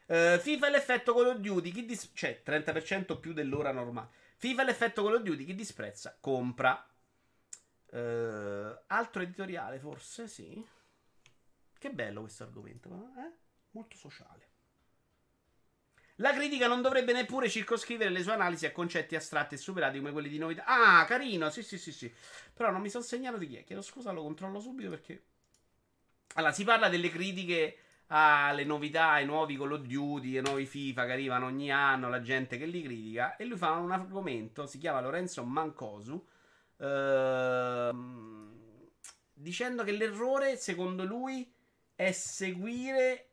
Eh, 0.09 0.39
FIFA 0.39 0.67
e 0.67 0.71
l'effetto 0.71 1.15
Call 1.15 1.29
of 1.29 1.37
Duty. 1.39 1.71
Chi 1.71 1.87
dis- 1.87 2.11
cioè, 2.13 2.43
30% 2.45 3.19
più 3.19 3.33
dell'ora 3.33 3.73
normale. 3.73 4.09
FIFA 4.37 4.65
l'effetto 4.65 5.03
Call 5.03 5.15
of 5.15 5.23
Duty. 5.23 5.47
Chi 5.47 5.55
disprezza, 5.55 6.15
compra. 6.21 6.87
Eh, 7.97 8.83
altro 8.89 9.23
editoriale, 9.23 9.79
forse, 9.79 10.29
sì. 10.29 10.63
Che 11.79 11.91
bello 11.91 12.21
questo 12.21 12.43
argomento, 12.43 13.11
eh? 13.17 13.33
Molto 13.71 13.97
sociale. 13.97 14.51
La 16.17 16.33
critica 16.33 16.67
non 16.67 16.83
dovrebbe 16.83 17.13
neppure 17.13 17.49
circoscrivere 17.49 18.11
le 18.11 18.23
sue 18.23 18.33
analisi 18.33 18.67
a 18.67 18.73
concetti 18.73 19.17
astratti 19.17 19.55
e 19.55 19.59
superati 19.59 19.99
come 19.99 20.13
quelli 20.13 20.29
di 20.29 20.39
novità. 20.39 20.65
Ah, 20.67 21.05
carino, 21.05 21.49
sì, 21.51 21.63
sì, 21.63 21.79
sì, 21.79 21.93
sì. 21.93 22.13
Però 22.53 22.71
non 22.71 22.81
mi 22.81 22.91
sono 22.91 23.05
segnato 23.05 23.39
di 23.39 23.49
chi 23.49 23.57
è. 23.57 23.65
Chiedo 23.65 23.83
scusa, 23.83 24.13
lo 24.13 24.23
controllo 24.23 24.61
subito 24.61 24.91
perché... 24.91 25.25
Allora, 26.35 26.53
si 26.53 26.65
parla 26.65 26.89
delle 26.89 27.09
critiche 27.09 27.79
alle 28.09 28.65
novità, 28.65 29.11
ai 29.11 29.25
nuovi 29.25 29.57
Call 29.57 29.73
of 29.73 29.81
Duty, 29.83 30.37
ai 30.37 30.43
nuovi 30.43 30.67
FIFA 30.67 31.07
che 31.07 31.13
arrivano 31.13 31.47
ogni 31.47 31.71
anno, 31.73 32.09
la 32.09 32.21
gente 32.21 32.59
che 32.59 32.67
li 32.67 32.83
critica. 32.83 33.37
E 33.37 33.45
lui 33.45 33.57
fa 33.57 33.73
un 33.73 33.91
argomento, 33.91 34.67
si 34.67 34.79
chiama 34.79 35.01
Lorenzo 35.01 35.45
Mancosu, 35.45 36.27
ehm, 36.79 38.55
dicendo 39.33 39.85
che 39.85 39.93
l'errore, 39.93 40.57
secondo 40.57 41.05
lui, 41.05 41.53
è 41.95 42.13
seguire... 42.13 43.31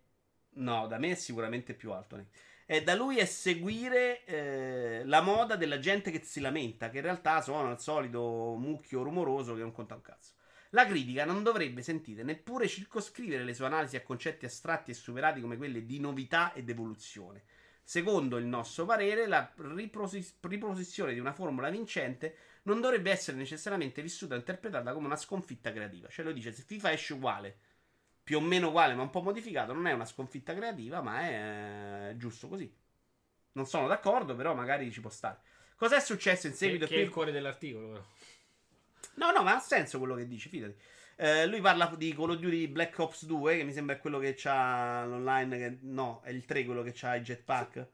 No, 0.55 0.87
da 0.87 0.97
me 0.97 1.11
è 1.11 1.15
sicuramente 1.15 1.73
più 1.73 1.91
alto. 1.91 2.15
Nick. 2.15 2.37
E 2.65 2.81
da 2.81 2.95
lui 2.95 3.17
è 3.17 3.25
seguire 3.25 4.23
eh, 4.25 5.01
la 5.05 5.21
moda 5.21 5.55
della 5.55 5.79
gente 5.79 6.11
che 6.11 6.21
si 6.23 6.39
lamenta, 6.39 6.89
che 6.89 6.97
in 6.97 7.03
realtà 7.03 7.41
sono 7.41 7.71
il 7.71 7.79
solito 7.79 8.55
mucchio 8.57 9.03
rumoroso 9.03 9.53
che 9.53 9.61
non 9.61 9.71
conta 9.71 9.95
un 9.95 10.01
cazzo. 10.01 10.33
La 10.69 10.87
critica 10.87 11.25
non 11.25 11.43
dovrebbe 11.43 11.83
sentire 11.83 12.23
neppure 12.23 12.67
circoscrivere 12.67 13.43
le 13.43 13.53
sue 13.53 13.65
analisi 13.65 13.95
a 13.95 14.01
concetti 14.01 14.45
astratti 14.45 14.91
e 14.91 14.95
superati 14.95 15.39
come 15.39 15.57
quelli 15.57 15.85
di 15.85 15.99
novità 15.99 16.53
ed 16.53 16.69
evoluzione. 16.69 17.43
Secondo 17.83 18.37
il 18.37 18.45
nostro 18.45 18.85
parere, 18.85 19.27
la 19.27 19.51
riprosi- 19.55 20.37
riposizione 20.41 21.13
di 21.13 21.19
una 21.19 21.33
formula 21.33 21.69
vincente 21.69 22.35
non 22.63 22.81
dovrebbe 22.81 23.11
essere 23.11 23.37
necessariamente 23.37 24.01
vissuta 24.01 24.35
e 24.35 24.37
interpretata 24.37 24.93
come 24.93 25.05
una 25.05 25.15
sconfitta 25.15 25.71
creativa. 25.71 26.07
Cioè, 26.09 26.25
lui 26.25 26.33
dice: 26.33 26.51
se 26.51 26.63
FIFA 26.63 26.91
esce 26.91 27.13
uguale, 27.13 27.57
più 28.23 28.37
o 28.37 28.41
meno 28.41 28.69
uguale, 28.69 28.93
ma 28.93 29.01
un 29.01 29.09
po' 29.09 29.21
modificato, 29.21 29.73
non 29.73 29.87
è 29.87 29.91
una 29.91 30.05
sconfitta 30.05 30.53
creativa, 30.53 31.01
ma 31.01 31.21
è 31.21 32.09
eh, 32.11 32.17
giusto 32.17 32.47
così. 32.47 32.71
Non 33.53 33.65
sono 33.65 33.87
d'accordo, 33.87 34.35
però 34.35 34.53
magari 34.53 34.91
ci 34.91 35.01
può 35.01 35.09
stare. 35.09 35.39
Cos'è 35.75 35.99
successo 35.99 36.47
in 36.47 36.53
Che, 36.53 36.57
seguito? 36.59 36.85
che 36.87 36.95
è 36.95 36.99
il 36.99 37.09
cuore 37.09 37.31
dell'articolo, 37.31 37.87
però. 37.89 38.03
No, 39.15 39.31
no, 39.31 39.43
ma 39.43 39.55
ha 39.55 39.59
senso 39.59 39.99
quello 39.99 40.15
che 40.15 40.27
dici, 40.27 40.49
fidati. 40.49 40.75
Eh, 41.15 41.45
lui 41.45 41.61
parla 41.61 41.93
di 41.95 42.15
Call 42.15 42.31
of 42.31 42.37
Duty 42.37 42.67
Black 42.67 42.97
Ops 42.97 43.25
2, 43.25 43.57
che 43.57 43.63
mi 43.63 43.73
sembra 43.73 43.95
è 43.95 43.99
quello 43.99 44.17
che 44.17 44.33
c'ha 44.35 45.05
l'online. 45.05 45.57
Che... 45.57 45.77
No, 45.81 46.21
è 46.23 46.29
il 46.29 46.45
3 46.45 46.65
quello 46.65 46.81
che 46.81 46.93
c'ha 46.93 47.15
i 47.15 47.21
jetpack. 47.21 47.87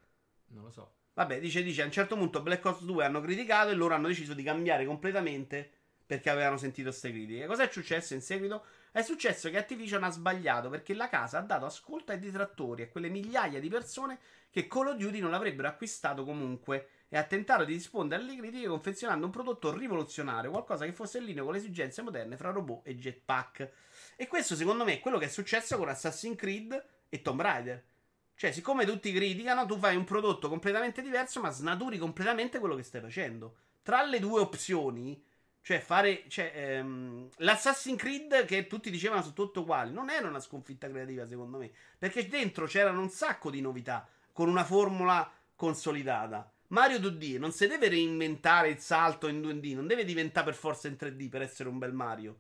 Non 0.50 0.64
lo 0.64 0.72
so. 0.72 0.94
Vabbè, 1.20 1.42
dice, 1.42 1.64
dice, 1.64 1.82
a 1.82 1.86
un 1.86 1.92
certo 1.92 2.16
punto 2.16 2.42
Black 2.42 2.64
Ops 2.64 2.84
2 2.84 3.04
hanno 3.04 3.20
criticato 3.20 3.72
e 3.72 3.74
loro 3.74 3.94
hanno 3.94 4.08
deciso 4.08 4.34
di 4.34 4.42
cambiare 4.42 4.86
completamente 4.86 5.70
perché 6.06 6.30
avevano 6.30 6.56
sentito 6.56 6.92
queste 6.92 7.12
critiche. 7.12 7.46
Cosa 7.46 7.64
è 7.64 7.70
successo 7.70 8.14
in 8.14 8.22
seguito? 8.22 8.64
È 8.90 9.02
successo 9.02 9.50
che 9.50 9.58
Activision 9.58 10.02
ha 10.06 10.12
sbagliato 10.12 10.70
perché 10.70 10.94
la 10.94 11.10
casa 11.10 11.40
ha 11.40 11.42
dato 11.42 11.66
ascolto 11.66 12.14
ai 12.14 12.20
detrattori, 12.20 12.84
a 12.84 12.88
quelle 12.88 13.10
migliaia 13.10 13.60
di 13.60 13.68
persone 13.68 14.18
che 14.50 14.70
Call 14.70 14.88
of 14.88 14.96
Duty 14.96 15.20
non 15.20 15.32
l'avrebbero 15.32 15.68
acquistato 15.68 16.24
comunque 16.24 16.88
e 17.10 17.18
ha 17.18 17.24
tentato 17.24 17.66
di 17.66 17.74
rispondere 17.74 18.22
alle 18.22 18.38
critiche 18.38 18.68
confezionando 18.68 19.26
un 19.26 19.32
prodotto 19.34 19.76
rivoluzionario, 19.76 20.52
qualcosa 20.52 20.86
che 20.86 20.94
fosse 20.94 21.18
in 21.18 21.26
linea 21.26 21.44
con 21.44 21.52
le 21.52 21.58
esigenze 21.58 22.02
moderne 22.02 22.38
fra 22.38 22.52
robot 22.52 22.88
e 22.88 22.96
jetpack. 22.96 23.72
E 24.16 24.26
questo 24.28 24.56
secondo 24.56 24.86
me 24.86 24.94
è 24.94 25.00
quello 25.02 25.18
che 25.18 25.26
è 25.26 25.30
successo 25.30 25.76
con 25.78 25.90
Assassin's 25.90 26.38
Creed 26.38 26.86
e 27.10 27.22
Tomb 27.22 27.42
Raider. 27.42 27.84
Cioè, 28.40 28.54
siccome 28.54 28.86
tutti 28.86 29.12
criticano, 29.12 29.66
tu 29.66 29.78
fai 29.78 29.98
un 29.98 30.06
prodotto 30.06 30.48
completamente 30.48 31.02
diverso, 31.02 31.42
ma 31.42 31.50
snaturi 31.50 31.98
completamente 31.98 32.60
quello 32.60 32.78
che 32.78 32.84
stai 32.84 33.02
facendo. 33.02 33.56
Tra 33.84 34.02
le 34.06 34.18
due 34.22 34.40
opzioni, 34.40 35.22
cioè 35.62 35.82
fare. 35.82 36.24
Cioè, 36.30 36.54
ehm, 36.56 37.28
L'Assassin's 37.40 37.98
Creed 38.00 38.46
che 38.46 38.66
tutti 38.66 38.90
dicevano 38.90 39.24
sono 39.24 39.34
tutto 39.34 39.60
uguali, 39.60 39.92
non 39.92 40.10
era 40.10 40.26
una 40.30 40.40
sconfitta 40.40 40.88
creativa, 40.88 41.28
secondo 41.28 41.58
me. 41.58 41.70
Perché 41.98 42.30
dentro 42.30 42.66
c'erano 42.66 43.02
un 43.02 43.10
sacco 43.10 43.50
di 43.50 43.60
novità, 43.60 44.08
con 44.32 44.48
una 44.48 44.64
formula 44.64 45.30
consolidata. 45.54 46.50
Mario 46.68 47.00
2D 47.00 47.38
non 47.40 47.52
si 47.52 47.68
deve 47.68 47.90
reinventare 47.90 48.70
il 48.70 48.80
salto 48.80 49.28
in 49.28 49.42
2D, 49.42 49.76
non 49.76 49.86
deve 49.86 50.06
diventare 50.06 50.46
per 50.46 50.56
forza 50.56 50.88
in 50.88 50.96
3D 50.98 51.28
per 51.28 51.42
essere 51.42 51.68
un 51.68 51.78
bel 51.78 51.92
Mario. 51.92 52.40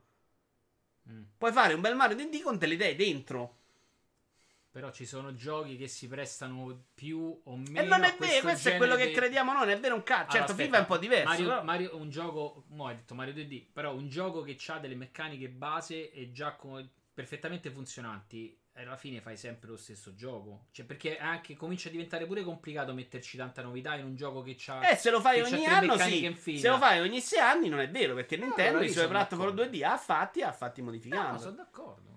Mm. 1.11 1.23
Puoi 1.37 1.51
fare 1.51 1.73
un 1.73 1.81
bel 1.81 1.97
Mario 1.97 2.15
2D 2.15 2.41
con 2.41 2.57
delle 2.57 2.75
idee 2.75 2.95
dentro. 2.95 3.57
Però 4.71 4.91
ci 4.91 5.05
sono 5.07 5.33
giochi 5.33 5.77
che 5.77 5.87
si 5.87 6.07
prestano 6.07 6.83
più 6.93 7.41
o 7.43 7.57
meno. 7.57 7.79
E 7.79 7.83
non 7.85 8.03
a 8.03 8.13
è 8.13 8.15
vero, 8.19 8.41
questo 8.41 8.69
è 8.69 8.77
quello 8.77 8.95
che 8.95 9.07
di- 9.07 9.13
crediamo 9.13 9.51
noi, 9.51 9.61
non 9.65 9.69
è 9.71 9.79
vero 9.79 9.95
un 9.95 10.03
cazzo. 10.03 10.37
Allora, 10.37 10.45
certo, 10.45 10.51
aspetta, 10.51 10.67
FIFA 10.69 10.77
è 10.77 10.79
un 10.81 10.85
po' 10.85 10.97
diverso. 10.97 11.27
Mario, 11.29 11.47
però- 11.47 11.63
Mario- 11.63 11.95
un 11.97 12.09
gioco, 12.11 12.63
mo 12.67 12.85
hai 12.87 12.95
detto 12.95 13.15
Mario 13.15 13.33
2D, 13.33 13.65
però 13.73 13.95
un 13.95 14.09
gioco 14.09 14.41
che 14.43 14.57
ha 14.67 14.77
delle 14.77 14.95
meccaniche 14.95 15.49
base 15.49 16.11
e 16.11 16.31
già 16.31 16.53
co- 16.55 16.87
perfettamente 17.13 17.71
funzionanti. 17.71 18.55
e 18.71 18.83
Alla 18.83 18.95
fine 18.95 19.19
fai 19.19 19.35
sempre 19.35 19.67
lo 19.69 19.75
stesso 19.75 20.13
gioco. 20.13 20.67
Cioè, 20.71 20.85
perché 20.85 21.17
anche 21.17 21.55
comincia 21.57 21.89
a 21.89 21.91
diventare 21.91 22.25
pure 22.25 22.43
complicato 22.43 22.93
metterci 22.93 23.35
tanta 23.35 23.61
novità 23.61 23.95
in 23.95 24.05
un 24.05 24.15
gioco 24.15 24.41
che 24.41 24.55
c'ha. 24.57 24.87
Eh, 24.89 24.95
se 24.95 25.09
lo 25.09 25.19
fai 25.19 25.41
ogni 25.41 25.65
anno, 25.65 25.97
sì. 25.97 26.57
Se 26.59 26.69
lo 26.69 26.77
fai 26.77 26.99
ogni 27.01 27.19
sei 27.19 27.39
anni, 27.39 27.67
non 27.67 27.79
è 27.81 27.89
vero. 27.89 28.13
Perché 28.13 28.37
Nintendo 28.37 28.69
allora 28.77 28.85
i 28.85 28.89
suoi 28.91 29.07
platform 29.09 29.41
d'accordo. 29.55 29.63
2D 29.65 29.83
ha 29.83 29.97
fatti, 29.97 30.41
ha 30.43 30.53
fatti 30.53 30.79
No, 30.79 30.85
modificando. 30.85 31.39
sono 31.39 31.55
d'accordo. 31.55 32.07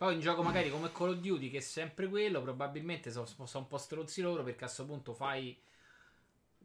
Poi 0.00 0.14
un 0.14 0.20
gioco 0.20 0.42
magari 0.42 0.70
come 0.70 0.90
Call 0.92 1.10
of 1.10 1.16
Duty, 1.16 1.50
che 1.50 1.58
è 1.58 1.60
sempre 1.60 2.08
quello, 2.08 2.40
probabilmente 2.40 3.10
sono, 3.10 3.26
sono 3.26 3.46
un 3.52 3.66
po' 3.66 3.76
stronzi 3.76 4.22
loro 4.22 4.42
perché 4.42 4.60
a 4.60 4.62
questo 4.64 4.86
punto 4.86 5.12
fai 5.12 5.54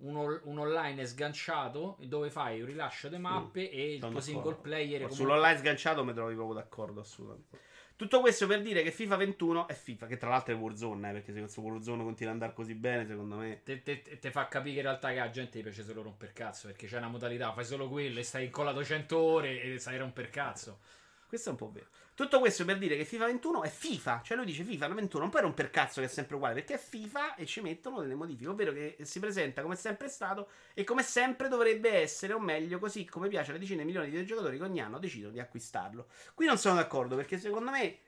un, 0.04 0.40
un 0.44 0.58
online 0.58 1.06
sganciato 1.06 1.98
dove 2.00 2.30
fai 2.30 2.62
un 2.62 2.68
rilascio 2.68 3.10
di 3.10 3.18
mappe 3.18 3.70
e 3.70 3.96
il 3.96 4.00
tuo 4.00 4.22
single 4.22 4.56
player. 4.56 5.02
comunque- 5.02 5.18
Sull'online 5.18 5.58
sganciato 5.58 6.06
mi 6.06 6.14
trovi 6.14 6.34
proprio 6.34 6.56
d'accordo, 6.56 7.02
assolutamente. 7.02 7.60
Tutto 7.98 8.22
questo 8.22 8.48
per 8.48 8.62
dire 8.62 8.82
che 8.84 8.92
FIFA 8.92 9.18
21 9.18 9.68
è 9.68 9.74
FIFA, 9.74 10.08
che 10.08 10.16
tra 10.16 10.30
l'altro 10.30 10.54
è 10.54 10.58
Warzone, 10.58 11.10
eh, 11.10 11.12
perché 11.12 11.34
se 11.34 11.40
questo 11.40 11.60
Warzone 11.60 12.04
continua 12.04 12.32
ad 12.34 12.40
andare 12.40 12.54
così 12.56 12.74
bene, 12.74 13.06
secondo 13.06 13.36
me... 13.36 13.64
Te, 13.66 13.84
te- 13.84 14.02
te- 14.02 14.32
fa 14.32 14.48
capire 14.48 14.76
che 14.76 14.80
in 14.80 14.86
realtà 14.86 15.10
che 15.10 15.16
la 15.16 15.30
gente 15.30 15.62
piace 15.62 15.84
solo 15.84 16.04
romper 16.04 16.32
cazzo 16.32 16.68
perché 16.68 16.88
c'è 16.88 17.00
una 17.00 17.10
modalità, 17.10 17.52
fai 17.52 17.66
solo 17.66 17.90
quello 17.90 18.18
e 18.18 18.24
stai 18.24 18.46
incollato 18.46 18.82
100 18.82 19.18
ore 19.18 19.62
e 19.62 19.78
sai 19.78 19.98
romper 19.98 20.30
cazzo. 20.30 20.80
Questo 21.28 21.50
è 21.50 21.52
un 21.52 21.58
po' 21.58 21.72
vero. 21.72 21.88
Tutto 22.14 22.40
questo 22.40 22.64
per 22.66 22.78
dire 22.78 22.96
che 22.96 23.04
FIFA 23.04 23.26
21 23.26 23.64
è 23.64 23.70
FIFA. 23.70 24.22
Cioè 24.24 24.38
lui 24.38 24.46
dice 24.46 24.64
FIFA 24.64 24.88
21, 24.88 25.22
non 25.22 25.30
puoi 25.30 25.42
rompere 25.42 25.70
cazzo 25.70 26.00
che 26.00 26.08
è 26.08 26.10
sempre 26.10 26.36
uguale, 26.36 26.54
perché 26.54 26.76
è 26.76 26.78
FIFA 26.78 27.36
e 27.36 27.46
ci 27.46 27.62
mettono 27.62 28.00
delle 28.00 28.16
modifiche. 28.16 28.50
Ovvero 28.50 28.72
che 28.72 28.98
si 29.02 29.20
presenta 29.20 29.62
come 29.62 29.76
sempre 29.76 30.08
stato 30.08 30.50
e 30.74 30.84
come 30.84 31.04
sempre 31.04 31.48
dovrebbe 31.48 31.92
essere, 31.92 32.34
o 32.34 32.40
meglio, 32.40 32.80
così 32.80 33.06
come 33.06 33.28
piace 33.28 33.50
alle 33.52 33.60
decine 33.60 33.80
di 33.80 33.86
milioni 33.86 34.10
di 34.10 34.26
giocatori 34.26 34.58
che 34.58 34.64
ogni 34.64 34.82
anno 34.82 35.00
decidono 35.00 35.34
di 35.34 35.40
acquistarlo. 35.40 36.08
Qui 36.34 36.46
non 36.46 36.58
sono 36.58 36.76
d'accordo, 36.76 37.16
perché 37.16 37.38
secondo 37.38 37.72
me... 37.72 38.00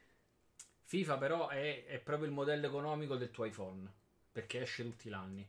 FIFA 0.84 1.18
però 1.18 1.50
è, 1.50 1.86
è 1.86 2.00
proprio 2.00 2.28
il 2.28 2.34
modello 2.34 2.68
economico 2.68 3.18
del 3.18 3.30
tuo 3.30 3.44
iPhone, 3.44 3.92
perché 4.32 4.62
esce 4.62 4.84
tutti 4.84 5.10
gli 5.10 5.14
anni. 5.14 5.46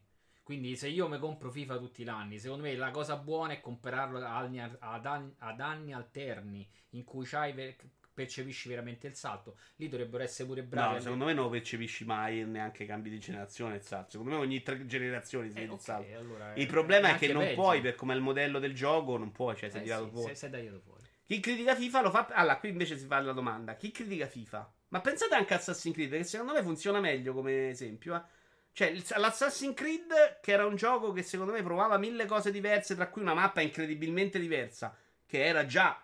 Quindi 0.49 0.77
se 0.77 0.89
io 0.89 1.09
mi 1.09 1.19
compro 1.19 1.51
FIFA 1.51 1.77
tutti 1.77 2.03
gli 2.05 2.09
anni, 2.09 2.39
secondo 2.39 2.63
me 2.63 2.75
la 2.75 2.91
cosa 2.91 3.17
buona 3.17 3.53
è 3.53 3.61
comprarlo 3.61 4.17
ad 4.17 4.25
anni, 4.25 4.59
ad 4.61 5.61
anni 5.61 5.93
alterni, 5.93 6.67
in 6.93 7.05
cui 7.05 7.27
c'hai 7.27 7.53
percepisci 8.15 8.71
veramente 8.71 9.07
il 9.09 9.15
salto. 9.15 9.59
Lì 9.77 9.91
dovrebbero 9.91 10.23
essere 10.23 10.49
pure 10.49 10.63
bravi. 10.63 10.95
No, 10.95 11.01
secondo 11.03 11.27
me 11.27 11.35
non 11.35 11.45
lo 11.45 11.51
percepisci 11.51 12.07
mai 12.07 12.47
neanche 12.47 12.87
cambi 12.87 13.11
di 13.11 13.19
generazione 13.19 13.75
il 13.75 13.83
salto. 13.83 14.13
Secondo 14.13 14.37
me 14.37 14.39
ogni 14.39 14.63
tre 14.63 14.87
generazioni 14.87 15.51
si 15.51 15.57
Eh, 15.59 15.61
vede 15.61 15.73
il 15.75 15.79
ok, 15.79 15.85
salto. 15.85 16.19
allora 16.19 16.55
Il 16.55 16.67
problema 16.67 17.09
è 17.09 17.11
anche 17.13 17.27
che 17.27 17.33
non 17.35 17.43
peggio. 17.43 17.61
puoi, 17.61 17.81
per 17.83 17.95
come 17.95 18.15
è 18.15 18.17
il 18.17 18.23
modello 18.23 18.59
del 18.59 18.75
gioco, 18.75 19.19
non 19.19 19.31
puoi, 19.31 19.55
cioè 19.55 19.69
sei 19.69 19.81
Eh, 19.83 19.85
tirato 19.85 20.05
sì, 20.07 20.11
fuori. 20.13 20.29
se- 20.29 20.35
sei 20.35 20.51
tagliato 20.51 20.81
fuori. 20.81 21.03
Chi 21.27 21.41
critica 21.41 21.75
FIFA 21.75 22.01
lo 22.01 22.11
fa. 22.11 22.27
Allora, 22.33 22.57
qui 22.57 22.71
invece 22.71 22.97
si 22.97 23.05
fa 23.05 23.21
la 23.21 23.33
domanda: 23.33 23.75
chi 23.77 23.91
critica 23.91 24.27
FIFA? 24.27 24.73
Ma 24.89 25.01
pensate 25.03 25.35
anche 25.35 25.53
a 25.53 25.59
Assassin's 25.59 25.95
Creed, 25.95 26.11
che 26.11 26.25
secondo 26.25 26.55
me 26.55 26.63
funziona 26.63 27.01
meglio 27.01 27.35
come 27.35 27.69
esempio. 27.69 28.17
eh. 28.17 28.23
Cioè, 28.79 28.95
l'Assassin's 29.17 29.75
Creed, 29.75 30.39
che 30.41 30.53
era 30.53 30.65
un 30.65 30.77
gioco 30.77 31.11
che 31.11 31.25
secondo 31.25 31.51
me 31.51 31.65
provava 31.65 31.99
mille 31.99 32.27
cose 32.27 32.53
diverse, 32.53 32.95
tra 32.95 33.09
cui 33.09 33.23
una 33.23 33.35
mappa 33.35 33.61
incredibilmente 33.61 34.39
diversa, 34.39 34.97
che 35.27 35.45
era 35.45 35.67
già 35.67 36.01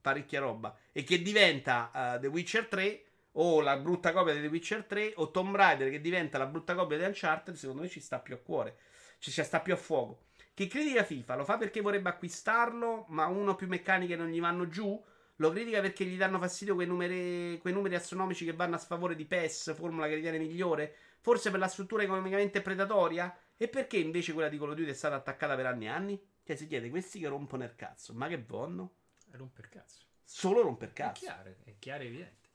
parecchia 0.00 0.38
roba, 0.38 0.72
e 0.92 1.02
che 1.02 1.20
diventa 1.20 2.14
eh, 2.14 2.20
The 2.20 2.28
Witcher 2.28 2.66
3, 2.66 3.04
o 3.32 3.60
la 3.60 3.76
brutta 3.76 4.12
copia 4.12 4.34
di 4.34 4.40
The 4.40 4.46
Witcher 4.46 4.84
3, 4.84 5.14
o 5.16 5.32
Tomb 5.32 5.52
Raider, 5.56 5.90
che 5.90 6.00
diventa 6.00 6.38
la 6.38 6.46
brutta 6.46 6.76
copia 6.76 6.96
di 6.96 7.02
Uncharted, 7.02 7.56
secondo 7.56 7.82
me 7.82 7.88
ci 7.88 7.98
sta 7.98 8.20
più 8.20 8.34
a 8.34 8.38
cuore, 8.38 8.76
ci, 9.18 9.32
sta 9.32 9.58
più 9.58 9.72
a 9.72 9.76
fuoco. 9.76 10.26
Chi 10.54 10.68
critica 10.68 11.02
FIFA 11.02 11.34
lo 11.34 11.44
fa 11.44 11.56
perché 11.58 11.80
vorrebbe 11.80 12.10
acquistarlo, 12.10 13.06
ma 13.08 13.26
uno 13.26 13.56
più 13.56 13.66
meccaniche 13.66 14.14
non 14.14 14.28
gli 14.28 14.40
vanno 14.40 14.68
giù. 14.68 15.02
Lo 15.34 15.50
critica 15.50 15.80
perché 15.80 16.04
gli 16.04 16.16
danno 16.16 16.38
fastidio 16.38 16.74
quei 16.76 16.86
numeri, 16.86 17.58
quei 17.58 17.72
numeri 17.72 17.96
astronomici 17.96 18.44
che 18.44 18.52
vanno 18.52 18.76
a 18.76 18.78
sfavore 18.78 19.16
di 19.16 19.24
PES, 19.24 19.74
formula 19.74 20.06
che 20.06 20.14
ritiene 20.14 20.38
migliore. 20.38 20.94
Forse 21.20 21.50
per 21.50 21.58
la 21.60 21.68
struttura 21.68 22.02
economicamente 22.02 22.62
predatoria? 22.62 23.36
E 23.56 23.68
perché 23.68 23.98
invece 23.98 24.32
quella 24.32 24.48
di 24.48 24.58
Call 24.58 24.70
of 24.70 24.76
Duty 24.76 24.90
è 24.90 24.94
stata 24.94 25.14
attaccata 25.16 25.54
per 25.54 25.66
anni 25.66 25.84
e 25.84 25.88
anni? 25.88 26.28
Cioè 26.42 26.56
si 26.56 26.66
chiede, 26.66 26.88
questi 26.90 27.20
che 27.20 27.28
rompono 27.28 27.64
il 27.64 27.74
cazzo, 27.76 28.12
ma 28.14 28.26
che 28.28 28.38
vonno? 28.42 28.94
Romper 29.32 29.68
cazzo. 29.68 30.04
Solo 30.24 30.62
romper 30.62 30.90
È 30.90 30.92
cazzo. 30.92 31.24
chiaro, 31.24 31.54
è 31.64 31.78
chiaro 31.78 32.02
e 32.02 32.06
evidente. 32.06 32.48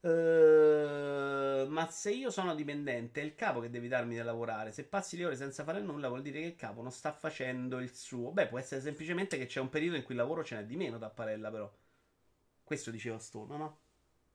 Eh, 0.00 1.64
ma 1.68 1.88
se 1.90 2.10
io 2.12 2.30
sono 2.30 2.54
dipendente, 2.54 3.20
è 3.20 3.24
il 3.24 3.34
capo 3.34 3.60
che 3.60 3.70
devi 3.70 3.88
darmi 3.88 4.16
da 4.16 4.24
lavorare. 4.24 4.72
Se 4.72 4.84
passi 4.84 5.16
le 5.16 5.24
ore 5.26 5.36
senza 5.36 5.64
fare 5.64 5.80
nulla, 5.80 6.08
vuol 6.08 6.20
dire 6.22 6.40
che 6.40 6.46
il 6.46 6.56
capo 6.56 6.82
non 6.82 6.92
sta 6.92 7.12
facendo 7.12 7.78
il 7.80 7.94
suo. 7.94 8.30
Beh, 8.32 8.48
può 8.48 8.58
essere 8.58 8.80
semplicemente 8.82 9.38
che 9.38 9.46
c'è 9.46 9.60
un 9.60 9.70
periodo 9.70 9.96
in 9.96 10.02
cui 10.02 10.14
il 10.14 10.20
lavoro 10.20 10.44
ce 10.44 10.56
n'è 10.56 10.64
di 10.66 10.76
meno, 10.76 10.98
Tapparella, 10.98 11.50
però. 11.50 11.72
Questo 12.62 12.90
diceva 12.90 13.18
Stone, 13.18 13.56
no? 13.56 13.78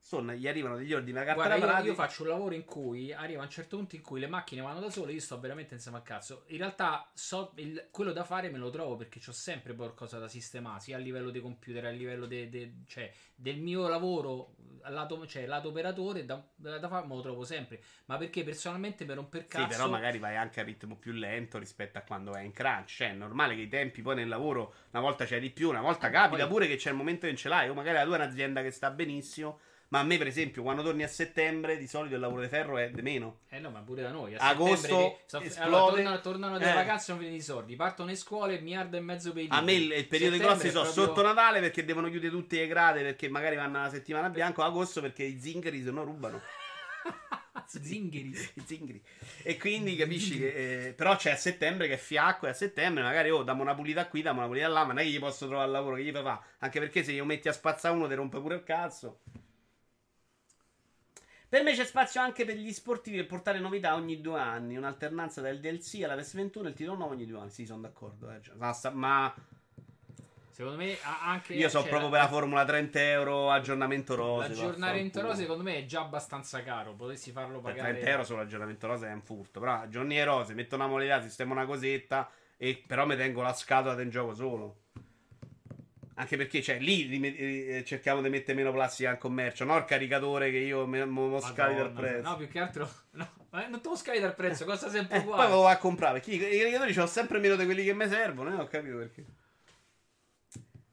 Stone, 0.01 0.37
gli 0.37 0.47
arrivano 0.47 0.77
degli 0.77 0.93
ordini, 0.93 1.11
una 1.11 1.25
carta 1.25 1.43
Guarda, 1.43 1.65
da 1.65 1.79
io, 1.79 1.85
io 1.87 1.93
faccio 1.93 2.23
un 2.23 2.29
lavoro 2.29 2.55
in 2.55 2.63
cui 2.63 3.13
arriva 3.13 3.41
a 3.41 3.43
un 3.43 3.49
certo 3.49 3.75
punto 3.75 3.95
in 3.95 4.01
cui 4.01 4.19
le 4.19 4.27
macchine 4.27 4.61
vanno 4.61 4.79
da 4.79 4.89
sole, 4.89 5.11
io 5.11 5.19
sto 5.19 5.39
veramente 5.39 5.75
insieme 5.75 5.97
al 5.97 6.03
cazzo. 6.03 6.45
In 6.47 6.57
realtà 6.57 7.07
so 7.13 7.51
il- 7.57 7.89
quello 7.91 8.11
da 8.13 8.23
fare 8.23 8.49
me 8.49 8.57
lo 8.57 8.69
trovo 8.71 8.95
perché 8.95 9.19
ho 9.27 9.31
sempre 9.33 9.75
qualcosa 9.75 10.17
da 10.17 10.27
sistemare, 10.27 10.79
sia 10.79 10.95
a 10.95 10.99
livello 10.99 11.29
dei 11.29 11.41
computer, 11.41 11.85
a 11.85 11.89
livello 11.89 12.25
de- 12.25 12.49
de- 12.49 12.73
cioè, 12.87 13.11
del 13.35 13.57
mio 13.59 13.87
lavoro, 13.87 14.55
lato, 14.87 15.27
cioè 15.27 15.45
lato 15.45 15.67
operatore, 15.67 16.25
da, 16.25 16.43
da 16.55 16.87
fare 16.87 17.05
me 17.05 17.13
lo 17.15 17.21
trovo 17.21 17.43
sempre. 17.43 17.79
Ma 18.05 18.17
perché 18.17 18.43
personalmente 18.43 19.05
per 19.05 19.17
romper 19.17 19.41
Sì, 19.41 19.47
cazzo... 19.49 19.67
però 19.67 19.89
magari 19.89 20.17
vai 20.17 20.37
anche 20.37 20.61
a 20.61 20.63
ritmo 20.63 20.95
più 20.95 21.11
lento 21.11 21.59
rispetto 21.59 21.97
a 21.97 22.01
quando 22.01 22.31
vai 22.31 22.45
in 22.45 22.53
crunch. 22.53 22.87
Cioè, 22.95 23.09
è 23.09 23.13
normale 23.13 23.53
che 23.53 23.61
i 23.61 23.67
tempi 23.67 24.01
poi 24.01 24.15
nel 24.15 24.29
lavoro 24.29 24.73
una 24.91 25.01
volta 25.01 25.25
c'è 25.25 25.39
di 25.39 25.51
più, 25.51 25.69
una 25.69 25.81
volta 25.81 26.07
Eh, 26.07 26.11
capita 26.11 26.43
poi- 26.43 26.51
pure 26.53 26.67
che 26.67 26.77
c'è 26.77 26.89
il 26.89 26.95
momento 26.95 27.21
che 27.21 27.27
non 27.27 27.35
ce 27.35 27.49
l'hai. 27.49 27.69
O 27.69 27.73
magari 27.75 27.97
la 27.97 28.05
tua 28.05 28.17
è 28.17 28.21
un'azienda 28.23 28.61
che 28.63 28.71
sta 28.71 28.89
benissimo. 28.89 29.59
Ma 29.91 29.99
a 29.99 30.03
me, 30.03 30.17
per 30.19 30.27
esempio, 30.27 30.61
quando 30.61 30.83
torni 30.83 31.01
a 31.01 31.07
settembre, 31.07 31.75
di 31.77 31.87
solito 31.87 32.13
il 32.13 32.21
lavoro 32.21 32.41
di 32.41 32.47
ferro 32.47 32.77
è 32.77 32.91
di 32.91 33.01
meno. 33.01 33.39
Eh 33.49 33.57
no, 33.59 33.71
ma 33.71 33.79
pure 33.79 34.03
da 34.03 34.11
noi. 34.11 34.35
A 34.35 34.47
Agosto 34.49 35.21
so- 35.25 35.41
esplode. 35.41 35.59
allora, 35.65 35.89
tornano, 35.91 36.21
tornano 36.21 36.57
dalle 36.59 36.71
Eh. 36.71 36.75
vacanze 36.75 37.11
non 37.11 37.19
vedono 37.21 37.37
i 37.37 37.41
soldi. 37.41 37.75
Partono 37.75 38.09
in 38.11 38.15
scuole, 38.17 38.59
miliardo 38.59 38.97
e 38.97 38.99
mezzo 38.99 39.33
per 39.33 39.43
i 39.43 39.47
A 39.49 39.61
me 39.61 39.73
il, 39.73 39.91
il 39.91 40.05
periodo 40.07 40.35
di 40.35 40.41
grossi 40.43 40.69
sono 40.69 40.83
proprio- 40.83 41.05
sotto 41.05 41.21
Natale 41.23 41.59
perché 41.59 41.83
devono 41.85 42.07
chiudere 42.09 42.31
tutte 42.31 42.57
le 42.59 42.67
grade 42.67 43.01
perché 43.01 43.29
magari 43.29 43.55
vanno 43.55 43.79
una 43.79 43.89
settimana 43.89 44.27
a 44.27 44.29
bianco. 44.29 44.61
Agosto 44.61 45.01
perché 45.01 45.23
i 45.23 45.39
zingari 45.39 45.81
se 45.81 45.89
no 45.89 46.03
rubano. 46.03 46.39
Zingheri. 47.65 48.29
I 48.55 48.61
zingari. 48.65 49.01
E 49.43 49.57
quindi 49.57 49.95
capisci 49.95 50.37
che. 50.37 50.87
eh, 50.87 50.93
però 50.93 51.15
c'è 51.15 51.31
a 51.31 51.35
settembre 51.35 51.87
che 51.87 51.93
è 51.95 51.97
fiacco 51.97 52.45
e 52.47 52.49
a 52.49 52.53
settembre 52.53 53.03
magari 53.03 53.29
oh, 53.29 53.43
dammo 53.43 53.61
una 53.61 53.75
pulita 53.75 54.07
qui, 54.07 54.21
dammo 54.21 54.39
una 54.39 54.47
pulita 54.47 54.67
là, 54.67 54.81
ma 54.81 54.93
non 54.93 54.99
è 54.99 55.03
che 55.03 55.09
gli 55.09 55.19
posso 55.19 55.45
trovare 55.47 55.67
il 55.67 55.73
lavoro 55.73 55.95
che 55.95 56.03
gli 56.03 56.11
fa 56.11 56.21
fa. 56.23 56.41
Anche 56.59 56.79
perché 56.79 57.03
se 57.03 57.11
io 57.11 57.25
metti 57.25 57.47
a 57.47 57.53
spazza 57.53 57.91
uno 57.91 58.07
ti 58.07 58.13
rompe 58.15 58.39
pure 58.39 58.55
il 58.55 58.63
cazzo. 58.63 59.19
Per 61.49 61.63
me 61.63 61.73
c'è 61.73 61.83
spazio 61.83 62.21
anche 62.21 62.45
per 62.45 62.55
gli 62.57 62.71
sportivi 62.71 63.17
per 63.17 63.25
portare 63.25 63.59
novità 63.59 63.95
ogni 63.95 64.21
due 64.21 64.39
anni. 64.39 64.77
Un'alternanza 64.77 65.41
dal 65.41 65.59
DLC 65.59 66.03
alla 66.03 66.15
PS21 66.15 66.65
e 66.65 66.67
il 66.67 66.73
titolo 66.75 66.95
nuovo 66.97 67.13
ogni 67.13 67.25
due 67.25 67.39
anni. 67.39 67.49
Sì, 67.49 67.65
sono 67.65 67.81
d'accordo. 67.81 68.29
eh, 68.31 68.39
ma 68.91 69.33
Secondo 70.51 70.77
me 70.77 70.97
anche. 71.25 71.53
io 71.53 71.69
so 71.69 71.83
proprio 71.83 72.09
per 72.09 72.19
la 72.19 72.27
formula 72.27 72.65
30 72.65 72.99
euro 73.01 73.49
aggiornamento 73.49 74.13
rose. 74.13 74.49
L'aggiornamento 74.49 75.21
rose 75.21 75.41
secondo 75.41 75.63
me 75.63 75.77
è 75.77 75.85
già 75.85 76.01
abbastanza 76.01 76.61
caro. 76.61 76.93
Potessi 76.93 77.31
farlo 77.31 77.61
Per 77.61 77.71
pagare. 77.71 77.91
30 77.93 78.09
euro 78.09 78.23
solo 78.25 78.39
l'aggiornamento 78.39 78.85
rosa 78.85 79.07
è 79.07 79.13
un 79.13 79.21
furto. 79.21 79.59
Però 79.59 79.87
giorni 79.87 80.19
e 80.19 80.23
rose, 80.25 80.53
metto 80.53 80.75
una 80.75 80.85
moneta, 80.87 81.21
sistemo 81.21 81.53
una 81.53 81.65
cosetta. 81.65 82.29
E 82.57 82.83
però 82.85 83.05
mi 83.05 83.15
tengo 83.15 83.41
la 83.41 83.53
scatola 83.53 83.95
del 83.95 84.09
gioco 84.11 84.33
solo. 84.35 84.81
Anche 86.19 86.35
perché, 86.35 86.61
cioè, 86.61 86.79
lì 86.79 87.03
rime- 87.03 87.33
eh, 87.33 87.83
cerchiamo 87.85 88.21
di 88.21 88.27
mettere 88.27 88.53
meno 88.57 88.73
plastica 88.73 89.09
al 89.09 89.17
commercio, 89.17 89.63
no 89.63 89.77
il 89.77 89.85
caricatore 89.85 90.51
che 90.51 90.57
io 90.57 90.85
me 90.85 91.05
mo 91.05 91.39
scali 91.39 91.75
dal 91.75 91.93
prezzo. 91.93 92.29
No, 92.29 92.35
più 92.35 92.49
che 92.49 92.59
altro. 92.59 92.89
No, 93.11 93.27
non 93.51 93.79
te 93.81 93.87
lo 93.87 93.95
scavi 93.95 94.19
dal 94.19 94.35
prezzo, 94.35 94.65
costa 94.65 94.89
sempre 94.89 95.15
Eh, 95.15 95.21
poi 95.21 95.29
uguale. 95.29 95.49
lo 95.49 95.61
va 95.61 95.71
a 95.71 95.77
comprare 95.77 96.19
perché 96.19 96.35
i 96.35 96.59
caricatori 96.59 96.91
sono 96.91 97.07
sempre 97.07 97.39
meno 97.39 97.55
di 97.55 97.63
quelli 97.63 97.85
che 97.85 97.93
mi 97.93 98.05
servono. 98.09 98.51
E 98.53 98.61
ho 98.61 98.67
capito 98.67 98.97
perché. 98.97 99.25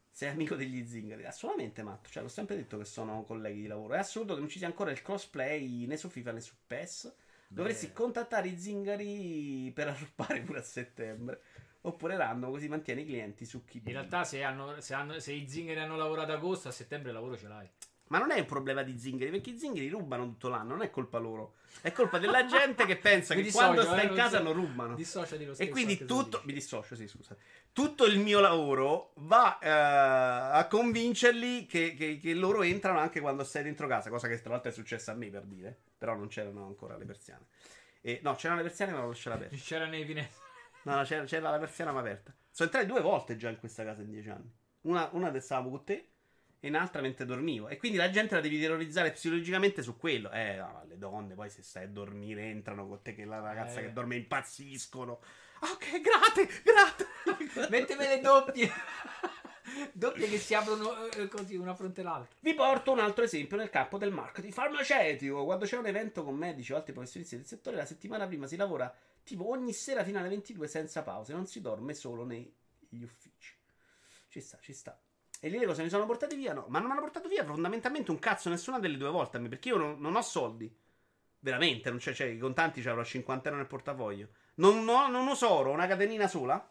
Sei 0.09 0.29
amico 0.29 0.55
degli 0.55 0.87
zingari, 0.87 1.25
assolutamente 1.25 1.83
matto. 1.83 2.09
Cioè, 2.09 2.23
l'ho 2.23 2.29
sempre 2.29 2.55
detto 2.55 2.77
che 2.77 2.85
sono 2.85 3.23
colleghi 3.23 3.61
di 3.61 3.67
lavoro. 3.67 3.95
È 3.95 3.99
assurdo 3.99 4.33
che 4.33 4.39
non 4.39 4.49
ci 4.49 4.57
sia 4.59 4.67
ancora 4.67 4.91
il 4.91 5.01
crossplay 5.01 5.85
né 5.87 5.97
su 5.97 6.07
FIFA 6.07 6.31
né 6.31 6.39
su 6.39 6.53
PES. 6.65 7.13
Dovresti 7.49 7.87
Beh. 7.87 7.93
contattare 7.93 8.47
i 8.47 8.57
zingari 8.57 9.71
per 9.75 9.89
arruppare 9.89 10.39
pure 10.39 10.59
a 10.59 10.63
settembre. 10.63 11.41
Oppure 11.87 12.17
random, 12.17 12.51
così 12.51 12.67
mantieni 12.67 13.01
i 13.01 13.05
clienti 13.05 13.45
su 13.45 13.63
chi. 13.63 13.81
In 13.85 13.91
realtà, 13.93 14.23
se, 14.23 14.43
hanno, 14.43 14.79
se, 14.81 14.93
hanno- 14.93 15.19
se 15.19 15.31
i 15.31 15.47
zingari 15.47 15.79
hanno 15.79 15.95
lavorato 15.95 16.31
agosto, 16.33 16.67
a 16.67 16.71
settembre 16.71 17.09
il 17.09 17.15
lavoro 17.15 17.37
ce 17.37 17.47
l'hai. 17.47 17.67
Ma 18.09 18.19
non 18.19 18.31
è 18.31 18.39
un 18.39 18.45
problema 18.45 18.83
di 18.83 18.97
zingari, 18.97 19.31
perché 19.31 19.49
i 19.49 19.57
zingari 19.57 19.89
rubano 19.89 20.23
tutto 20.25 20.47
l'anno, 20.47 20.69
non 20.69 20.81
è 20.81 20.89
colpa 20.89 21.17
loro. 21.17 21.55
È 21.81 21.91
colpa 21.91 22.19
della 22.19 22.45
gente 22.45 22.85
che 22.85 22.95
pensa 22.97 23.35
che 23.35 23.41
dissocio, 23.41 23.65
quando 23.65 23.81
sta 23.83 23.97
eh, 23.99 24.01
in 24.03 24.07
non 24.07 24.15
casa 24.15 24.39
non 24.39 24.53
rubano. 24.53 24.95
Dissociati 24.95 25.43
lo 25.45 25.51
E 25.51 25.55
stesso. 25.55 25.71
quindi 25.71 25.91
anche 25.93 26.05
se 26.05 26.09
tutto, 26.09 26.41
mi 26.45 26.53
dissocio, 26.53 26.95
sì, 26.95 27.07
scusa. 27.07 27.35
Tutto 27.73 28.05
il 28.05 28.19
mio 28.19 28.39
lavoro 28.39 29.11
va 29.15 29.59
eh, 29.59 29.69
a 30.57 30.67
convincerli 30.67 31.65
che, 31.65 31.93
che- 31.95 32.17
che 32.17 32.33
loro 32.33 32.63
entrano 32.63 32.99
anche 32.99 33.19
quando 33.19 33.43
stai 33.43 33.63
dentro 33.63 33.87
casa, 33.87 34.09
cosa 34.09 34.27
che 34.27 34.39
tra 34.41 34.51
l'altro 34.51 34.71
è 34.71 34.73
successa 34.73 35.11
a 35.11 35.15
me 35.15 35.27
per 35.27 35.43
dire, 35.43 35.77
però 35.97 36.15
non 36.15 36.27
c'erano 36.27 36.65
ancora 36.65 36.95
le 36.97 37.05
persiane. 37.05 37.45
E, 38.01 38.19
no, 38.23 38.35
c'erano 38.35 38.61
le 38.61 38.67
persiane 38.67 38.93
ma 38.93 38.99
non 38.99 39.09
lasciare 39.09 39.35
aperte. 39.35 39.57
C'era 39.59 39.85
nei 39.85 40.05
finestre. 40.05 40.45
No, 40.91 40.95
no, 40.97 41.03
c'era, 41.03 41.23
c'era 41.25 41.49
la 41.49 41.59
persiana 41.59 41.91
ma 41.91 41.99
aperta. 41.99 42.33
Sono 42.49 42.69
entrati 42.69 42.85
due 42.91 43.01
volte 43.01 43.35
già 43.35 43.49
in 43.49 43.57
questa 43.59 43.83
casa 43.83 44.01
in 44.01 44.09
dieci 44.09 44.29
anni. 44.29 44.51
Una, 44.81 45.09
una 45.13 45.31
che 45.31 45.39
stavamo 45.39 45.69
con 45.69 45.83
te 45.83 46.09
e 46.59 46.69
un'altra 46.69 47.01
mentre 47.01 47.25
dormivo. 47.25 47.67
E 47.67 47.77
quindi 47.77 47.97
la 47.97 48.09
gente 48.09 48.35
la 48.35 48.41
devi 48.41 48.59
terrorizzare 48.59 49.11
psicologicamente 49.11 49.81
su 49.83 49.97
quello. 49.97 50.31
Eh, 50.31 50.55
no, 50.55 50.83
le 50.87 50.97
donne 50.97 51.35
poi 51.35 51.49
se 51.49 51.61
stai 51.61 51.83
a 51.83 51.87
dormire 51.87 52.43
entrano 52.43 52.87
con 52.87 53.01
te 53.01 53.13
che 53.13 53.25
la 53.25 53.39
ragazza 53.39 53.79
Eh. 53.79 53.83
che 53.83 53.93
dorme 53.93 54.15
impazziscono. 54.15 55.19
Ok, 55.59 56.01
grate, 56.01 56.47
grate. 56.63 57.69
Metteme 57.69 58.07
le 58.07 58.19
doppie. 58.21 58.71
doppie 59.93 60.27
che 60.29 60.37
si 60.37 60.53
aprono 60.53 61.05
eh, 61.07 61.27
così 61.27 61.55
una 61.55 61.75
fronte 61.75 62.01
all'altra. 62.01 62.35
Vi 62.39 62.53
porto 62.53 62.91
un 62.91 62.99
altro 62.99 63.23
esempio 63.23 63.57
nel 63.57 63.69
campo 63.69 63.97
del 63.97 64.11
marketing 64.11 64.53
farmaceutico. 64.53 65.43
Quando 65.45 65.65
c'è 65.65 65.77
un 65.77 65.87
evento 65.87 66.23
con 66.23 66.35
medici 66.35 66.73
o 66.73 66.75
altri 66.75 66.93
professionisti 66.93 67.35
del 67.35 67.45
settore, 67.45 67.75
la 67.75 67.85
settimana 67.85 68.25
prima 68.25 68.47
si 68.47 68.55
lavora 68.55 68.93
tipo 69.27 69.49
ogni 69.49 69.73
sera 69.73 70.03
fino 70.03 70.17
alle 70.17 70.29
22 70.29 70.67
senza 70.67 71.03
pause. 71.03 71.33
Non 71.33 71.45
si 71.45 71.59
dorme 71.59 71.93
solo 71.93 72.23
negli 72.23 73.03
uffici. 73.03 73.53
Ci 74.29 74.39
sta, 74.41 74.57
ci 74.61 74.73
sta. 74.73 74.97
E 75.39 75.49
lì 75.49 75.59
le 75.59 75.65
cose 75.65 75.83
mi 75.83 75.89
sono 75.89 76.05
portate 76.05 76.35
via? 76.35 76.53
No, 76.53 76.65
ma 76.69 76.79
non 76.79 76.87
mi 76.87 76.93
hanno 76.93 77.01
portato 77.01 77.27
via 77.27 77.45
fondamentalmente 77.45 78.09
un 78.09 78.17
cazzo 78.17 78.49
nessuna 78.49 78.79
delle 78.79 78.97
due 78.97 79.09
volte 79.09 79.37
a 79.37 79.39
me, 79.39 79.49
perché 79.49 79.69
io 79.69 79.77
non, 79.77 79.99
non 79.99 80.15
ho 80.15 80.21
soldi. 80.21 80.73
Veramente, 81.39 81.89
non 81.89 81.99
c'è, 81.99 82.13
cioè, 82.13 82.27
i 82.27 82.39
contanti 82.39 82.81
ce 82.81 82.87
l'avrò 82.87 83.03
50 83.03 83.49
euro 83.49 83.59
nel 83.59 83.69
portafoglio. 83.69 84.29
Non, 84.55 84.87
ho, 84.87 85.07
non 85.07 85.27
uso 85.27 85.49
oro, 85.49 85.69
ho 85.69 85.73
una 85.73 85.85
catenina 85.85 86.27
sola. 86.27 86.67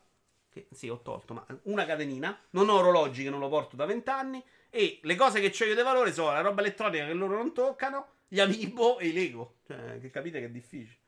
che 0.50 0.66
sì, 0.72 0.88
ho 0.88 1.00
tolto, 1.00 1.34
ma 1.34 1.46
una 1.64 1.86
catenina. 1.86 2.36
Non 2.50 2.68
ho 2.68 2.78
orologi 2.78 3.22
che 3.22 3.30
non 3.30 3.38
lo 3.38 3.48
porto 3.48 3.76
da 3.76 3.84
vent'anni. 3.84 4.42
E 4.70 4.98
le 5.02 5.14
cose 5.14 5.40
che 5.40 5.54
ho 5.62 5.66
io 5.66 5.74
di 5.74 5.82
valore 5.82 6.12
sono 6.12 6.32
la 6.32 6.40
roba 6.40 6.61
elettronica 6.62 7.07
che 7.07 7.12
loro 7.12 7.36
non 7.36 7.54
toccano, 7.54 8.07
gli 8.26 8.40
amiibo 8.40 8.98
e 8.98 9.07
i 9.07 9.12
Lego. 9.12 9.59
Cioè, 9.66 10.00
che 10.00 10.11
capite 10.11 10.40
che 10.40 10.46
è 10.46 10.50
difficile. 10.50 11.04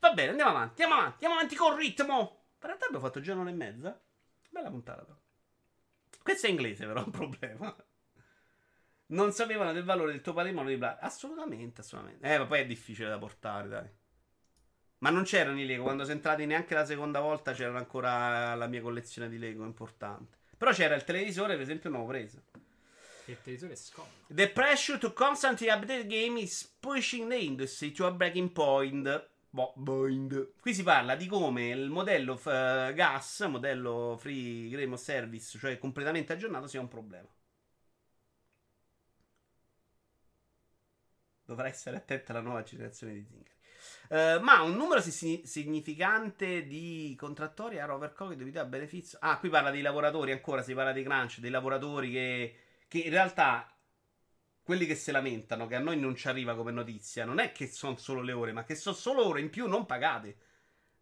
Va 0.00 0.12
bene, 0.12 0.30
andiamo 0.30 0.50
avanti, 0.50 0.82
andiamo 0.82 0.94
avanti, 0.94 1.12
andiamo 1.24 1.34
avanti 1.34 1.56
col 1.56 1.76
ritmo. 1.76 2.44
In 2.60 2.66
realtà 2.66 2.86
abbiamo 2.86 3.04
fatto 3.04 3.20
già 3.20 3.34
un'ora 3.34 3.50
e 3.50 3.54
mezza. 3.54 4.00
Bella 4.48 4.70
puntata, 4.70 5.02
però. 5.02 5.18
Questo 6.22 6.46
è 6.46 6.50
inglese, 6.50 6.86
però, 6.86 7.00
è 7.02 7.04
un 7.04 7.10
problema. 7.10 7.76
Non 9.06 9.32
sapevano 9.32 9.72
del 9.72 9.84
valore 9.84 10.12
del 10.12 10.20
tuo 10.20 10.32
patrimonio 10.32 10.70
di 10.70 10.76
Black. 10.76 11.02
Assolutamente, 11.02 11.80
assolutamente. 11.80 12.26
Eh, 12.26 12.38
ma 12.38 12.46
poi 12.46 12.60
è 12.60 12.66
difficile 12.66 13.08
da 13.08 13.18
portare, 13.18 13.68
dai. 13.68 13.88
Ma 14.98 15.10
non 15.10 15.24
c'erano 15.24 15.60
i 15.60 15.66
Lego. 15.66 15.82
Quando 15.82 16.04
siamo 16.04 16.18
entrati 16.18 16.46
neanche 16.46 16.74
la 16.74 16.84
seconda 16.84 17.20
volta 17.20 17.52
c'era 17.52 17.76
ancora 17.76 18.54
la 18.54 18.66
mia 18.66 18.80
collezione 18.80 19.28
di 19.28 19.38
Lego 19.38 19.64
importante. 19.64 20.38
Però 20.56 20.72
c'era 20.72 20.94
il 20.94 21.04
televisore, 21.04 21.54
per 21.54 21.62
esempio, 21.62 21.90
non 21.90 22.00
l'ho 22.00 22.06
preso. 22.06 22.42
Il 23.24 23.40
televisore 23.42 23.72
è 23.72 23.76
scomodo. 23.76 24.12
The 24.28 24.48
pressure 24.50 24.98
to 24.98 25.12
constantly 25.12 25.68
update 25.68 26.02
the 26.02 26.06
game 26.06 26.38
is 26.38 26.64
pushing 26.80 27.28
the 27.28 27.36
industry 27.36 27.92
to 27.92 28.06
a 28.06 28.12
breaking 28.12 28.50
point. 28.50 29.28
Boh, 29.52 29.72
point. 29.84 30.52
Qui 30.60 30.74
si 30.74 30.82
parla 30.82 31.14
di 31.16 31.26
come 31.26 31.68
il 31.70 31.88
modello 31.90 32.34
eh, 32.46 32.92
gas, 32.94 33.40
modello 33.48 34.16
free 34.18 34.68
game 34.70 34.94
of 34.94 35.00
service, 35.00 35.58
cioè 35.58 35.78
completamente 35.78 36.32
aggiornato, 36.32 36.66
sia 36.68 36.80
un 36.80 36.88
problema. 36.88 37.28
Dovrà 41.44 41.66
essere 41.66 41.96
attenta 41.96 42.32
alla 42.32 42.40
nuova 42.42 42.62
generazione 42.62 43.12
di 43.14 43.24
zingari. 43.24 43.58
Eh, 44.10 44.38
ma 44.40 44.62
un 44.62 44.74
numero 44.76 45.00
si- 45.00 45.42
significante 45.44 46.66
di 46.66 47.14
contrattori 47.18 47.80
a 47.80 47.86
Rover 47.86 48.12
Covid 48.12 48.40
vi 48.42 48.50
dà 48.52 48.64
beneficio. 48.64 49.16
Ah, 49.20 49.38
qui 49.38 49.48
parla 49.48 49.70
dei 49.70 49.82
lavoratori 49.82 50.30
ancora, 50.32 50.62
si 50.62 50.74
parla 50.74 50.92
dei 50.92 51.02
crunch, 51.02 51.38
dei 51.40 51.50
lavoratori 51.50 52.10
che, 52.12 52.56
che 52.86 52.98
in 52.98 53.10
realtà 53.10 53.68
quelli 54.70 54.86
che 54.86 54.94
si 54.94 55.10
lamentano, 55.10 55.66
che 55.66 55.74
a 55.74 55.80
noi 55.80 55.98
non 55.98 56.14
ci 56.14 56.28
arriva 56.28 56.54
come 56.54 56.70
notizia, 56.70 57.24
non 57.24 57.40
è 57.40 57.50
che 57.50 57.66
sono 57.66 57.96
solo 57.96 58.20
le 58.20 58.30
ore, 58.30 58.52
ma 58.52 58.62
che 58.62 58.76
sono 58.76 58.94
solo 58.94 59.26
ore 59.26 59.40
in 59.40 59.50
più 59.50 59.66
non 59.66 59.84
pagate. 59.84 60.36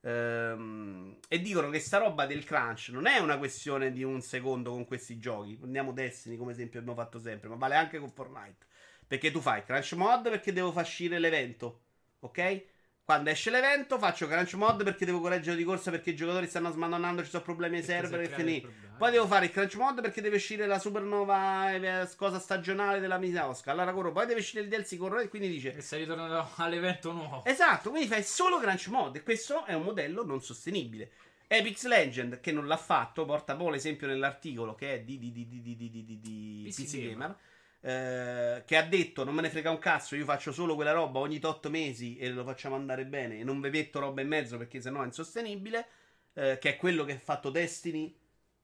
Ehm, 0.01 1.19
e 1.29 1.43
dicono 1.43 1.69
che 1.69 1.79
sta 1.79 1.99
roba 1.99 2.25
del 2.25 2.45
crunch 2.45 2.89
non 2.93 3.07
è 3.07 3.19
una 3.19 3.37
questione 3.37 3.93
di 3.93 4.03
un 4.03 4.23
secondo 4.23 4.71
con 4.71 4.87
questi 4.87 5.19
giochi. 5.19 5.57
Prendiamo 5.57 5.93
Destiny 5.93 6.39
come 6.39 6.53
esempio, 6.53 6.81
abbiamo 6.81 6.99
fatto 6.99 7.19
sempre, 7.19 7.51
ma 7.51 7.57
vale 7.57 7.75
anche 7.75 7.99
con 7.99 8.11
Fortnite. 8.11 8.65
Perché 9.07 9.31
tu 9.31 9.41
fai 9.41 9.63
crunch 9.63 9.93
mod 9.93 10.31
perché 10.31 10.51
devo 10.55 10.73
far 10.73 10.85
uscire 10.85 11.19
l'evento, 11.19 11.83
ok? 12.21 12.65
Quando 13.09 13.31
esce 13.31 13.49
l'evento 13.49 13.99
faccio 13.99 14.27
crunch 14.27 14.53
mod 14.53 14.85
perché 14.85 15.07
devo 15.07 15.21
correggere 15.21 15.57
di 15.57 15.65
corsa 15.65 15.91
perché 15.91 16.11
i 16.11 16.15
giocatori 16.15 16.47
stanno 16.47 16.71
smadonnando, 16.71 17.25
ci 17.25 17.31
sono 17.31 17.43
problemi 17.43 17.79
ai 17.79 17.83
server 17.83 18.21
e 18.21 18.29
finì. 18.29 18.63
Poi 18.99 19.11
devo 19.11 19.27
fare 19.27 19.47
il 19.47 19.51
crunch 19.51 19.77
mod 19.77 20.03
perché 20.03 20.21
deve 20.21 20.37
uscire 20.37 20.67
la 20.67 20.79
supernova 20.79 21.73
eh, 21.73 21.83
eh, 21.83 22.09
cosa 22.17 22.39
stagionale 22.39 23.01
della 23.01 23.17
misa 23.17 23.39
Misaosca. 23.39 23.73
Allora 23.73 23.95
corro, 23.95 24.13
poi 24.13 24.27
deve 24.27 24.41
uscire 24.41 24.63
il 24.63 24.69
DLC 24.69 24.99
corro 24.99 25.21
e 25.21 25.29
quindi 25.31 25.49
dice... 25.49 25.75
E 25.75 25.81
sei 25.81 26.01
ritornato 26.01 26.51
all'evento 26.63 27.13
nuovo. 27.13 27.47
Esatto, 27.47 27.89
quindi 27.89 28.09
fai 28.09 28.23
solo 28.23 28.59
crunch 28.59 28.89
mod 28.89 29.17
e 29.17 29.23
questo 29.23 29.65
è 29.65 29.73
un 29.73 29.85
modello 29.85 30.23
non 30.23 30.43
sostenibile. 30.43 31.11
Epix 31.47 31.87
Legend 31.87 32.41
che 32.41 32.53
non 32.53 32.67
l'ha 32.67 32.77
fatto, 32.77 33.25
porta 33.25 33.57
poi 33.57 33.71
l'esempio 33.71 34.07
nell'articolo 34.07 34.75
che 34.75 34.97
è 34.97 35.01
di, 35.01 35.19
di, 35.19 35.33
di, 35.33 35.49
di, 35.49 35.63
di, 35.63 35.77
di, 35.77 36.05
di, 36.05 36.21
di 36.21 36.65
PC, 36.67 36.83
PC 36.83 36.91
Gamer. 36.91 37.09
Gamer 37.13 37.37
eh, 37.81 38.63
che 38.67 38.77
ha 38.77 38.83
detto 38.87 39.25
non 39.25 39.35
me 39.35 39.43
ne 39.43 39.51
frega 39.51 39.71
un 39.71 39.79
cazzo, 39.79 40.17
io 40.17 40.25
faccio 40.25 40.53
solo 40.53 40.75
quella 40.75 40.93
roba 40.93 41.21
ogni 41.21 41.41
8 41.43 41.71
mesi 41.71 42.17
e 42.17 42.31
lo 42.31 42.45
facciamo 42.45 42.75
andare 42.75 43.07
bene 43.07 43.39
e 43.39 43.45
non 43.45 43.61
vi 43.61 43.71
metto 43.71 44.01
roba 44.01 44.21
in 44.21 44.29
mezzo 44.29 44.57
perché 44.59 44.81
sennò 44.81 45.03
è 45.03 45.07
insostenibile. 45.07 45.87
eh, 46.35 46.59
che 46.59 46.71
è 46.71 46.77
quello 46.77 47.05
che 47.05 47.13
ha 47.15 47.19
fatto 47.19 47.51
Destiny 47.51 48.17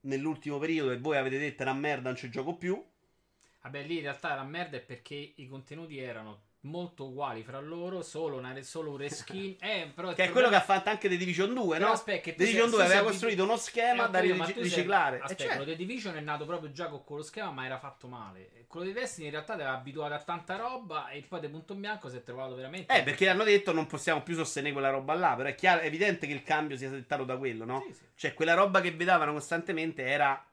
nell'ultimo 0.02 0.58
periodo 0.58 0.92
e 0.92 0.98
voi 0.98 1.16
avete 1.16 1.38
detto 1.38 1.62
una 1.62 1.72
merda, 1.74 2.08
non 2.08 2.16
ci 2.16 2.30
gioco 2.30 2.56
più. 2.56 2.82
Vabbè, 3.62 3.82
lì 3.84 3.96
in 3.96 4.02
realtà 4.02 4.34
la 4.34 4.44
merda 4.44 4.78
perché 4.78 5.32
i 5.36 5.46
contenuti 5.48 5.98
erano 5.98 6.42
molto 6.64 7.06
uguali 7.06 7.42
fra 7.42 7.60
loro, 7.60 8.02
solo, 8.02 8.36
una, 8.38 8.54
solo 8.62 8.90
un 8.92 8.96
reskin. 8.98 9.56
Eh, 9.64 9.90
però 9.94 10.12
Che 10.12 10.24
è 10.24 10.30
quello 10.30 10.48
che 10.48 10.54
ha 10.56 10.60
fatto 10.60 10.88
anche 10.90 11.08
The 11.08 11.16
Division 11.16 11.52
2, 11.54 11.76
Però 11.78 11.88
no? 11.88 11.94
aspetta, 11.94 12.30
The 12.30 12.36
Division 12.36 12.68
sei- 12.68 12.70
2 12.70 12.78
tu 12.78 12.90
aveva 12.90 13.02
costruito 13.08 13.42
uno 13.44 13.56
schema 13.56 14.06
Eh, 14.06 14.10
da 14.10 14.18
capito, 14.18 14.34
ma 14.34 14.44
ri- 14.46 14.52
tu 14.52 14.58
sei- 14.60 14.68
riciclare. 14.68 15.20
Aspetta, 15.20 15.42
cioè- 15.44 15.56
quello 15.56 15.70
di 15.70 15.76
Division 15.76 16.16
è 16.16 16.20
nato 16.20 16.44
proprio 16.46 16.70
già 16.72 16.88
con 16.88 17.04
quello 17.04 17.22
schema, 17.22 17.50
ma 17.50 17.64
era 17.66 17.78
fatto 17.78 18.06
male. 18.08 18.50
Quello 18.66 18.86
di 18.86 18.92
Destiny 18.92 19.26
in 19.26 19.32
realtà 19.32 19.52
aveva 19.52 19.72
abituato 19.72 20.14
a 20.14 20.18
tanta 20.18 20.56
roba 20.56 21.08
e 21.10 21.22
poi 21.22 21.40
di 21.40 21.48
punto 21.48 21.74
bianco 21.74 22.08
si 22.08 22.16
è 22.16 22.22
trovato 22.22 22.54
veramente. 22.54 22.92
Eh, 22.96 23.02
perché 23.04 23.28
hanno 23.28 23.44
detto 23.44 23.72
non 23.72 23.86
possiamo 23.86 24.22
più 24.22 24.34
sostenere 24.34 24.72
quella 24.72 24.90
roba 24.90 25.14
là, 25.14 25.34
però 25.36 25.48
è 25.48 25.54
chiaro, 25.54 25.80
è 25.82 25.86
evidente 25.86 26.26
che 26.26 26.32
il 26.32 26.42
cambio 26.42 26.76
sia 26.76 26.90
dettato 26.90 27.24
da 27.24 27.36
quello, 27.36 27.64
no? 27.64 27.82
Sì, 27.86 27.92
sì. 27.94 28.02
Cioè, 28.16 28.34
quella 28.34 28.54
roba 28.54 28.80
che 28.80 28.90
vedavano 28.90 29.32
costantemente 29.32 30.02
era 30.04 30.44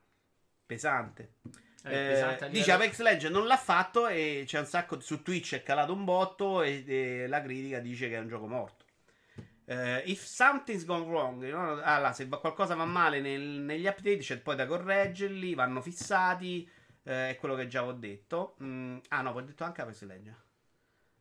pesante. 0.65 1.33
Eh, 1.83 2.37
Eh, 2.39 2.49
dice 2.49 2.71
Apex 2.71 2.99
Legend 2.99 3.33
non 3.35 3.47
l'ha 3.47 3.57
fatto 3.57 4.07
e 4.07 4.43
c'è 4.45 4.59
un 4.59 4.65
sacco 4.65 4.99
su 4.99 5.21
Twitch 5.23 5.55
è 5.55 5.63
calato 5.63 5.93
un 5.93 6.03
botto 6.03 6.61
e, 6.61 6.83
e 6.87 7.27
la 7.27 7.41
critica 7.41 7.79
dice 7.79 8.07
che 8.09 8.15
è 8.15 8.19
un 8.19 8.27
gioco 8.27 8.47
morto. 8.47 8.85
Eh, 9.65 10.03
if 10.05 10.23
something's 10.23 10.85
gone 10.85 11.05
wrong, 11.05 11.43
no? 11.49 11.81
allora, 11.81 12.11
se 12.13 12.27
qualcosa 12.27 12.75
va 12.75 12.85
male 12.85 13.21
nel- 13.21 13.41
negli 13.41 13.85
update 13.85 14.17
c'è 14.17 14.37
poi 14.39 14.55
da 14.55 14.65
correggerli, 14.65 15.53
vanno 15.53 15.81
fissati, 15.81 16.69
eh, 17.03 17.29
è 17.31 17.35
quello 17.37 17.55
che 17.55 17.67
già 17.67 17.83
ho 17.85 17.93
detto. 17.93 18.55
Mm, 18.63 18.97
ah 19.09 19.21
no, 19.21 19.31
ho 19.31 19.41
detto 19.41 19.63
anche 19.63 19.81
Apex 19.81 20.01
Legend. 20.03 20.35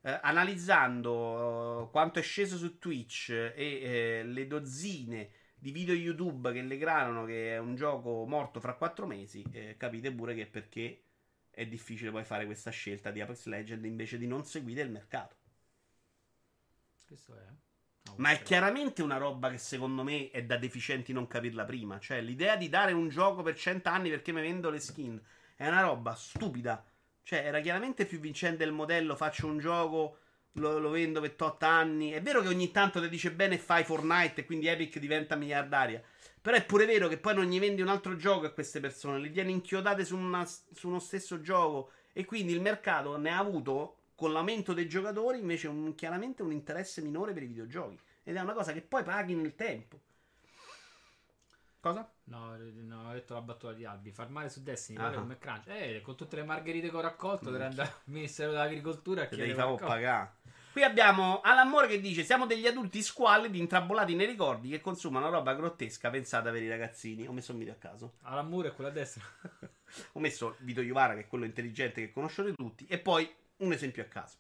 Eh, 0.02 0.18
analizzando 0.22 1.88
quanto 1.92 2.18
è 2.18 2.22
sceso 2.22 2.56
su 2.56 2.78
Twitch 2.78 3.30
e 3.30 4.22
le 4.24 4.46
dozzine 4.46 5.30
di 5.61 5.70
video 5.72 5.94
YouTube 5.94 6.52
che 6.52 6.62
le 6.62 6.78
gravano 6.78 7.26
che 7.26 7.54
è 7.54 7.58
un 7.58 7.74
gioco 7.76 8.24
morto 8.26 8.61
fra 8.61 8.74
quattro 8.74 9.06
mesi, 9.06 9.44
eh, 9.52 9.76
capite 9.76 10.11
pure 10.11 10.34
che 10.34 10.46
perché 10.46 11.02
è 11.50 11.66
difficile 11.66 12.11
poi 12.11 12.24
fare 12.24 12.46
questa 12.46 12.70
scelta 12.70 13.11
di 13.11 13.20
Apex 13.20 13.44
Legend 13.44 13.84
invece 13.84 14.16
di 14.16 14.26
non 14.26 14.44
seguire 14.44 14.80
il 14.80 14.90
mercato. 14.90 15.36
Questo 17.06 17.34
è. 17.34 17.44
No, 18.02 18.14
Ma 18.16 18.30
è 18.30 18.40
chiaramente 18.42 19.02
una 19.02 19.18
roba 19.18 19.50
che 19.50 19.58
secondo 19.58 20.02
me 20.02 20.30
è 20.30 20.44
da 20.44 20.56
deficienti 20.56 21.12
non 21.12 21.26
capirla 21.26 21.64
prima. 21.64 21.98
Cioè, 21.98 22.22
l'idea 22.22 22.56
di 22.56 22.70
dare 22.70 22.92
un 22.92 23.08
gioco 23.08 23.42
per 23.42 23.56
100 23.56 23.88
anni 23.90 24.08
perché 24.08 24.32
mi 24.32 24.40
vendo 24.40 24.70
le 24.70 24.80
skin 24.80 25.20
è 25.56 25.68
una 25.68 25.82
roba 25.82 26.14
stupida. 26.14 26.82
Cioè, 27.22 27.44
era 27.44 27.61
chiaramente 27.61 28.06
più 28.06 28.18
vincente 28.18 28.64
il 28.64 28.72
modello. 28.72 29.14
Faccio 29.14 29.46
un 29.46 29.58
gioco, 29.58 30.20
lo, 30.55 30.78
lo 30.78 30.90
vendo 30.90 31.20
per 31.20 31.34
8 31.38 31.64
anni. 31.66 32.11
È 32.11 32.20
vero 32.22 32.40
che 32.42 32.48
ogni 32.48 32.70
tanto 32.70 33.01
ti 33.01 33.09
dice 33.09 33.32
bene 33.32 33.55
e 33.55 33.59
fai 33.59 33.84
Fortnite 33.84 34.40
e 34.40 34.44
quindi 34.44 34.66
Epic 34.66 34.98
diventa 34.98 35.36
miliardaria. 35.36 36.03
Però 36.42 36.57
è 36.57 36.64
pure 36.64 36.86
vero 36.86 37.07
che 37.09 37.18
poi 37.18 37.34
non 37.34 37.44
gli 37.44 37.59
vendi 37.61 37.82
un 37.82 37.88
altro 37.88 38.16
gioco 38.16 38.46
a 38.46 38.51
queste 38.51 38.80
persone, 38.80 39.18
le 39.18 39.30
tieni 39.30 39.53
inchiodate 39.53 40.05
su, 40.05 40.16
una- 40.16 40.44
su 40.46 40.88
uno 40.88 40.98
stesso 40.98 41.40
gioco. 41.40 41.92
E 42.12 42.24
quindi 42.24 42.53
il 42.53 42.61
mercato 42.61 43.16
ne 43.18 43.30
ha 43.30 43.38
avuto, 43.38 43.96
con 44.14 44.32
l'aumento 44.32 44.72
dei 44.72 44.88
giocatori, 44.88 45.38
invece 45.38 45.68
un- 45.68 45.94
chiaramente 45.94 46.42
un 46.42 46.53
interesse 46.53 47.01
minore 47.03 47.32
per 47.32 47.42
i 47.42 47.46
videogiochi. 47.46 47.98
Ed 48.24 48.36
è 48.36 48.40
una 48.40 48.53
cosa 48.55 48.72
che 48.72 48.80
poi 48.82 49.03
paghi 49.03 49.34
nel 49.34 49.55
tempo. 49.55 50.01
Cosa? 51.80 52.11
No, 52.24 52.57
no, 52.59 53.09
ho 53.09 53.12
detto 53.14 53.32
la 53.32 53.40
battuta 53.40 53.72
di 53.72 53.86
Albi. 53.86 54.11
Far 54.12 54.28
male 54.28 54.51
su 54.51 54.62
Destiny, 54.62 54.98
Ah. 54.98 55.09
poi 55.09 55.14
come 55.18 55.38
crunch. 55.38 55.66
Eh, 55.68 56.01
con 56.03 56.14
tutte 56.14 56.36
le 56.36 56.44
margherite 56.44 56.90
che 56.90 56.96
ho 56.96 57.01
raccolto, 57.01 57.51
devo 57.51 57.64
andare 57.64 57.88
al 57.88 57.94
Ministero 58.05 58.51
dell'Agricoltura 58.51 59.22
a 59.22 59.24
devi 59.24 59.36
chiedere 59.36 59.55
fare 59.57 59.66
qualcosa. 59.68 59.92
pagare. 59.94 60.32
Qui 60.72 60.84
abbiamo 60.84 61.40
Alan 61.40 61.68
Moore 61.68 61.88
che 61.88 62.00
dice: 62.00 62.22
Siamo 62.22 62.46
degli 62.46 62.66
adulti 62.66 63.02
squallidi, 63.02 63.58
intrappolati 63.58 64.14
nei 64.14 64.26
ricordi 64.26 64.68
che 64.68 64.80
consumano 64.80 65.28
roba 65.28 65.54
grottesca 65.54 66.10
pensata 66.10 66.52
per 66.52 66.62
i 66.62 66.68
ragazzini. 66.68 67.26
Ho 67.26 67.32
messo 67.32 67.50
un 67.50 67.58
video 67.58 67.74
a 67.74 67.76
caso. 67.76 68.14
Alan 68.22 68.48
Moore 68.48 68.68
è 68.68 68.74
quella 68.74 68.90
a 68.90 68.92
destra. 68.92 69.24
Ho 70.12 70.20
messo 70.20 70.54
Vito 70.60 70.80
Iovara, 70.80 71.14
che 71.14 71.22
è 71.22 71.26
quello 71.26 71.44
intelligente 71.44 72.00
che 72.00 72.12
conoscete 72.12 72.55
tutti, 72.55 72.86
e 72.86 72.98
poi 72.98 73.28
un 73.59 73.72
esempio 73.72 74.02
a 74.02 74.06
caso. 74.06 74.36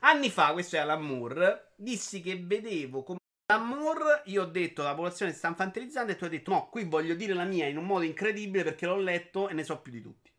Anni 0.00 0.30
fa, 0.30 0.52
questo 0.52 0.76
è 0.76 0.78
Alan 0.78 1.02
Moore, 1.02 1.72
dissi 1.76 2.22
che 2.22 2.40
vedevo 2.42 3.02
come 3.02 3.18
Alan 3.50 3.68
Moore, 3.68 4.22
io 4.26 4.44
ho 4.44 4.46
detto 4.46 4.82
la 4.82 4.90
popolazione 4.90 5.32
sta 5.32 5.48
infantilizzando 5.48 6.12
e 6.12 6.16
tu 6.16 6.24
hai 6.24 6.30
detto 6.30 6.50
no, 6.50 6.68
qui 6.70 6.84
voglio 6.84 7.14
dire 7.14 7.34
la 7.34 7.44
mia 7.44 7.66
in 7.66 7.76
un 7.76 7.84
modo 7.84 8.04
incredibile 8.04 8.64
perché 8.64 8.86
l'ho 8.86 8.96
letto 8.96 9.48
e 9.48 9.52
ne 9.52 9.64
so 9.64 9.80
più 9.80 9.92
di 9.92 10.00
tutti. 10.00 10.30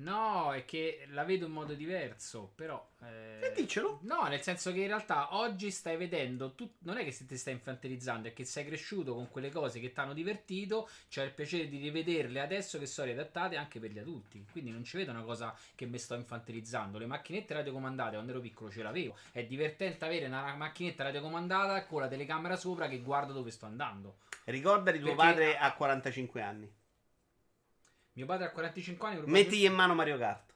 No, 0.00 0.52
è 0.54 0.64
che 0.64 1.04
la 1.10 1.24
vedo 1.24 1.44
in 1.46 1.52
modo 1.52 1.74
diverso, 1.74 2.52
però... 2.54 2.88
eh, 3.02 3.38
E 3.48 3.52
diccelo. 3.54 3.98
No, 4.02 4.22
nel 4.28 4.40
senso 4.40 4.72
che 4.72 4.80
in 4.80 4.86
realtà 4.86 5.36
oggi 5.36 5.70
stai 5.70 5.96
vedendo, 5.98 6.54
tu, 6.54 6.72
non 6.80 6.96
è 6.96 7.04
che 7.04 7.12
se 7.12 7.26
ti 7.26 7.36
stai 7.36 7.52
infantilizzando, 7.54 8.28
è 8.28 8.32
che 8.32 8.44
sei 8.44 8.64
cresciuto 8.64 9.14
con 9.14 9.28
quelle 9.28 9.50
cose 9.50 9.78
che 9.78 9.92
ti 9.92 10.00
hanno 10.00 10.14
divertito, 10.14 10.88
c'è 11.08 11.24
il 11.24 11.32
piacere 11.32 11.68
di 11.68 11.78
rivederle 11.78 12.40
adesso 12.40 12.78
che 12.78 12.86
sono 12.86 13.08
riadattate 13.08 13.56
anche 13.56 13.78
per 13.78 13.90
gli 13.90 13.98
adulti. 13.98 14.44
Quindi 14.50 14.70
non 14.70 14.84
ci 14.84 14.96
vedo 14.96 15.10
una 15.10 15.22
cosa 15.22 15.54
che 15.74 15.84
mi 15.86 15.98
sto 15.98 16.14
infantilizzando. 16.14 16.96
Le 16.98 17.06
macchinette 17.06 17.52
radiocomandate 17.54 18.14
quando 18.14 18.32
ero 18.32 18.40
piccolo 18.40 18.70
ce 18.70 18.82
l'avevo. 18.82 19.16
È 19.32 19.44
divertente 19.44 20.04
avere 20.06 20.26
una 20.26 20.54
macchinetta 20.54 21.02
radiocomandata 21.04 21.84
con 21.84 22.00
la 22.00 22.08
telecamera 22.08 22.56
sopra 22.56 22.88
che 22.88 23.00
guarda 23.00 23.32
dove 23.32 23.50
sto 23.50 23.66
andando. 23.66 24.16
Ricorda 24.44 24.90
di 24.90 24.98
tuo 25.00 25.14
Perché- 25.14 25.30
padre 25.30 25.58
a 25.58 25.74
45 25.74 26.40
anni. 26.42 26.72
Mio 28.20 28.26
padre 28.26 28.46
ha 28.46 28.50
45 28.50 29.08
anni. 29.08 29.22
Mettigli 29.26 29.64
in 29.64 29.72
mano 29.72 29.94
Mario 29.94 30.18
Kart. 30.18 30.48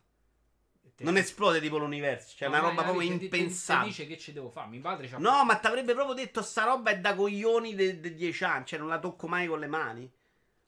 Non 0.98 1.16
esplode 1.16 1.60
tipo 1.60 1.78
l'universo. 1.78 2.36
Cioè, 2.36 2.48
No, 2.48 2.58
una 2.58 2.68
roba 2.68 2.82
proprio 2.82 3.08
ti 3.08 3.24
impensabile. 3.24 3.88
dice 3.88 4.06
che 4.06 4.18
ci 4.18 4.32
devo 4.32 4.50
fare. 4.50 4.68
Mio 4.68 4.80
padre 4.80 5.08
c'ha 5.08 5.18
No, 5.18 5.44
ma 5.44 5.56
ti 5.56 5.66
avrebbe 5.66 5.94
proprio 5.94 6.14
detto 6.14 6.42
sta 6.42 6.64
roba 6.64 6.90
è 6.90 7.00
da 7.00 7.14
coglioni 7.14 7.74
di 7.74 8.14
10 8.14 8.44
anni. 8.44 8.66
Cioè, 8.66 8.78
non 8.78 8.88
la 8.88 8.98
tocco 9.00 9.26
mai 9.26 9.46
con 9.46 9.58
le 9.60 9.66
mani. 9.66 10.10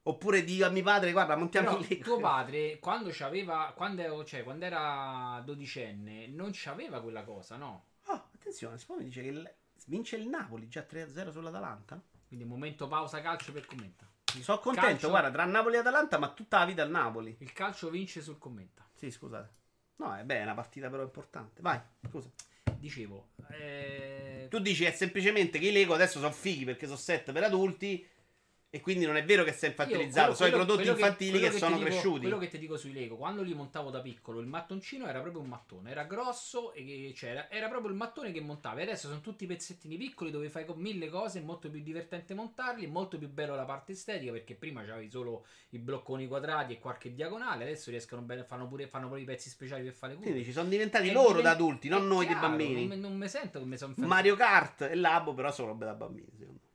Oppure 0.05 0.43
di 0.43 0.63
a 0.63 0.71
mio 0.71 0.83
padre, 0.83 1.13
guarda, 1.13 1.37
montiamo 1.37 1.79
Lego. 1.79 2.03
tuo 2.03 2.19
padre, 2.19 2.79
quando 2.79 3.11
c'aveva. 3.13 3.73
Quando, 3.77 4.25
cioè, 4.25 4.43
quando 4.43 4.65
era 4.65 5.43
dodicenne, 5.45 6.27
non 6.29 6.51
c'aveva 6.53 7.01
quella 7.03 7.23
cosa, 7.23 7.57
no? 7.57 7.85
Oh, 8.07 8.29
attenzione, 8.35 8.79
poi 8.87 8.99
mi 8.99 9.05
dice 9.05 9.21
che 9.23 9.29
il- 9.29 9.55
vince 9.87 10.17
il 10.17 10.27
Napoli 10.29 10.67
già 10.69 10.81
3-0 10.83 11.31
sull'Atalanta. 11.31 12.01
Quindi 12.27 12.45
momento 12.47 12.89
pausa 12.89 13.21
calcio 13.21 13.53
per 13.53 13.67
commenta. 13.67 14.09
Il 14.35 14.43
Sono 14.43 14.59
contento, 14.59 14.89
calcio- 14.89 15.09
guarda, 15.09 15.31
tra 15.31 15.45
Napoli 15.45 15.77
e 15.77 15.79
Atalanta, 15.79 16.19
ma 16.19 16.31
tutta 16.33 16.59
la 16.59 16.65
vita 16.67 16.83
al 16.83 16.91
Napoli. 16.91 17.37
Il 17.41 17.53
calcio 17.53 17.89
vince 17.91 18.21
sul 18.21 18.39
commenta. 18.39 18.87
Sì, 18.95 19.11
scusate. 19.11 19.55
No, 19.97 20.15
è 20.15 20.25
beh, 20.25 20.41
è 20.41 20.43
una 20.43 20.55
partita 20.55 20.91
però 20.91 21.03
importante. 21.03 21.63
Vai, 21.63 21.81
scusa. 22.09 22.31
Dicevo, 22.79 23.31
eh, 23.51 24.47
Tu 24.51 24.59
dici 24.59 24.85
è 24.85 24.91
semplicemente 24.91 25.59
che 25.59 25.69
i 25.69 25.73
Lego 25.73 25.95
adesso 25.95 26.19
sono 26.19 26.33
fighi 26.33 26.65
perché 26.65 26.85
sono 26.87 26.99
set 26.99 27.33
per 27.33 27.45
adulti 27.45 28.07
e 28.69 28.81
quindi 28.81 29.07
non 29.07 29.17
è 29.17 29.25
vero 29.25 29.43
che 29.45 29.53
sei 29.53 29.71
infantilizzato, 29.71 30.31
Io- 30.31 30.35
sono 30.35 30.49
i 30.49 30.53
prodotti 30.53 30.89
infantili 30.89 31.31
quello 31.31 31.47
che, 31.47 31.53
ti 31.53 31.59
sono 31.59 31.77
dico- 31.77 31.89
cresciuti. 31.89 32.21
Quello 32.21 32.39
che 32.39 32.49
ti 32.49 32.59
dico 32.59 32.77
sui 32.77 32.93
Lego, 32.93 33.17
quando 33.17 33.43
li 33.43 33.55
montavo 33.55 33.91
da 33.91 34.01
piccolo, 34.01 34.41
il 34.41 34.47
mattoncino 34.47 35.07
era 35.07 35.21
proprio 35.21 35.41
un 35.41 35.49
mattone, 35.49 35.91
era 35.91 36.05
grosso 36.05 36.73
e 36.75 36.85
che- 36.85 37.13
cioè, 37.17 37.47
era, 37.51 37.69
proprio 37.69 37.91
il 37.91 37.97
mattone 37.97 38.33
che 38.33 38.41
montavi. 38.41 38.83
Adesso 38.83 39.09
sono 39.09 39.21
tutti 39.21 39.47
pezzettini 39.47 39.97
piccoli 39.97 40.31
dove 40.31 40.51
fai 40.51 40.65
con 40.67 40.79
mille 40.79 41.09
cose, 41.09 41.39
è 41.39 41.43
molto 41.43 41.71
più 41.71 41.81
divertente 41.83 42.35
montarli, 42.35 42.85
è 42.85 42.89
molto 42.89 43.17
più 43.19 43.29
bello 43.31 43.55
la 43.55 43.65
parte 43.65 43.93
estetica 43.93 44.33
perché 44.33 44.55
prima 44.55 44.85
c'avevi 44.85 45.09
solo 45.11 45.47
i 45.71 45.79
blocconi 45.79 46.27
quadrati 46.27 46.75
e 46.75 46.79
qualche 46.79 47.15
diagonale, 47.15 47.63
adesso 47.65 47.91
riescono 47.91 48.21
bene, 48.23 48.45
fanno 48.45 48.67
pure, 48.69 48.89
fanno 48.89 49.09
pure 49.09 49.21
i 49.21 49.25
pezzi 49.25 49.49
speciali 49.49 49.85
per 49.85 49.93
fare 49.95 50.13
le 50.13 50.19
Quindi 50.19 50.39
curve. 50.39 50.51
ci 50.53 50.57
sono 50.59 50.69
diventati 50.69 51.09
È 51.09 51.13
loro 51.13 51.29
divent- 51.29 51.45
da 51.45 51.51
adulti, 51.53 51.89
non 51.89 52.03
è 52.03 52.07
noi 52.07 52.27
chiaro, 52.27 52.41
dei 52.41 52.49
bambini. 52.49 52.87
Non, 52.89 53.01
non 53.01 53.17
mi 53.17 53.29
sento 53.29 53.59
che 53.59 53.65
mi 53.65 53.77
sono 53.79 53.95
Mario 53.99 54.37
Kart 54.37 54.83
e 54.83 54.95
Labo 54.97 55.33
però 55.33 55.51
sono 55.51 55.69
robe 55.69 55.85
da 55.87 55.95
bambini, 55.95 56.29
secondo 56.37 56.61
me. 56.63 56.66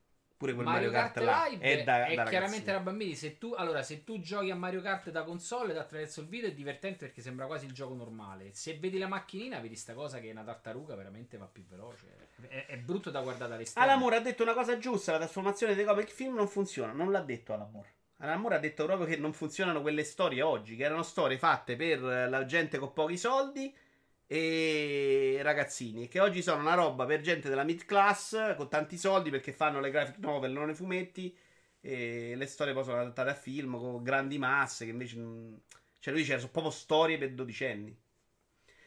Pure 0.42 0.56
quel 0.56 0.66
Mario, 0.66 0.90
Kart, 0.90 1.18
là 1.20 1.46
Live 1.48 1.64
è 1.64 1.84
da, 1.84 2.08
è 2.08 2.16
da 2.16 2.24
chiaramente 2.24 2.72
da 2.72 2.80
bambini. 2.80 3.14
Se 3.14 3.38
tu, 3.38 3.54
allora, 3.56 3.84
se 3.84 4.04
tu 4.04 4.20
giochi 4.20 4.50
a 4.50 4.56
Mario 4.56 4.82
Kart 4.82 5.12
da 5.12 5.22
console 5.22 5.70
ed 5.70 5.78
attraverso 5.78 6.22
il 6.22 6.28
video 6.28 6.50
è 6.50 6.54
divertente 6.54 7.06
perché 7.06 7.22
sembra 7.22 7.46
quasi 7.46 7.68
il 7.68 7.74
gioco 7.74 7.94
normale. 7.94 8.50
Se 8.54 8.76
vedi 8.80 8.98
la 8.98 9.08
macchinina, 9.08 9.60
vedi 9.60 9.76
sta 9.76 9.94
cosa 9.94 10.20
che 10.20 10.30
è 10.30 10.32
una 10.32 10.44
tartaruga, 10.44 10.96
veramente 10.96 11.38
va 11.38 11.46
più 11.46 11.64
veloce. 11.70 12.08
È, 12.48 12.66
è 12.70 12.78
brutto 12.78 13.12
da 13.12 13.22
guardare 13.22 13.54
all'esterno. 13.54 13.88
Alamur 13.88 14.14
ha 14.14 14.20
detto 14.20 14.42
una 14.42 14.56
cosa 14.56 14.80
giusta, 14.80 15.12
la 15.12 15.20
trasformazione 15.20 15.76
dei 15.76 15.86
comic 15.86 16.10
film 16.10 16.34
non 16.34 16.48
funziona, 16.48 16.92
non 16.92 17.12
l'ha 17.12 17.22
detto 17.22 17.54
Alamur. 17.54 17.86
Alamur 18.18 18.54
ha 18.54 18.60
detto 18.60 18.86
proprio 18.86 19.06
che 19.06 19.18
non 19.18 19.34
funzionano 19.34 19.82
quelle 19.82 20.04
storie 20.04 20.42
oggi, 20.42 20.76
che 20.76 20.86
erano 20.86 21.04
storie 21.04 21.38
fatte 21.38 21.76
per 21.76 22.00
la 22.02 22.46
gente 22.46 22.80
con 22.80 22.94
pochi 22.94 23.16
soldi 23.16 23.72
e 24.34 25.40
ragazzini, 25.42 26.08
che 26.08 26.22
oggi 26.22 26.42
sono 26.42 26.62
una 26.62 26.74
roba 26.74 27.06
per 27.06 27.20
gente 27.20 27.50
della 27.50 27.66
mid 27.66 27.84
class 27.84 28.56
con 28.56 28.70
tanti 28.70 28.98
soldi 28.98 29.30
perché 29.30 29.52
fanno 29.52 29.82
le 29.82 29.92
graphic 29.92 30.20
novel, 30.20 30.54
non 30.54 30.70
i 30.70 30.74
fumetti 30.74 31.38
e 31.82 32.34
le 32.38 32.46
storie 32.46 32.74
poi 32.74 32.86
sono 32.86 33.02
adattate 33.02 33.32
a 33.32 33.34
film 33.34 33.78
con 33.78 34.02
grandi 34.02 34.38
masse 34.38 34.86
che 34.86 34.92
invece 34.92 35.16
cioè 36.00 36.14
lui 36.14 36.22
dice 36.22 36.38
sono 36.38 36.50
proprio 36.50 36.72
storie 36.72 37.18
per 37.18 37.34
dodicenni. 37.34 37.94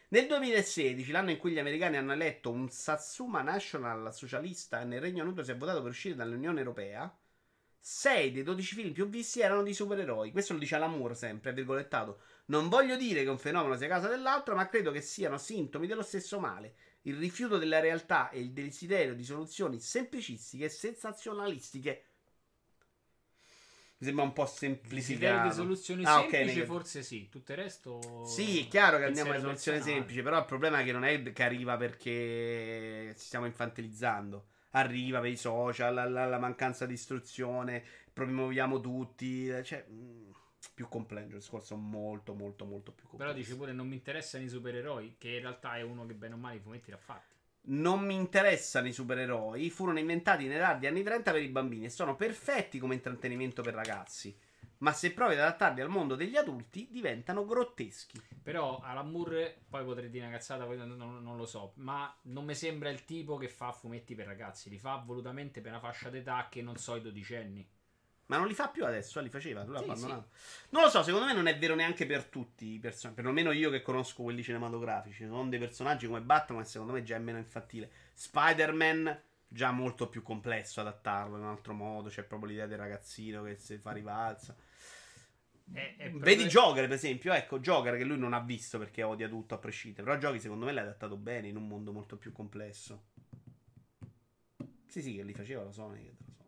Nel 0.09 0.25
2016, 0.25 1.11
l'anno 1.11 1.29
in 1.29 1.37
cui 1.37 1.51
gli 1.51 1.59
americani 1.59 1.97
hanno 1.97 2.13
eletto 2.13 2.49
un 2.49 2.67
Satsuma 2.71 3.43
National 3.43 4.11
socialista 4.15 4.81
e 4.81 4.85
nel 4.85 4.99
Regno 4.99 5.23
Unito 5.23 5.43
si 5.43 5.51
è 5.51 5.57
votato 5.57 5.79
per 5.83 5.91
uscire 5.91 6.15
dall'Unione 6.15 6.57
Europea, 6.57 7.15
6 7.87 8.31
dei 8.31 8.41
12 8.41 8.73
film 8.73 8.91
più 8.93 9.07
visti 9.07 9.41
erano 9.41 9.61
di 9.61 9.71
supereroi. 9.71 10.31
Questo 10.31 10.53
lo 10.53 10.59
dice 10.59 10.73
Alamour 10.73 11.15
sempre, 11.15 11.53
virgolettato. 11.53 12.19
Non 12.45 12.67
voglio 12.67 12.95
dire 12.97 13.21
che 13.21 13.29
un 13.29 13.37
fenomeno 13.37 13.77
sia 13.77 13.87
causa 13.87 14.07
dell'altro, 14.07 14.55
ma 14.55 14.67
credo 14.67 14.89
che 14.89 15.01
siano 15.01 15.37
sintomi 15.37 15.85
dello 15.85 16.01
stesso 16.01 16.39
male. 16.39 16.73
Il 17.03 17.15
rifiuto 17.17 17.59
della 17.59 17.79
realtà 17.79 18.31
e 18.31 18.39
il 18.39 18.53
desiderio 18.53 19.13
di 19.13 19.23
soluzioni 19.23 19.79
semplicistiche 19.79 20.65
e 20.65 20.69
sensazionalistiche. 20.69 22.05
Mi 23.97 24.07
sembra 24.07 24.23
un 24.23 24.33
po' 24.33 24.47
semplificato. 24.47 25.47
di 25.47 25.53
soluzioni 25.53 26.03
Ah, 26.05 26.21
semplici, 26.21 26.55
neg- 26.57 26.65
forse 26.65 27.03
sì. 27.03 27.29
Tutto 27.29 27.51
il 27.51 27.57
resto. 27.59 28.25
Sì, 28.25 28.61
è 28.61 28.67
chiaro 28.67 28.97
che 28.97 29.03
andiamo 29.03 29.29
soluzioni 29.33 29.77
personale. 29.77 29.83
semplici, 29.99 30.21
però 30.23 30.39
il 30.39 30.45
problema 30.45 30.79
è 30.79 30.83
che 30.83 30.91
non 30.91 31.03
è 31.03 31.21
che 31.31 31.43
arriva 31.43 31.77
perché 31.77 33.13
ci 33.15 33.25
stiamo 33.25 33.45
infantilizzando. 33.45 34.47
Arriva 34.75 35.19
per 35.21 35.29
i 35.29 35.37
social, 35.37 35.93
la, 35.93 36.05
la- 36.07 36.25
la 36.25 36.37
mancanza 36.39 36.85
di 36.85 36.93
istruzione, 36.93 37.83
promuoviamo 38.11 38.79
tutti, 38.81 39.47
cioè 39.63 39.85
mh, 39.87 40.31
più 40.73 40.87
complesso, 40.89 41.27
il 41.27 41.33
discorso 41.35 41.75
molto 41.75 42.33
molto 42.33 42.65
molto 42.65 42.91
più 42.91 43.07
complesso. 43.07 43.33
Però 43.33 43.33
dice 43.33 43.55
pure 43.55 43.71
non 43.71 43.87
mi 43.87 43.95
interessano 43.95 44.43
i 44.43 44.49
supereroi, 44.49 45.15
che 45.17 45.29
in 45.29 45.39
realtà 45.41 45.77
è 45.77 45.81
uno 45.81 46.05
che 46.05 46.13
bene 46.13 46.33
o 46.33 46.37
male 46.37 46.57
i 46.57 46.59
fumetti 46.59 46.91
l'ha 46.91 46.97
fatti. 46.97 47.33
Non 47.67 48.01
mi 48.05 48.13
interessano 48.15 48.87
i 48.87 48.93
supereroi, 48.93 49.69
furono 49.69 49.99
inventati 49.99 50.45
nei 50.47 50.59
tardi 50.59 50.87
anni 50.87 51.03
30 51.03 51.31
per 51.31 51.41
i 51.41 51.47
bambini 51.47 51.85
e 51.85 51.89
sono 51.89 52.15
perfetti 52.15 52.79
come 52.79 52.95
intrattenimento 52.95 53.61
per 53.61 53.73
ragazzi. 53.73 54.35
Ma 54.79 54.91
se 54.91 55.13
provi 55.13 55.33
ad 55.33 55.39
adattarli 55.39 55.81
al 55.81 55.89
mondo 55.89 56.15
degli 56.15 56.35
adulti, 56.35 56.87
diventano 56.91 57.45
grotteschi. 57.45 58.21
Però 58.43 58.79
Alan 58.81 59.09
Moore, 59.09 59.63
poi 59.69 59.83
potrei 59.83 60.09
dire 60.09 60.25
una 60.25 60.35
cazzata, 60.35 60.65
poi 60.65 60.77
non, 60.77 60.95
non- 60.95 61.37
lo 61.37 61.45
so, 61.45 61.71
ma 61.75 62.13
non 62.23 62.45
mi 62.45 62.53
sembra 62.55 62.89
il 62.89 63.03
tipo 63.05 63.37
che 63.37 63.47
fa 63.47 63.71
fumetti 63.71 64.13
per 64.15 64.25
ragazzi, 64.27 64.69
li 64.69 64.77
fa 64.77 65.01
volutamente 65.03 65.61
per 65.61 65.71
una 65.71 65.79
fascia 65.79 66.09
d'età 66.09 66.47
che 66.49 66.61
non 66.61 66.77
so 66.77 66.95
i 66.95 67.01
dodicenni. 67.01 67.67
Ma 68.27 68.37
non 68.37 68.47
li 68.47 68.55
fa 68.55 68.69
più 68.69 68.83
adesso, 68.85 69.19
eh, 69.19 69.23
li 69.23 69.29
faceva, 69.29 69.63
tu 69.63 69.71
l'ha 69.71 69.77
Sì, 69.79 69.83
abbandonato. 69.83 70.29
Non 70.69 70.83
lo 70.83 70.89
so, 70.89 71.03
secondo 71.03 71.27
me 71.27 71.33
non 71.33 71.45
è 71.47 71.57
vero 71.59 71.75
neanche 71.75 72.05
per 72.07 72.23
tutti 72.25 72.73
i 72.73 72.79
personaggi, 72.79 73.17
perlomeno 73.21 73.51
io 73.51 73.69
che 73.69 73.81
conosco 73.83 74.23
quelli 74.23 74.41
cinematografici. 74.41 75.23
Ci 75.23 75.27
sono 75.27 75.47
dei 75.47 75.59
personaggi 75.59 76.07
come 76.07 76.21
Batman 76.21 76.63
che 76.63 76.67
secondo 76.67 76.93
me 76.93 77.03
già 77.03 77.15
è 77.17 77.19
meno 77.19 77.37
infantile. 77.37 77.91
Spider-Man 78.13 79.21
già 79.47 79.71
molto 79.71 80.09
più 80.09 80.23
complesso 80.23 80.81
adattarlo 80.81 81.37
in 81.37 81.43
un 81.43 81.49
altro 81.49 81.73
modo, 81.73 82.09
c'è 82.09 82.23
proprio 82.23 82.49
l'idea 82.49 82.65
del 82.67 82.79
ragazzino 82.79 83.43
che 83.43 83.55
si 83.57 83.77
fa 83.77 83.91
rivalsa. 83.91 84.55
È- 85.71 85.95
è 85.97 86.09
proprio- 86.09 86.19
Vedi 86.19 86.45
Joker, 86.45 86.85
per 86.87 86.95
esempio, 86.95 87.33
ecco, 87.33 87.59
Joker 87.59 87.97
che 87.97 88.03
lui 88.03 88.17
non 88.17 88.33
ha 88.33 88.39
visto 88.39 88.77
perché 88.77 89.03
odia 89.03 89.27
tutto 89.27 89.55
a 89.55 89.57
prescindere, 89.57 90.03
però 90.03 90.17
Joker 90.17 90.39
secondo 90.39 90.65
me 90.65 90.71
l'ha 90.71 90.81
adattato 90.81 91.17
bene 91.17 91.47
in 91.47 91.57
un 91.57 91.67
mondo 91.67 91.91
molto 91.91 92.17
più 92.17 92.31
complesso. 92.31 93.07
Sì, 94.87 95.01
sì, 95.01 95.15
che 95.15 95.23
li 95.23 95.33
faceva 95.33 95.63
la 95.63 95.71
Sony, 95.71 96.03
che 96.03 96.15
te 96.15 96.23
lo 96.27 96.33
so. 96.37 96.43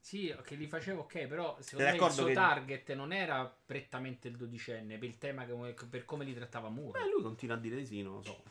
Sì, 0.00 0.34
che 0.44 0.54
li 0.56 0.66
facevo 0.66 1.02
ok, 1.02 1.26
però 1.26 1.56
secondo 1.60 1.90
Sei 1.90 1.98
me 2.00 2.06
il 2.06 2.12
suo 2.12 2.26
che- 2.26 2.32
target 2.32 2.92
non 2.94 3.12
era 3.12 3.46
prettamente 3.64 4.28
il 4.28 4.36
dodicenne, 4.36 4.98
per 4.98 5.08
il 5.08 5.18
tema 5.18 5.44
che, 5.46 5.74
per 5.88 6.04
come 6.04 6.24
li 6.24 6.34
trattava 6.34 6.68
Moore. 6.68 6.98
Beh, 7.00 7.10
lui 7.10 7.22
continua 7.22 7.54
a 7.56 7.58
dire 7.58 7.76
di 7.76 7.86
sì, 7.86 8.02
non 8.02 8.14
lo 8.14 8.22
so. 8.22 8.42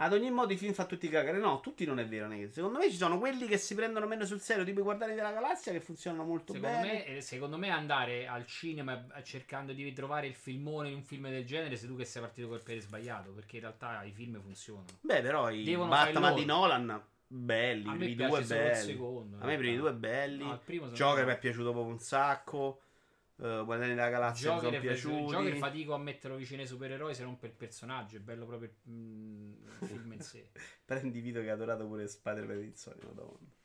Ad 0.00 0.12
ogni 0.12 0.30
modo 0.30 0.52
i 0.52 0.56
film 0.56 0.72
fa 0.72 0.84
tutti 0.84 1.08
cagare. 1.08 1.38
No, 1.38 1.60
tutti 1.60 1.84
non 1.84 1.98
è 1.98 2.06
vero. 2.06 2.28
Neghi. 2.28 2.52
Secondo 2.52 2.78
me 2.78 2.88
ci 2.88 2.96
sono 2.96 3.18
quelli 3.18 3.46
che 3.46 3.58
si 3.58 3.74
prendono 3.74 4.06
meno 4.06 4.24
sul 4.24 4.40
serio, 4.40 4.62
tipo 4.64 4.78
i 4.78 4.82
Guardiani 4.84 5.14
della 5.14 5.32
Galassia, 5.32 5.72
che 5.72 5.80
funzionano 5.80 6.24
molto 6.24 6.52
Secondo 6.52 6.76
bene. 6.76 6.92
me, 6.92 7.06
eh, 7.06 7.20
secondo 7.20 7.58
me 7.58 7.70
andare 7.70 8.28
al 8.28 8.46
cinema 8.46 9.06
cercando 9.24 9.72
di 9.72 9.92
trovare 9.92 10.28
il 10.28 10.34
filmone 10.34 10.90
in 10.90 10.94
un 10.94 11.02
film 11.02 11.28
del 11.28 11.44
genere 11.44 11.76
sei 11.76 11.88
tu 11.88 11.96
che 11.96 12.04
sei 12.04 12.22
partito 12.22 12.46
col 12.46 12.62
piede 12.62 12.80
sbagliato, 12.80 13.32
perché 13.32 13.56
in 13.56 13.62
realtà 13.62 14.04
i 14.04 14.12
film 14.12 14.40
funzionano. 14.40 14.86
Beh, 15.00 15.20
però 15.20 15.50
i 15.50 15.64
Devono 15.64 15.90
Batman 15.90 16.34
di 16.34 16.44
Nolan, 16.44 17.02
belli. 17.26 18.10
I 18.10 18.14
piace 18.14 18.30
due 18.30 18.42
belli. 18.44 18.92
secondo, 18.92 19.36
A 19.40 19.46
me 19.46 19.54
i 19.54 19.58
primi 19.58 19.76
due 19.76 19.92
belli. 19.92 20.44
No, 20.44 20.60
Joker 20.92 21.26
mi 21.26 21.32
è 21.32 21.38
piaciuto 21.38 21.72
proprio 21.72 21.92
un 21.92 21.98
sacco. 21.98 22.82
Uh, 23.38 23.64
Guardiani 23.64 23.94
della 23.94 24.08
Galassia 24.08 24.54
mi 24.54 24.60
sono 24.60 24.80
piaciuti. 24.80 25.32
Joker 25.32 25.56
fatico 25.56 25.94
a 25.94 25.98
metterlo 25.98 26.36
vicino 26.36 26.60
ai 26.60 26.66
supereroi 26.66 27.14
se 27.14 27.22
non 27.22 27.38
per 27.38 27.50
il 27.50 27.54
personaggio, 27.54 28.16
è 28.16 28.20
bello 28.20 28.46
proprio 28.46 28.68
il, 28.68 28.92
mm, 28.92 29.52
il 29.80 29.86
film 29.86 30.12
in 30.12 30.20
sé. 30.20 30.50
Prendi 30.84 31.20
Vito 31.20 31.40
che 31.40 31.50
ha 31.50 31.52
adorato 31.52 31.86
pure 31.86 32.08
Spider-Man 32.08 32.62
in 32.62 32.74
Sony, 32.74 32.98
madonna. 33.04 33.56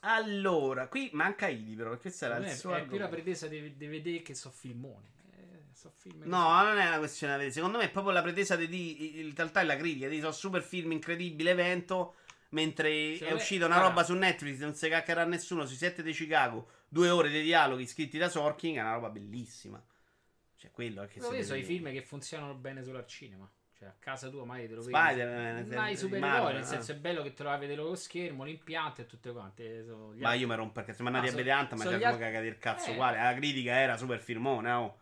Allora, 0.00 0.88
qui 0.88 1.10
manca 1.12 1.48
Idi 1.48 1.74
però, 1.74 1.90
perché 1.90 2.08
era 2.08 2.34
Secondo 2.34 2.48
il 2.48 2.56
suo 2.56 2.74
è 2.74 2.84
più 2.84 2.98
la 2.98 3.08
pretesa 3.08 3.46
di, 3.46 3.76
di 3.76 3.86
vedere 3.86 4.22
che 4.22 4.34
so 4.34 4.50
filmoni. 4.50 5.06
Eh, 5.32 5.64
so 5.72 5.90
film 5.90 6.22
No, 6.24 6.62
non 6.62 6.78
è 6.78 6.86
una 6.86 6.98
questione. 6.98 7.50
Secondo 7.50 7.78
me 7.78 7.84
è 7.84 7.90
proprio 7.90 8.12
la 8.12 8.22
pretesa 8.22 8.54
di, 8.54 8.68
di 8.68 9.20
in 9.20 9.34
realtà 9.34 9.60
è 9.60 9.64
la 9.64 9.76
critica. 9.76 10.08
Di 10.08 10.20
so 10.20 10.30
super 10.30 10.62
film 10.62 10.92
incredibile 10.92 11.50
evento. 11.50 12.14
Mentre 12.50 13.12
Secondo 13.12 13.24
è 13.24 13.28
me- 13.30 13.34
uscita 13.34 13.66
una 13.66 13.78
roba 13.78 14.02
su 14.02 14.14
Netflix, 14.14 14.58
non 14.60 14.74
si 14.74 14.88
caccherà 14.88 15.24
nessuno. 15.24 15.66
Sui 15.66 15.76
set 15.76 16.00
di 16.00 16.12
Chicago, 16.12 16.68
due 16.88 17.10
ore 17.10 17.28
di 17.28 17.42
dialoghi 17.42 17.86
scritti 17.86 18.18
da 18.18 18.28
Sorkin. 18.28 18.76
È 18.76 18.80
una 18.80 18.94
roba 18.94 19.10
bellissima. 19.10 19.82
Cioè, 20.56 20.70
quello 20.72 21.02
è 21.02 21.06
che 21.08 21.20
Però 21.20 21.30
si 21.30 21.36
io 21.38 21.44
so 21.44 21.54
i 21.54 21.62
film 21.62 21.90
che 21.92 22.02
funzionano 22.02 22.54
bene 22.54 22.82
solo 22.82 22.98
al 22.98 23.06
cinema. 23.06 23.48
Cioè, 23.78 23.86
a 23.88 23.94
casa 23.96 24.28
tua 24.28 24.44
mai 24.44 24.66
te 24.66 24.74
lo 24.74 24.80
vedi. 24.82 24.92
Spider-Man, 24.92 25.68
Ma 25.68 25.88
i 25.88 25.92
eh, 25.92 25.96
supereroi, 25.96 26.30
Marvel, 26.30 26.54
nel 26.54 26.62
eh. 26.62 26.66
senso 26.66 26.90
è 26.90 26.96
bello 26.96 27.22
che 27.22 27.32
te 27.32 27.42
lo 27.44 27.48
vai 27.50 27.58
a 27.58 27.60
vedere 27.60 27.80
lo 27.80 27.94
schermo, 27.94 28.42
l'impianto 28.42 29.02
e 29.02 29.06
tutte 29.06 29.30
quante. 29.30 29.84
so 29.84 30.12
gli 30.14 30.20
Ma 30.20 30.30
altri- 30.30 30.42
io 30.42 30.48
mi 30.48 30.56
rompo 30.56 30.72
perché 30.72 30.94
siamo 30.94 31.10
andati 31.10 31.28
Ah, 31.28 31.32
a 31.32 31.36
vedere 31.36 31.54
Ant, 31.56 31.70
ma 31.74 31.82
siamo 31.82 32.04
altri- 32.04 32.18
cagati 32.20 32.46
il 32.46 32.58
cazzo 32.58 32.88
Eh. 32.90 32.92
uguale. 32.94 33.18
La 33.22 33.34
critica 33.34 33.78
era 33.78 33.96
super 33.96 34.18
filmone, 34.20 34.70
oh. 34.72 34.98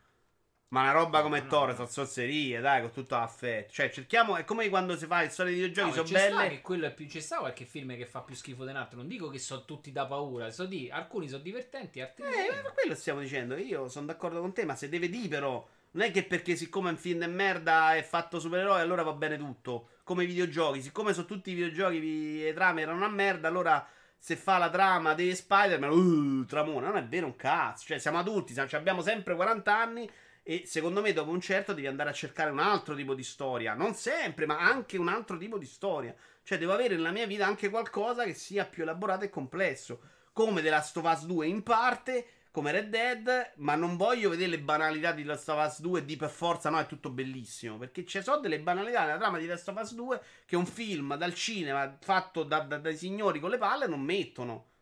Ma 0.68 0.82
una 0.82 0.90
roba 0.92 1.22
come 1.22 1.40
No, 1.42 1.46
Thor, 1.46 1.68
no. 1.68 1.74
sono 1.74 1.86
zozzerie, 1.86 2.60
dai, 2.60 2.80
con 2.80 2.90
tutto 2.90 3.14
affetto. 3.16 3.72
Cioè, 3.72 3.88
cerchiamo. 3.90 4.36
È 4.36 4.44
come 4.44 4.68
quando 4.68 4.96
si 4.96 5.06
fa 5.06 5.20
le 5.20 5.28
storie 5.28 5.52
di 5.54 5.60
videogiochi, 5.60 5.88
No, 5.88 6.04
sono 6.04 6.06
sta 6.18 6.36
belle. 6.36 6.48
che 6.48 6.60
quello 6.60 6.86
è 6.86 6.92
più 6.92 7.08
ci 7.08 7.20
sta 7.20 7.38
qualche 7.38 7.64
film 7.64 7.96
che 7.96 8.04
fa 8.04 8.20
più 8.22 8.34
schifo 8.34 8.64
di 8.64 8.70
un 8.70 8.76
altro. 8.76 8.98
Non 8.98 9.06
dico 9.06 9.28
che 9.28 9.38
sono 9.38 9.64
tutti 9.64 9.92
da 9.92 10.06
paura, 10.06 10.50
so 10.50 10.64
di 10.66 10.90
alcuni 10.90 11.28
sono 11.28 11.42
divertenti, 11.42 12.00
altri 12.00 12.24
Eh, 12.24 12.62
ma 12.64 12.70
quello 12.72 12.94
stiamo 12.96 13.20
dicendo. 13.20 13.56
Io 13.56 13.88
sono 13.88 14.06
d'accordo 14.06 14.40
con 14.40 14.52
te, 14.52 14.64
ma 14.64 14.74
se 14.74 14.88
deve 14.88 15.08
dire, 15.08 15.28
però. 15.28 15.66
Non 15.92 16.04
è 16.04 16.10
che 16.10 16.24
perché 16.24 16.56
siccome 16.56 16.88
è 16.88 16.92
un 16.92 16.98
film 16.98 17.20
di 17.20 17.26
merda 17.32 17.94
è 17.94 18.02
fatto 18.02 18.38
supereroe, 18.40 18.80
allora 18.80 19.02
va 19.02 19.12
bene 19.12 19.38
tutto. 19.38 19.90
Come 20.02 20.24
i 20.24 20.26
videogiochi. 20.26 20.82
Siccome 20.82 21.12
sono 21.14 21.26
tutti 21.26 21.52
i 21.52 21.54
videogiochi 21.54 21.98
vi- 22.00 22.46
e 22.48 22.52
trame 22.52 22.82
erano 22.82 22.98
una 22.98 23.08
merda, 23.08 23.46
allora 23.48 23.86
se 24.18 24.34
fa 24.36 24.58
la 24.58 24.68
trama 24.68 25.14
di 25.14 25.32
Spider-Man, 25.34 25.90
uh, 25.90 26.44
tramone. 26.44 26.86
Non 26.88 26.96
è 26.98 27.04
vero 27.04 27.26
un 27.26 27.36
cazzo. 27.36 27.86
Cioè, 27.86 27.98
siamo 27.98 28.18
adulti, 28.18 28.52
siamo- 28.52 28.68
abbiamo 28.72 29.00
sempre 29.00 29.34
40 29.36 29.74
anni. 29.78 30.10
E 30.48 30.62
secondo 30.64 31.00
me, 31.00 31.12
dopo 31.12 31.32
un 31.32 31.40
certo, 31.40 31.72
devi 31.72 31.88
andare 31.88 32.10
a 32.10 32.12
cercare 32.12 32.52
un 32.52 32.60
altro 32.60 32.94
tipo 32.94 33.14
di 33.14 33.24
storia. 33.24 33.74
Non 33.74 33.94
sempre, 33.94 34.46
ma 34.46 34.60
anche 34.60 34.96
un 34.96 35.08
altro 35.08 35.36
tipo 35.38 35.58
di 35.58 35.66
storia. 35.66 36.14
Cioè, 36.44 36.56
devo 36.56 36.72
avere 36.72 36.94
nella 36.94 37.10
mia 37.10 37.26
vita 37.26 37.44
anche 37.44 37.68
qualcosa 37.68 38.22
che 38.22 38.32
sia 38.32 38.64
più 38.64 38.84
elaborato 38.84 39.24
e 39.24 39.28
complesso. 39.28 40.00
Come 40.32 40.62
The 40.62 40.70
Last 40.70 40.96
of 40.98 41.04
Us 41.04 41.24
2 41.24 41.48
in 41.48 41.64
parte, 41.64 42.26
come 42.52 42.70
Red 42.70 42.90
Dead, 42.90 43.54
ma 43.56 43.74
non 43.74 43.96
voglio 43.96 44.30
vedere 44.30 44.50
le 44.50 44.60
banalità 44.60 45.10
di 45.10 45.24
Last 45.24 45.48
of 45.48 45.66
Us 45.66 45.80
2 45.80 46.04
di 46.04 46.14
per 46.14 46.30
forza, 46.30 46.70
no, 46.70 46.78
è 46.78 46.86
tutto 46.86 47.10
bellissimo. 47.10 47.76
Perché 47.76 48.06
ci 48.06 48.22
sono 48.22 48.38
delle 48.38 48.60
banalità 48.60 49.04
nella 49.04 49.18
trama 49.18 49.38
di 49.38 49.46
Last 49.46 49.66
of 49.66 49.80
Us 49.80 49.94
2 49.94 50.22
che 50.44 50.54
un 50.54 50.66
film 50.66 51.16
dal 51.16 51.34
cinema 51.34 51.98
fatto 52.00 52.44
da- 52.44 52.60
da- 52.60 52.78
dai 52.78 52.96
signori 52.96 53.40
con 53.40 53.50
le 53.50 53.58
palle 53.58 53.88
non 53.88 54.00
mettono. 54.00 54.74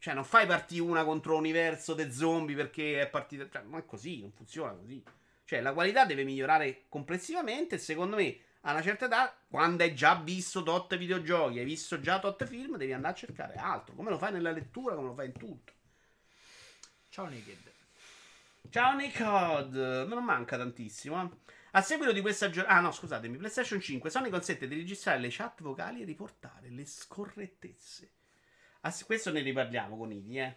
Cioè, 0.00 0.14
non 0.14 0.24
fai 0.24 0.46
partire 0.46 0.82
una 0.82 1.04
contro 1.04 1.34
l'universo 1.34 1.92
dei 1.92 2.10
zombie 2.10 2.56
perché 2.56 3.02
è 3.02 3.08
partita. 3.08 3.46
Cioè, 3.48 3.62
non 3.62 3.78
è 3.78 3.84
così, 3.84 4.20
non 4.20 4.32
funziona 4.32 4.72
così. 4.72 5.02
Cioè, 5.44 5.60
la 5.60 5.74
qualità 5.74 6.06
deve 6.06 6.24
migliorare 6.24 6.84
complessivamente. 6.88 7.74
E 7.74 7.78
secondo 7.78 8.16
me, 8.16 8.38
a 8.62 8.72
una 8.72 8.82
certa 8.82 9.04
età, 9.04 9.36
quando 9.46 9.82
hai 9.82 9.94
già 9.94 10.14
visto 10.14 10.62
tot 10.62 10.96
videogiochi, 10.96 11.58
hai 11.58 11.64
visto 11.66 12.00
già 12.00 12.18
tot 12.18 12.46
film, 12.46 12.78
devi 12.78 12.94
andare 12.94 13.12
a 13.12 13.16
cercare 13.16 13.54
altro. 13.56 13.94
Come 13.94 14.08
lo 14.08 14.16
fai 14.16 14.32
nella 14.32 14.52
lettura, 14.52 14.94
come 14.94 15.08
lo 15.08 15.14
fai 15.14 15.26
in 15.26 15.32
tutto. 15.32 15.72
Ciao 17.10 17.24
Naked. 17.26 17.72
Ciao 18.70 18.94
Nicod, 18.96 20.06
non 20.08 20.24
manca 20.24 20.56
tantissimo. 20.56 21.22
eh. 21.22 21.36
A 21.72 21.82
seguito 21.82 22.12
di 22.12 22.20
questa 22.22 22.48
giornata, 22.48 22.78
ah 22.78 22.80
no, 22.80 22.90
scusatemi, 22.90 23.36
PlayStation 23.36 23.80
5, 23.80 24.08
Sony 24.08 24.30
consente 24.30 24.66
di 24.66 24.76
registrare 24.76 25.18
le 25.18 25.28
chat 25.30 25.60
vocali 25.60 26.02
e 26.02 26.04
riportare 26.04 26.70
le 26.70 26.86
scorrettezze. 26.86 28.10
A 28.82 28.94
questo 29.04 29.30
ne 29.30 29.40
riparliamo 29.40 29.94
con 29.94 30.10
Idi, 30.10 30.38
eh. 30.38 30.56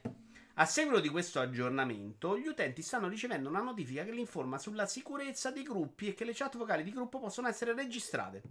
A 0.54 0.66
seguito 0.66 1.02
di 1.02 1.10
questo 1.10 1.42
aggiornamento, 1.42 2.38
gli 2.38 2.48
utenti 2.48 2.82
stanno 2.82 3.10
ricevendo 3.10 3.50
una 3.50 3.62
notifica 3.62 4.06
che 4.06 4.12
li 4.12 4.22
informa 4.22 4.58
sulla 4.58 4.86
sicurezza 4.86 5.52
dei 5.52 5.64
gruppi 5.64 6.08
e 6.08 6.14
che 6.14 6.24
le 6.24 6.34
chat 6.34 6.56
vocali 6.56 6.84
di 6.84 6.94
gruppo 6.94 7.20
possono 7.20 7.50
essere 7.50 7.74
registrate. 7.74 8.42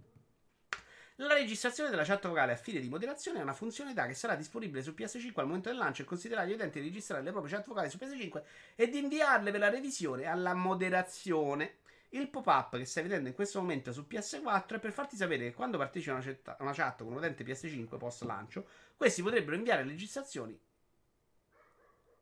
La 1.15 1.33
registrazione 1.33 1.89
della 1.89 2.03
chat 2.03 2.27
vocale 2.27 2.51
a 2.51 2.55
fine 2.55 2.81
di 2.81 2.89
moderazione 2.89 3.39
è 3.39 3.41
una 3.41 3.53
funzionalità 3.53 4.05
che 4.05 4.13
sarà 4.13 4.35
disponibile 4.35 4.83
su 4.83 4.91
PS5 4.91 5.39
al 5.39 5.47
momento 5.47 5.69
del 5.69 5.77
lancio 5.79 6.03
e 6.03 6.05
considera 6.05 6.41
agli 6.41 6.53
utenti 6.53 6.79
di 6.79 6.87
registrare 6.87 7.23
le 7.23 7.31
proprie 7.31 7.55
chat 7.55 7.65
vocali 7.65 7.89
su 7.89 7.97
PS5 7.97 8.43
e 8.75 8.89
di 8.89 8.99
inviarle 8.99 9.49
per 9.49 9.59
la 9.59 9.69
revisione 9.69 10.25
alla 10.25 10.53
moderazione. 10.53 11.77
Il 12.13 12.29
pop-up 12.29 12.77
che 12.77 12.85
stai 12.85 13.03
vedendo 13.03 13.27
in 13.29 13.33
questo 13.33 13.59
momento 13.59 13.91
su 13.91 14.05
PS4 14.07 14.75
è 14.75 14.79
per 14.79 14.91
farti 14.91 15.15
sapere 15.15 15.45
che 15.45 15.53
quando 15.53 15.77
partecipa 15.79 16.11
a 16.13 16.15
una, 16.17 16.23
chat- 16.23 16.55
una 16.59 16.73
chat 16.73 16.97
con 17.01 17.11
un 17.11 17.17
utente 17.17 17.43
PS5 17.43 17.97
post 17.97 18.23
lancio, 18.23 18.67
questi 18.95 19.21
potrebbero 19.23 19.55
inviare 19.55 19.83
registrazioni 19.83 20.59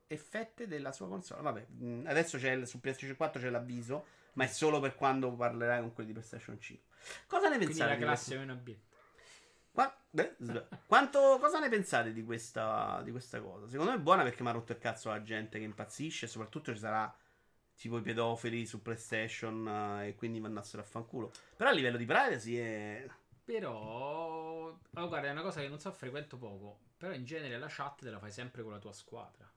effette 0.07 0.67
della 0.67 0.91
sua 0.91 1.07
console. 1.07 1.41
Vabbè, 1.41 1.65
mh, 1.67 2.03
adesso 2.07 2.37
c'è 2.37 2.51
il- 2.51 2.67
su 2.67 2.79
PS4 2.81 3.39
c'è 3.39 3.49
l'avviso, 3.49 4.05
ma 4.33 4.43
è 4.45 4.47
solo 4.47 4.79
per 4.79 4.95
quando 4.95 5.31
parlerai 5.33 5.79
con 5.81 5.93
quelli 5.93 6.09
di 6.09 6.15
PlayStation 6.15 6.59
5. 6.59 6.85
Cosa 7.27 7.49
ne 7.49 7.55
Quindi 7.57 7.65
pensate 7.73 7.89
la 7.91 7.95
di 7.97 8.03
classe 8.03 8.37
meno 8.37 8.55
B. 8.55 8.75
Qua- 9.71 9.97
sbra- 10.37 10.67
Quanto, 10.85 11.37
cosa 11.39 11.59
ne 11.59 11.69
pensate 11.69 12.11
di 12.13 12.23
questa, 12.23 13.01
di 13.03 13.11
questa 13.11 13.41
cosa? 13.41 13.69
Secondo 13.69 13.91
me 13.91 13.97
è 13.97 14.01
buona 14.01 14.23
perché 14.23 14.43
mi 14.43 14.49
ha 14.49 14.51
rotto 14.53 14.73
il 14.73 14.77
cazzo 14.79 15.09
la 15.09 15.21
gente 15.21 15.57
che 15.59 15.63
impazzisce. 15.65 16.25
e 16.25 16.29
Soprattutto 16.29 16.73
ci 16.73 16.79
sarà 16.79 17.13
tipo 17.75 17.97
i 17.97 18.01
pedofili 18.01 18.65
su 18.65 18.81
PlayStation 18.81 19.67
eh, 19.67 20.09
e 20.09 20.15
quindi 20.15 20.39
mandassero 20.39 20.81
a 20.81 20.85
fanculo. 20.85 21.31
Però 21.55 21.69
a 21.69 21.73
livello 21.73 21.97
di 21.97 22.05
privacy 22.05 22.55
è. 22.55 23.07
Però, 23.43 23.73
oh, 23.73 24.79
guarda, 24.91 25.27
è 25.27 25.31
una 25.31 25.41
cosa 25.41 25.61
che 25.61 25.67
non 25.67 25.79
so, 25.79 25.91
frequento 25.91 26.37
poco. 26.37 26.79
Però 26.97 27.11
in 27.13 27.25
genere 27.25 27.57
la 27.57 27.67
chat 27.69 28.01
te 28.01 28.09
la 28.09 28.19
fai 28.19 28.31
sempre 28.31 28.61
con 28.63 28.71
la 28.71 28.79
tua 28.79 28.93
squadra. 28.93 29.49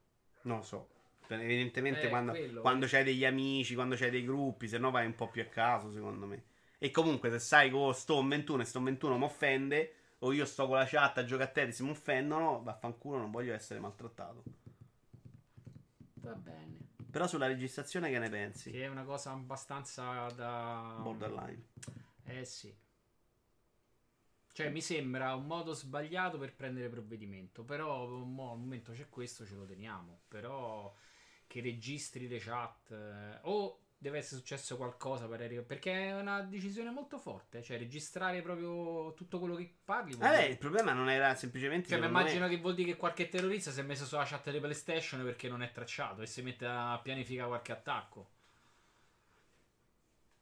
Non 0.42 0.64
so. 0.64 0.88
Evidentemente 1.28 2.02
Eh, 2.02 2.08
quando, 2.08 2.32
quello. 2.32 2.60
quando 2.60 2.86
c'hai 2.86 3.04
degli 3.04 3.24
amici, 3.24 3.74
quando 3.74 3.96
c'hai 3.96 4.10
dei 4.10 4.24
gruppi, 4.24 4.68
se 4.68 4.78
no 4.78 4.90
vai 4.90 5.06
un 5.06 5.14
po' 5.14 5.28
più 5.28 5.42
a 5.42 5.46
caso, 5.46 5.90
secondo 5.90 6.26
me. 6.26 6.44
E 6.78 6.90
comunque 6.90 7.30
se 7.30 7.38
sai 7.38 7.70
che 7.70 7.76
oh, 7.76 7.92
sto 7.92 8.20
in 8.20 8.28
21 8.28 8.62
e 8.62 8.64
sto 8.64 8.78
in 8.78 8.84
21 8.84 9.18
mi 9.18 9.24
offende, 9.24 9.94
o 10.20 10.32
io 10.32 10.44
sto 10.44 10.66
con 10.66 10.76
la 10.76 10.86
chat 10.86 11.18
a 11.18 11.24
giocare 11.24 11.48
a 11.50 11.52
te 11.52 11.62
e 11.62 11.72
si 11.72 11.82
mi 11.82 11.90
offendono, 11.90 12.62
vaffanculo, 12.62 13.18
non 13.18 13.30
voglio 13.30 13.54
essere 13.54 13.80
maltrattato. 13.80 14.42
Va 16.22 16.34
bene. 16.34 16.83
Però 17.14 17.28
sulla 17.28 17.46
registrazione 17.46 18.10
che 18.10 18.18
ne 18.18 18.28
pensi? 18.28 18.72
Che 18.72 18.82
è 18.82 18.88
una 18.88 19.04
cosa 19.04 19.30
abbastanza 19.30 20.26
da. 20.34 20.98
Borderline. 21.00 21.62
Eh 22.24 22.44
sì. 22.44 22.76
Cioè, 24.50 24.68
mi 24.70 24.80
sembra 24.80 25.32
un 25.36 25.46
modo 25.46 25.74
sbagliato 25.74 26.38
per 26.38 26.56
prendere 26.56 26.88
provvedimento. 26.88 27.62
Però 27.62 28.08
mo, 28.08 28.50
al 28.50 28.58
momento 28.58 28.90
c'è 28.90 29.08
questo, 29.08 29.46
ce 29.46 29.54
lo 29.54 29.64
teniamo. 29.64 30.22
Però 30.26 30.92
che 31.46 31.60
registri 31.60 32.26
le 32.26 32.40
chat. 32.40 32.90
eh, 32.90 33.38
o 33.42 33.83
deve 34.04 34.18
essere 34.18 34.36
successo 34.40 34.76
qualcosa 34.76 35.26
per 35.26 35.40
arrivare. 35.40 35.66
Perché 35.66 36.08
è 36.08 36.20
una 36.20 36.42
decisione 36.42 36.90
molto 36.90 37.16
forte. 37.18 37.62
Cioè, 37.62 37.78
registrare 37.78 38.42
proprio 38.42 39.14
tutto 39.14 39.38
quello 39.38 39.54
che 39.54 39.74
parli. 39.82 40.14
vuol 40.14 40.28
Eh 40.28 40.36
dire- 40.36 40.48
il 40.50 40.58
problema 40.58 40.92
non 40.92 41.08
era 41.08 41.34
semplicemente. 41.34 41.88
Cioè, 41.88 41.96
secondo 41.96 42.14
me- 42.18 42.20
immagino 42.22 42.46
che 42.48 42.58
vuol 42.58 42.74
dire 42.74 42.90
che 42.92 42.96
qualche 42.98 43.28
terrorista 43.30 43.70
si 43.70 43.80
è 43.80 43.82
messo 43.82 44.04
sulla 44.04 44.24
chat 44.24 44.50
di 44.50 44.60
PlayStation 44.60 45.24
perché 45.24 45.48
non 45.48 45.62
è 45.62 45.72
tracciato 45.72 46.20
e 46.20 46.26
si 46.26 46.42
mette 46.42 46.66
a 46.66 47.00
pianificare 47.02 47.48
qualche 47.48 47.72
attacco. 47.72 48.28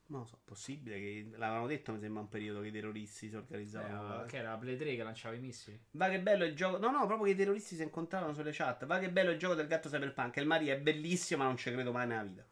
Non 0.06 0.22
lo 0.22 0.26
so, 0.26 0.40
possibile 0.44 0.98
che 0.98 1.30
l'avevano 1.36 1.66
detto, 1.68 1.92
mi 1.92 1.98
sembra 2.00 2.20
un 2.20 2.28
periodo 2.28 2.60
che 2.60 2.66
i 2.66 2.70
terroristi 2.72 3.28
si 3.30 3.34
organizzavano. 3.36 4.24
Eh, 4.24 4.26
che 4.26 4.36
era 4.38 4.50
la 4.50 4.56
Play 4.58 4.76
3 4.76 4.94
che 4.96 5.02
lanciava 5.02 5.34
i 5.36 5.38
missili. 5.38 5.80
Va 5.92 6.10
che 6.10 6.20
bello 6.20 6.44
il 6.44 6.54
gioco. 6.54 6.76
No, 6.78 6.90
no, 6.90 7.06
proprio 7.06 7.24
che 7.26 7.30
i 7.30 7.36
terroristi 7.36 7.76
si 7.76 7.82
incontravano 7.82 8.34
sulle 8.34 8.50
chat. 8.52 8.84
Va 8.84 8.98
che 8.98 9.08
bello 9.10 9.30
il 9.30 9.38
gioco 9.38 9.54
del 9.54 9.68
gatto 9.68 9.88
cyberpunk. 9.88 10.36
Il 10.36 10.46
Maria 10.46 10.74
è 10.74 10.78
bellissimo, 10.78 11.42
ma 11.42 11.48
non 11.48 11.56
ci 11.56 11.70
credo 11.72 11.92
mai 11.92 12.06
nella 12.06 12.24
vita. 12.24 12.44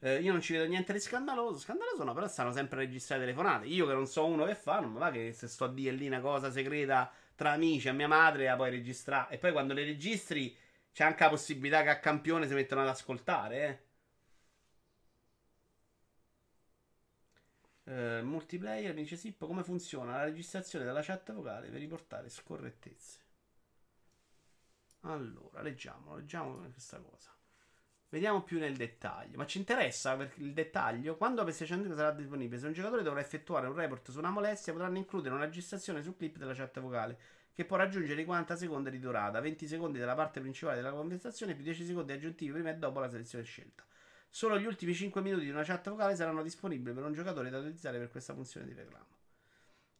Eh, 0.00 0.20
io 0.20 0.32
non 0.32 0.40
ci 0.40 0.52
vedo 0.52 0.66
niente 0.66 0.92
di 0.92 1.00
scandaloso. 1.00 1.58
Scandaloso 1.58 2.04
no, 2.04 2.12
però 2.14 2.28
stanno 2.28 2.52
sempre 2.52 2.78
a 2.78 2.80
registrare 2.84 3.22
telefonate. 3.22 3.66
Io 3.66 3.86
che 3.86 3.92
non 3.92 4.06
so 4.06 4.24
uno 4.26 4.44
che 4.44 4.54
fa, 4.54 4.80
non 4.80 4.92
va 4.94 5.10
che 5.10 5.32
se 5.32 5.48
sto 5.48 5.64
a 5.64 5.72
dire 5.72 5.94
lì 5.96 6.06
una 6.06 6.20
cosa 6.20 6.50
segreta 6.50 7.10
tra 7.34 7.52
amici 7.52 7.88
a 7.88 7.92
mia 7.92 8.08
madre 8.08 8.44
la 8.46 8.56
puoi 8.56 8.70
registrare. 8.70 9.34
E 9.34 9.38
poi 9.38 9.52
quando 9.52 9.74
le 9.74 9.84
registri 9.84 10.56
c'è 10.92 11.04
anche 11.04 11.24
la 11.24 11.30
possibilità 11.30 11.82
che 11.82 11.90
a 11.90 11.98
campione 12.00 12.46
si 12.46 12.54
mettano 12.54 12.82
ad 12.82 12.88
ascoltare, 12.88 13.68
eh. 13.68 13.86
Eh, 17.84 18.22
multiplayer 18.22 18.94
mi 18.94 19.02
dice 19.02 19.16
Sippo 19.16 19.46
come 19.46 19.64
funziona 19.64 20.12
la 20.12 20.24
registrazione 20.24 20.84
della 20.84 21.02
chat 21.02 21.32
vocale 21.32 21.68
per 21.70 21.80
riportare 21.80 22.28
scorrettezze 22.28 23.18
allora 25.00 25.62
leggiamo 25.62 26.14
leggiamo 26.16 26.54
questa 26.70 27.00
cosa 27.00 27.37
vediamo 28.10 28.42
più 28.42 28.58
nel 28.58 28.76
dettaglio 28.76 29.36
ma 29.36 29.46
ci 29.46 29.58
interessa 29.58 30.16
per 30.16 30.32
il 30.36 30.52
dettaglio 30.52 31.16
quando 31.16 31.36
la 31.36 31.42
PlayStation 31.44 31.78
5 31.78 31.96
sarà 31.96 32.12
disponibile 32.12 32.60
se 32.60 32.66
un 32.66 32.72
giocatore 32.72 33.02
dovrà 33.02 33.20
effettuare 33.20 33.66
un 33.66 33.74
report 33.74 34.10
su 34.10 34.18
una 34.18 34.30
molestia 34.30 34.72
potranno 34.72 34.98
includere 34.98 35.34
una 35.34 35.44
registrazione 35.44 36.02
su 36.02 36.16
clip 36.16 36.36
della 36.36 36.54
chat 36.54 36.80
vocale 36.80 37.18
che 37.52 37.64
può 37.64 37.76
raggiungere 37.76 38.20
i 38.20 38.24
40 38.24 38.56
secondi 38.56 38.90
di 38.90 38.98
durata 38.98 39.40
20 39.40 39.66
secondi 39.66 39.98
della 39.98 40.14
parte 40.14 40.40
principale 40.40 40.76
della 40.76 40.92
conversazione 40.92 41.54
più 41.54 41.64
10 41.64 41.84
secondi 41.84 42.12
aggiuntivi 42.12 42.52
prima 42.52 42.70
e 42.70 42.76
dopo 42.76 43.00
la 43.00 43.08
selezione 43.08 43.44
scelta 43.44 43.84
Solo 44.30 44.58
gli 44.58 44.66
ultimi 44.66 44.94
5 44.94 45.20
minuti 45.22 45.44
di 45.44 45.50
una 45.50 45.64
chat 45.64 45.88
vocale 45.88 46.14
saranno 46.14 46.42
disponibili 46.42 46.94
per 46.94 47.04
un 47.04 47.12
giocatore 47.12 47.50
da 47.50 47.58
utilizzare 47.58 47.98
per 47.98 48.10
questa 48.10 48.34
funzione 48.34 48.66
di 48.66 48.74
reclamo. 48.74 49.16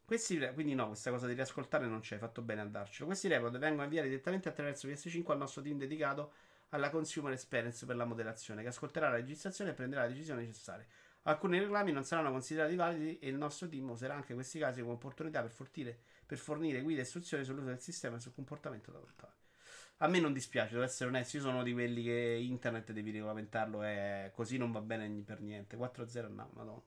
Questi, 0.05 0.37
quindi 0.53 0.73
no, 0.75 0.87
questa 0.87 1.11
cosa 1.11 1.27
di 1.27 1.33
riascoltare 1.33 1.85
non 1.87 1.99
c'è, 1.99 2.15
hai 2.15 2.19
fatto 2.19 2.41
bene 2.41 2.61
a 2.61 2.65
darcelo. 2.65 3.07
Questi 3.07 3.27
report 3.27 3.57
vengono 3.57 3.83
inviati 3.83 4.07
direttamente 4.07 4.49
attraverso 4.49 4.87
PS5 4.87 5.31
al 5.31 5.37
nostro 5.37 5.61
team 5.61 5.77
dedicato 5.77 6.31
alla 6.69 6.89
consumer 6.89 7.33
experience 7.33 7.85
per 7.85 7.95
la 7.95 8.05
moderazione, 8.05 8.61
che 8.61 8.69
ascolterà 8.69 9.09
la 9.09 9.15
registrazione 9.15 9.71
e 9.71 9.73
prenderà 9.73 10.03
le 10.03 10.09
decisioni 10.09 10.41
necessarie. 10.41 10.87
Alcuni 11.23 11.59
reclami 11.59 11.91
non 11.91 12.03
saranno 12.03 12.31
considerati 12.31 12.75
validi 12.75 13.19
e 13.19 13.27
il 13.27 13.35
nostro 13.35 13.67
team 13.67 13.89
userà 13.89 14.15
anche 14.15 14.33
questi 14.33 14.57
casi 14.59 14.81
come 14.81 14.93
opportunità 14.93 15.41
per 15.41 15.51
fornire, 15.51 15.99
per 16.25 16.37
fornire 16.37 16.81
guide 16.81 17.01
e 17.01 17.03
istruzioni 17.03 17.43
sull'uso 17.43 17.67
del 17.67 17.81
sistema 17.81 18.15
e 18.15 18.19
sul 18.19 18.33
comportamento 18.33 18.91
da 18.91 18.97
adottare. 18.97 19.33
A 20.01 20.07
me 20.07 20.19
non 20.19 20.31
dispiace, 20.31 20.71
devo 20.73 20.85
essere 20.85 21.09
onesto. 21.09 21.37
Io 21.37 21.43
sono 21.43 21.61
di 21.61 21.73
quelli 21.73 22.03
che 22.03 22.37
internet 22.41 22.93
devi 22.93 23.11
regolamentarlo 23.11 23.83
e 23.83 24.31
così 24.33 24.57
non 24.57 24.71
va 24.71 24.79
bene 24.79 25.09
per 25.25 25.41
niente. 25.41 25.75
4-0 25.75 26.31
no, 26.31 26.49
madonna. 26.53 26.81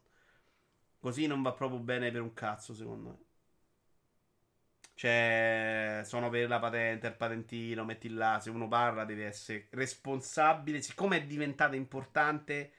Così 0.99 1.27
non 1.27 1.43
va 1.43 1.53
proprio 1.53 1.79
bene 1.81 2.11
per 2.11 2.23
un 2.23 2.33
cazzo, 2.33 2.73
secondo 2.75 3.11
me. 3.11 3.32
Cioè, 4.95 6.03
sono 6.05 6.29
per 6.29 6.49
la 6.49 6.59
patente, 6.59 7.07
il 7.09 7.15
patentino, 7.15 7.85
metti 7.85 8.09
là. 8.09 8.39
Se 8.41 8.51
uno 8.51 8.69
parla, 8.69 9.05
deve 9.05 9.27
essere 9.27 9.69
responsabile. 9.71 10.81
Siccome 10.81 11.19
è 11.19 11.25
diventata 11.25 11.75
importante 11.75 12.73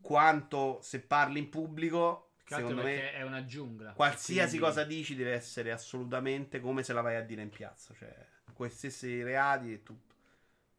quanto 0.00 0.80
se 0.82 1.00
parli 1.00 1.38
in 1.38 1.48
pubblico, 1.48 2.32
secondo 2.44 2.82
me 2.82 3.12
è 3.12 3.22
una 3.22 3.44
giungla. 3.44 3.92
Qualsiasi 3.92 4.58
Quindi- 4.58 4.66
cosa 4.66 4.84
dici 4.84 5.14
deve 5.14 5.32
essere 5.32 5.70
assolutamente 5.70 6.60
come 6.60 6.82
se 6.82 6.92
la 6.92 7.00
vai 7.00 7.16
a 7.16 7.22
dire 7.22 7.42
in 7.42 7.50
piazza, 7.50 7.94
cioè 7.94 8.30
stessi 8.68 9.22
reati 9.22 9.72
e 9.72 9.82
tutto. 9.82 10.14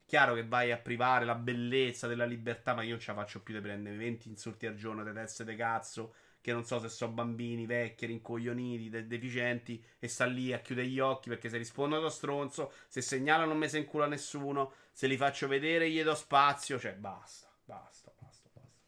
Chiaro 0.06 0.36
che 0.36 0.46
vai 0.46 0.72
a 0.72 0.78
privare 0.78 1.26
la 1.26 1.36
bellezza 1.36 2.08
della 2.08 2.26
libertà, 2.26 2.74
ma 2.74 2.84
io 2.84 2.92
non 2.92 3.00
ce 3.00 3.12
la 3.12 3.18
faccio 3.18 3.42
più 3.42 3.54
di 3.54 3.62
prendere 3.62 3.96
20 3.96 4.30
insulti 4.30 4.66
al 4.66 4.76
giorno, 4.76 5.04
di 5.04 5.12
teste 5.12 5.44
di 5.44 5.56
cazzo, 5.56 6.16
che 6.44 6.52
non 6.52 6.66
so 6.66 6.78
se 6.78 6.90
sono 6.90 7.14
bambini, 7.14 7.66
vecchi, 7.66 8.06
rincoglioniti, 8.06 8.90
de- 8.90 9.08
deficienti, 9.08 9.82
e 9.98 10.10
sta 10.10 10.26
lì 10.26 10.52
a 10.52 10.60
chiudere 10.60 10.88
gli 10.88 11.00
occhi 11.00 11.30
perché 11.30 11.48
se 11.48 11.56
rispondono 11.56 12.02
da 12.02 12.10
stronzo, 12.10 12.74
se 12.90 13.00
segnalo 13.00 13.46
non 13.46 13.58
mi 13.58 13.70
se 13.70 13.78
incula 13.78 14.08
nessuno, 14.08 14.74
se 14.92 15.08
li 15.08 15.16
faccio 15.16 15.48
vedere 15.48 15.90
gli 15.90 16.04
do 16.04 16.14
spazio, 16.16 16.78
cioè 16.78 16.96
basta, 16.96 17.48
basta, 17.64 18.12
basta, 18.20 18.52
basta. 18.60 18.82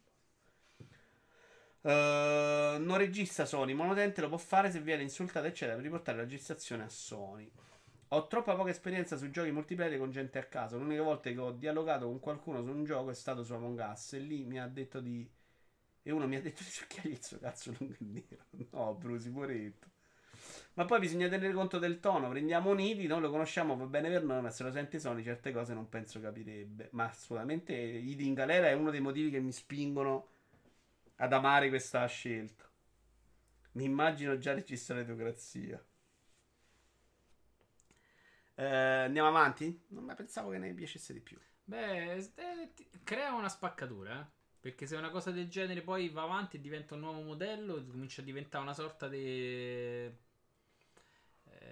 Uh, 1.79 2.83
non 2.83 2.97
registra 2.97 3.45
Sony, 3.45 3.71
monotente 3.71 4.19
lo 4.19 4.27
può 4.27 4.37
fare 4.37 4.69
se 4.69 4.81
viene 4.81 5.03
insultato 5.03 5.47
eccetera 5.47 5.75
per 5.75 5.85
riportare 5.85 6.17
la 6.17 6.23
registrazione 6.23 6.83
a 6.83 6.89
Sony. 6.89 7.49
Ho 8.09 8.27
troppa 8.27 8.53
poca 8.53 8.69
esperienza 8.69 9.15
sui 9.15 9.31
giochi 9.31 9.51
multiplayer 9.51 9.97
con 9.97 10.11
gente 10.11 10.39
a 10.39 10.43
caso. 10.43 10.77
L'unica 10.77 11.03
volta 11.03 11.29
che 11.29 11.39
ho 11.39 11.51
dialogato 11.51 12.05
con 12.05 12.19
qualcuno 12.19 12.61
su 12.61 12.69
un 12.69 12.83
gioco 12.83 13.11
è 13.11 13.13
stato 13.13 13.43
su 13.43 13.53
Among 13.53 13.79
Us. 13.91 14.13
E 14.13 14.19
lì 14.19 14.43
mi 14.43 14.59
ha 14.59 14.67
detto 14.67 14.99
di. 14.99 15.25
E 16.07 16.11
uno 16.11 16.27
mi 16.27 16.35
ha 16.35 16.41
detto 16.41 16.63
di 16.63 16.69
cercare 16.69 17.09
il 17.09 17.23
suo 17.23 17.39
cazzo 17.39 17.73
lungo 17.77 17.93
e 17.93 17.97
nero. 17.99 18.45
No, 18.71 18.93
Brusi, 18.95 19.31
poretto. 19.31 19.87
Ma 20.75 20.85
poi 20.85 20.99
bisogna 20.99 21.27
tenere 21.27 21.53
conto 21.53 21.79
del 21.79 21.99
tono. 21.99 22.29
Prendiamo 22.29 22.73
Nidi, 22.73 23.07
noi 23.07 23.21
lo 23.21 23.31
conosciamo, 23.31 23.75
va 23.75 23.85
bene 23.85 24.09
per 24.09 24.23
noi, 24.23 24.41
ma 24.41 24.49
se 24.51 24.63
lo 24.63 24.71
sente 24.71 24.99
Sony 24.99 25.23
certe 25.23 25.51
cose 25.51 25.73
non 25.73 25.89
penso 25.89 26.19
capirebbe. 26.21 26.89
Ma 26.91 27.05
assolutamente 27.05 27.73
Idi 27.73 28.27
in 28.27 28.33
galera 28.35 28.67
è 28.67 28.73
uno 28.73 28.91
dei 28.91 29.01
motivi 29.01 29.31
che 29.31 29.39
mi 29.39 29.51
spingono 29.51 30.27
ad 31.17 31.33
amare 31.33 31.69
questa 31.69 32.05
scelta. 32.07 32.69
Mi 33.73 33.83
immagino 33.83 34.39
già 34.39 34.53
registrare 34.55 35.05
Teocrazia. 35.05 35.79
Eh, 38.57 38.65
andiamo 38.65 39.27
avanti? 39.29 39.85
Non 39.89 40.11
pensavo 40.15 40.49
che 40.51 40.57
ne 40.57 40.73
piacesse 40.73 41.13
di 41.13 41.19
più. 41.19 41.37
Beh, 41.63 42.13
eh, 42.35 42.73
crea 43.03 43.33
una 43.33 43.49
spaccatura, 43.49 44.21
eh. 44.21 44.34
Perché 44.65 44.87
se 44.87 44.95
una 44.95 45.11
cosa 45.11 45.29
del 45.29 45.47
genere 45.47 45.81
poi 45.81 46.09
va 46.09 46.23
avanti 46.23 46.57
e 46.57 46.59
diventa 46.59 46.95
un 46.95 47.01
nuovo 47.01 47.21
modello, 47.21 47.85
comincia 47.85 48.21
a 48.21 48.25
diventare 48.25 48.63
una 48.63 48.73
sorta 48.73 49.07
di 49.07 49.19
eh, 49.19 50.11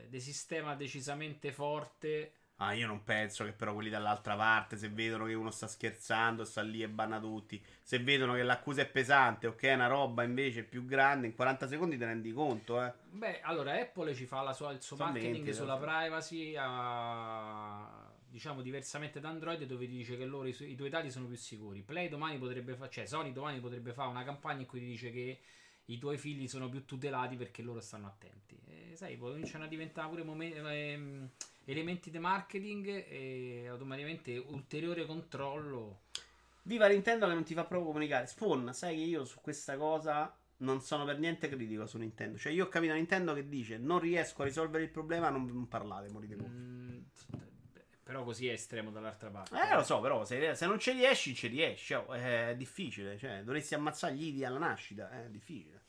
di 0.10 0.20
sistema 0.20 0.74
decisamente 0.76 1.52
forte. 1.52 2.34
Ah, 2.57 2.74
io 2.74 2.88
non 2.88 3.03
penso 3.03 3.45
che 3.45 3.52
però 3.52 3.74
quelli 3.76 3.90
dall'altra 3.91 4.36
parte, 4.36 4.78
se 4.78 4.90
vedono 4.90 5.26
che 5.26 5.34
uno 5.36 5.52
sta 5.52 5.68
scherzando, 5.68 6.44
sta 6.45 6.61
lì 6.61 6.82
e 6.82 6.90
banna 6.90 7.20
tutti. 7.20 7.64
Se 7.84 7.99
vedono 7.99 8.34
che 8.34 8.41
l'accusa 8.44 8.82
è 8.82 8.90
pesante 8.90 9.45
o 9.48 9.56
che 9.56 9.70
è 9.70 9.74
una 9.76 9.88
roba 9.88 10.24
invece 10.24 10.64
più 10.64 10.86
grande, 10.86 11.28
in 11.28 11.36
40 11.36 11.68
secondi 11.68 11.98
te 11.98 12.06
rendi 12.06 12.32
conto, 12.32 12.84
eh. 12.84 12.91
Beh, 13.11 13.41
allora 13.41 13.74
Apple 13.80 14.15
ci 14.15 14.26
fa 14.26 14.41
la 14.41 14.53
sua- 14.53 14.72
il 14.72 14.82
suo 14.82 14.95
Sono 14.95 15.11
marketing 15.11 15.45
20, 15.45 15.53
sulla 15.53 15.76
sì. 15.76 15.78
privacy, 15.78 16.56
a- 16.57 18.03
diciamo 18.34 18.64
diversamente 18.64 19.20
da 19.20 19.30
Android, 19.30 19.64
dove 19.66 19.86
ti 19.86 19.92
dice 19.92 20.18
che 20.18 20.26
loro 20.26 20.48
i, 20.48 20.54
su- 20.54 20.64
i 20.64 20.76
tuoi 20.76 20.90
dati 20.90 21.12
sono 21.12 21.28
più 21.28 21.36
sicuri. 21.36 21.84
Play 21.84 22.10
domani 22.10 22.40
potrebbe 22.40 22.74
fare, 22.74 22.90
cioè 22.90 23.06
Sony 23.06 23.32
domani 23.32 23.60
potrebbe 23.60 23.94
fare 23.94 24.10
una 24.10 24.24
campagna 24.24 24.62
in 24.62 24.66
cui 24.66 24.80
ti 24.80 24.88
dice 24.88 25.12
che 25.12 25.40
i 25.86 26.00
tuoi 26.00 26.18
figli 26.18 26.48
sono 26.48 26.68
più 26.68 26.84
tutelati 26.84 27.36
perché 27.36 27.62
loro 27.62 27.80
stanno 27.80 28.08
attenti. 28.08 28.58
E 28.66 28.96
sai, 28.96 29.20
cominciano 29.20 29.66
a 29.66 29.68
diventare 29.68 30.10
pure 30.10 30.24
momen- 30.24 30.66
ehm, 30.66 31.30
elementi 31.66 32.10
di 32.10 32.18
marketing 32.18 33.06
e 33.08 33.68
automaticamente 33.68 34.36
ulteriore 34.40 35.06
controllo. 35.06 36.00
Viva 36.64 36.88
Nintendo 36.88 37.28
che 37.28 37.34
non 37.36 37.44
ti 37.44 37.54
fa 37.54 37.66
proprio 37.66 37.90
comunicare. 37.90 38.26
Spawn, 38.26 38.74
sai 38.74 38.96
che 38.96 39.04
io 39.04 39.26
su 39.26 39.42
questa 39.42 39.78
cosa 39.78 40.36
non 40.58 40.82
sono 40.82 41.06
per 41.06 41.20
niente 41.20 41.48
critico 41.50 41.86
su 41.86 42.00
Nintendo. 42.00 42.40
Cioè, 42.40 42.52
io 42.52 42.66
ho 42.66 42.68
capito 42.68 42.94
Nintendo 42.94 43.36
che 43.36 43.48
dice 43.48 43.78
non 43.78 44.00
riesco 44.00 44.42
a 44.42 44.46
risolvere 44.46 44.86
il 44.86 44.90
problema, 44.90 45.30
non, 45.30 45.46
non 45.46 45.68
parlate, 45.68 46.10
morite 46.10 46.36
voi. 46.36 46.48
Mm, 46.50 46.98
però 48.04 48.24
così 48.24 48.48
è 48.48 48.52
estremo 48.52 48.92
dall'altra 48.92 49.30
parte. 49.30 49.56
Eh, 49.56 49.74
lo 49.74 49.84
so, 49.84 50.02
però 50.02 50.26
se, 50.26 50.56
se 50.56 50.66
non 50.66 50.78
ci 50.78 50.92
riesci, 50.92 51.34
ci 51.34 51.48
riesci. 51.48 51.86
Cioè, 51.94 52.50
è 52.50 52.56
difficile. 52.56 53.18
Cioè, 53.18 53.44
dovresti 53.44 53.76
ammazzare 53.76 54.14
gli 54.14 54.28
idi 54.28 54.44
alla 54.44 54.60
nascita. 54.60 55.10
È 55.10 55.30
difficile. 55.30 55.82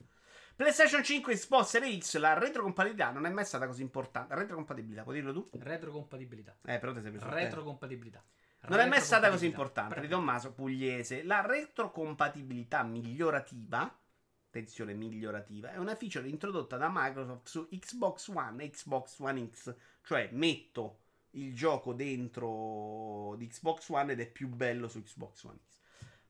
PlayStation 0.56 1.02
5 1.02 1.34
Xbox 1.34 1.66
Series 1.66 2.06
X, 2.06 2.16
la 2.18 2.38
retrocompatibilità 2.38 3.10
non 3.10 3.26
è 3.26 3.30
mai 3.30 3.44
stata 3.44 3.66
così 3.66 3.82
importante. 3.82 4.36
Retrocompatibilità, 4.36 5.02
puoi 5.02 5.16
dirlo 5.16 5.32
tu? 5.32 5.48
Retrocompatibilità. 5.58 6.56
Eh, 6.64 6.78
però 6.78 6.92
te 6.92 7.00
sei 7.00 7.10
preso. 7.10 7.28
Retrocompatibilità. 7.28 8.24
Non 8.68 8.78
è 8.78 8.86
mai 8.86 9.00
stata 9.00 9.28
così 9.28 9.46
importante. 9.46 10.00
Di 10.00 10.06
Tommaso 10.06 10.52
Pugliese. 10.52 11.24
La 11.24 11.44
retrocompatibilità 11.44 12.84
migliorativa, 12.84 13.98
attenzione 14.46 14.94
migliorativa, 14.94 15.72
è 15.72 15.78
una 15.78 15.96
feature 15.96 16.28
introdotta 16.28 16.76
da 16.76 16.88
Microsoft 16.90 17.48
su 17.48 17.68
Xbox 17.68 18.28
One 18.28 18.62
e 18.62 18.70
Xbox 18.70 19.18
One 19.18 19.50
X. 19.50 19.74
Cioè, 20.02 20.28
metto 20.30 21.00
il 21.34 21.54
gioco 21.54 21.92
dentro 21.92 23.34
di 23.36 23.46
Xbox 23.46 23.88
One 23.88 24.12
ed 24.12 24.20
è 24.20 24.30
più 24.30 24.48
bello 24.48 24.88
su 24.88 25.02
Xbox 25.02 25.44
One 25.44 25.58
X. 25.58 25.80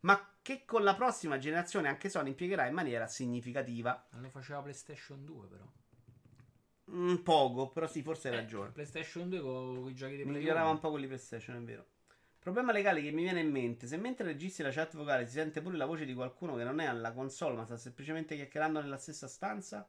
Ma 0.01 0.37
che 0.43 0.65
con 0.65 0.83
la 0.85 0.95
prossima 0.95 1.39
generazione 1.39 1.89
anche 1.89 2.09
Sony 2.11 2.29
impiegherà 2.31 2.67
in 2.67 2.75
maniera 2.75 3.07
significativa. 3.07 4.07
Non 4.11 4.23
lo 4.23 4.29
faceva 4.29 4.61
PlayStation 4.61 5.25
2 5.25 5.47
però. 5.49 5.65
Mm, 6.91 7.17
poco, 7.23 7.71
però 7.71 7.87
sì, 7.87 8.03
forse 8.03 8.29
hai 8.29 8.35
Eh, 8.35 8.37
ragione. 8.37 8.71
PlayStation 8.71 9.29
2 9.29 9.41
con 9.41 9.89
i 9.89 9.95
giochi 9.95 10.17
di 10.17 10.25
Play 10.25 10.35
Migliorava 10.39 10.67
1. 10.67 10.73
un 10.75 10.79
po' 10.81 10.91
quelli 10.91 11.07
PlayStation, 11.07 11.57
è 11.57 11.61
vero. 11.61 11.87
Problema 12.39 12.73
legale 12.73 13.01
che 13.01 13.11
mi 13.11 13.23
viene 13.23 13.41
in 13.41 13.51
mente: 13.51 13.87
se 13.87 13.97
mentre 13.97 14.27
registri 14.27 14.63
la 14.65 14.71
chat 14.71 14.95
vocale 14.97 15.27
si 15.27 15.33
sente 15.33 15.63
pure 15.63 15.77
la 15.79 15.87
voce 15.87 16.05
di 16.05 16.13
qualcuno 16.15 16.57
che 16.57 16.65
non 16.65 16.81
è 16.81 16.85
alla 16.87 17.13
console, 17.13 17.57
ma 17.57 17.65
sta 17.65 17.77
semplicemente 17.79 18.37
chiacchierando 18.37 18.81
nella 18.83 18.99
stessa 18.99 19.27
stanza, 19.29 19.89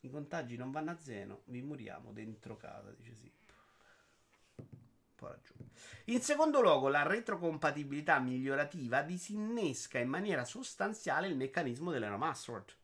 i 0.00 0.10
contagi 0.10 0.56
non 0.56 0.70
vanno 0.70 0.90
a 0.90 0.98
zero, 0.98 1.42
vi 1.46 1.62
muriamo 1.62 2.12
dentro 2.12 2.56
casa, 2.56 2.90
dice 2.92 3.14
sì. 3.14 3.32
Un 4.56 5.14
po' 5.14 5.28
ragione. 5.28 5.70
In 6.06 6.20
secondo 6.20 6.60
luogo, 6.60 6.88
la 6.88 7.02
retrocompatibilità 7.02 8.18
migliorativa 8.20 9.02
disinnesca 9.02 9.98
in 9.98 10.08
maniera 10.08 10.44
sostanziale 10.44 11.26
il 11.26 11.36
meccanismo 11.36 11.90
delle 11.90 12.08
remastered 12.08 12.76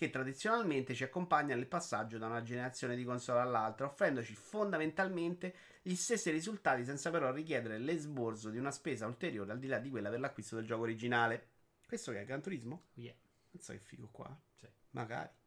che 0.00 0.08
tradizionalmente 0.08 0.94
ci 0.94 1.04
accompagna 1.04 1.54
nel 1.54 1.66
passaggio 1.66 2.16
da 2.16 2.24
una 2.24 2.42
generazione 2.42 2.96
di 2.96 3.04
console 3.04 3.40
all'altra, 3.40 3.84
offrendoci 3.84 4.34
fondamentalmente 4.34 5.54
gli 5.82 5.94
stessi 5.94 6.30
risultati 6.30 6.86
senza 6.86 7.10
però 7.10 7.30
richiedere 7.30 7.76
l'esborso 7.76 8.48
di 8.48 8.56
una 8.56 8.70
spesa 8.70 9.06
ulteriore 9.06 9.52
al 9.52 9.58
di 9.58 9.66
là 9.66 9.78
di 9.78 9.90
quella 9.90 10.08
per 10.08 10.20
l'acquisto 10.20 10.56
del 10.56 10.64
gioco 10.64 10.84
originale. 10.84 11.48
Questo 11.86 12.12
che 12.12 12.22
è 12.22 12.24
Gran 12.24 12.40
Turismo? 12.40 12.84
Yeah. 12.94 13.14
Pensa 13.50 13.74
che 13.74 13.78
figo 13.80 14.08
qua. 14.10 14.34
Sì. 14.54 14.66
Magari. 14.92 15.39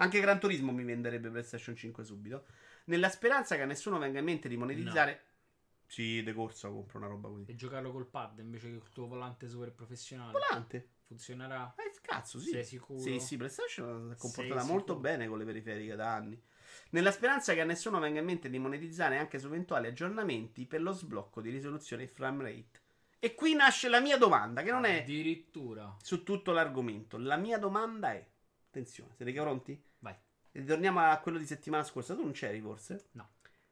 Anche 0.00 0.20
Gran 0.20 0.40
Turismo 0.40 0.72
mi 0.72 0.82
venderebbe 0.82 1.28
PlayStation 1.28 1.76
5 1.76 2.04
subito. 2.04 2.46
Nella 2.84 3.10
speranza 3.10 3.56
che 3.56 3.62
a 3.62 3.66
nessuno 3.66 3.98
venga 3.98 4.18
in 4.18 4.24
mente 4.24 4.48
di 4.48 4.56
monetizzare. 4.56 5.24
Sì, 5.86 6.22
de 6.22 6.32
corsa 6.32 6.68
compro 6.68 6.98
una 6.98 7.08
roba 7.08 7.28
così. 7.28 7.44
E 7.50 7.54
giocarlo 7.54 7.92
col 7.92 8.06
pad 8.06 8.38
invece 8.38 8.70
che 8.70 8.78
col 8.78 8.90
tuo 8.90 9.06
volante 9.06 9.48
super 9.48 9.72
professionale. 9.72 10.32
Volante. 10.32 10.88
Funzionerà? 11.06 11.74
Eh, 11.76 11.92
cazzo, 12.00 12.38
sì. 12.38 12.50
Sei 12.50 12.64
sicuro? 12.64 13.00
Sì, 13.00 13.18
sì, 13.18 13.36
PlayStation 13.36 14.08
si 14.08 14.14
è 14.14 14.16
comportata 14.16 14.64
molto 14.64 14.96
bene 14.96 15.26
con 15.26 15.36
le 15.36 15.44
periferiche 15.44 15.96
da 15.96 16.14
anni. 16.14 16.40
Nella 16.90 17.10
speranza 17.10 17.52
che 17.52 17.60
a 17.60 17.64
nessuno 17.64 17.98
venga 17.98 18.20
in 18.20 18.24
mente 18.26 18.48
di 18.48 18.58
monetizzare 18.58 19.18
anche 19.18 19.38
su 19.38 19.46
eventuali 19.46 19.88
aggiornamenti 19.88 20.64
per 20.66 20.80
lo 20.80 20.92
sblocco 20.92 21.40
di 21.40 21.50
risoluzione 21.50 22.04
e 22.04 22.08
frame 22.08 22.44
rate. 22.44 22.80
E 23.18 23.34
qui 23.34 23.54
nasce 23.54 23.88
la 23.88 24.00
mia 24.00 24.16
domanda, 24.16 24.62
che 24.62 24.70
non 24.70 24.84
è 24.84 25.00
Addirittura. 25.00 25.94
su 26.00 26.22
tutto 26.22 26.52
l'argomento. 26.52 27.18
La 27.18 27.36
mia 27.36 27.58
domanda 27.58 28.12
è: 28.12 28.24
attenzione, 28.68 29.14
siete 29.16 29.32
pronti? 29.32 29.82
Ritorniamo 30.52 31.00
a 31.00 31.16
quello 31.18 31.38
di 31.38 31.46
settimana 31.46 31.84
scorsa. 31.84 32.14
Tu 32.14 32.22
non 32.22 32.32
c'eri 32.32 32.60
forse? 32.60 33.08
No. 33.12 33.30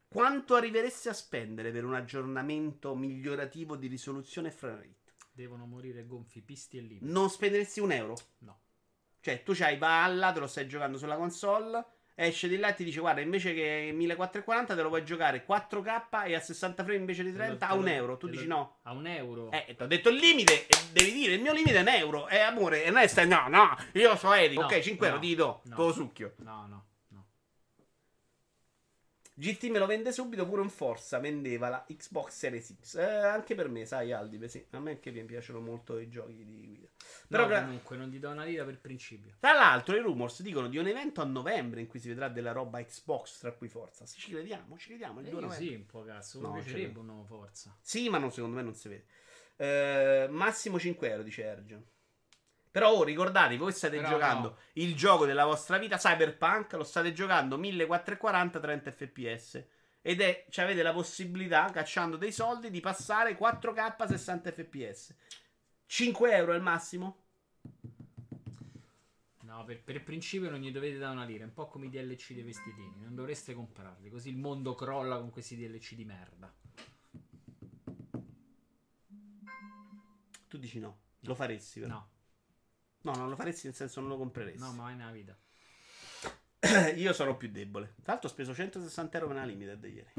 Quanto 0.09 0.55
arriveresti 0.55 1.09
a 1.09 1.13
spendere 1.13 1.71
per 1.71 1.85
un 1.85 1.95
aggiornamento 1.95 2.95
migliorativo 2.95 3.77
di 3.77 3.89
risoluzione 3.89 4.49
e 4.49 4.53
frame 4.53 4.77
rate? 4.77 5.15
Devono 5.33 5.67
morire 5.67 6.07
gonfi, 6.07 6.41
pisti 6.41 6.79
e 6.79 6.81
liberi. 6.81 7.13
Non 7.13 7.29
spenderesti 7.29 7.81
un 7.81 7.93
euro? 7.93 8.17
No. 8.39 8.61
Cioè, 9.21 9.43
tu 9.43 9.53
c'hai 9.55 9.77
Valhalla, 9.77 10.33
te 10.33 10.41
lo 10.41 10.47
stai 10.47 10.67
giocando 10.67 10.97
sulla 10.97 11.17
console. 11.17 11.85
Esce 12.21 12.49
di 12.49 12.57
là 12.57 12.71
e 12.71 12.75
ti 12.75 12.83
dice: 12.83 12.99
Guarda, 12.99 13.21
invece 13.21 13.55
che 13.55 13.91
1440 13.95 14.75
te 14.75 14.83
lo 14.83 14.89
puoi 14.89 15.05
giocare 15.05 15.45
4K 15.47 16.27
e 16.27 16.35
a 16.35 16.41
60 16.41 16.83
frame 16.83 16.99
invece 16.99 17.23
di 17.23 17.31
Te 17.31 17.39
lo- 17.39 17.45
30 17.45 17.69
a 17.69 17.75
un 17.75 17.87
euro. 17.87 18.17
Tu 18.17 18.29
dici 18.29 18.45
lo- 18.49 18.55
no. 18.57 18.79
A 18.83 18.93
un 18.93 19.07
euro. 19.07 19.53
Eh, 19.53 19.75
ti 19.77 19.83
ho 19.85 19.87
detto 19.87 20.09
il 20.09 20.17
limite. 20.17 20.67
Devi 20.91 21.13
dire: 21.13 21.35
il 21.35 21.41
mio 21.41 21.53
limite 21.53 21.77
è 21.77 21.81
un 21.81 21.87
euro. 21.89 22.27
Eh, 22.27 22.41
amore, 22.41 22.83
e 22.85 22.91
non 22.91 23.03
è 23.03 23.07
stai. 23.07 23.29
No, 23.29 23.47
no, 23.47 23.77
io 23.93 24.17
so 24.17 24.33
etico. 24.33 24.63
No, 24.63 24.67
ok, 24.67 24.81
5 24.81 25.07
euro 25.07 25.19
no, 25.21 25.25
ti 25.25 25.35
do. 25.37 25.61
no. 25.63 25.77
Te 25.77 25.83
lo 25.83 25.93
succhio. 25.93 26.35
No, 26.39 26.67
no, 26.67 26.87
no. 27.09 27.27
GT 29.35 29.69
me 29.71 29.79
lo 29.79 29.87
vende 29.87 30.11
subito. 30.11 30.45
Pure 30.45 30.63
un 30.63 30.71
Forza 30.71 31.21
vendeva 31.21 31.69
la 31.69 31.85
Xbox 31.87 32.33
Series 32.33 32.75
X. 32.81 32.95
Eh, 32.97 33.05
anche 33.05 33.55
per 33.55 33.69
me, 33.69 33.85
sai, 33.85 34.11
Aldi. 34.11 34.49
Sì. 34.49 34.67
A 34.71 34.81
me 34.81 34.91
anche 34.91 35.13
mi 35.13 35.23
piacciono 35.23 35.61
molto 35.61 36.01
i 36.01 36.09
giochi 36.09 36.45
di 36.45 36.67
guida. 36.67 36.88
Però, 37.29 37.47
Però 37.47 37.61
comunque 37.61 37.97
non 37.97 38.11
ti 38.11 38.19
do 38.19 38.31
una 38.31 38.45
lira 38.45 38.65
per 38.65 38.79
principio. 38.81 39.35
Tra 39.39 39.53
l'altro, 39.53 39.95
i 39.95 40.01
rumors 40.01 40.41
dicono 40.41 40.67
di 40.69 40.79
un 40.79 40.87
evento 40.87 41.21
a 41.21 41.25
novembre 41.25 41.81
in 41.81 41.87
cui 41.87 42.01
si 42.01 42.09
vedrà 42.09 42.29
della 42.29 42.53
roba 42.53 42.83
Xbox, 42.83 43.41
tra 43.41 43.53
cui 43.53 43.69
Forza. 43.69 44.07
Sì, 44.07 44.19
ci 44.19 44.31
crediamo, 44.31 44.79
ci 44.79 44.89
crediamo. 44.89 45.21
Il 45.21 45.27
E 45.27 45.31
2 45.31 45.41
io 45.41 45.47
novembre. 45.47 45.69
sì, 45.69 45.75
un 45.75 45.87
po' 45.87 46.05
cazzo. 46.05 46.41
No, 46.41 46.53
piacerebbe 46.53 46.99
un 47.01 47.07
nuovo 47.07 47.25
Forza. 47.25 47.77
Sì, 47.83 48.09
ma 48.09 48.17
non, 48.17 48.33
secondo 48.33 48.57
me 48.57 48.63
non 48.63 48.75
si 48.75 48.89
vede. 48.89 49.05
Eh, 49.57 50.27
massimo 50.31 50.79
5 50.79 51.11
euro, 51.11 51.23
dice 51.23 51.43
Ergio. 51.43 51.83
Però 52.71 52.93
oh, 52.93 53.03
ricordatevi, 53.03 53.57
voi 53.57 53.73
state 53.73 53.97
Però 53.97 54.09
giocando 54.09 54.49
no. 54.49 54.59
il 54.75 54.95
gioco 54.95 55.27
della 55.27 55.45
vostra 55.45 55.79
vita, 55.79 55.97
Cyberpunk, 55.97 56.73
lo 56.75 56.85
state 56.85 57.13
giocando 57.13 57.59
1440 57.59 58.61
30 58.61 58.93
fps. 58.93 59.67
Ed 60.01 60.21
è, 60.21 60.47
cioè 60.49 60.65
avete 60.65 60.83
la 60.83 60.93
possibilità, 60.93 61.69
cacciando 61.71 62.17
dei 62.17 62.33
soldi, 62.33 62.71
di 62.71 62.81
passare 62.81 63.37
4K 63.37 64.07
60 64.07 64.53
fps. 64.53 65.15
5 65.89 66.33
euro 66.35 66.53
è 66.53 66.57
il 66.57 66.63
massimo? 66.63 67.25
No, 69.41 69.65
per, 69.65 69.83
per 69.83 70.05
principio 70.05 70.51
non 70.51 70.61
gli 70.61 70.71
dovete 70.71 70.99
dare 70.99 71.13
una 71.13 71.25
lira. 71.25 71.45
È 71.45 71.47
un 71.47 71.55
po' 71.55 71.67
come 71.69 71.87
i 71.87 71.89
DLC 71.89 72.35
dei 72.35 72.43
vestitini. 72.43 73.01
Non 73.01 73.15
dovreste 73.15 73.55
comprarli. 73.55 74.11
Così 74.11 74.29
il 74.29 74.37
mondo 74.37 74.75
crolla 74.75 75.19
con 75.19 75.31
questi 75.31 75.57
DLC 75.57 75.95
di 75.95 76.05
merda. 76.05 76.55
Tu 80.47 80.59
dici 80.59 80.79
no. 80.79 80.99
Lo 81.21 81.35
faresti 81.35 81.81
però. 81.81 81.95
No, 81.95 82.11
No, 83.01 83.15
non 83.15 83.31
lo 83.31 83.37
faresti 83.37 83.67
nel 83.67 83.75
senso 83.75 84.01
non 84.01 84.11
lo 84.11 84.19
compreresti. 84.19 84.61
no, 84.61 84.73
mai 84.75 84.95
nella 84.95 85.11
vita. 85.11 85.37
Io 86.97 87.13
sono 87.15 87.37
più 87.39 87.49
debole. 87.51 87.95
Tra 88.03 88.13
l'altro 88.13 88.29
ho 88.29 88.33
speso 88.33 88.55
160 88.55 89.17
euro 89.17 89.29
per 89.29 89.37
una 89.37 89.47
limited 89.47 89.83
ieri. 89.85 90.13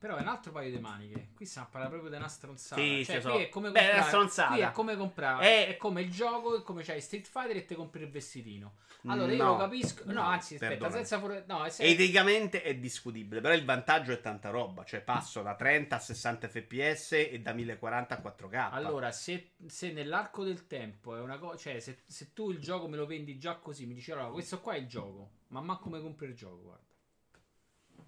Però 0.00 0.16
è 0.16 0.20
un 0.22 0.28
altro 0.28 0.50
paio 0.50 0.70
di 0.70 0.78
maniche. 0.78 1.28
Qui 1.36 1.44
stiamo 1.44 1.66
a 1.66 1.70
parlare 1.70 1.92
proprio 1.92 2.10
di 2.10 2.16
una 2.16 2.28
stronzata. 2.30 2.80
Sì, 2.80 3.04
cioè, 3.04 3.20
sì, 3.20 3.20
qui 3.28 3.30
so. 3.32 3.38
è 3.38 3.48
come 3.50 3.70
Beh, 3.70 3.78
è 3.80 3.82
una 3.82 3.90
comprare. 3.90 4.08
stronzata. 4.08 4.52
Qui 4.54 4.60
è 4.62 4.70
come 4.72 4.96
comprare. 4.96 5.44
Eh. 5.46 5.66
È 5.68 5.76
come 5.76 6.00
il 6.00 6.10
gioco, 6.10 6.56
è 6.58 6.62
come 6.62 6.82
c'hai 6.82 7.02
Street 7.02 7.26
Fighter 7.28 7.56
e 7.56 7.66
te 7.66 7.74
compri 7.74 8.02
il 8.02 8.08
vestitino. 8.10 8.72
Allora 9.06 9.30
io 9.32 9.42
No. 9.44 9.50
lo 9.52 9.56
capisco. 9.58 10.02
No, 10.06 10.12
No, 10.14 10.20
anzi, 10.22 10.54
aspetta, 10.54 10.70
perdonami. 10.72 10.96
senza 10.96 11.18
fuori. 11.18 11.42
No, 11.46 11.64
è 11.64 11.68
se- 11.70 11.82
Eticamente 11.84 12.62
è 12.62 12.74
discutibile, 12.76 13.42
però 13.42 13.52
il 13.54 13.64
vantaggio 13.64 14.12
è 14.12 14.20
tanta 14.22 14.48
roba. 14.48 14.84
Cioè 14.84 15.00
passo 15.02 15.42
da 15.42 15.54
30 15.54 15.96
a 15.96 15.98
60 15.98 16.48
fps 16.48 17.12
e 17.12 17.38
da 17.42 17.52
1040 17.52 18.16
a 18.16 18.20
4K. 18.20 18.68
Allora, 18.72 19.12
se, 19.12 19.50
se 19.66 19.92
nell'arco 19.92 20.44
del 20.44 20.66
tempo 20.66 21.14
è 21.14 21.20
una 21.20 21.38
cosa. 21.38 21.58
Cioè, 21.58 21.78
se, 21.80 21.98
se 22.06 22.32
tu 22.32 22.50
il 22.50 22.58
gioco 22.58 22.88
me 22.88 22.96
lo 22.96 23.04
vendi 23.06 23.38
già 23.38 23.56
così, 23.56 23.84
mi 23.84 23.92
dici 23.94 24.12
allora, 24.12 24.28
questo 24.28 24.60
qua 24.60 24.72
è 24.72 24.78
il 24.78 24.86
gioco. 24.86 25.30
Ma 25.48 25.60
manco 25.60 25.82
come 25.84 26.00
compri 26.00 26.26
il 26.26 26.34
gioco, 26.34 26.62
guarda. 26.62 26.88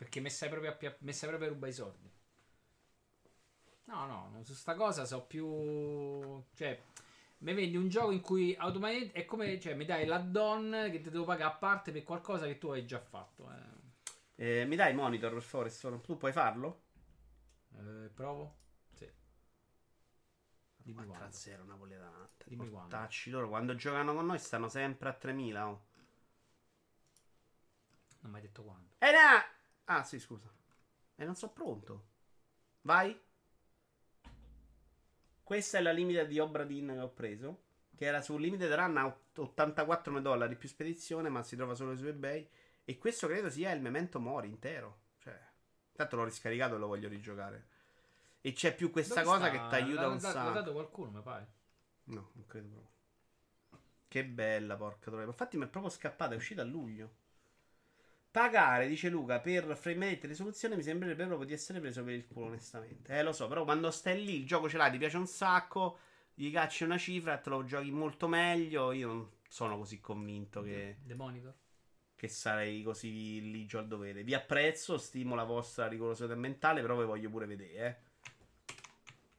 Perché 0.03 0.19
mi 0.19 0.31
stai 0.31 0.49
proprio 0.49 0.73
a, 0.73 0.75
pia- 0.75 0.97
mi 1.03 1.13
stai 1.13 1.29
proprio 1.29 1.49
a 1.49 1.53
rubare 1.53 1.71
i 1.71 1.75
soldi. 1.77 2.11
No, 3.85 4.07
no, 4.07 4.43
su 4.43 4.53
sta 4.53 4.75
cosa 4.75 5.05
so 5.05 5.23
più. 5.23 6.43
Cioè, 6.57 6.83
mi 7.39 7.55
vendi 7.55 7.77
un 7.77 7.89
gioco 7.89 8.11
in 8.11 8.21
cui 8.21 8.53
automaticamente 8.57 9.17
è 9.21 9.25
come. 9.25 9.61
Cioè, 9.61 9.75
mi 9.75 9.85
dai 9.85 10.05
l'add-on 10.07 10.89
che 10.91 11.01
ti 11.01 11.09
devo 11.09 11.23
pagare 11.25 11.53
a 11.55 11.57
parte 11.57 11.93
per 11.93 12.03
qualcosa 12.03 12.47
che 12.47 12.59
tu 12.59 12.71
hai 12.71 12.85
già 12.85 12.99
fatto. 12.99 13.49
Eh. 14.35 14.61
Eh, 14.61 14.65
mi 14.65 14.75
dai 14.75 14.93
monitor 14.93 15.33
per 15.35 15.43
favore? 15.43 15.71
Sono- 15.71 16.01
Tu 16.01 16.17
puoi 16.17 16.33
farlo? 16.33 16.83
Eh, 17.77 18.11
provo? 18.13 18.57
Sì. 18.95 19.09
Dimmi 20.79 21.05
4 21.05 21.13
a 21.13 21.17
quando. 21.19 21.37
0 21.37 21.65
Napoli 21.65 21.95
Atalanta. 21.95 22.45
Dimmi 22.49 22.69
quando. 22.71 22.89
Portacci 22.89 23.31
loro 23.31 23.49
quando 23.49 23.77
giocano 23.77 24.15
con 24.15 24.27
noi 24.27 24.41
stanno 24.41 24.67
sempre 24.69 25.11
a 25.11 25.13
3000. 25.13 25.69
Oh. 25.69 25.85
Non 28.23 28.33
mi 28.33 28.37
hai 28.39 28.43
detto 28.43 28.65
quando. 28.65 28.95
Eh, 28.99 29.13
no! 29.13 29.61
Ah, 29.85 30.05
sì, 30.05 30.19
scusa. 30.19 30.51
E 31.17 31.25
non 31.25 31.35
sono 31.35 31.53
pronto. 31.53 32.07
Vai. 32.83 33.19
Questa 35.43 35.79
è 35.79 35.83
la 35.83 35.93
limite 35.93 36.27
di 36.27 36.39
Obradin 36.39 36.89
che 36.95 37.01
ho 37.01 37.11
preso. 37.11 37.63
Che 37.95 38.05
era 38.07 38.21
su 38.23 38.37
Limited 38.39 38.73
Run 38.73 38.97
a 38.97 39.17
84 39.37 40.21
dollari 40.21 40.57
più 40.57 40.69
spedizione, 40.69 41.29
ma 41.29 41.43
si 41.43 41.57
trova 41.57 41.75
solo 41.75 41.97
su 41.97 42.07
eBay. 42.07 42.49
E 42.85 42.99
questo 42.99 43.27
credo 43.27 43.51
sia 43.51 43.71
il 43.73 43.81
Memento 43.81 44.19
Mori 44.19 44.49
intero. 44.49 45.01
Cioè, 45.19 45.39
tanto 45.93 46.17
l'ho 46.17 46.25
riscaricato 46.25 46.75
e 46.77 46.79
lo 46.79 46.87
voglio 46.87 47.09
rigiocare. 47.09 47.69
E 48.41 48.53
c'è 48.55 48.75
più 48.75 48.91
questa 48.91 49.23
Dove 49.23 49.37
cosa 49.39 49.49
sta? 49.49 49.51
che 49.51 49.69
ti 49.69 49.75
aiuta 49.83 50.09
un 50.09 50.15
l'ha- 50.17 50.21
L'ha 50.23 50.33
sacco. 50.33 50.51
dato 50.53 50.73
qualcuno, 50.73 51.11
mi 51.11 51.21
pare. 51.23 51.53
No, 52.05 52.31
non 52.33 52.47
credo 52.47 52.69
proprio. 52.69 52.91
Che 54.09 54.25
bella, 54.25 54.77
porca 54.77 55.11
troia. 55.11 55.27
Infatti 55.27 55.57
mi 55.57 55.65
è 55.65 55.69
proprio 55.69 55.93
scappata, 55.93 56.33
è 56.35 56.37
uscita 56.37 56.63
a 56.63 56.65
luglio. 56.65 57.21
Pagare, 58.33 58.89
dice 58.89 59.11
Luca, 59.11 59.41
per 59.41 59.77
frame 59.77 60.09
rate 60.09 60.25
e 60.25 60.29
risoluzione 60.29 60.75
mi 60.75 60.83
sembrerebbe 60.83 61.27
proprio 61.27 61.47
di 61.47 61.53
essere 61.53 61.81
preso 61.81 62.03
per 62.03 62.15
il 62.15 62.27
culo, 62.27 62.47
onestamente. 62.47 63.15
Eh, 63.15 63.23
lo 63.23 63.33
so, 63.35 63.47
però 63.47 63.63
quando 63.65 63.91
stai 63.91 64.25
lì, 64.25 64.37
il 64.41 64.47
gioco 64.47 64.71
ce 64.71 64.79
l'hai, 64.79 64.91
ti 64.91 64.97
piace 64.97 65.19
un 65.19 65.27
sacco, 65.27 65.99
gli 66.33 66.51
cacci 66.51 66.85
una 66.85 66.97
cifra, 66.97 67.37
te 67.37 67.51
lo 67.51 67.63
giochi 67.65 67.91
molto 67.91 68.29
meglio. 68.29 68.91
Io 68.93 69.07
non 69.07 69.31
sono 69.47 69.77
così 69.77 70.01
convinto 70.01 70.63
che, 70.63 70.97
The 71.05 71.15
Monitor. 71.15 71.55
che 72.17 72.29
sarei 72.29 72.83
così 72.83 73.51
ligio 73.51 73.79
al 73.79 73.87
dovere. 73.87 74.23
Vi 74.23 74.33
apprezzo, 74.33 74.97
stimo 74.97 75.35
la 75.35 75.45
vostra 75.45 75.87
rigorosità 75.87 76.35
mentale, 76.35 76.81
però 76.81 76.97
vi 76.97 77.05
voglio 77.05 77.29
pure 77.29 77.45
vedere, 77.45 77.75
eh. 77.87 77.97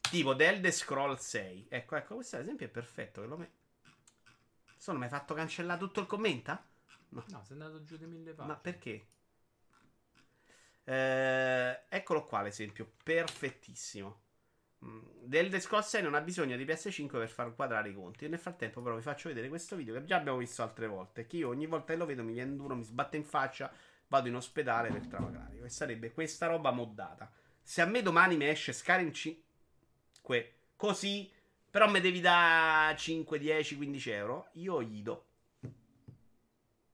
Tipo 0.08 0.36
The 0.36 0.48
Elder 0.50 0.72
Scroll 0.72 1.16
6. 1.16 1.66
Ecco, 1.68 1.96
ecco, 1.96 2.14
questo 2.14 2.36
ad 2.36 2.44
esempio 2.44 2.68
è 2.68 2.70
perfetto. 2.70 3.22
Che 3.22 3.28
lo 3.28 3.38
me... 3.38 3.52
Sono 4.78 5.00
mi 5.00 5.06
hai 5.06 5.10
fatto 5.10 5.34
cancellare 5.34 5.80
tutto 5.80 6.00
il 6.02 6.06
commenta? 6.06 6.64
No, 7.14 7.44
sei 7.44 7.52
andato 7.52 7.84
giù 7.84 7.98
di 7.98 8.06
mille 8.06 8.34
pagine. 8.34 8.54
Ma 8.54 8.60
perché? 8.60 9.06
Eh, 10.86 11.84
eccolo 11.90 12.26
qua 12.26 12.42
l'esempio, 12.42 12.92
perfettissimo. 13.04 14.22
Mm, 14.84 15.32
Elder 15.32 15.62
Scrolls 15.62 15.88
6 15.88 16.02
non 16.02 16.14
ha 16.14 16.22
bisogno 16.22 16.58
di 16.58 16.66
PS5 16.66 17.08
per 17.08 17.30
far 17.30 17.56
quadrare 17.56 17.90
i 17.90 17.94
conti. 17.94 18.26
E 18.26 18.28
nel 18.28 18.40
frattempo, 18.40 18.82
però, 18.82 18.96
vi 18.96 19.02
faccio 19.02 19.30
vedere 19.30 19.48
questo 19.48 19.76
video 19.76 19.94
che 19.94 20.04
già 20.04 20.18
abbiamo 20.18 20.38
visto 20.38 20.62
altre 20.62 20.88
volte. 20.88 21.26
Che 21.26 21.38
io 21.38 21.50
ogni 21.50 21.68
volta 21.68 21.94
che 21.94 22.00
lo 22.00 22.06
vedo 22.06 22.24
mi 22.24 22.34
viene 22.34 22.56
duro, 22.56 22.76
mi 22.76 22.84
sbatte 22.84 23.18
in 23.18 23.24
faccia, 23.24 23.72
vado 24.08 24.28
in 24.28 24.36
ospedale 24.36 24.90
per 24.92 25.08
trauma 25.08 25.32
cranico. 25.32 25.64
E 25.64 25.70
sarebbe 25.70 26.12
questa 26.12 26.48
roba 26.48 26.72
moddata. 26.72 27.32
Se 27.62 27.82
a 27.82 27.86
me 27.86 28.02
domani 28.02 28.36
mi 28.36 28.48
esce 28.48 28.74
Skyrim 28.74 29.12
5 29.12 30.54
così, 30.76 31.32
però 31.70 31.90
mi 31.90 32.02
devi 32.02 32.20
da 32.20 32.94
5, 32.96 33.40
10, 33.40 33.78
15 33.78 34.10
euro, 34.12 34.50
io 34.54 34.84
gli 34.84 35.02
do. 35.02 35.28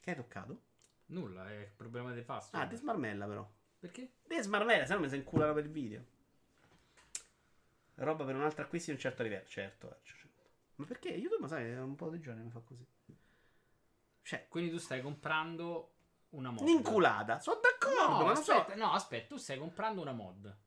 Che 0.09 0.15
hai 0.15 0.21
toccato? 0.23 0.61
Nulla, 1.07 1.47
è 1.51 1.59
il 1.59 1.71
problema 1.75 2.11
dei 2.11 2.23
fast. 2.23 2.55
Ah, 2.55 2.65
ti 2.65 2.75
smarmella 2.75 3.27
però. 3.27 3.47
Perché? 3.77 4.13
Devi 4.25 4.41
smarmella, 4.41 4.83
se 4.87 4.93
no 4.95 5.01
mi 5.01 5.07
si 5.09 5.15
inculano 5.15 5.53
per 5.53 5.65
il 5.65 5.69
video. 5.71 6.03
Roba 7.95 8.23
per 8.25 8.33
un 8.35 8.41
altro 8.41 8.63
acquisto 8.63 8.89
di 8.89 8.95
un 8.97 9.01
certo 9.01 9.21
livello. 9.21 9.45
Certo, 9.47 9.99
certo. 10.01 10.27
Ma 10.77 10.85
perché? 10.85 11.09
YouTube, 11.09 11.47
sai, 11.47 11.69
è 11.69 11.79
un 11.79 11.95
po' 11.95 12.09
di 12.09 12.19
giorni 12.19 12.41
mi 12.41 12.49
fa 12.49 12.59
così. 12.61 12.83
Cioè, 14.23 14.47
Quindi 14.47 14.71
tu 14.71 14.77
stai 14.79 15.01
comprando 15.03 15.93
una 16.29 16.49
mod. 16.49 16.61
un'inculata. 16.61 17.39
Sono 17.39 17.59
d'accordo, 17.61 18.01
No, 18.17 18.25
ma 18.25 18.33
non 18.33 18.43
so. 18.43 18.53
aspetta, 18.53 18.75
no, 18.75 18.91
aspetta, 18.93 19.27
tu 19.27 19.37
stai 19.37 19.59
comprando 19.59 20.01
una 20.01 20.11
mod. 20.13 20.57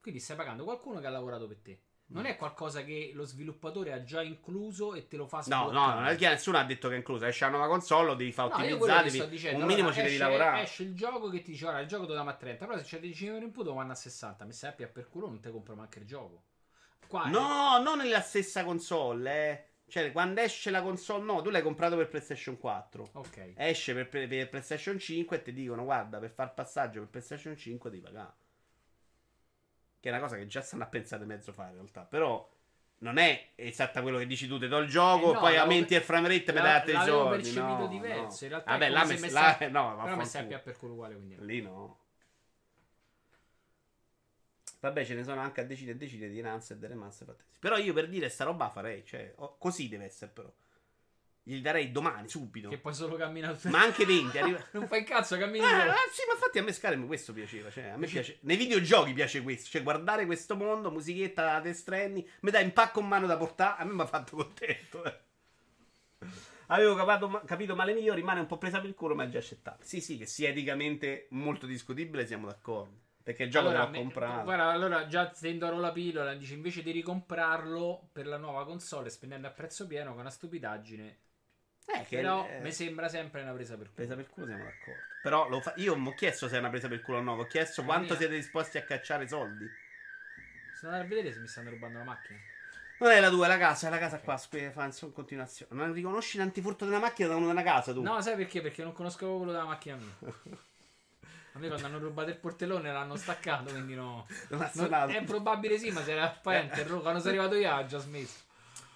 Quindi 0.00 0.20
stai 0.20 0.36
pagando 0.36 0.62
qualcuno 0.62 1.00
che 1.00 1.06
ha 1.06 1.10
lavorato 1.10 1.48
per 1.48 1.58
te. 1.58 1.82
Non 2.10 2.24
è 2.24 2.36
qualcosa 2.36 2.82
che 2.84 3.10
lo 3.14 3.24
sviluppatore 3.24 3.92
ha 3.92 4.02
già 4.02 4.22
incluso 4.22 4.94
e 4.94 5.08
te 5.08 5.16
lo 5.18 5.26
fa 5.26 5.36
No, 5.38 5.42
sbloccare. 5.42 5.72
no, 5.72 5.94
non 6.00 6.06
è 6.06 6.16
che 6.16 6.26
nessuno 6.28 6.56
ha 6.56 6.64
detto 6.64 6.88
che 6.88 6.94
è 6.94 6.96
inclusa. 6.96 7.28
Esce 7.28 7.44
la 7.44 7.50
nuova 7.50 7.66
console, 7.68 8.06
lo 8.06 8.14
devi 8.14 8.32
fare 8.32 8.48
No, 8.48 9.08
sto 9.08 9.26
dicendo, 9.26 9.60
un 9.60 9.66
minimo 9.66 9.88
allora, 9.88 9.92
ci 9.92 10.02
devi 10.02 10.16
lavorare. 10.16 10.62
Esce 10.62 10.82
il 10.84 10.94
gioco 10.96 11.28
che 11.28 11.42
ti 11.42 11.50
dice 11.50 11.66
ora 11.66 11.80
il 11.80 11.86
gioco 11.86 12.02
te 12.04 12.08
lo 12.08 12.14
diamo 12.14 12.30
a 12.30 12.34
30, 12.34 12.64
però 12.66 12.78
se 12.78 12.84
c'è 12.84 12.98
10 13.00 13.26
euro 13.26 13.44
in 13.44 13.50
più 13.52 13.62
lo 13.62 13.74
vanno 13.74 13.92
a 13.92 13.94
60. 13.94 14.44
Mi 14.46 14.52
sappia 14.52 14.88
per 14.88 15.08
culo 15.08 15.26
non 15.26 15.40
te 15.40 15.50
compro 15.50 15.74
manco 15.74 15.98
il 15.98 16.06
gioco. 16.06 16.42
Qua 17.06 17.24
è- 17.26 17.30
No, 17.30 17.78
non 17.82 17.98
nella 17.98 18.20
stessa 18.20 18.64
console, 18.64 19.30
eh. 19.50 19.64
Cioè, 19.86 20.12
quando 20.12 20.40
esce 20.42 20.70
la 20.70 20.82
console, 20.82 21.24
no, 21.24 21.40
tu 21.42 21.48
l'hai 21.50 21.62
comprato 21.62 21.96
per 21.96 22.08
PlayStation 22.08 22.58
4. 22.58 23.08
Ok. 23.12 23.52
Esce 23.56 23.94
per, 23.94 24.08
per- 24.08 24.28
per 24.28 24.48
PlayStation 24.48 24.98
5 24.98 25.36
e 25.38 25.42
ti 25.42 25.52
dicono: 25.52 25.84
Guarda, 25.84 26.18
per 26.18 26.30
far 26.30 26.52
passaggio 26.54 27.00
per 27.00 27.08
PlayStation 27.08 27.56
5 27.56 27.88
devi 27.90 28.02
pagare. 28.02 28.32
Che 30.00 30.08
è 30.08 30.12
una 30.12 30.20
cosa 30.20 30.36
che 30.36 30.46
già 30.46 30.60
stanno 30.60 30.84
a 30.84 30.86
pensare 30.86 31.24
mezzo 31.24 31.52
fare 31.52 31.70
in 31.70 31.74
realtà. 31.76 32.02
Però 32.02 32.48
non 33.00 33.16
è 33.18 33.50
esatta 33.56 34.00
quello 34.02 34.18
che 34.18 34.26
dici 34.26 34.46
tu: 34.46 34.58
ti 34.58 34.68
do 34.68 34.78
il 34.78 34.88
gioco, 34.88 35.30
Eh 35.30 35.32
no, 35.34 35.40
poi 35.40 35.42
l'avevo- 35.54 35.62
aumenti 35.62 35.94
il 35.94 36.02
frame 36.02 36.28
rate 36.28 36.50
e 36.50 36.52
mi 36.54 36.60
dai 36.60 36.72
altri 36.74 36.92
l'avevo 36.92 37.16
soldi. 37.18 37.36
percepito 37.42 37.76
no, 37.76 37.86
diverso, 37.88 38.38
no. 38.38 38.38
in 38.42 38.48
realtà 38.48 38.68
è 38.68 38.72
Vabbè, 38.78 38.88
là 38.90 39.04
mi- 39.04 39.18
mi 39.20 39.30
là- 39.30 39.58
no, 39.60 39.68
Però 39.68 39.90
mi 39.90 39.96
vaffanculo. 39.96 40.24
sappia 40.24 40.58
per 40.60 40.76
culo 40.76 40.92
uguale, 40.94 41.14
quindi. 41.14 41.36
Lì 41.40 41.62
no. 41.62 41.98
Vabbè, 44.80 45.04
ce 45.04 45.14
ne 45.14 45.24
sono 45.24 45.40
anche 45.40 45.60
a 45.60 45.64
decine 45.64 45.90
e 45.90 45.96
decine 45.96 46.28
di 46.28 46.40
Rancid 46.40 46.80
e 46.82 46.86
remaster 46.86 47.26
fattesi. 47.26 47.48
Però 47.58 47.76
io 47.76 47.92
per 47.92 48.08
dire 48.08 48.28
sta 48.28 48.44
roba 48.44 48.68
farei, 48.70 49.04
cioè, 49.04 49.34
così 49.58 49.88
deve 49.88 50.04
essere 50.04 50.30
però. 50.30 50.52
Gli 51.48 51.62
darei 51.62 51.90
domani, 51.90 52.28
subito. 52.28 52.68
Che 52.68 52.76
poi 52.76 52.92
solo 52.92 53.16
cammina 53.16 53.54
tutto. 53.54 53.70
Ma 53.70 53.80
anche 53.80 54.04
20, 54.04 54.36
arriva... 54.36 54.62
non 54.72 54.86
fai 54.86 55.02
cazzo, 55.02 55.38
cammini 55.38 55.64
Eh, 55.64 55.66
eh, 55.66 56.10
sì, 56.12 56.22
ma 56.26 56.34
infatti 56.34 56.58
a 56.58 56.62
me 56.62 56.72
Skyrim 56.72 57.06
questo 57.06 57.32
piaceva. 57.32 57.70
Cioè, 57.70 57.84
a 57.84 57.96
me 57.96 58.06
piace. 58.06 58.36
Nei 58.42 58.58
videogiochi 58.58 59.14
piace 59.14 59.40
questo. 59.40 59.70
Cioè, 59.70 59.82
guardare 59.82 60.26
questo 60.26 60.56
mondo, 60.56 60.90
musichetta 60.90 61.58
da 61.58 61.72
Stranding, 61.72 62.26
mi 62.40 62.50
dà 62.50 62.60
in 62.60 62.74
pacco 62.74 63.00
in 63.00 63.06
mano 63.06 63.26
da 63.26 63.38
portare. 63.38 63.80
A 63.80 63.84
me 63.86 63.94
mi 63.94 64.00
ha 64.02 64.06
fatto 64.06 64.36
contento. 64.36 65.04
eh. 65.04 65.18
Avevo 66.66 66.94
capato- 66.94 67.40
capito 67.46 67.74
male 67.74 67.94
mio, 67.94 68.12
rimane 68.12 68.40
un 68.40 68.46
po' 68.46 68.58
presa 68.58 68.78
per 68.80 68.90
il 68.90 68.94
culo, 68.94 69.14
ma 69.14 69.24
è 69.24 69.28
già 69.28 69.38
accettato. 69.38 69.78
Sì, 69.84 70.02
sì, 70.02 70.18
che 70.18 70.26
sia 70.26 70.50
eticamente 70.50 71.28
molto 71.30 71.64
discutibile, 71.64 72.26
siamo 72.26 72.46
d'accordo. 72.46 73.06
Perché 73.22 73.44
il 73.44 73.50
gioco 73.50 73.68
Allora, 73.68 73.84
l'ho 73.84 73.90
me- 73.90 73.98
comprato. 74.00 74.42
Guarda, 74.44 74.66
allora 74.66 75.06
già 75.06 75.28
tenderò 75.28 75.78
la 75.78 75.92
pillola. 75.92 76.34
Dice 76.34 76.52
invece 76.52 76.82
di 76.82 76.90
ricomprarlo 76.90 78.10
per 78.12 78.26
la 78.26 78.36
nuova 78.36 78.66
console 78.66 79.08
spendendo 79.08 79.46
a 79.46 79.50
prezzo 79.50 79.86
pieno, 79.86 80.14
è 80.14 80.20
una 80.20 80.28
stupidaggine. 80.28 81.18
Eh, 81.90 82.04
che 82.04 82.16
Però 82.16 82.46
eh, 82.48 82.60
mi 82.60 82.70
sembra 82.72 83.08
sempre 83.08 83.42
una 83.42 83.52
presa 83.52 83.74
per 83.76 83.84
culo. 83.84 83.94
Presa 83.94 84.14
per 84.14 84.28
culo 84.28 84.46
siamo 84.46 84.64
d'accordo. 84.64 85.00
Però 85.22 85.48
lo 85.48 85.60
fa- 85.60 85.72
io 85.76 85.94
non 85.94 86.06
ho 86.08 86.14
chiesto 86.14 86.48
se 86.48 86.56
è 86.56 86.58
una 86.58 86.68
presa 86.70 86.86
per 86.88 87.00
culo 87.00 87.18
o 87.18 87.22
no, 87.22 87.32
ho 87.34 87.46
chiesto 87.46 87.80
Eh, 87.80 87.84
quanto 87.84 88.08
mia. 88.08 88.16
siete 88.16 88.34
disposti 88.34 88.76
a 88.78 88.82
cacciare 88.82 89.26
soldi. 89.26 89.68
Sono 90.74 90.92
andato 90.92 91.12
a 91.12 91.16
vedere 91.16 91.34
se 91.34 91.40
mi 91.40 91.48
stanno 91.48 91.70
rubando 91.70 91.98
la 91.98 92.04
macchina. 92.04 92.38
Non 92.98 93.10
è 93.10 93.20
la 93.20 93.30
tua, 93.30 93.46
è 93.46 93.48
la 93.48 93.58
casa, 93.58 93.86
è 93.86 93.90
la 93.90 93.98
casa 93.98 94.18
qua, 94.18 94.36
sque- 94.36 94.70
fa 94.70 94.84
in 94.84 95.12
continuazione. 95.12 95.74
Non 95.74 95.92
riconosci 95.92 96.36
l'antifurto 96.36 96.84
della 96.84 96.98
macchina 96.98 97.28
da 97.28 97.36
uno 97.36 97.46
della 97.46 97.62
casa 97.62 97.92
tu? 97.92 98.02
No, 98.02 98.20
sai 98.20 98.36
perché? 98.36 98.60
Perché 98.60 98.82
non 98.82 98.92
conosco 98.92 99.36
quello 99.36 99.52
della 99.52 99.64
macchina 99.64 99.96
mia. 99.96 100.30
A 101.52 101.58
me 101.60 101.66
quando 101.68 101.86
hanno 101.86 101.98
rubato 101.98 102.28
il 102.30 102.36
portellone 102.36 102.92
l'hanno 102.92 103.16
staccato, 103.16 103.70
quindi 103.70 103.94
no. 103.94 104.26
Non 104.48 104.62
ha 104.62 104.70
Non- 104.74 105.10
è 105.10 105.24
probabile 105.24 105.78
sì, 105.78 105.90
ma 105.90 106.02
se 106.04 106.12
era 106.12 106.38
interro- 106.60 107.00
quando 107.00 107.18
sono 107.18 107.30
arrivato 107.30 107.54
io 107.56 107.72
ha 107.74 107.84
già 107.84 107.98
smesso. 107.98 108.46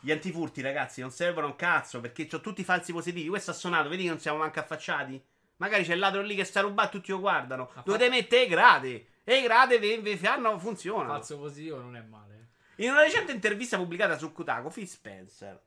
Gli 0.04 0.10
antifurti, 0.10 0.60
ragazzi, 0.62 1.00
non 1.00 1.12
servono 1.12 1.46
un 1.46 1.54
cazzo 1.54 2.00
perché 2.00 2.28
ho 2.32 2.40
tutti 2.40 2.62
i 2.62 2.64
falsi 2.64 2.92
positivi. 2.92 3.28
Questo 3.28 3.52
ha 3.52 3.54
suonato, 3.54 3.88
vedi 3.88 4.02
che 4.02 4.08
non 4.08 4.18
siamo 4.18 4.38
manco 4.38 4.58
affacciati? 4.58 5.22
Magari 5.58 5.84
c'è 5.84 5.92
il 5.92 6.00
ladro 6.00 6.22
lì 6.22 6.34
che 6.34 6.42
sta 6.42 6.60
rubando, 6.60 6.90
tutti 6.90 7.12
lo 7.12 7.20
guardano. 7.20 7.70
Ha 7.74 7.82
Dovete 7.84 8.08
mettere 8.08 8.42
i 8.42 8.48
grade. 8.48 9.06
E 9.22 9.36
i 9.36 9.42
grade 9.42 9.78
vi, 9.78 10.16
fanno, 10.16 10.58
funzionano. 10.58 11.12
Falso 11.12 11.38
positivo 11.38 11.78
non 11.78 11.94
è 11.94 12.00
male. 12.00 12.48
In 12.76 12.90
una 12.90 13.02
recente 13.02 13.30
intervista 13.30 13.76
pubblicata 13.76 14.18
su 14.18 14.32
Kotaku, 14.32 14.70
Phil 14.70 14.88
Spencer. 14.88 15.60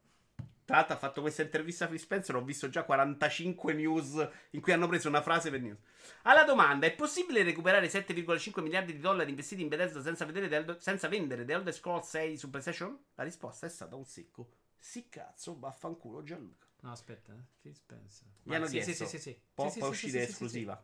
Tra 0.66 0.78
l'altro 0.78 0.96
ha 0.96 0.98
fatto 0.98 1.22
questa 1.22 1.44
intervista 1.44 1.86
a 1.86 1.88
Phil 1.88 2.00
Spencer, 2.00 2.36
ho 2.36 2.44
visto 2.44 2.70
già 2.70 2.84
45 2.84 3.74
news 3.74 4.28
in 4.52 4.62
cui 4.62 4.72
hanno 4.74 4.88
preso 4.88 5.08
una 5.08 5.22
frase 5.22 5.52
per 5.52 5.62
news. 5.62 5.78
Alla 6.24 6.44
domanda, 6.44 6.88
è 6.88 6.94
possibile 6.94 7.44
recuperare 7.44 7.88
7,5 7.88 8.62
miliardi 8.62 8.94
di 8.94 9.00
dollari 9.00 9.30
investiti 9.30 9.62
in 9.62 9.68
Bethesda 9.68 10.02
senza, 10.02 10.26
Elder- 10.26 10.82
senza 10.82 11.08
vendere 11.08 11.46
The 11.46 11.54
Elder 11.54 11.74
Scrolls 11.74 12.10
6 12.10 12.38
su 12.38 12.50
PlayStation? 12.50 12.98
La 13.16 13.24
risposta 13.24 13.68
è 13.68 13.70
stata 13.70 13.96
un 13.96 14.06
secco. 14.06 14.50
Sì 14.80 15.08
cazzo, 15.10 15.58
vaffanculo 15.58 16.24
Gianluca. 16.24 16.68
No, 16.82 16.92
aspetta, 16.92 17.34
eh. 17.34 17.44
Phil 17.62 17.76
Spencer. 17.76 18.28
Gli 18.44 18.54
hanno 18.54 18.66
sì, 18.66 18.82
sì, 18.82 18.94
chiesto. 18.94 19.06
sì, 19.06 19.18
sì, 19.18 19.20
sì. 19.20 19.40
Può, 19.54 19.70
Sì, 19.70 19.82
sì, 19.82 19.88
uscire 19.88 20.26
sì, 20.26 20.32
esclusiva. 20.32 20.84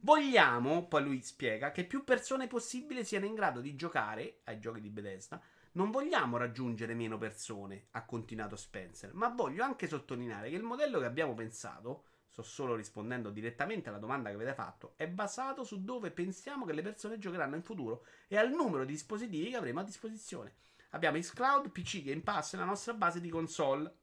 Vogliamo, 0.00 0.86
poi 0.86 1.02
lui 1.02 1.22
spiega, 1.22 1.70
che 1.70 1.84
più 1.84 2.04
persone 2.04 2.46
possibile 2.46 3.04
siano 3.04 3.26
in 3.26 3.34
grado 3.34 3.60
di 3.60 3.74
giocare 3.74 4.40
ai 4.44 4.60
giochi 4.60 4.80
di 4.80 4.90
Bethesda. 4.90 5.40
Non 5.76 5.90
vogliamo 5.90 6.36
raggiungere 6.36 6.94
meno 6.94 7.18
persone, 7.18 7.86
ha 7.92 8.04
continuato 8.04 8.54
Spencer, 8.54 9.12
ma 9.12 9.26
voglio 9.26 9.64
anche 9.64 9.88
sottolineare 9.88 10.48
che 10.48 10.54
il 10.54 10.62
modello 10.62 11.00
che 11.00 11.04
abbiamo 11.04 11.34
pensato, 11.34 12.04
sto 12.28 12.44
solo 12.44 12.76
rispondendo 12.76 13.30
direttamente 13.30 13.88
alla 13.88 13.98
domanda 13.98 14.28
che 14.28 14.36
avete 14.36 14.54
fatto, 14.54 14.92
è 14.94 15.08
basato 15.08 15.64
su 15.64 15.82
dove 15.82 16.12
pensiamo 16.12 16.64
che 16.64 16.74
le 16.74 16.82
persone 16.82 17.18
giocheranno 17.18 17.56
in 17.56 17.64
futuro 17.64 18.04
e 18.28 18.36
al 18.36 18.52
numero 18.52 18.84
di 18.84 18.92
dispositivi 18.92 19.50
che 19.50 19.56
avremo 19.56 19.80
a 19.80 19.84
disposizione. 19.84 20.54
Abbiamo 20.90 21.18
Xcloud, 21.18 21.70
PC, 21.70 22.04
Game 22.04 22.20
Pass 22.20 22.54
e 22.54 22.56
la 22.56 22.64
nostra 22.64 22.94
base 22.94 23.20
di 23.20 23.28
console. 23.28 23.96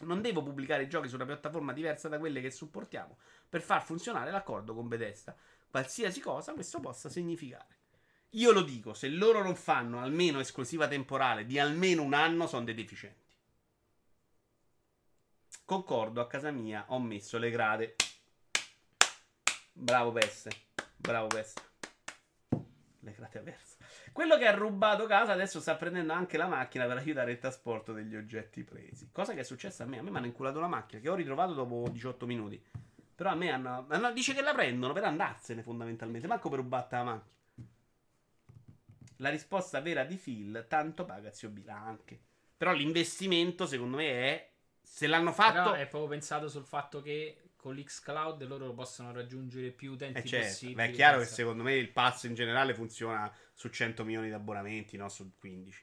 Non 0.00 0.20
devo 0.20 0.42
pubblicare 0.42 0.82
i 0.82 0.88
giochi 0.88 1.08
su 1.08 1.14
una 1.14 1.24
piattaforma 1.24 1.72
diversa 1.72 2.10
da 2.10 2.18
quelle 2.18 2.42
che 2.42 2.50
supportiamo 2.50 3.16
per 3.48 3.62
far 3.62 3.82
funzionare 3.82 4.30
l'accordo 4.30 4.74
con 4.74 4.86
Bethesda, 4.86 5.34
qualsiasi 5.70 6.20
cosa 6.20 6.52
questo 6.52 6.78
possa 6.78 7.08
significare. 7.08 7.79
Io 8.34 8.52
lo 8.52 8.62
dico, 8.62 8.94
se 8.94 9.08
loro 9.08 9.42
non 9.42 9.56
fanno 9.56 10.00
almeno 10.00 10.38
esclusiva 10.38 10.86
temporale 10.86 11.44
di 11.44 11.58
almeno 11.58 12.02
un 12.02 12.14
anno, 12.14 12.46
sono 12.46 12.64
dei 12.64 12.74
deficienti. 12.74 13.18
Concordo, 15.64 16.20
a 16.20 16.26
casa 16.26 16.50
mia 16.50 16.84
ho 16.88 17.00
messo 17.00 17.38
le 17.38 17.50
grade. 17.50 17.96
Bravo 19.72 20.12
Peste, 20.12 20.50
bravo 20.96 21.26
Peste. 21.26 21.62
Le 23.00 23.12
grade 23.12 23.38
avverse. 23.38 23.76
Quello 24.12 24.36
che 24.36 24.46
ha 24.46 24.54
rubato 24.54 25.06
casa 25.06 25.32
adesso 25.32 25.60
sta 25.60 25.74
prendendo 25.74 26.12
anche 26.12 26.36
la 26.36 26.46
macchina 26.46 26.86
per 26.86 26.98
aiutare 26.98 27.32
il 27.32 27.38
trasporto 27.38 27.92
degli 27.92 28.14
oggetti 28.14 28.62
presi. 28.62 29.08
Cosa 29.10 29.32
che 29.32 29.40
è 29.40 29.44
successa 29.44 29.84
a 29.84 29.86
me. 29.86 29.98
A 29.98 30.02
me 30.02 30.10
mi 30.10 30.18
hanno 30.18 30.26
inculato 30.26 30.60
la 30.60 30.68
macchina 30.68 31.00
che 31.00 31.08
ho 31.08 31.14
ritrovato 31.14 31.54
dopo 31.54 31.88
18 31.90 32.26
minuti. 32.26 32.62
Però 33.14 33.30
a 33.30 33.34
me 33.34 33.50
hanno, 33.50 33.86
hanno- 33.88 34.12
dice 34.12 34.34
che 34.34 34.42
la 34.42 34.52
prendono 34.52 34.92
per 34.92 35.04
andarsene 35.04 35.62
fondamentalmente, 35.62 36.26
manco 36.28 36.48
per 36.48 36.58
rubatta 36.58 36.98
la 36.98 37.04
macchina. 37.04 37.38
La 39.20 39.28
risposta 39.30 39.80
vera 39.80 40.04
di 40.04 40.16
Phil, 40.16 40.66
tanto 40.68 41.04
paga 41.04 41.32
zio 41.32 41.48
Bila 41.50 41.74
anche. 41.76 42.18
Però 42.56 42.72
l'investimento 42.72 43.66
secondo 43.66 43.96
me 43.96 44.06
è, 44.10 44.50
se 44.82 45.06
l'hanno 45.06 45.32
Però 45.32 45.52
fatto... 45.64 45.74
è 45.74 45.86
proprio 45.86 46.10
pensato 46.10 46.48
sul 46.48 46.64
fatto 46.64 47.00
che 47.02 47.50
con 47.56 47.74
l'Xcloud 47.74 48.42
loro 48.46 48.72
possono 48.72 49.12
raggiungere 49.12 49.70
più 49.70 49.92
utenti 49.92 50.18
Eh 50.18 50.24
certo, 50.24 50.46
possibili. 50.46 50.74
beh, 50.74 50.84
è 50.86 50.90
chiaro 50.92 51.18
che 51.18 51.26
secondo 51.26 51.62
me 51.62 51.74
il 51.74 51.90
pass 51.90 52.24
in 52.24 52.34
generale 52.34 52.74
funziona 52.74 53.30
su 53.54 53.68
100 53.68 54.04
milioni 54.04 54.28
di 54.28 54.34
abbonamenti, 54.34 54.96
no 54.96 55.08
su 55.08 55.32
15. 55.38 55.82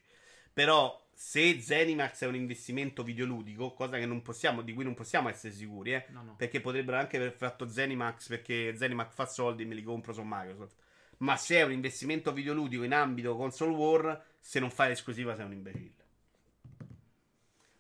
Però 0.54 1.00
se 1.14 1.62
Zenimax 1.62 2.24
è 2.24 2.28
un 2.28 2.36
investimento 2.36 3.04
videoludico, 3.04 3.74
cosa 3.74 3.98
che 3.98 4.06
non 4.06 4.22
possiamo, 4.22 4.62
di 4.62 4.74
cui 4.74 4.84
non 4.84 4.96
possiamo 4.96 5.30
essere 5.30 5.54
sicuri, 5.54 5.94
eh, 5.94 6.06
No, 6.10 6.24
no. 6.24 6.36
perché 6.36 6.62
potrebbero 6.62 6.98
anche 6.98 7.18
aver 7.18 7.32
fatto 7.34 7.68
Zenimax 7.70 8.28
perché 8.28 8.76
Zenimax 8.76 9.14
fa 9.14 9.26
soldi 9.26 9.64
e 9.64 9.66
me 9.66 9.76
li 9.76 9.84
compro 9.84 10.14
su 10.14 10.22
Microsoft. 10.24 10.76
Ma 11.18 11.36
se 11.36 11.58
è 11.58 11.64
un 11.64 11.72
investimento 11.72 12.32
videoludico 12.32 12.84
in 12.84 12.94
ambito 12.94 13.36
console 13.36 13.76
war, 13.76 14.24
se 14.40 14.60
non 14.60 14.70
fai 14.70 14.90
l'esclusiva 14.90 15.36
sei 15.36 15.46
un 15.46 15.54
imbecille. 15.54 15.96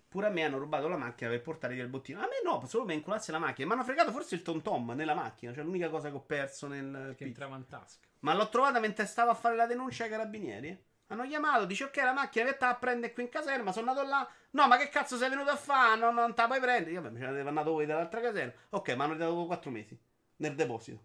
Pure 0.08 0.28
a 0.28 0.30
me 0.30 0.44
hanno 0.44 0.58
rubato 0.58 0.88
la 0.88 0.98
macchina 0.98 1.30
per 1.30 1.42
portare 1.42 1.74
via 1.74 1.84
il 1.84 1.90
bottino. 1.90 2.20
A 2.20 2.24
me 2.24 2.42
no, 2.44 2.66
solo 2.66 2.86
per 2.86 2.96
incularsi 2.96 3.30
la 3.32 3.40
macchina. 3.40 3.68
Mi 3.68 3.74
hanno 3.74 3.84
fregato 3.84 4.12
forse 4.12 4.36
il 4.36 4.42
tom 4.42 4.62
tom 4.62 4.94
nella 4.96 5.14
macchina. 5.14 5.54
Cioè 5.54 5.64
l'unica 5.64 5.90
cosa 5.90 6.10
che 6.10 6.16
ho 6.16 6.22
perso 6.22 6.68
nel 6.68 7.14
Che 7.16 7.24
entrava 7.24 7.56
in 7.56 7.68
tasca. 7.68 8.08
Ma 8.20 8.34
l'ho 8.34 8.50
trovata 8.50 8.80
mentre 8.80 9.06
stavo 9.06 9.32
a 9.32 9.36
fare 9.36 9.56
la 9.56 9.66
denuncia 9.66 10.06
ai 10.06 10.10
carabinieri. 10.10 10.86
Hanno 11.08 11.28
chiamato, 11.28 11.66
dice 11.66 11.86
ok 11.86 11.96
la 11.98 12.14
macchina 12.14 12.52
che 12.52 12.66
a 12.66 12.76
prendere 12.76 13.14
qui 13.14 13.24
in 13.24 13.30
caserma, 13.30 13.72
sono 13.72 13.90
andato 13.90 14.08
là. 14.08 14.28
No, 14.52 14.68
ma 14.68 14.78
che 14.78 14.90
cazzo 14.90 15.18
sei 15.18 15.30
venuto 15.30 15.52
a 15.52 15.56
fare? 15.56 16.00
Non, 16.00 16.16
non 16.16 16.34
te 16.34 16.42
la 16.42 16.48
puoi 16.48 16.60
prendere. 16.60 16.92
Io 16.92 17.02
vabbè, 17.02 17.14
mi 17.14 17.20
ce 17.20 17.30
ne 17.30 17.48
andato 17.48 17.72
voi 17.72 17.86
dall'altra 17.86 18.20
caserma. 18.20 18.54
Ok, 18.70 18.90
ma 18.96 19.04
hanno 19.04 19.16
dopo 19.16 19.46
4 19.46 19.70
mesi. 19.70 19.98
Nel 20.38 20.56
deposito. 20.56 21.00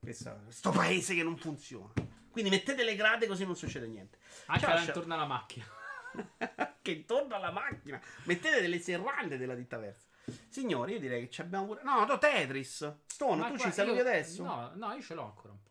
Questa, 0.00 0.40
sto 0.48 0.70
paese 0.70 1.14
che 1.14 1.22
non 1.22 1.36
funziona. 1.36 1.92
Quindi 2.30 2.50
mettete 2.50 2.84
le 2.84 2.94
grade 2.96 3.26
così 3.26 3.44
non 3.44 3.54
succede 3.54 3.86
niente. 3.86 4.18
Anche 4.46 4.64
Ciao, 4.64 4.78
intorno 4.78 5.14
alla 5.14 5.26
macchina. 5.26 5.64
che 6.82 6.90
intorno 6.90 7.34
alla 7.34 7.50
macchina 7.50 8.00
mettete 8.24 8.60
delle 8.60 8.78
serrande 8.80 9.36
della 9.36 9.54
ditta 9.54 9.78
versa. 9.78 10.06
Signori, 10.48 10.92
io 10.94 11.00
direi 11.00 11.24
che 11.24 11.30
ci 11.30 11.40
abbiamo 11.42 11.66
pure. 11.66 11.82
No, 11.82 12.04
no, 12.04 12.18
Tetris. 12.18 12.94
Stone, 13.06 13.40
Ma 13.40 13.48
tu 13.48 13.56
qua- 13.56 13.64
ci 13.66 13.72
saluti 13.72 13.96
io- 13.96 14.02
adesso? 14.02 14.42
No, 14.42 14.72
no, 14.74 14.92
io 14.94 15.02
ce 15.02 15.14
l'ho 15.14 15.24
ancora 15.24 15.52
un 15.52 15.62
po'. 15.62 15.68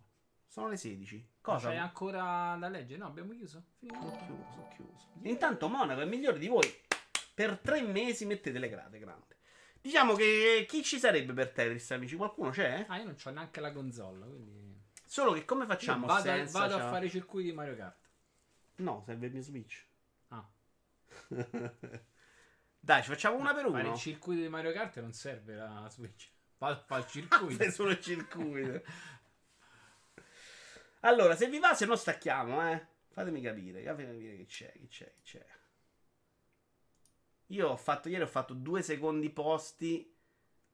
Sono 0.47 0.67
le 0.69 0.77
16. 0.77 1.15
Ma 1.17 1.37
Cosa? 1.41 1.69
C'è 1.69 1.75
ancora 1.75 2.55
da 2.59 2.67
leggere? 2.69 2.99
No, 2.99 3.07
abbiamo 3.07 3.31
chiuso. 3.33 3.63
Finito. 3.79 4.05
Ho 4.05 4.17
chiuso, 4.17 4.59
ho 4.59 4.67
chiuso. 4.75 5.07
Intanto 5.23 5.67
Monaco 5.69 6.01
è 6.01 6.05
migliore 6.05 6.37
di 6.37 6.47
voi. 6.47 6.67
Per 7.33 7.57
tre 7.59 7.81
mesi 7.81 8.25
mettete 8.25 8.59
le 8.59 8.69
grade 8.69 8.99
grande. 8.99 9.37
Diciamo 9.81 10.13
che 10.13 10.65
chi 10.67 10.83
ci 10.83 10.99
sarebbe 10.99 11.33
per 11.33 11.51
Tetris, 11.51 11.91
amici? 11.91 12.15
Qualcuno 12.15 12.49
c'è? 12.49 12.85
Ah, 12.87 12.97
io 12.97 13.05
non 13.05 13.15
c'ho 13.15 13.29
neanche 13.31 13.59
la 13.61 13.71
console, 13.71 14.25
quindi... 14.25 14.77
Solo 15.05 15.31
che 15.33 15.45
come 15.45 15.61
Io 15.61 15.67
facciamo 15.67 16.05
vado, 16.05 16.21
senza 16.23 16.59
vado 16.59 16.77
c'ha- 16.77 16.85
a 16.87 16.89
fare 16.89 17.05
i 17.05 17.09
circuiti 17.09 17.49
di 17.49 17.55
Mario 17.55 17.75
Kart. 17.75 17.97
No, 18.75 19.01
serve 19.05 19.25
il 19.27 19.33
mio 19.33 19.41
Switch. 19.41 19.83
Ah. 20.27 20.47
Dai, 22.81 23.01
ci 23.03 23.09
facciamo 23.09 23.37
una 23.37 23.53
per 23.53 23.65
Fare 23.69 23.83
uno. 23.83 23.93
il 23.93 23.99
circuito 23.99 24.41
di 24.41 24.49
Mario 24.49 24.71
Kart 24.71 24.99
non 24.99 25.13
serve 25.13 25.55
la 25.55 25.87
Switch. 25.89 26.29
Fa, 26.57 26.77
fa 26.85 26.97
il 26.97 27.07
circuito. 27.07 27.55
Fai 27.63 27.71
solo 27.71 27.89
il 27.91 28.01
circuito. 28.01 28.81
allora, 31.01 31.35
se 31.35 31.47
vi 31.49 31.59
va, 31.59 31.73
se 31.73 31.85
no 31.85 31.95
stacchiamo, 31.95 32.69
eh. 32.71 32.85
Fatemi 33.11 33.41
capire, 33.41 33.81
fatemi 33.83 34.11
capire 34.11 34.35
che 34.37 34.45
c'è, 34.45 34.71
che 34.73 34.87
c'è, 34.87 35.05
che 35.05 35.21
c'è. 35.23 35.45
Io 37.51 37.69
ho 37.69 37.77
fatto 37.77 38.09
ieri 38.09 38.23
ho 38.23 38.27
fatto 38.27 38.53
due 38.53 38.81
secondi 38.81 39.29
posti 39.31 40.15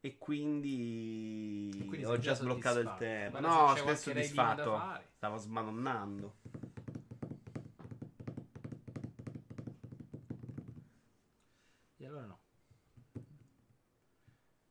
e 0.02 0.18
quindi, 0.18 1.84
Quindi 1.88 2.06
ho 2.06 2.18
già 2.20 2.34
sbloccato 2.34 2.80
il 2.80 2.94
tempo. 2.98 3.40
No, 3.40 3.76
sono 3.76 3.96
soddisfatto. 3.96 4.82
Stavo 5.16 5.38
smadonnando. 5.38 6.36
E 11.98 12.06
allora 12.06 12.26
no. 12.26 12.40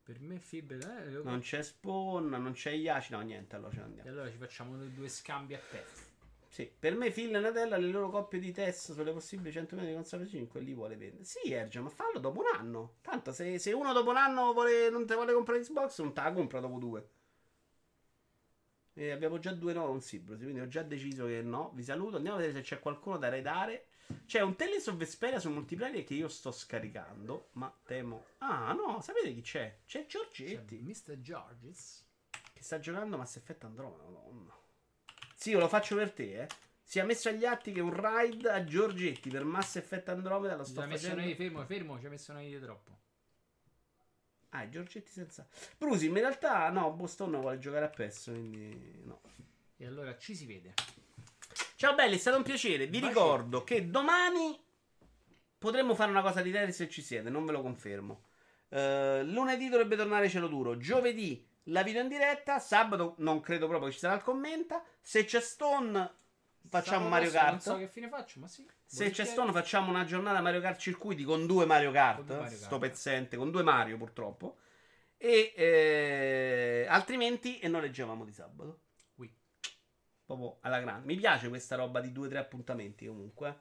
Per 0.03 0.21
me 0.21 0.39
fibra... 0.39 1.05
Eh, 1.05 1.23
Non 1.23 1.41
c'è 1.41 1.63
spawn, 1.63 2.29
non 2.29 2.53
c'è 2.53 2.73
Iaci, 2.73 3.13
no 3.13 3.23
niente, 3.23 3.57
allora 3.57 3.73
ce 3.73 3.81
ne 3.87 4.03
E 4.05 4.09
allora 4.11 4.31
ci 4.31 4.37
facciamo 4.37 4.77
due- 4.77 5.09
scambi 5.09 5.55
a 5.55 5.59
testa. 5.59 6.04
Sì, 6.55 6.71
per 6.79 6.95
me 6.95 7.11
Phil 7.11 7.35
e 7.35 7.41
Natella 7.41 7.77
le 7.77 7.89
loro 7.89 8.11
coppie 8.11 8.39
di 8.39 8.53
test 8.53 8.93
sulle 8.93 9.11
possibili 9.11 9.51
100 9.51 9.75
milioni 9.75 9.97
di 9.97 10.01
console 10.01 10.25
5 10.29 10.61
li 10.61 10.73
vuole 10.73 10.95
vendere. 10.95 11.25
Sì, 11.25 11.51
Ergia, 11.53 11.81
ma 11.81 11.89
fallo 11.89 12.21
dopo 12.21 12.43
un 12.43 12.47
anno. 12.57 12.99
Tanto 13.01 13.33
se, 13.33 13.59
se 13.59 13.73
uno 13.73 13.93
dopo 13.93 14.11
un 14.11 14.19
anno 14.19 14.53
vuole- 14.53 14.89
non 14.89 15.05
te 15.05 15.17
vuole 15.17 15.33
comprare 15.33 15.59
Xbox, 15.63 15.99
non 15.99 16.13
te 16.13 16.21
la 16.21 16.33
compra 16.33 16.61
dopo 16.61 16.79
due. 16.79 17.09
E 18.93 19.11
abbiamo 19.11 19.41
già 19.41 19.53
due 19.53 19.73
no, 19.73 19.91
un 19.91 20.01
Sibrosi, 20.01 20.45
quindi 20.45 20.61
ho 20.61 20.69
già 20.69 20.85
deciso 20.85 21.27
che 21.27 21.43
no. 21.43 21.73
Vi 21.75 21.83
saluto, 21.83 22.19
andiamo 22.19 22.37
a 22.37 22.41
vedere 22.41 22.59
se 22.59 22.65
c'è 22.65 22.79
qualcuno 22.79 23.19
da 23.19 23.29
raidare. 23.31 23.87
C'è 24.25 24.41
un 24.41 24.55
Tales 24.55 24.87
of 24.87 24.95
Vesperia 24.95 25.41
su 25.41 25.51
multiplayer 25.51 26.05
che 26.05 26.15
io 26.15 26.29
sto 26.29 26.53
scaricando, 26.53 27.49
ma 27.55 27.77
temo... 27.85 28.27
Ah, 28.39 28.73
no, 28.75 29.01
sapete 29.01 29.35
chi 29.35 29.41
c'è? 29.41 29.81
C'è 29.87 30.07
Giorgetti. 30.07 30.79
Mr. 30.81 31.21
Georges. 31.21 32.07
Che 32.53 32.63
sta 32.63 32.79
giocando 32.79 33.17
Mass 33.17 33.35
Effect 33.35 33.65
Andromeda, 33.65 34.05
madonna. 34.05 34.64
Sì, 35.45 35.53
lo 35.53 35.69
faccio 35.69 35.95
per 35.97 36.11
te, 36.11 36.41
eh. 36.45 36.47
Si 36.83 36.99
è 36.99 37.03
messo 37.05 37.29
agli 37.29 37.45
atti 37.45 37.71
che 37.71 37.81
un 37.83 37.93
raid 37.93 38.47
a 38.47 38.65
Giorgetti 38.65 39.29
per 39.29 39.45
Mass 39.45 39.77
Effect 39.77 40.09
Andromeda 40.09 40.57
lo 40.57 40.65
Ci 40.65 40.71
sto 40.71 40.87
messo 40.87 41.03
facendo. 41.09 41.21
noi 41.21 41.35
fermo, 41.35 41.67
fermo, 41.67 42.01
ci 42.01 42.07
ha 42.07 42.09
messo 42.09 42.33
noi 42.33 42.49
di 42.49 42.59
troppo. 42.59 42.99
Ah, 44.51 44.67
Giorgetti 44.71 45.11
senza. 45.11 45.47
Brusi, 45.77 46.07
in 46.07 46.15
realtà 46.15 46.71
no, 46.71 46.93
Boston 46.93 47.39
vuole 47.39 47.59
giocare 47.59 47.85
a 47.85 47.89
PES, 47.91 48.23
quindi 48.25 49.03
no. 49.05 49.21
E 49.77 49.85
allora 49.85 50.17
ci 50.17 50.35
si 50.35 50.47
vede. 50.47 50.73
Ciao 51.77 51.95
belli, 51.95 52.15
è 52.15 52.19
stato 52.19 52.39
un 52.39 52.43
piacere. 52.43 52.87
Vi 52.87 53.01
Baci. 53.01 53.13
ricordo 53.13 53.65
che 53.65 53.91
domani 53.91 54.59
potremmo 55.59 55.95
fare 55.95 56.11
una 56.11 56.23
cosa 56.23 56.41
di 56.41 56.53
Tetris 56.53 56.77
se 56.77 56.89
ci 56.89 57.03
siete, 57.03 57.29
non 57.29 57.45
ve 57.45 57.53
lo 57.53 57.61
confermo. 57.61 58.23
Eh, 58.71 59.23
lunedì 59.25 59.69
dovrebbe 59.69 59.97
tornare 59.97 60.31
Cielo 60.31 60.49
Duro. 60.49 60.79
Giovedì 60.79 61.47
la 61.65 61.83
video 61.83 62.03
in 62.03 62.09
diretta. 62.09 62.59
Sabato 62.59 63.15
non 63.19 63.41
credo 63.41 63.67
proprio 63.69 63.89
che 63.89 63.95
ci 63.95 64.01
sarà 64.01 64.15
il 64.15 64.23
commenta. 64.23 64.83
Se 65.01 65.25
c'è 65.25 65.41
Stone, 65.41 66.23
Facciamo 66.69 67.05
Sabato 67.05 67.11
Mario 67.11 67.31
Kart. 67.31 67.51
Non 67.51 67.61
so 67.61 67.77
che 67.77 67.89
fine 67.89 68.09
faccio, 68.09 68.41
ma 68.41 68.49
sì. 68.49 68.67
Se 68.85 69.11
c'è 69.11 69.25
stono 69.25 69.53
facciamo 69.53 69.91
una 69.91 70.05
giornata 70.05 70.41
Mario 70.41 70.61
Kart 70.61 70.79
circuiti 70.79 71.23
con 71.23 71.47
due 71.47 71.67
Mario 71.67 71.91
Kart, 71.91 72.19
Con 72.19 72.27
due 72.27 72.37
Mario 72.39 72.57
sto 72.57 72.79
Kart. 72.79 72.81
pezzente, 72.81 73.37
con 73.37 73.51
due 73.51 73.63
Mario 73.63 73.97
purtroppo. 73.99 74.59
E 75.17 75.53
eh, 75.57 76.87
altrimenti 76.89 77.59
e 77.59 77.69
noleggiavamo 77.69 78.25
di 78.25 78.33
sabato. 78.33 78.81
Qui. 79.15 79.33
Proprio 80.25 80.59
alla 80.61 80.81
grande. 80.81 81.07
Mi 81.07 81.17
piace 81.17 81.49
questa 81.49 81.77
roba 81.77 82.01
di 82.01 82.13
due 82.13 82.27
o 82.27 82.31
tre 82.31 82.39
appuntamenti 82.39 83.07
comunque. 83.07 83.61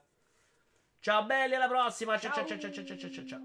Ciao 0.99 1.25
belli, 1.25 1.55
alla 1.55 1.67
prossima. 1.67 2.17
Ciao 2.17 2.33
ciao 2.33 2.45
ciao 2.45 2.57
ciao 2.57 2.71
ciao 2.71 2.97
ciao 2.97 3.09
ciao. 3.09 3.25
ciao. 3.25 3.41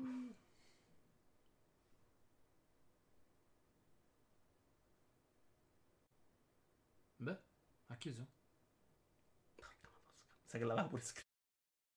Beh, 7.21 7.37
chiuso? 7.99 8.27
Sai 10.45 10.61
che 10.61 10.67
l'aveva 10.67 10.87
pure 10.89 11.03
scritto. 11.03 11.28